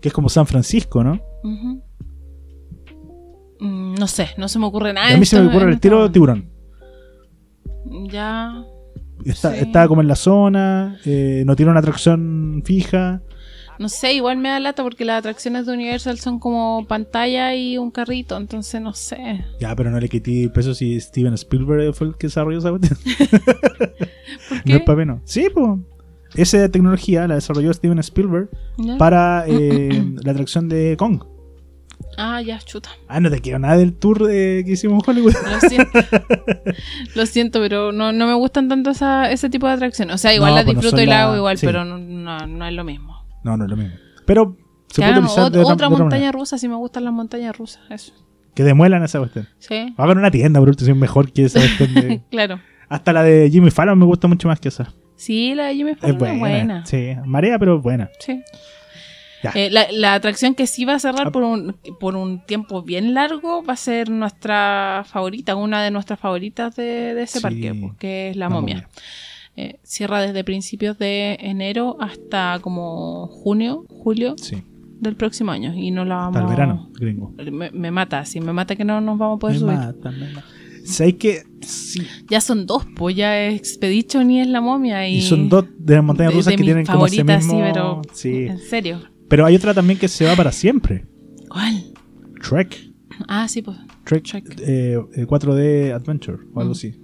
Que 0.00 0.08
es 0.08 0.14
como 0.14 0.28
San 0.28 0.46
Francisco, 0.46 1.02
¿no? 1.04 1.20
Mm, 3.60 3.94
no 3.94 4.06
sé, 4.06 4.28
no 4.36 4.48
se 4.48 4.58
me 4.58 4.66
ocurre 4.66 4.92
nada. 4.92 5.10
Y 5.10 5.14
a 5.14 5.16
mí 5.18 5.24
se 5.26 5.36
me 5.38 5.46
esto- 5.46 5.56
ocurre 5.56 5.72
el 5.72 5.80
tiro 5.80 6.00
esto- 6.04 6.12
tiburón. 6.12 6.50
Ya. 8.10 8.64
Está, 9.24 9.52
Sí. 9.54 9.60
está 9.60 9.86
como 9.88 10.00
en 10.02 10.08
la 10.08 10.16
zona, 10.16 10.98
eh, 11.04 11.44
no 11.46 11.54
tiene 11.56 11.70
una 11.70 11.80
atracción 11.80 12.62
fija. 12.64 13.22
No 13.78 13.88
sé, 13.88 14.12
igual 14.14 14.36
me 14.38 14.48
da 14.50 14.60
lata 14.60 14.82
porque 14.82 15.04
las 15.04 15.18
atracciones 15.18 15.66
de 15.66 15.72
Universal 15.72 16.18
son 16.18 16.38
como 16.38 16.86
pantalla 16.86 17.54
y 17.54 17.76
un 17.78 17.90
carrito, 17.90 18.36
entonces 18.36 18.80
no 18.80 18.92
sé. 18.94 19.44
Ya, 19.60 19.74
pero 19.74 19.90
no 19.90 19.98
le 19.98 20.08
quité 20.08 20.48
peso 20.48 20.74
si 20.74 21.00
Steven 21.00 21.34
Spielberg 21.34 21.92
fue 21.94 22.08
el 22.08 22.16
que 22.16 22.28
desarrolló 22.28 22.58
esa 22.58 22.70
cuestión. 22.70 22.98
¿Por 24.48 24.62
No 24.64 24.76
es 24.76 24.82
pa' 24.82 24.94
menos. 24.94 25.20
Sí, 25.24 25.48
pues. 25.52 25.78
Esa 26.36 26.68
tecnología 26.68 27.28
la 27.28 27.36
desarrolló 27.36 27.72
Steven 27.72 27.98
Spielberg 28.00 28.48
¿Ya? 28.78 28.96
para 28.98 29.44
eh, 29.48 30.04
la 30.24 30.32
atracción 30.32 30.68
de 30.68 30.96
Kong. 30.98 31.22
Ah, 32.16 32.40
ya, 32.42 32.58
chuta. 32.58 32.90
Ah, 33.08 33.18
no 33.20 33.28
te 33.30 33.40
quedó 33.40 33.58
nada 33.58 33.76
del 33.76 33.94
tour 33.94 34.24
de- 34.26 34.62
que 34.64 34.72
hicimos 34.72 35.02
en 35.02 35.10
Hollywood. 35.10 35.32
Lo 35.34 35.68
siento. 35.68 35.98
Lo 37.16 37.26
siento, 37.26 37.60
pero 37.60 37.90
no, 37.92 38.12
no 38.12 38.26
me 38.26 38.34
gustan 38.34 38.68
tanto 38.68 38.90
esa, 38.90 39.30
ese 39.32 39.48
tipo 39.50 39.66
de 39.66 39.72
atracciones. 39.74 40.14
O 40.14 40.18
sea, 40.18 40.32
igual 40.34 40.50
No, 40.50 40.56
las 40.56 40.64
pues 40.64 40.76
no 40.76 40.80
disfruto 40.82 41.02
y 41.02 41.06
la- 41.06 41.24
hago 41.24 41.36
igual, 41.36 41.58
sí. 41.58 41.66
pero 41.66 41.84
no, 41.84 41.98
no, 41.98 42.46
no 42.46 42.66
es 42.66 42.72
lo 42.72 42.84
mismo. 42.84 43.13
No, 43.44 43.56
no 43.56 43.64
es 43.64 43.70
lo 43.70 43.76
mismo. 43.76 43.94
Pero 44.26 44.56
se 44.88 45.00
Que 45.02 45.06
puede 45.08 45.18
utilizar 45.20 45.44
ot- 45.44 45.50
de 45.50 45.60
otra, 45.60 45.88
montaña 45.88 46.08
manera. 46.10 46.32
rusa, 46.32 46.58
si 46.58 46.68
me 46.68 46.74
gustan 46.76 47.04
las 47.04 47.12
montañas 47.12 47.56
rusas, 47.56 47.82
eso. 47.90 48.12
Que 48.54 48.62
demuelan 48.64 49.02
esa 49.04 49.18
cuestión. 49.18 49.48
Sí, 49.58 49.86
Va 49.90 49.94
a 49.98 50.02
haber 50.04 50.16
una 50.18 50.30
tienda, 50.30 50.60
por 50.60 50.68
último, 50.68 50.94
mejor 50.96 51.32
que 51.32 51.44
esa 51.44 51.60
cuestión 51.60 51.94
de- 51.94 52.22
claro. 52.30 52.60
Hasta 52.88 53.12
la 53.12 53.22
de 53.22 53.50
Jimmy 53.50 53.70
Fallon 53.70 53.98
me 53.98 54.04
gusta 54.04 54.28
mucho 54.28 54.48
más 54.48 54.60
que 54.60 54.68
esa. 54.68 54.92
Sí, 55.16 55.54
la 55.54 55.66
de 55.66 55.74
Jimmy 55.74 55.92
Es 55.92 55.98
Fallon 55.98 56.18
buena. 56.18 56.34
es 56.34 56.40
buena. 56.40 56.86
Sí, 56.86 57.16
marea, 57.24 57.58
pero 57.58 57.80
buena. 57.80 58.10
Sí. 58.20 58.42
Eh, 59.54 59.68
la, 59.70 59.86
la 59.92 60.14
atracción 60.14 60.54
que 60.54 60.66
sí 60.66 60.86
va 60.86 60.94
a 60.94 60.96
Ah. 60.96 61.00
cerrar 61.00 61.30
por 61.30 61.42
un, 61.42 61.76
por 62.00 62.16
un 62.16 62.46
tiempo 62.46 62.82
bien 62.82 63.12
largo 63.12 63.62
va 63.62 63.74
a 63.74 63.76
ser 63.76 64.08
nuestra 64.08 65.04
favorita, 65.06 65.54
una 65.54 65.82
de 65.82 65.90
nuestras 65.90 66.18
favoritas 66.18 66.74
de, 66.76 67.12
de 67.14 67.22
ese 67.24 67.38
Sí. 67.38 67.42
parque, 67.42 67.74
pues, 67.78 67.92
que 67.98 68.30
es 68.30 68.36
la, 68.36 68.48
momia. 68.48 68.88
Eh, 69.56 69.78
cierra 69.84 70.20
desde 70.20 70.42
principios 70.44 70.98
de 70.98 71.34
enero 71.40 71.96
hasta 72.00 72.58
como 72.60 73.28
junio, 73.28 73.84
julio 73.88 74.34
Sí. 74.36 74.62
del 75.00 75.14
próximo 75.16 75.52
año. 75.52 75.72
Y 75.76 75.90
no 75.92 76.04
la 76.04 76.16
vamos 76.16 76.36
Hasta 76.36 76.48
el 76.48 76.50
verano, 76.56 76.90
gringo. 76.94 77.32
Me, 77.52 77.70
me 77.70 77.90
mata, 77.90 78.24
sí, 78.24 78.40
me 78.40 78.52
mata 78.52 78.74
que 78.74 78.84
no 78.84 79.00
nos 79.00 79.16
vamos 79.18 79.36
a 79.36 79.38
poder 79.38 79.54
Me 79.56 79.60
subir. 79.60 79.76
mata, 79.76 80.10
me 80.10 80.32
mata. 80.32 80.44
¿Sabes 80.84 81.14
qué? 81.14 81.42
Sí. 81.62 82.02
Ya 82.28 82.40
son 82.42 82.66
dos, 82.66 82.84
pues 82.96 83.16
ya 83.16 83.40
es 83.40 83.54
Expedition 83.56 84.30
y 84.30 84.40
es 84.40 84.48
la 84.48 84.60
momia. 84.60 85.08
Y, 85.08 85.16
Y 85.18 85.22
son 85.22 85.48
dos 85.48 85.64
de 85.78 85.94
las 85.94 86.04
montañas 86.04 86.32
de- 86.32 86.36
rusas 86.36 86.50
de 86.52 86.56
que 86.56 86.62
mis 86.62 86.66
tienen 86.66 86.84
como 86.86 87.06
ese 87.06 87.24
mismo... 87.24 87.52
sí, 87.54 87.58
pero 87.62 88.02
Sí. 88.12 88.34
en 88.46 88.58
serio. 88.58 89.00
Pero 89.28 89.46
hay 89.46 89.56
otra 89.56 89.72
también 89.72 89.98
que 89.98 90.08
se 90.08 90.26
va 90.26 90.34
para 90.36 90.52
siempre. 90.52 91.06
¿Cuál? 91.48 91.92
Trek. 92.46 92.76
Ah, 93.28 93.48
sí, 93.48 93.62
pues. 93.62 93.78
Trek, 94.04 94.24
Trek. 94.24 94.60
eh, 94.60 94.98
eh, 95.14 95.26
4D 95.26 95.92
Adventure 95.94 96.38
o 96.52 96.60
algo 96.60 96.70
Mm. 96.70 96.76
así. 96.76 97.00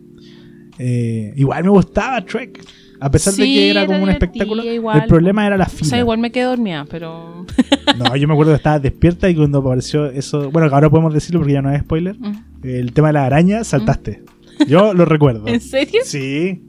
Eh, 0.82 1.32
igual 1.36 1.62
me 1.64 1.70
gustaba 1.70 2.24
Trek. 2.24 2.64
A 3.02 3.10
pesar 3.10 3.32
de 3.34 3.44
que 3.44 3.70
era 3.70 3.80
era 3.82 3.86
como 3.86 4.02
un 4.02 4.10
espectáculo. 4.10 4.62
igual. 4.64 5.00
El 5.02 5.06
problema 5.08 5.46
era 5.46 5.56
la 5.56 5.64
O 5.64 5.68
fila. 5.68 5.88
sea, 5.88 5.98
igual 6.00 6.18
me 6.18 6.30
quedé 6.32 6.44
dormida, 6.44 6.86
pero. 6.90 7.46
No, 7.98 8.14
yo 8.16 8.26
me 8.28 8.34
acuerdo 8.34 8.52
que 8.52 8.56
estaba 8.56 8.78
despierta 8.78 9.28
y 9.28 9.34
cuando 9.34 9.58
apareció 9.58 10.06
eso. 10.06 10.50
Bueno, 10.50 10.68
ahora 10.72 10.88
podemos 10.88 11.12
decirlo 11.12 11.40
porque 11.40 11.52
ya 11.54 11.60
no 11.62 11.70
es 11.72 11.80
spoiler. 11.82 12.18
Mm. 12.18 12.32
El 12.62 12.92
tema 12.92 13.08
de 13.08 13.12
la 13.14 13.26
araña, 13.26 13.64
saltaste. 13.64 14.22
Yo 14.68 14.94
lo 14.94 15.04
recuerdo. 15.06 15.46
¿En 15.48 15.60
serio? 15.60 16.00
Sí. 16.04 16.62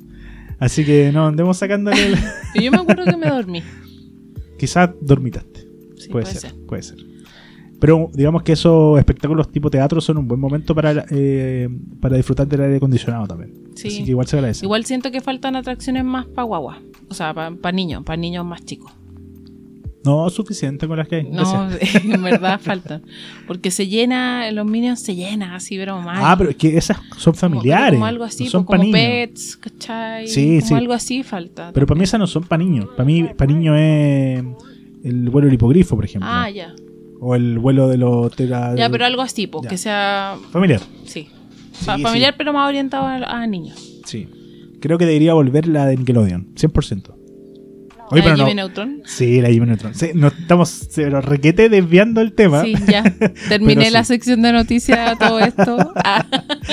Así 0.59 0.83
que 0.85 1.11
no 1.13 1.27
andemos 1.27 1.57
sacándole. 1.57 1.97
el- 2.07 2.17
Yo 2.63 2.71
me 2.71 2.77
acuerdo 2.77 3.05
que 3.05 3.17
me 3.17 3.27
dormí. 3.27 3.61
Quizás 4.59 4.89
dormitaste. 5.01 5.67
Sí, 5.97 6.09
puede, 6.09 6.25
ser, 6.25 6.53
puede 6.67 6.83
ser. 6.83 6.97
Pero 7.81 8.11
digamos 8.13 8.43
que 8.43 8.51
esos 8.51 8.99
espectáculos 8.99 9.51
tipo 9.51 9.71
teatro 9.71 9.99
son 10.01 10.19
un 10.19 10.27
buen 10.27 10.39
momento 10.39 10.75
para, 10.75 11.03
eh, 11.09 11.67
para 11.99 12.15
disfrutar 12.15 12.47
del 12.47 12.61
aire 12.61 12.77
acondicionado 12.77 13.25
también. 13.25 13.53
Sí. 13.73 13.87
Así 13.87 14.03
que 14.03 14.11
igual 14.11 14.27
se 14.27 14.35
agradece. 14.35 14.63
Igual 14.63 14.85
siento 14.85 15.09
que 15.09 15.19
faltan 15.19 15.55
atracciones 15.55 16.05
más 16.05 16.27
para 16.27 16.43
guagua. 16.43 16.79
O 17.09 17.15
sea, 17.15 17.33
para 17.33 17.71
niños, 17.75 18.03
para 18.03 18.17
niños 18.17 18.45
más 18.45 18.63
chicos. 18.63 18.91
No, 20.05 20.29
suficiente 20.29 20.87
con 20.87 20.97
las 20.97 21.07
que 21.07 21.15
hay. 21.17 21.23
No, 21.23 21.69
en 22.03 22.21
verdad 22.21 22.61
faltan. 22.61 23.01
Porque 23.47 23.71
se 23.71 23.87
llena, 23.87 24.51
los 24.51 24.67
minions 24.67 24.99
se 24.99 25.15
llenan 25.15 25.53
así, 25.53 25.75
pero 25.75 25.99
mal. 26.01 26.19
Ah, 26.21 26.35
pero 26.37 26.51
es 26.51 26.57
que 26.57 26.77
esas 26.77 26.97
son 27.17 27.33
Como- 27.33 27.55
familiares. 27.55 27.93
Como, 27.97 28.05
algo 28.05 28.23
así, 28.25 28.43
no 28.43 28.49
son 28.51 28.65
pues, 28.65 28.79
como 28.79 28.91
pets, 28.91 29.57
¿cachai? 29.57 30.27
Sí, 30.27 30.57
como 30.59 30.67
sí. 30.67 30.73
algo 30.75 30.93
así 30.93 31.23
falta. 31.23 31.71
Pero 31.73 31.87
para 31.87 31.97
mí 31.97 32.03
esas 32.03 32.19
no 32.19 32.27
son 32.27 32.43
para 32.43 32.63
niños. 32.63 32.89
Para 32.95 33.05
mí, 33.05 33.23
para 33.35 33.51
niños 33.51 33.75
es 33.79 34.43
el 35.03 35.29
vuelo 35.31 35.47
del 35.47 35.55
hipogrifo, 35.55 35.95
por 35.95 36.05
ejemplo. 36.05 36.29
Ah, 36.31 36.47
ya. 36.47 36.75
O 37.23 37.35
el 37.35 37.59
vuelo 37.59 37.87
de 37.87 37.97
los 37.97 38.35
tera- 38.35 38.75
Ya, 38.75 38.89
pero 38.89 39.05
algo 39.05 39.21
así, 39.21 39.45
pues, 39.47 39.67
que 39.67 39.77
sea. 39.77 40.35
Familiar. 40.51 40.81
Sí. 41.05 41.29
Sí, 41.71 41.85
Fa- 41.85 41.95
sí. 41.97 42.01
familiar, 42.03 42.33
pero 42.37 42.51
más 42.51 42.67
orientado 42.67 43.05
a, 43.05 43.15
a 43.17 43.45
niños. 43.47 44.01
Sí. 44.05 44.27
Creo 44.81 44.97
que 44.97 45.05
debería 45.05 45.33
volver 45.35 45.67
la 45.67 45.85
de 45.85 45.97
Nickelodeon. 45.97 46.55
100%. 46.55 47.13
Oye, 48.09 48.21
¿La 48.21 48.23
pero 48.35 48.37
no. 48.45 48.53
Neutron? 48.53 49.03
Sí, 49.05 49.39
la 49.39 49.49
Jimmy 49.49 49.67
Neutron. 49.67 49.93
Sí, 49.95 50.09
no 50.15 50.27
estamos 50.27 50.89
pero 50.95 51.21
requete 51.21 51.69
desviando 51.69 52.19
el 52.21 52.33
tema. 52.33 52.61
Sí, 52.63 52.73
ya. 52.89 53.03
Terminé 53.49 53.89
la 53.91 54.03
sí. 54.03 54.15
sección 54.15 54.41
de 54.41 54.51
noticias, 54.51 55.17
todo 55.19 55.39
esto. 55.39 55.77
Ah, 55.95 56.25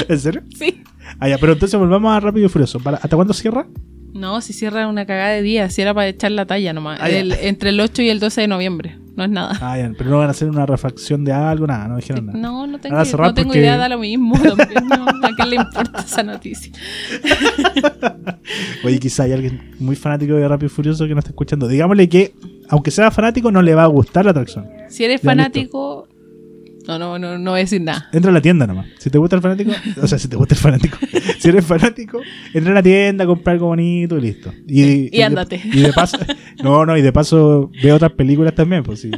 ¿En 0.08 0.18
serio? 0.18 0.42
sí. 0.58 0.82
Ah, 1.20 1.28
ya, 1.28 1.38
pero 1.38 1.52
entonces 1.52 1.78
volvamos 1.78 2.12
a 2.16 2.20
Rápido 2.20 2.46
y 2.46 2.48
Furioso. 2.48 2.80
¿Para- 2.80 2.96
¿Hasta 2.96 3.14
cuándo 3.14 3.32
cierra? 3.34 3.66
No, 4.14 4.40
si 4.40 4.52
cierra 4.52 4.86
una 4.88 5.06
cagada 5.06 5.30
de 5.30 5.42
día, 5.42 5.70
si 5.70 5.82
era 5.82 5.94
para 5.94 6.08
echar 6.08 6.30
la 6.32 6.46
talla 6.46 6.72
nomás. 6.72 6.98
Ah. 7.02 7.08
El- 7.10 7.32
entre 7.32 7.70
el 7.70 7.80
8 7.80 8.02
y 8.02 8.08
el 8.10 8.20
12 8.20 8.42
de 8.42 8.48
noviembre. 8.48 8.96
No 9.16 9.24
es 9.24 9.30
nada. 9.30 9.58
Ah, 9.60 9.76
ya, 9.76 9.90
pero 9.98 10.10
no 10.10 10.18
van 10.18 10.28
a 10.28 10.30
hacer 10.30 10.48
una 10.48 10.64
refacción 10.64 11.24
de 11.24 11.32
algo, 11.32 11.66
nada, 11.66 11.88
no 11.88 11.96
dijeron 11.96 12.26
nada. 12.26 12.38
No, 12.38 12.68
no 12.68 12.78
tengo, 12.78 12.94
Van 12.94 13.02
a 13.02 13.04
cerrar 13.04 13.26
no 13.28 13.34
tengo 13.34 13.48
porque- 13.48 13.58
idea, 13.60 13.76
da 13.76 13.88
lo 13.88 13.98
mismo. 13.98 14.34
también, 14.40 14.86
no. 14.88 15.06
¿A 15.08 15.30
qué 15.36 15.44
le 15.46 15.56
importa 15.56 16.00
esa 16.06 16.22
noticia? 16.22 16.72
Oye, 18.84 18.98
quizá 18.98 19.24
hay 19.24 19.32
alguien 19.32 19.72
muy 19.78 19.96
fanático 19.96 20.34
de 20.34 20.46
Rápido 20.46 20.66
y 20.66 20.70
Furioso 20.70 21.06
que 21.06 21.12
no 21.14 21.18
está 21.18 21.30
escuchando. 21.30 21.68
Digámosle 21.68 22.08
que, 22.08 22.34
aunque 22.68 22.90
sea 22.90 23.10
fanático, 23.10 23.50
no 23.50 23.62
le 23.62 23.74
va 23.74 23.84
a 23.84 23.86
gustar 23.86 24.24
la 24.24 24.30
atracción. 24.30 24.66
Si 24.88 25.04
eres 25.04 25.20
fanático. 25.20 26.07
No, 26.88 26.98
no, 26.98 27.18
no, 27.18 27.36
no 27.36 27.50
voy 27.50 27.60
a 27.60 27.64
decir 27.64 27.82
nada. 27.82 28.08
Entra 28.14 28.30
a 28.30 28.34
la 28.34 28.40
tienda 28.40 28.66
nomás. 28.66 28.86
Si 28.96 29.10
te 29.10 29.18
gusta 29.18 29.36
el 29.36 29.42
fanático, 29.42 29.72
o 30.00 30.06
sea, 30.06 30.18
si 30.18 30.26
te 30.26 30.36
gusta 30.36 30.54
el 30.54 30.60
fanático, 30.60 30.96
si 31.38 31.50
eres 31.50 31.66
fanático, 31.66 32.18
entra 32.54 32.72
a 32.72 32.76
la 32.76 32.82
tienda, 32.82 33.26
compra 33.26 33.52
algo 33.52 33.66
bonito 33.66 34.16
y 34.16 34.20
listo. 34.22 34.50
Y, 34.66 35.20
ándate. 35.20 35.60
y 35.62 35.80
de 35.80 35.92
paso, 35.92 36.16
no, 36.64 36.86
no, 36.86 36.96
y 36.96 37.02
de 37.02 37.12
paso 37.12 37.70
ve 37.82 37.92
otras 37.92 38.12
películas 38.12 38.54
también, 38.54 38.84
pues 38.84 39.02
sí. 39.02 39.10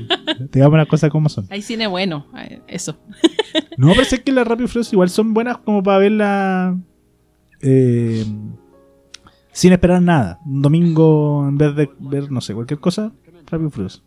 Digamos 0.50 0.78
las 0.78 0.88
cosas 0.88 1.10
como 1.10 1.28
son. 1.28 1.46
Hay 1.48 1.62
cine 1.62 1.86
bueno, 1.86 2.26
eh, 2.36 2.60
eso. 2.66 2.98
No, 3.76 3.92
pero 3.92 4.04
sé 4.04 4.20
que 4.20 4.32
las 4.32 4.48
Rápido 4.48 4.64
y 4.64 4.68
Furioso 4.68 4.96
igual 4.96 5.08
son 5.08 5.32
buenas 5.32 5.58
como 5.58 5.80
para 5.80 5.98
verla 5.98 6.76
eh, 7.60 8.24
sin 9.52 9.72
esperar 9.72 10.02
nada. 10.02 10.40
Un 10.44 10.60
domingo, 10.60 11.46
en 11.48 11.56
vez 11.56 11.76
de 11.76 11.88
ver, 12.00 12.32
no 12.32 12.40
sé, 12.40 12.52
cualquier 12.52 12.80
cosa, 12.80 13.12
Rápido 13.46 13.68
y 13.68 13.70
Furioso. 13.70 14.02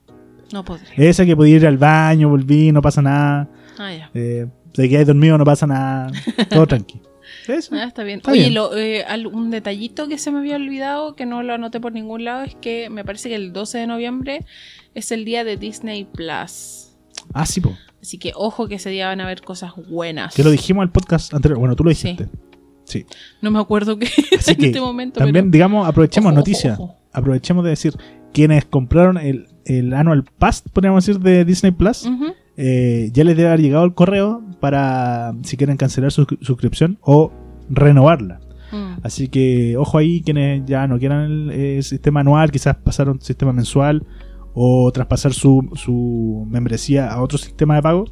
No 0.53 0.63
podría. 0.63 0.93
Esa 0.95 1.25
que 1.25 1.35
podía 1.35 1.55
ir 1.57 1.67
al 1.67 1.77
baño, 1.77 2.29
volví, 2.29 2.71
no 2.71 2.81
pasa 2.81 3.01
nada. 3.01 3.49
Ah, 3.77 3.91
ya. 3.93 4.09
Eh, 4.13 4.45
te 4.71 4.87
quedas 4.87 5.07
dormido, 5.07 5.37
no 5.37 5.43
pasa 5.43 5.67
nada. 5.67 6.11
Todo 6.49 6.67
tranqui. 6.67 7.01
Eso. 7.47 7.75
Ah, 7.75 7.83
está 7.85 8.03
bien. 8.03 8.19
Está 8.19 8.31
Oye, 8.31 8.41
bien. 8.41 8.53
lo- 8.53 8.77
eh, 8.77 9.03
un 9.31 9.49
detallito 9.49 10.07
que 10.07 10.17
se 10.17 10.31
me 10.31 10.39
había 10.39 10.55
olvidado, 10.55 11.15
que 11.15 11.25
no 11.25 11.41
lo 11.43 11.53
anoté 11.53 11.79
por 11.81 11.91
ningún 11.91 12.23
lado, 12.23 12.43
es 12.43 12.55
que 12.55 12.89
me 12.89 13.03
parece 13.03 13.29
que 13.29 13.35
el 13.35 13.51
12 13.51 13.79
de 13.79 13.87
noviembre 13.87 14.45
es 14.93 15.11
el 15.11 15.25
día 15.25 15.43
de 15.43 15.57
Disney 15.57 16.05
Plus. 16.05 16.91
Ah, 17.33 17.45
sí, 17.45 17.59
po. 17.59 17.75
Así 18.01 18.17
que 18.17 18.31
ojo 18.35 18.67
que 18.67 18.75
ese 18.75 18.89
día 18.89 19.07
van 19.07 19.21
a 19.21 19.23
haber 19.23 19.41
cosas 19.41 19.71
buenas. 19.89 20.35
Que 20.35 20.43
lo 20.43 20.51
dijimos 20.51 20.83
al 20.83 20.91
podcast 20.91 21.33
anterior. 21.33 21.57
Bueno, 21.59 21.75
tú 21.75 21.83
lo 21.83 21.89
dijiste. 21.89 22.27
Sí. 22.85 23.05
No 23.41 23.49
me 23.49 23.59
acuerdo 23.59 23.97
qué 23.97 24.05
en 24.47 24.55
que 24.57 24.65
este 24.67 24.81
momento. 24.81 25.17
también, 25.19 25.45
pero- 25.45 25.51
digamos, 25.51 25.87
aprovechemos 25.87 26.31
Ojo, 26.37 26.83
ojo. 26.83 26.95
Aprovechemos 27.11 27.63
de 27.63 27.69
decir, 27.71 27.93
quienes 28.33 28.65
compraron 28.65 29.17
el, 29.17 29.47
el 29.65 29.93
Annual 29.93 30.23
Pass, 30.37 30.61
podríamos 30.73 31.05
decir, 31.05 31.21
de 31.21 31.45
Disney 31.45 31.71
Plus, 31.71 32.09
eh, 32.57 33.09
ya 33.13 33.23
les 33.23 33.35
debe 33.37 33.49
haber 33.49 33.61
llegado 33.61 33.85
el 33.85 33.93
correo 33.93 34.41
para 34.59 35.33
si 35.43 35.57
quieren 35.57 35.77
cancelar 35.77 36.11
su 36.11 36.25
suscripción 36.41 36.97
o 37.01 37.31
renovarla. 37.69 38.39
Mm. 38.71 38.99
Así 39.03 39.27
que 39.27 39.77
ojo 39.77 39.97
ahí 39.97 40.21
quienes 40.21 40.65
ya 40.65 40.87
no 40.87 40.97
quieran 40.99 41.21
el, 41.31 41.51
eh, 41.51 41.83
sistema 41.83 42.21
anual, 42.21 42.51
quizás 42.51 42.75
pasar 42.75 43.07
a 43.07 43.11
un 43.11 43.21
sistema 43.21 43.53
mensual 43.53 44.05
o 44.53 44.91
traspasar 44.91 45.33
su, 45.33 45.69
su 45.75 46.45
membresía 46.49 47.11
a 47.11 47.21
otro 47.21 47.37
sistema 47.37 47.75
de 47.75 47.81
pago. 47.81 48.05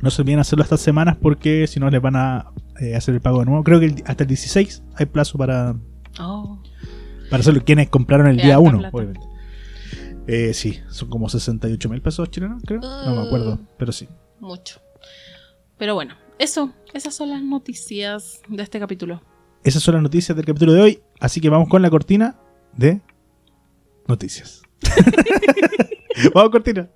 No 0.00 0.10
se 0.10 0.22
olviden 0.22 0.40
hacerlo 0.40 0.62
estas 0.64 0.80
semanas 0.80 1.16
porque 1.20 1.66
si 1.66 1.78
no 1.80 1.88
les 1.90 2.00
van 2.02 2.16
a 2.16 2.46
eh, 2.80 2.94
hacer 2.96 3.14
el 3.14 3.20
pago 3.20 3.40
de 3.40 3.46
nuevo. 3.46 3.62
Creo 3.64 3.78
que 3.80 3.86
el- 3.86 4.02
hasta 4.06 4.24
el 4.24 4.28
16 4.28 4.82
hay 4.96 5.06
plazo 5.06 5.38
para, 5.38 5.76
Oh, 6.20 6.60
para 7.30 7.40
hacerlo. 7.40 7.62
Quienes 7.64 7.88
compraron 7.88 8.26
el 8.28 8.36
día 8.36 8.56
harta 8.56 8.58
1, 8.68 8.78
plata. 8.78 8.96
obviamente. 8.96 9.26
Eh, 10.26 10.54
sí, 10.54 10.80
son 10.88 11.10
como 11.10 11.28
68 11.28 11.88
mil 11.88 12.00
pesos 12.00 12.30
chilenos, 12.30 12.62
creo. 12.64 12.80
No 12.80 13.14
me 13.14 13.26
acuerdo, 13.26 13.58
pero 13.78 13.92
sí. 13.92 14.08
mucho. 14.40 14.80
Pero 15.76 15.94
bueno, 15.94 16.14
eso, 16.38 16.72
esas 16.94 17.14
son 17.14 17.30
las 17.30 17.42
noticias 17.42 18.40
de 18.48 18.62
este 18.62 18.78
capítulo. 18.80 19.22
Esas 19.64 19.82
son 19.82 19.94
las 19.94 20.02
noticias 20.02 20.34
del 20.36 20.46
capítulo 20.46 20.72
de 20.72 20.80
hoy. 20.80 21.02
Así 21.20 21.40
que 21.40 21.48
vamos 21.48 21.68
con 21.68 21.82
la 21.82 21.90
cortina 21.90 22.36
de 22.76 23.00
noticias. 24.06 24.62
vamos, 26.34 26.50
cortina. 26.50 26.88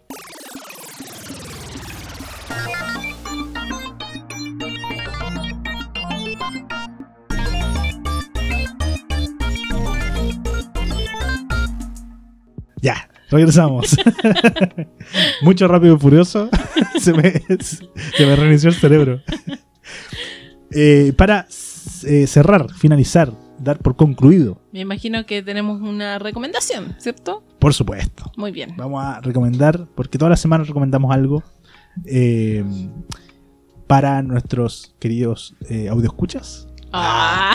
Ya, 12.81 13.09
regresamos. 13.31 13.97
Mucho 15.43 15.69
rápido 15.69 15.97
y 15.97 15.99
furioso. 15.99 16.49
se, 16.99 17.13
me, 17.13 17.33
se 17.61 18.27
me 18.27 18.37
reinició 18.37 18.71
el 18.71 18.77
cerebro. 18.77 19.21
Eh, 20.71 21.13
para 21.17 21.47
eh, 22.05 22.27
cerrar, 22.27 22.73
finalizar, 22.75 23.33
dar 23.59 23.79
por 23.79 23.97
concluido, 23.97 24.61
Me 24.73 24.81
imagino 24.81 25.25
que 25.27 25.43
tenemos 25.43 25.81
una 25.81 26.19
recomendación, 26.19 26.95
¿cierto? 26.99 27.43
por 27.59 27.75
supuesto. 27.75 28.31
Muy 28.37 28.53
bien. 28.53 28.75
Vamos 28.77 29.03
a 29.03 29.21
recomendar, 29.21 29.87
porque 29.95 30.19
todas 30.19 30.31
las 30.31 30.41
semanas 30.41 30.69
recomendamos 30.69 31.13
algo 31.15 31.43
eh, 32.05 32.65
para 33.87 34.23
nuestros 34.23 34.95
queridos 35.01 35.57
eh, 35.69 35.89
audioescuchas. 35.89 36.69
Ah, 36.93 37.55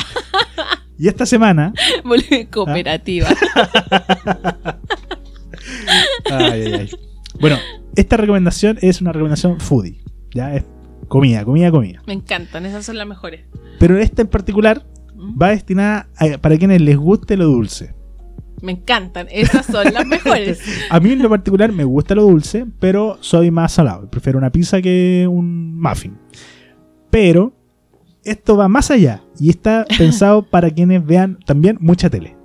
Y 0.97 1.07
esta 1.07 1.25
semana, 1.25 1.73
cooperativa. 2.51 3.29
Ay, 6.31 6.61
ay, 6.61 6.73
ay. 6.73 6.89
bueno, 7.39 7.57
esta 7.95 8.17
recomendación 8.17 8.77
es 8.81 9.01
una 9.01 9.11
recomendación 9.11 9.59
foodie, 9.59 10.01
ya 10.33 10.55
es 10.55 10.63
comida, 11.07 11.43
comida, 11.45 11.71
comida. 11.71 12.01
Me 12.07 12.13
encantan, 12.13 12.65
esas 12.65 12.85
son 12.85 12.97
las 12.97 13.07
mejores. 13.07 13.41
Pero 13.79 13.97
esta 13.97 14.21
en 14.21 14.27
particular 14.27 14.85
va 15.41 15.49
destinada 15.49 16.07
a- 16.17 16.37
para 16.37 16.57
quienes 16.57 16.81
les 16.81 16.97
guste 16.97 17.37
lo 17.37 17.45
dulce. 17.45 17.93
Me 18.61 18.71
encantan, 18.71 19.27
esas 19.29 19.65
son 19.65 19.93
las 19.93 20.05
mejores. 20.05 20.61
A 20.89 20.99
mí 21.01 21.11
en 21.11 21.21
lo 21.21 21.29
particular 21.29 21.73
me 21.73 21.83
gusta 21.83 22.15
lo 22.15 22.21
dulce, 22.23 22.65
pero 22.79 23.17
soy 23.19 23.51
más 23.51 23.73
salado. 23.73 24.09
Prefiero 24.09 24.37
una 24.39 24.51
pizza 24.51 24.81
que 24.81 25.27
un 25.29 25.77
muffin. 25.81 26.17
Pero 27.09 27.53
esto 28.23 28.55
va 28.55 28.69
más 28.69 28.89
allá 28.89 29.21
y 29.37 29.49
está 29.49 29.85
pensado 29.97 30.43
para 30.43 30.69
quienes 30.71 31.05
vean 31.05 31.39
también 31.45 31.77
mucha 31.81 32.09
tele. 32.09 32.37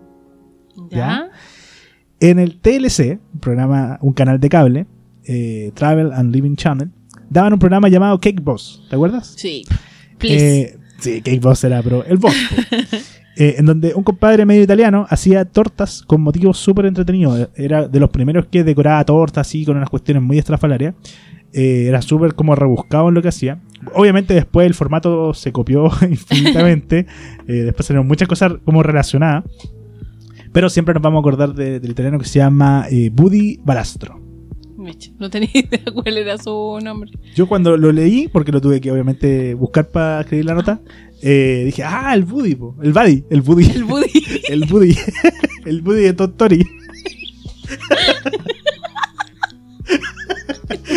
¿Ya? 0.90 1.27
En 2.20 2.38
el 2.38 2.58
TLC, 2.58 3.20
un 3.34 3.40
programa, 3.40 3.98
un 4.02 4.12
canal 4.12 4.40
de 4.40 4.48
cable, 4.48 4.86
eh, 5.24 5.70
Travel 5.74 6.12
and 6.12 6.34
Living 6.34 6.56
Channel, 6.56 6.90
daban 7.30 7.52
un 7.52 7.58
programa 7.58 7.88
llamado 7.88 8.18
Cake 8.18 8.40
Boss. 8.40 8.84
¿Te 8.88 8.96
acuerdas? 8.96 9.34
Sí. 9.36 9.64
Eh, 10.22 10.76
sí, 10.98 11.22
Cake 11.22 11.40
Boss 11.40 11.62
era, 11.64 11.82
pero 11.82 12.04
el 12.04 12.18
boss. 12.18 12.34
Eh, 13.40 13.54
en 13.56 13.66
donde 13.66 13.94
un 13.94 14.02
compadre 14.02 14.44
medio 14.44 14.64
italiano 14.64 15.06
hacía 15.08 15.44
tortas 15.44 16.02
con 16.02 16.20
motivos 16.20 16.58
súper 16.58 16.86
entretenidos. 16.86 17.48
Era 17.54 17.86
de 17.86 18.00
los 18.00 18.10
primeros 18.10 18.46
que 18.46 18.64
decoraba 18.64 19.04
tortas 19.04 19.46
así 19.46 19.64
con 19.64 19.76
unas 19.76 19.88
cuestiones 19.88 20.24
muy 20.24 20.38
estrafalarias. 20.38 20.96
Eh, 21.52 21.86
era 21.86 22.02
súper 22.02 22.34
como 22.34 22.56
rebuscado 22.56 23.08
en 23.08 23.14
lo 23.14 23.22
que 23.22 23.28
hacía. 23.28 23.60
Obviamente 23.94 24.34
después 24.34 24.66
el 24.66 24.74
formato 24.74 25.32
se 25.34 25.52
copió 25.52 25.88
infinitamente. 26.10 27.06
Eh, 27.48 27.62
después 27.62 27.86
salieron 27.86 28.06
muchas 28.06 28.28
cosas 28.28 28.52
como 28.62 28.82
relacionadas. 28.82 29.42
Pero 30.58 30.68
siempre 30.68 30.92
nos 30.92 31.00
vamos 31.04 31.18
a 31.18 31.20
acordar 31.20 31.54
de- 31.54 31.78
del 31.78 31.92
italiano 31.92 32.18
que 32.18 32.24
se 32.24 32.40
llama 32.40 32.86
eh, 32.90 33.10
Budi 33.12 33.60
Balastro. 33.64 34.20
No 35.20 35.30
tenía 35.30 35.48
idea 35.54 35.84
cuál 35.94 36.18
era 36.18 36.36
su 36.36 36.80
nombre. 36.82 37.12
Yo 37.36 37.46
cuando 37.46 37.76
lo 37.76 37.92
leí, 37.92 38.26
porque 38.26 38.50
lo 38.50 38.60
tuve 38.60 38.80
que 38.80 38.90
obviamente 38.90 39.54
buscar 39.54 39.86
para 39.86 40.22
escribir 40.22 40.46
la 40.46 40.54
nota, 40.54 40.80
eh, 41.22 41.62
dije, 41.66 41.84
ah, 41.84 42.12
el 42.12 42.24
Buddy, 42.24 42.56
po, 42.56 42.74
el 42.82 42.92
Buddy, 42.92 43.22
el 43.30 43.42
Buddy, 43.42 43.70
El 43.70 43.84
Buddy. 43.84 44.10
el 44.48 44.64
Buddy, 44.64 44.96
el 45.64 45.80
Buddy 45.80 46.00
de 46.02 46.12
Tottori. 46.14 46.66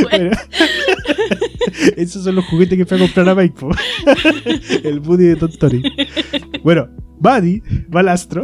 Bueno, 0.09 0.31
esos 1.97 2.23
son 2.23 2.33
los 2.33 2.45
juguetes 2.45 2.79
que 2.79 2.85
fue 2.87 2.97
a 2.97 3.01
comprar 3.01 3.29
a 3.29 3.35
Mike, 3.35 3.55
po. 3.59 3.69
el 4.83 4.99
Buddy 5.01 5.25
de 5.25 5.35
Tottori. 5.35 5.83
Bueno, 6.63 6.89
Buddy, 7.21 7.61
Balastro, 7.87 8.41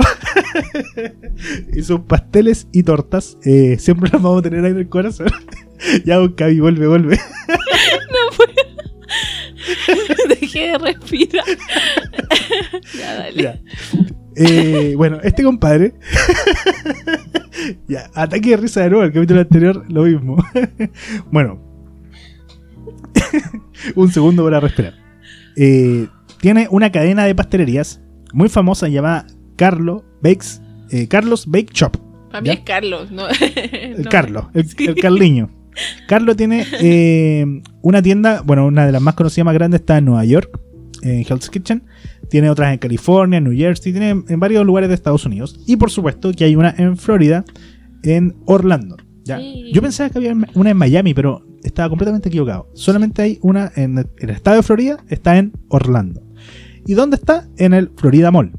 y 1.73 1.81
sus 1.81 2.01
pasteles 2.01 2.67
y 2.71 2.83
tortas, 2.83 3.35
eh, 3.43 3.77
siempre 3.79 4.07
los 4.13 4.21
vamos 4.21 4.39
a 4.39 4.43
tener 4.43 4.63
ahí 4.63 4.71
en 4.71 4.77
el 4.77 4.87
corazón. 4.87 5.31
ya, 6.05 6.17
Cavi, 6.35 6.59
vuelve, 6.59 6.85
vuelve. 6.87 7.19
Dejé 10.29 10.67
de 10.67 10.77
respirar. 10.77 11.43
ya, 12.95 13.15
dale. 13.15 13.43
Ya. 13.43 13.59
Eh, 14.35 14.93
bueno, 14.95 15.17
este 15.23 15.41
compadre. 15.41 15.95
ya, 17.87 18.11
ataque 18.13 18.51
de 18.51 18.57
risa 18.57 18.81
de 18.81 18.91
nuevo. 18.91 19.05
El 19.05 19.11
capítulo 19.11 19.39
anterior, 19.41 19.85
lo 19.89 20.03
mismo. 20.03 20.37
bueno, 21.31 21.59
un 23.95 24.11
segundo 24.11 24.43
para 24.43 24.59
respirar. 24.59 24.93
Eh, 25.55 26.07
tiene 26.39 26.67
una 26.69 26.91
cadena 26.91 27.25
de 27.25 27.33
pastelerías 27.33 28.01
muy 28.37 28.49
famosa 28.49 28.87
llamada 28.87 29.25
Carlo 29.55 30.05
Bakes, 30.21 30.61
eh, 30.91 31.07
Carlos 31.07 31.47
Bake 31.47 31.73
Shop. 31.73 31.97
Para 32.29 32.41
mí 32.41 32.49
es 32.51 32.59
Carlos, 32.59 33.11
¿no? 33.11 33.23
El 33.73 34.03
No. 34.03 34.09
Carlos, 34.11 34.45
el, 34.53 34.67
Sí. 34.67 34.85
el 34.85 34.95
Carliño. 34.95 35.49
Carlos 36.07 36.37
tiene 36.37 36.65
eh, 36.79 37.45
una 37.81 38.01
tienda, 38.03 38.41
bueno, 38.45 38.67
una 38.67 38.85
de 38.85 38.91
las 38.91 39.01
más 39.01 39.15
conocidas 39.15 39.45
más 39.45 39.55
grandes 39.55 39.81
está 39.81 39.97
en 39.97 40.05
Nueva 40.05 40.23
York, 40.25 40.59
en 41.01 41.25
Hell's 41.27 41.49
Kitchen. 41.49 41.83
Tiene 42.29 42.51
otras 42.51 42.73
en 42.73 42.77
California, 42.79 43.37
en 43.37 43.45
New 43.45 43.57
Jersey, 43.57 43.91
tiene 43.91 44.09
en, 44.09 44.39
varios 44.39 44.63
lugares 44.65 44.89
de 44.89 44.95
Estados 44.95 45.25
Unidos. 45.25 45.59
Y 45.65 45.77
por 45.77 45.89
supuesto 45.89 46.31
que 46.31 46.43
hay 46.43 46.55
una 46.55 46.75
en 46.77 46.95
Florida, 46.95 47.43
en 48.03 48.35
Orlando. 48.45 48.97
¿ya? 49.23 49.39
Sí. 49.39 49.71
Yo 49.73 49.81
pensaba 49.81 50.11
que 50.11 50.19
había 50.19 50.35
una 50.53 50.69
en 50.69 50.77
Miami, 50.77 51.15
pero 51.15 51.43
estaba 51.63 51.89
completamente 51.89 52.29
equivocado. 52.29 52.69
Solamente 52.75 53.23
hay 53.23 53.39
una 53.41 53.71
en 53.75 53.97
el 53.97 54.29
estado 54.29 54.57
de 54.57 54.63
Florida, 54.63 54.97
está 55.09 55.37
en 55.37 55.53
Orlando. 55.69 56.26
¿Y 56.87 56.93
dónde 56.93 57.17
está? 57.17 57.47
En 57.57 57.73
el 57.73 57.91
Florida 57.97 58.31
Mall, 58.31 58.51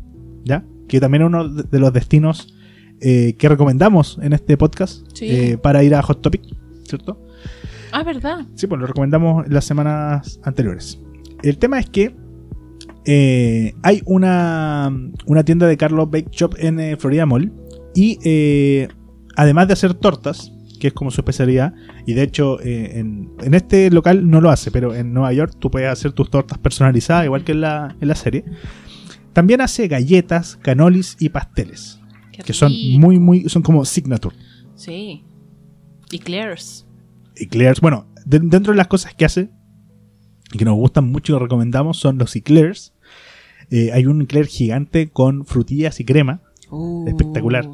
¿ya? 0.45 0.65
Que 0.87 1.01
también 1.01 1.23
es 1.23 1.27
uno 1.27 1.49
de 1.49 1.79
los 1.81 1.93
destinos 1.93 2.55
eh, 3.01 3.35
que 3.39 3.49
recomendamos 3.49 4.19
en 4.23 4.33
este 4.33 4.57
podcast 4.57 5.07
Sí. 5.15 5.27
eh, 5.31 5.59
para 5.59 5.83
ir 5.83 5.95
a 5.95 6.03
Hot 6.03 6.21
Topic, 6.21 6.43
¿cierto? 6.85 7.21
Ah, 7.93 8.03
¿verdad? 8.03 8.47
Sí, 8.55 8.67
pues 8.67 8.81
lo 8.81 8.87
recomendamos 8.87 9.47
en 9.47 9.55
las 9.55 9.65
semanas 9.65 10.41
anteriores. 10.45 11.01
El 11.43 11.59
tema 11.59 11.79
es 11.79 11.89
que 11.89 12.15
eh, 13.07 13.75
hay 13.83 14.03
una, 14.05 14.93
una 15.27 15.45
tienda 15.45 15.67
de 15.67 15.77
Carlos 15.77 16.11
Bake 16.11 16.29
Shop 16.31 16.55
en 16.59 16.81
eh, 16.81 16.97
Florida 16.99 17.25
Mall 17.25 17.53
y 17.95 18.19
además 19.37 19.67
de 19.69 19.73
hacer 19.73 19.95
tortas, 19.95 20.53
que 20.79 20.89
es 20.89 20.93
como 20.93 21.11
su 21.11 21.21
especialidad, 21.21 21.75
y 22.07 22.15
de 22.15 22.23
hecho 22.23 22.61
eh, 22.61 22.99
en, 22.99 23.31
en 23.43 23.55
este 23.55 23.91
local 23.91 24.29
no 24.31 24.41
lo 24.41 24.51
hace, 24.51 24.71
pero 24.71 24.95
en 24.95 25.13
Nueva 25.13 25.33
York 25.33 25.55
tú 25.59 25.71
puedes 25.71 25.91
hacer 25.91 26.13
tus 26.13 26.31
tortas 26.31 26.59
personalizadas, 26.59 27.25
igual 27.25 27.45
que 27.45 27.53
en 27.53 27.61
la, 27.63 27.97
en 28.01 28.09
la 28.09 28.15
serie. 28.15 28.45
También 29.33 29.61
hace 29.61 29.87
galletas, 29.89 30.57
canolis 30.57 31.17
y 31.21 31.29
pasteles, 31.29 32.01
Qué 32.33 32.43
que 32.43 32.53
son 32.53 32.71
rico. 32.73 33.01
muy, 33.01 33.19
muy, 33.19 33.49
son 33.49 33.63
como 33.63 33.85
signature. 33.85 34.35
Sí. 34.75 35.25
Y 36.11 36.19
Claire's. 36.19 36.87
Eclairs. 37.37 37.81
Bueno, 37.81 38.07
de- 38.25 38.41
dentro 38.41 38.73
de 38.73 38.77
las 38.79 38.87
cosas 38.89 39.15
que 39.15 39.25
hace 39.25 39.51
y 40.53 40.59
que 40.59 40.65
nos 40.65 40.75
gustan 40.77 41.11
mucho 41.13 41.33
y 41.33 41.37
que 41.37 41.43
recomendamos 41.43 41.99
son 41.99 42.19
los 42.19 42.35
eclairs. 42.35 42.95
Eh, 43.71 43.91
hay 43.93 44.07
un 44.07 44.23
eclair 44.23 44.47
gigante 44.47 45.09
con 45.11 45.45
frutillas 45.45 46.01
y 46.01 46.05
crema. 46.05 46.41
Uh. 46.71 47.07
Espectacular. 47.07 47.69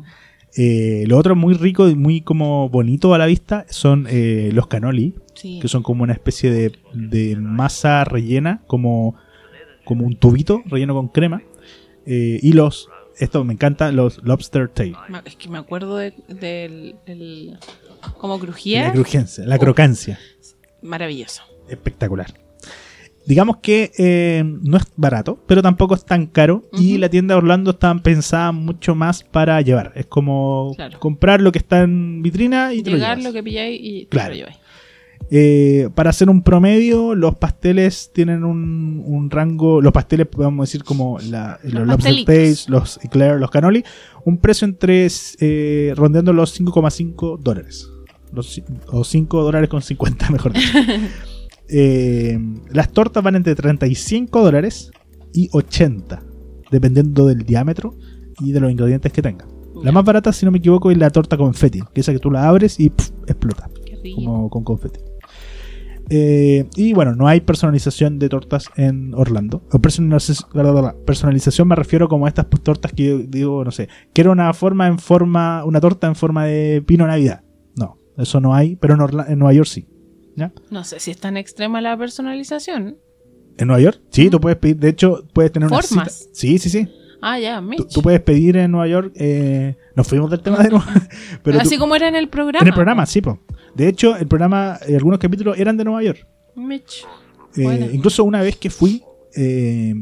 Eh, 0.57 1.05
lo 1.09 1.19
otro 1.19 1.35
muy 1.35 1.55
rico 1.55 1.89
y 1.89 1.97
muy 1.97 2.21
como 2.21 2.69
bonito 2.69 3.13
a 3.15 3.19
la 3.19 3.27
vista 3.27 3.67
son 3.71 4.07
eh, 4.09 4.51
los 4.53 4.67
canoli, 4.69 5.15
Sí. 5.35 5.59
que 5.61 5.67
son 5.69 5.83
como 5.83 6.05
una 6.05 6.13
especie 6.13 6.51
de, 6.53 6.73
de 6.93 7.35
masa 7.37 8.05
rellena, 8.05 8.63
como, 8.69 9.17
como 9.85 10.07
un 10.07 10.17
tubito 10.17 10.63
relleno 10.67 10.95
con 10.95 11.09
crema. 11.09 11.43
Eh, 12.07 12.39
y 12.41 12.53
los, 12.53 12.89
esto 13.19 13.43
me 13.45 13.55
encanta, 13.55 13.91
los 13.91 14.23
lobster 14.23 14.69
tail. 14.69 14.95
Es 15.25 15.35
que 15.37 15.49
me 15.49 15.59
acuerdo 15.59 15.97
de- 15.97 16.15
del- 16.29 17.59
¿Cómo 18.19 18.39
crujía? 18.39 18.85
La 18.89 18.93
crujencia, 18.93 19.45
la 19.47 19.59
crocancia. 19.59 20.19
Maravilloso. 20.83 21.43
Espectacular. 21.69 22.33
Digamos 23.27 23.59
que 23.59 23.91
eh, 23.99 24.43
no 24.63 24.77
es 24.77 24.85
barato, 24.97 25.39
pero 25.47 25.63
tampoco 25.63 25.95
es 25.95 26.05
tan 26.05 26.27
caro. 26.27 26.63
Y 26.73 26.99
la 26.99 27.09
tienda 27.09 27.35
de 27.35 27.39
Orlando 27.39 27.71
está 27.73 27.95
pensada 27.97 28.53
mucho 28.53 28.95
más 28.95 29.23
para 29.25 29.61
llevar. 29.63 29.93
Es 29.95 30.07
como 30.07 30.73
Claro. 30.77 30.99
comprar 31.01 31.41
lo 31.41 31.51
que 31.53 31.59
está 31.59 31.83
en 31.83 32.23
vitrina 32.23 32.73
y 32.75 32.83
te 32.83 32.91
lo 32.91 32.97
Llegar 32.97 33.23
lo 33.23 33.33
que 33.33 33.43
pilláis 33.43 33.81
y 33.83 34.01
te 34.05 34.09
Claro. 34.11 34.31
lo 34.31 34.37
lleváis. 34.37 34.57
Eh, 35.31 35.89
para 35.95 36.11
hacer 36.11 36.29
un 36.29 36.43
promedio, 36.43 37.15
los 37.15 37.37
pasteles 37.37 38.11
tienen 38.13 38.45
un, 38.45 39.03
un 39.07 39.31
rango. 39.31 39.81
Los 39.81 39.93
pasteles, 39.93 40.27
podemos 40.27 40.69
decir, 40.69 40.85
como 40.85 41.19
la- 41.31 41.59
los, 41.63 41.87
lobster 41.87 42.25
tails, 42.27 42.69
los 42.69 43.03
eclair, 43.03 43.41
los 43.41 43.51
cannoli. 43.51 43.83
Un 44.27 44.37
precio 44.39 44.67
entre. 44.67 45.09
eh, 45.41 45.95
rondeando 45.97 46.33
los 46.35 46.53
5,5 46.61 47.39
dólares. 47.39 47.89
Los, 48.33 48.61
o 48.89 49.03
5 49.03 49.43
dólares 49.43 49.71
con 49.71 49.81
50, 49.81 50.29
mejor 50.31 50.53
dicho. 50.53 50.69
Eh, 51.69 52.39
las 52.71 52.91
tortas 52.93 53.23
van 53.23 53.37
entre 53.37 53.55
35 53.55 54.43
dólares 54.43 54.91
y 55.33 55.49
80, 55.53 56.23
dependiendo 56.71 57.27
del 57.27 57.45
diámetro 57.45 57.95
y 58.41 58.53
de 58.53 58.61
los 58.61 58.71
ingredientes 58.71 59.13
que 59.13 59.23
tengan. 59.23 59.49
La 59.83 59.91
más 59.93 60.05
barata, 60.05 60.33
si 60.33 60.45
no 60.47 60.53
me 60.53 60.59
equivoco, 60.59 60.91
es 60.91 60.99
la 60.99 61.11
torta 61.11 61.37
confetti, 61.37 61.81
que 61.93 62.01
es 62.01 62.05
esa 62.07 62.13
que 62.13 62.19
tú 62.21 62.31
la 62.31 62.49
abres 62.49 62.79
y 62.79 62.87
explota 63.27 63.69
como 64.15 64.49
con 64.51 64.63
confeti. 64.65 65.01
Eh, 66.11 66.69
y 66.77 66.93
bueno, 66.93 67.15
no 67.17 67.27
hay 67.29 67.41
personalización 67.41 68.19
de 68.19 68.29
tortas 68.29 68.67
en 68.77 69.15
Orlando. 69.15 69.63
O 69.73 69.81
personalización, 71.05 71.67
me 71.69 71.75
refiero 71.75 72.09
como 72.09 72.27
a 72.27 72.29
estas 72.29 72.47
tortas 72.63 72.93
que 72.93 73.05
yo 73.05 73.19
digo, 73.19 73.65
no 73.65 73.71
sé, 73.71 73.89
quiero 74.13 74.33
una 74.33 74.53
forma 74.53 74.87
en 74.87 74.99
forma, 74.99 75.65
una 75.65 75.81
torta 75.81 76.07
en 76.07 76.15
forma 76.15 76.45
de 76.45 76.83
pino 76.87 77.07
navidad. 77.07 77.43
No, 77.77 77.99
eso 78.19 78.41
no 78.41 78.55
hay, 78.55 78.77
pero 78.77 78.95
en, 78.95 79.01
Orla- 79.01 79.27
en 79.29 79.39
Nueva 79.39 79.55
York 79.55 79.69
sí. 79.69 79.89
¿Ya? 80.37 80.53
No 80.71 80.85
sé 80.85 81.01
si 81.01 81.11
es 81.11 81.19
tan 81.19 81.37
extrema 81.37 81.81
la 81.81 81.97
personalización. 81.97 82.99
¿En 83.57 83.69
Nueva 83.69 83.81
York? 83.83 84.01
Sí, 84.11 84.31
tú 84.31 84.41
puedes 84.41 84.59
pedir, 84.59 84.77
de 84.77 84.89
hecho, 84.89 85.25
puedes 85.33 85.53
tener 85.53 85.69
una 85.71 85.81
Formas. 85.81 86.13
cita. 86.15 86.31
Sí, 86.33 86.59
sí, 86.59 86.71
sí. 86.71 86.89
Ah, 87.23 87.39
ya, 87.39 87.59
Tú, 87.61 87.63
Mitch. 87.63 87.93
tú 87.95 88.03
puedes 88.03 88.21
pedir 88.21 88.57
en 88.57 88.71
Nueva 88.73 88.89
York, 88.89 89.13
eh, 89.15 89.77
nos 89.97 90.07
fuimos 90.09 90.31
del 90.31 90.43
tema 90.43 90.59
de 90.59 90.71
nuevo, 90.71 90.85
pero 91.43 91.61
Así 91.61 91.77
tú- 91.77 91.81
como 91.81 91.95
era 91.97 92.09
en 92.09 92.17
el 92.17 92.29
programa. 92.29 92.63
en 92.63 92.69
el 92.69 92.75
programa, 92.75 93.07
sí, 93.07 93.21
po. 93.21 93.39
De 93.75 93.89
hecho, 93.89 94.17
el 94.17 94.27
programa, 94.27 94.79
eh, 94.87 94.95
algunos 94.97 95.19
capítulos 95.19 95.57
eran 95.59 95.77
de 95.77 95.85
Nueva 95.85 96.03
York. 96.03 96.27
Mitch. 96.57 97.05
Eh, 97.57 97.63
Bueno. 97.63 97.87
Incluso 97.93 98.25
una 98.25 98.43
vez 98.43 98.57
que 98.57 98.69
fui, 98.71 99.03
eh, 99.37 99.95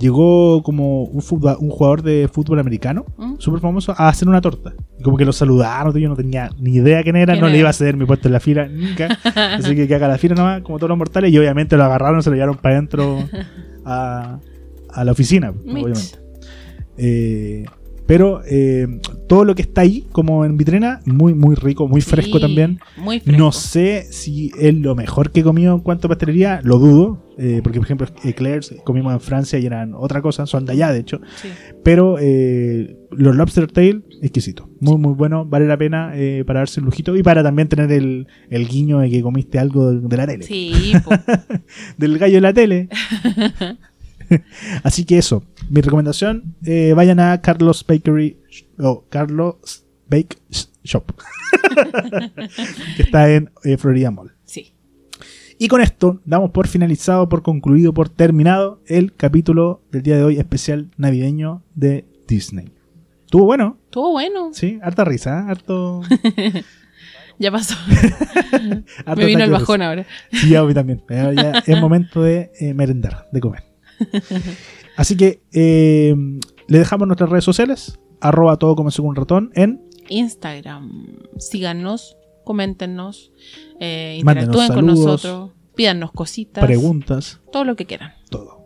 llegó 0.00 0.62
como 0.62 1.04
un, 1.04 1.22
un 1.60 1.70
jugador 1.70 2.02
de 2.02 2.28
fútbol 2.32 2.58
americano, 2.58 3.04
¿Mm? 3.18 3.34
súper 3.38 3.60
famoso, 3.60 3.94
a 3.96 4.08
hacer 4.08 4.28
una 4.28 4.40
torta. 4.40 4.72
Y 4.98 5.02
como 5.02 5.16
que 5.16 5.24
lo 5.24 5.32
saludaron, 5.32 5.94
yo 5.96 6.08
no 6.08 6.16
tenía 6.16 6.50
ni 6.58 6.76
idea 6.76 7.02
quién 7.02 7.16
era, 7.16 7.34
¿Quién 7.34 7.44
no 7.44 7.50
le 7.50 7.58
iba 7.58 7.68
a 7.68 7.72
ceder 7.72 7.96
mi 7.96 8.06
puesto 8.06 8.26
en 8.28 8.32
la 8.32 8.40
fila 8.40 8.66
nunca. 8.66 9.18
Así 9.58 9.76
que 9.76 9.86
que 9.86 9.94
haga 9.94 10.08
la 10.08 10.18
fila 10.18 10.34
nomás, 10.34 10.62
como 10.62 10.78
todos 10.78 10.88
los 10.88 10.98
mortales, 10.98 11.32
y 11.32 11.38
obviamente 11.38 11.76
lo 11.76 11.84
agarraron, 11.84 12.22
se 12.22 12.30
lo 12.30 12.36
llevaron 12.36 12.56
para 12.56 12.74
adentro 12.76 13.18
a, 13.84 14.38
a 14.88 15.04
la 15.04 15.12
oficina, 15.12 15.52
Mitch. 15.52 15.84
obviamente. 15.84 16.18
Eh, 16.96 17.64
pero 18.10 18.42
eh, 18.44 18.88
todo 19.28 19.44
lo 19.44 19.54
que 19.54 19.62
está 19.62 19.82
ahí, 19.82 20.04
como 20.10 20.44
en 20.44 20.56
vitrina, 20.56 21.00
muy, 21.04 21.32
muy 21.32 21.54
rico, 21.54 21.86
muy 21.86 22.00
fresco 22.00 22.38
Sí, 22.38 22.40
también. 22.42 22.80
Muy 22.96 23.20
fresco. 23.20 23.38
No 23.40 23.52
sé 23.52 24.06
si 24.10 24.50
es 24.58 24.74
lo 24.74 24.96
mejor 24.96 25.30
que 25.30 25.40
he 25.40 25.42
comido 25.44 25.72
en 25.74 25.80
cuanto 25.80 26.08
a 26.08 26.10
pastelería, 26.10 26.60
lo 26.64 26.78
dudo, 26.80 27.30
eh, 27.38 27.60
porque 27.62 27.78
por 27.78 27.86
ejemplo 27.86 28.08
eclairs 28.24 28.74
comimos 28.84 29.12
en 29.12 29.20
Francia 29.20 29.58
y 29.60 29.66
eran 29.66 29.94
otra 29.94 30.20
cosa, 30.22 30.44
son 30.46 30.64
de 30.66 30.72
allá 30.72 30.92
de 30.92 30.98
hecho, 30.98 31.20
Sí. 31.40 31.48
pero 31.84 32.16
eh, 32.20 32.96
los 33.12 33.36
lobster 33.36 33.70
tail, 33.70 34.04
exquisito, 34.22 34.68
muy 34.80 34.98
muy 34.98 35.14
bueno, 35.14 35.44
vale 35.46 35.66
la 35.68 35.76
pena 35.78 36.10
eh, 36.14 36.42
para 36.44 36.60
darse 36.60 36.80
un 36.80 36.86
lujito 36.86 37.16
y 37.16 37.22
para 37.22 37.42
también 37.44 37.68
tener 37.68 37.92
el, 37.92 38.26
el 38.50 38.66
guiño 38.68 38.98
de 38.98 39.08
que 39.10 39.22
comiste 39.22 39.58
algo 39.60 39.92
de, 39.92 40.00
de 40.00 40.16
la 40.16 40.26
tele, 40.26 40.42
Sí, 40.44 40.92
del 41.96 42.18
gallo 42.18 42.34
de 42.34 42.40
la 42.40 42.52
tele. 42.52 42.88
Así 44.82 45.04
que 45.04 45.18
eso, 45.18 45.44
mi 45.68 45.80
recomendación, 45.80 46.56
eh, 46.64 46.92
vayan 46.94 47.20
a 47.20 47.40
Carlos 47.40 47.84
Bakery 47.86 48.38
o 48.78 49.04
Carlos 49.08 49.84
Bake 50.08 50.38
Shop, 50.84 51.04
que 52.96 53.02
está 53.02 53.30
en 53.32 53.50
eh, 53.64 53.76
Florida 53.76 54.10
Mall. 54.10 54.32
sí. 54.44 54.72
Y 55.62 55.68
con 55.68 55.82
esto 55.82 56.22
damos 56.24 56.52
por 56.52 56.68
finalizado, 56.68 57.28
por 57.28 57.42
concluido, 57.42 57.92
por 57.92 58.08
terminado 58.08 58.80
el 58.86 59.12
capítulo 59.12 59.82
del 59.92 60.02
día 60.02 60.16
de 60.16 60.24
hoy 60.24 60.38
especial 60.38 60.90
navideño 60.96 61.62
de 61.74 62.06
Disney. 62.26 62.72
Estuvo 63.26 63.44
bueno, 63.44 63.76
Estuvo 63.84 64.12
bueno. 64.12 64.54
sí, 64.54 64.78
harta 64.82 65.04
risa, 65.04 65.40
¿eh? 65.40 65.50
harto. 65.50 66.00
Ya 67.40 67.50
pasó. 67.50 67.74
Me 69.16 69.24
vino 69.24 69.44
el 69.44 69.50
bajón 69.50 69.80
ahora. 69.80 70.04
Sí, 70.30 70.54
a 70.54 70.62
mí 70.62 70.74
también. 70.74 71.02
Pero 71.06 71.32
ya 71.32 71.52
es 71.66 71.80
momento 71.80 72.20
de 72.22 72.52
eh, 72.60 72.74
merendar, 72.74 73.28
de 73.32 73.40
comer. 73.40 73.64
Así 74.96 75.16
que 75.16 75.42
eh, 75.52 76.14
le 76.66 76.78
dejamos 76.78 77.06
nuestras 77.06 77.30
redes 77.30 77.44
sociales, 77.44 77.98
arroba 78.20 78.56
todo 78.56 78.76
comenzó 78.76 79.02
con 79.02 79.10
un 79.10 79.16
ratón 79.16 79.50
en 79.54 79.82
Instagram. 80.08 81.18
Síganos, 81.38 82.16
coméntenos, 82.44 83.32
eh, 83.78 84.16
interactúen 84.20 84.68
con 84.68 84.76
saludos. 84.76 84.98
nosotros, 84.98 85.50
pídanos 85.74 86.12
cositas, 86.12 86.64
preguntas, 86.64 87.40
todo 87.52 87.64
lo 87.64 87.76
que 87.76 87.86
quieran. 87.86 88.12
todo. 88.30 88.60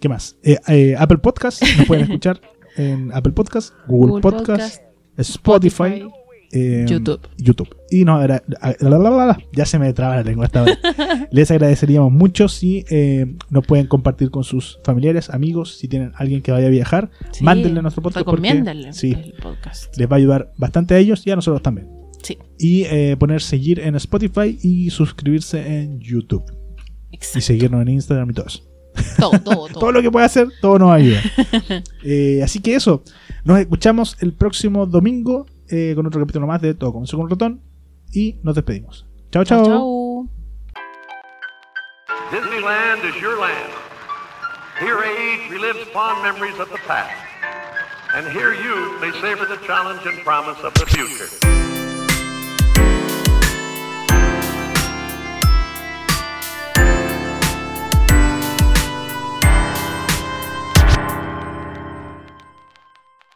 ¿Qué 0.00 0.08
más? 0.08 0.38
Eh, 0.42 0.58
eh, 0.68 0.94
Apple 0.98 1.18
Podcast, 1.18 1.62
nos 1.76 1.86
pueden 1.86 2.04
escuchar 2.10 2.40
en 2.76 3.12
Apple 3.12 3.32
Podcast, 3.32 3.74
Google, 3.86 4.20
Google 4.20 4.22
Podcast, 4.22 4.82
Spotify, 5.18 6.06
eh, 6.52 6.84
YouTube. 6.88 7.20
YouTube. 7.38 7.76
Y 7.90 8.04
no, 8.04 8.22
era- 8.22 8.42
a- 8.60 8.74
la, 8.80 8.90
la, 8.90 8.98
la, 8.98 9.26
la, 9.26 9.38
ya 9.52 9.64
se 9.66 9.78
me 9.78 9.92
traba 9.92 10.16
la 10.16 10.22
lengua 10.22 10.46
esta 10.46 10.62
vez. 10.62 10.78
Les 11.30 11.50
agradeceríamos 11.50 12.10
mucho 12.12 12.48
si 12.48 12.84
eh, 12.90 13.34
nos 13.50 13.66
pueden 13.66 13.86
compartir 13.86 14.30
con 14.30 14.42
sus 14.44 14.78
familiares, 14.84 15.30
amigos, 15.30 15.76
si 15.78 15.88
tienen 15.88 16.12
alguien 16.16 16.42
que 16.42 16.52
vaya 16.52 16.66
a 16.66 16.70
viajar, 16.70 17.10
Sí, 17.32 17.44
mándenle 17.44 17.82
nuestro 17.82 18.02
podcast. 18.02 18.24
porque- 18.24 18.42
Recomiéndenle 18.42 18.92
sí, 18.92 19.12
el 19.12 19.34
podcast. 19.42 19.96
les 19.96 20.08
va 20.08 20.14
a 20.14 20.18
ayudar 20.18 20.52
bastante 20.56 20.94
a 20.94 20.98
ellos 20.98 21.26
y 21.26 21.30
a 21.30 21.36
nosotros 21.36 21.62
también. 21.62 21.88
Sí, 22.22 22.36
Y 22.58 22.82
eh, 22.84 23.16
poner 23.18 23.40
seguir 23.40 23.80
en 23.80 23.94
Spotify 23.94 24.58
y 24.62 24.90
suscribirse 24.90 25.80
en 25.82 26.00
YouTube. 26.00 26.44
Y 27.10 27.16
exacto. 27.16 27.40
seguirnos 27.40 27.82
en 27.82 27.88
Instagram 27.88 28.30
y 28.30 28.34
todo 28.34 28.46
eso. 28.46 28.62
Todo, 29.18 29.30
todo, 29.38 29.40
todo. 29.68 29.80
Todo 29.80 29.92
lo 29.92 30.02
que 30.02 30.10
pueda 30.10 30.26
hacer, 30.26 30.48
todo 30.60 30.78
nos 30.78 30.90
ayuda. 30.92 31.20
Eh, 32.04 32.40
así 32.42 32.60
que 32.60 32.74
eso, 32.74 33.04
nos 33.44 33.58
escuchamos 33.58 34.16
el 34.20 34.32
próximo 34.32 34.86
domingo 34.86 35.46
eh, 35.70 35.94
con 35.94 36.06
otro 36.06 36.20
capítulo 36.20 36.46
más 36.46 36.60
de 36.60 36.74
Todo 36.74 36.92
Comenzó 36.92 37.16
con 37.16 37.24
un 37.24 37.30
Ratón 37.30 37.62
y 38.12 38.38
nos 38.42 38.54
despedimos. 38.54 39.06
Chao, 39.30 39.44
chao. 39.44 39.64
Chao. 39.64 40.28
Disneyland 42.30 43.04
is 43.04 43.20
your 43.20 43.38
land. 43.40 43.72
Here 44.78 44.98
age 45.02 45.50
relives 45.50 45.84
fond 45.92 46.22
memories 46.22 46.58
of 46.58 46.70
the 46.70 46.78
past. 46.86 47.14
And 48.14 48.26
here 48.28 48.54
youth 48.54 49.00
may 49.00 49.12
savor 49.20 49.46
the 49.46 49.58
challenge 49.66 50.04
and 50.06 50.18
promise 50.24 50.58
of 50.64 50.74
the 50.74 50.86
future. 50.86 51.69